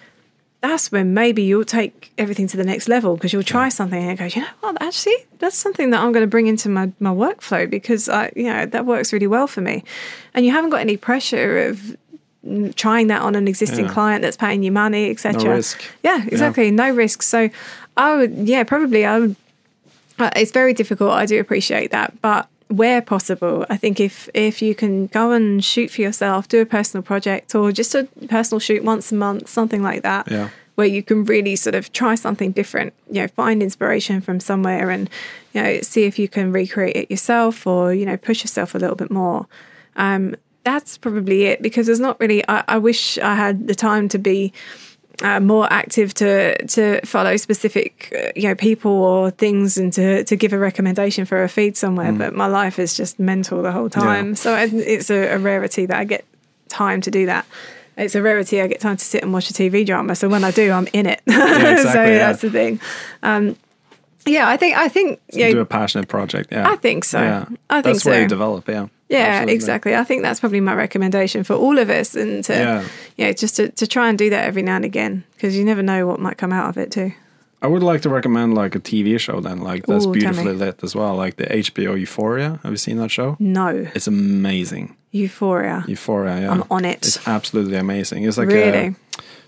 that's 0.61 0.93
when 0.93 1.13
maybe 1.13 1.43
you'll 1.43 1.65
take 1.65 2.13
everything 2.17 2.47
to 2.49 2.57
the 2.57 2.65
next 2.65 2.89
level 2.89 3.17
because 3.17 3.33
you'll 3.33 3.43
try 3.43 3.69
something 3.69 4.03
and 4.03 4.19
go, 4.19 4.25
you 4.27 4.41
know 4.41 4.49
what, 4.61 4.81
actually, 4.81 5.17
that's 5.39 5.57
something 5.57 5.91
that 5.91 6.01
I'm 6.01 6.13
going 6.13 6.23
to 6.23 6.31
bring 6.31 6.47
into 6.47 6.69
my, 6.71 6.91
my 7.01 7.11
workflow 7.11 7.69
because 7.69 8.09
I, 8.09 8.33
you 8.37 8.45
know, 8.45 8.65
that 8.67 8.87
works 8.87 9.13
really 9.13 9.27
well 9.27 9.47
for 9.47 9.61
me. 9.61 9.85
And 10.33 10.47
you 10.47 10.53
haven't 10.53 10.71
got 10.71 10.81
any 10.81 10.97
pressure 10.97 11.67
of 11.67 11.97
trying 12.77 13.07
that 13.09 13.23
on 13.23 13.35
an 13.35 13.49
existing 13.49 13.87
Yeah. 13.87 13.93
client 13.93 14.23
that's 14.23 14.37
paying 14.37 14.63
you 14.63 14.73
money, 14.73 15.11
etc. 15.11 15.57
risk. 15.57 15.83
Yeah, 16.03 16.23
exactly. 16.27 16.71
No 16.71 16.91
risk. 16.91 17.23
So 17.23 17.49
I 17.97 18.17
would, 18.17 18.33
yeah, 18.49 18.65
probably 18.65 19.05
I 19.07 19.19
would. 19.21 19.37
Uh, 20.19 20.31
it's 20.37 20.53
very 20.53 20.73
difficult. 20.75 21.11
I 21.13 21.27
do 21.27 21.41
appreciate 21.41 21.91
that, 21.91 22.21
but 22.23 22.47
where 22.69 23.03
possible, 23.03 23.67
I 23.69 23.77
think 23.77 23.99
if 24.01 24.29
if 24.35 24.63
you 24.63 24.75
can 24.75 25.07
go 25.09 25.33
and 25.33 25.65
shoot 25.65 25.91
for 25.91 26.01
yourself, 26.03 26.49
do 26.49 26.61
a 26.61 26.67
personal 26.67 27.03
project 27.03 27.55
or 27.55 27.73
just 27.73 27.95
a 27.95 28.07
personal 28.29 28.59
shoot 28.61 28.85
once 28.85 29.11
a 29.13 29.15
month, 29.15 29.49
something 29.49 29.83
like 29.83 30.03
that, 30.03 30.31
Yeah. 30.31 30.49
where 30.77 30.87
you 30.87 31.03
can 31.03 31.25
really 31.25 31.57
sort 31.57 31.75
of 31.75 31.93
try 31.93 32.15
something 32.15 32.53
different. 32.53 32.93
You 33.11 33.23
know, 33.23 33.29
find 33.29 33.63
inspiration 33.63 34.21
from 34.21 34.39
somewhere 34.41 34.91
and 34.91 35.11
you 35.53 35.63
know 35.63 35.81
see 35.83 36.05
if 36.05 36.19
you 36.19 36.29
can 36.29 36.53
recreate 36.53 36.97
it 36.97 37.11
yourself 37.11 37.67
or 37.67 37.93
you 37.95 38.07
know 38.07 38.17
push 38.17 38.43
yourself 38.45 38.75
a 38.75 38.79
little 38.79 38.97
bit 38.97 39.11
more. 39.11 39.47
Um, 39.97 40.35
that's 40.65 40.99
probably 40.99 41.45
it 41.45 41.63
because 41.63 41.87
there's 41.87 42.01
not 42.01 42.19
really. 42.21 42.47
I, 42.49 42.65
I 42.69 42.79
wish 42.79 43.19
I 43.19 43.35
had 43.35 43.67
the 43.69 43.75
time 43.75 44.09
to 44.11 44.19
be 44.19 44.53
uh, 45.23 45.39
more 45.41 45.73
active 45.73 46.13
to 46.15 46.67
to 46.67 47.01
follow 47.07 47.37
specific 47.37 48.13
uh, 48.17 48.33
you 48.35 48.49
know 48.49 48.55
people 48.55 48.91
or 48.91 49.31
things 49.31 49.77
and 49.77 49.93
to 49.93 50.25
to 50.25 50.37
give 50.37 50.53
a 50.53 50.59
recommendation 50.59 51.25
for 51.25 51.43
a 51.43 51.49
feed 51.49 51.77
somewhere. 51.77 52.13
But 52.13 52.35
my 52.35 52.47
life 52.47 52.79
is 52.79 52.97
just 52.97 53.19
mental 53.19 53.63
the 53.63 53.73
whole 53.73 53.91
time, 53.91 54.29
Yeah. 54.29 54.35
so 54.35 54.55
I, 54.55 54.65
it's 54.65 55.11
a, 55.11 55.35
a 55.35 55.39
rarity 55.39 55.87
that 55.87 55.97
I 55.97 56.05
get 56.05 56.25
time 56.69 57.01
to 57.03 57.11
do 57.11 57.27
that. 57.27 57.47
It's 57.97 58.17
a 58.17 58.23
rarity 58.23 58.61
I 58.61 58.67
get 58.67 58.81
time 58.81 58.97
to 58.97 59.05
sit 59.05 59.23
and 59.23 59.33
watch 59.33 59.51
a 59.51 59.53
TV 59.53 59.87
drama. 59.87 60.17
So 60.17 60.29
when 60.29 60.43
I 60.43 60.51
do, 60.51 60.73
I'm 60.73 60.89
in 60.93 61.07
it. 61.07 61.23
so 61.29 61.35
exactly, 61.37 62.15
yeah. 62.15 62.19
that's 62.19 62.41
the 62.41 62.51
thing. 62.51 62.81
Um, 63.23 63.57
yeah, 64.27 64.49
I 64.49 64.57
think 64.57 64.77
I 64.77 64.89
think 64.89 65.21
you 65.33 65.45
know, 65.45 65.53
Do 65.53 65.61
a 65.61 65.67
passionate 65.67 66.09
project. 66.09 66.51
Yeah. 66.51 66.69
I 66.69 66.77
think 66.77 67.05
so. 67.05 67.21
Yeah. 67.21 67.45
I 67.71 67.83
think 67.83 67.95
That's 67.97 68.05
where 68.05 68.17
so. 68.17 68.21
you 68.23 68.29
develop. 68.29 68.69
Yeah. 68.69 68.89
Yeah, 69.15 69.27
Absolutely. 69.27 69.55
exactly. 69.55 69.95
I 69.97 70.05
think 70.05 70.23
that's 70.23 70.41
probably 70.41 70.61
my 70.61 70.75
recommendation 70.75 71.45
for 71.45 71.55
all 71.55 71.79
of 71.79 71.89
us, 71.91 72.15
and 72.15 72.45
to 72.45 72.53
Yeah. 72.53 72.85
yeah, 73.17 73.33
just 73.33 73.57
to, 73.57 73.69
to 73.71 73.87
try 73.87 74.09
and 74.09 74.19
do 74.19 74.31
that 74.31 74.45
every 74.45 74.63
now 74.63 74.77
and 74.77 74.85
again 74.85 75.25
because 75.35 75.57
you 75.57 75.65
never 75.65 75.83
know 75.83 76.07
what 76.07 76.21
might 76.21 76.37
come 76.39 76.53
out 76.53 76.69
of 76.69 76.77
it 76.79 76.91
too. 76.91 77.13
I 77.63 77.67
would 77.67 77.83
like 77.83 78.03
to 78.03 78.11
recommend 78.11 78.55
like 78.55 78.75
a 78.75 78.81
TV 78.81 79.19
show 79.19 79.41
then, 79.41 79.61
like 79.61 79.87
that's 79.87 80.05
Ooh, 80.07 80.13
beautifully 80.13 80.53
lit 80.53 80.83
as 80.85 80.95
well, 80.95 81.17
like 81.17 81.37
the 81.37 81.45
HBO 81.47 81.99
Euphoria. 81.99 82.59
Have 82.63 82.73
you 82.73 82.77
seen 82.77 82.99
that 82.99 83.11
show? 83.11 83.37
No, 83.41 83.69
It's 83.95 84.07
amazing. 84.07 84.95
Euphoria. 85.13 85.85
Euphoria. 85.89 86.41
Yeah. 86.41 86.51
I'm 86.51 86.65
on 86.71 86.85
it. 86.85 86.99
It's 87.07 87.27
absolutely 87.27 87.77
amazing. 87.79 88.25
It's 88.25 88.37
like 88.37 88.49
Really? 88.49 88.89
a, 88.89 88.95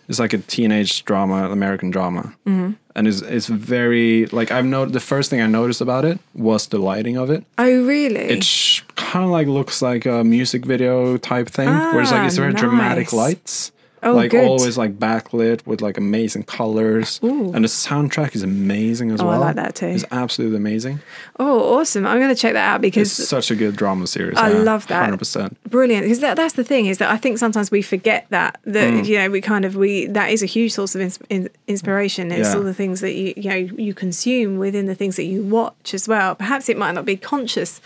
it's 0.08 0.18
like 0.18 0.32
a 0.32 0.38
teenage 0.38 1.04
drama, 1.04 1.50
American 1.50 1.90
drama, 1.90 2.34
Mm-hmm. 2.46 2.72
and 2.94 3.08
it's 3.08 3.20
it's 3.22 3.46
very 3.48 4.26
like 4.26 4.50
I've 4.50 4.64
noted 4.66 4.92
the 4.94 5.00
first 5.00 5.30
thing 5.30 5.40
I 5.40 5.46
noticed 5.46 5.80
about 5.80 6.04
it 6.04 6.18
was 6.34 6.66
the 6.68 6.78
lighting 6.78 7.16
of 7.18 7.30
it. 7.30 7.44
Oh, 7.58 7.86
really? 7.86 8.20
It 8.20 8.44
sh- 8.44 8.82
kind 8.96 9.24
of 9.24 9.30
like 9.30 9.46
looks 9.48 9.82
like 9.82 10.06
a 10.06 10.22
music 10.24 10.64
video 10.66 11.16
type 11.18 11.48
thing, 11.48 11.68
where 11.68 12.00
it's 12.02 12.12
like 12.12 12.22
Ah, 12.22 12.26
it's 12.26 12.36
very 12.38 12.52
dramatic 12.52 13.12
lights. 13.12 13.72
Oh, 14.02 14.12
like 14.14 14.30
good. 14.30 14.46
always 14.46 14.76
like 14.76 14.98
backlit 14.98 15.66
with 15.66 15.80
like 15.80 15.96
amazing 15.96 16.42
colors 16.44 17.18
Ooh. 17.24 17.52
and 17.54 17.64
the 17.64 17.68
soundtrack 17.68 18.34
is 18.36 18.42
amazing 18.42 19.10
as 19.10 19.20
Oh, 19.20 19.28
I 19.28 19.36
like 19.38 19.56
that 19.56 19.74
too. 19.74 19.86
it's 19.86 20.04
absolutely 20.10 20.58
amazing 20.58 21.00
oh, 21.40 21.78
awesome! 21.78 22.06
I'm 22.06 22.18
going 22.18 22.32
to 22.34 22.40
check 22.40 22.52
that 22.52 22.66
out 22.68 22.80
because 22.82 23.18
it's 23.18 23.28
such 23.28 23.50
a 23.50 23.56
good 23.56 23.74
drama 23.74 24.06
series 24.06 24.36
I 24.36 24.50
yeah, 24.50 24.58
love 24.58 24.86
that. 24.88 25.10
100% 25.10 25.56
brilliant 25.68 26.04
because 26.04 26.20
that, 26.20 26.36
that's 26.36 26.54
the 26.54 26.62
thing 26.64 26.86
is 26.86 26.98
that 26.98 27.10
I 27.10 27.16
think 27.16 27.38
sometimes 27.38 27.70
we 27.70 27.80
forget 27.82 28.26
that 28.30 28.60
that 28.64 28.92
Mm. 28.92 29.06
you 29.06 29.18
know 29.18 29.30
we 29.30 29.40
kind 29.40 29.64
of 29.64 29.76
we 29.76 30.06
that 30.08 30.30
is 30.30 30.42
a 30.42 30.46
huge 30.46 30.72
source 30.72 30.94
of 30.94 31.00
ins- 31.00 31.18
in, 31.30 31.48
inspiration 31.66 32.30
it's 32.30 32.50
Yeah. 32.50 32.56
all 32.56 32.62
the 32.62 32.74
things 32.74 33.00
that 33.00 33.14
you 33.14 33.32
you 33.36 33.48
know 33.50 33.56
you 33.56 33.94
consume 33.94 34.58
within 34.58 34.86
the 34.86 34.94
things 34.94 35.16
that 35.16 35.24
you 35.24 35.42
watch 35.42 35.94
as 35.94 36.06
well 36.06 36.34
perhaps 36.34 36.68
it 36.68 36.76
might 36.76 36.92
not 36.92 37.04
be 37.06 37.16
conscious 37.16 37.80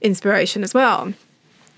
inspiration 0.00 0.62
as 0.62 0.72
well 0.74 1.12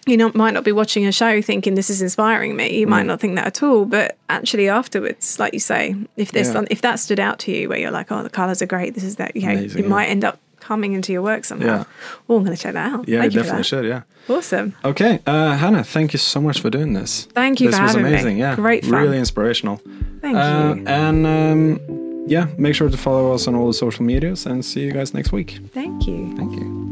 you 0.09 0.17
know, 0.17 0.31
might 0.35 0.55
not 0.55 0.65
be 0.65 0.73
watching 0.73 1.07
a 1.07 1.13
show 1.13 1.41
thinking 1.43 1.75
this 1.75 1.91
is 1.91 2.01
inspiring 2.03 2.57
me. 2.57 2.79
You 2.81 2.87
Mm. 2.87 2.91
might 2.91 3.07
not 3.07 3.21
think 3.21 3.37
that 3.37 3.47
at 3.47 3.63
all, 3.63 3.85
but 3.85 4.17
actually 4.29 4.69
afterwards, 4.69 5.39
like 5.39 5.53
you 5.53 5.61
say, 5.61 5.95
if 6.17 6.33
there's 6.33 6.47
Yeah. 6.49 6.53
some, 6.55 6.67
if 6.71 6.81
that 6.83 6.99
stood 6.99 7.21
out 7.21 7.39
to 7.41 7.53
you, 7.53 7.69
where 7.69 7.79
you're 7.79 7.91
like, 7.91 8.11
oh, 8.11 8.23
the 8.23 8.31
colors 8.31 8.61
are 8.63 8.67
great, 8.67 8.95
this 8.95 9.05
is 9.05 9.17
that, 9.17 9.37
you 9.37 9.43
know, 9.47 9.53
Amazing, 9.53 9.79
it 9.79 9.83
yeah. 9.85 9.89
might 9.89 10.07
end 10.07 10.25
up 10.25 10.39
coming 10.61 10.93
into 10.93 11.13
your 11.13 11.23
work 11.23 11.45
somehow. 11.45 11.67
Yeah. 11.67 11.85
Oh, 12.29 12.37
I'm 12.37 12.45
going 12.45 12.57
to 12.57 12.63
check 12.63 12.75
that 12.75 12.93
out. 12.93 13.09
yeah 13.09 13.21
Thank 13.21 13.33
you 13.35 13.41
definitely 13.41 13.63
should 13.65 13.85
yeah 13.87 14.03
Awesome. 14.29 14.75
okay 14.85 15.21
uh, 15.27 15.57
hannah 15.57 15.83
thank 15.85 16.13
you 16.13 16.19
so 16.19 16.41
much 16.43 16.61
for 16.61 16.69
doing 16.69 16.93
this 16.93 17.27
Thank 17.33 17.61
you 17.61 17.71
this 17.71 17.81
was 17.81 17.91
having 17.93 18.03
me. 18.05 18.11
amazing 18.11 18.37
yeah 18.37 18.55
Great 18.55 18.85
fun. 18.85 19.01
really 19.03 19.19
inspirational 19.19 19.81
Thank 20.21 20.37
uh, 20.37 20.75
you. 20.77 20.85
and 20.87 21.27
um, 21.27 21.81
yeah 22.27 22.49
make 22.59 22.75
sure 22.75 22.91
to 22.91 22.97
follow 22.99 23.33
us 23.33 23.49
on 23.49 23.55
all 23.55 23.67
the 23.69 23.73
social 23.73 24.05
medias 24.05 24.45
and 24.45 24.63
see 24.63 24.83
you 24.83 24.93
guys 24.93 25.15
next 25.15 25.33
week 25.33 25.59
Thank 25.73 26.07
you. 26.07 26.35
thank 26.37 26.53
you 26.53 26.88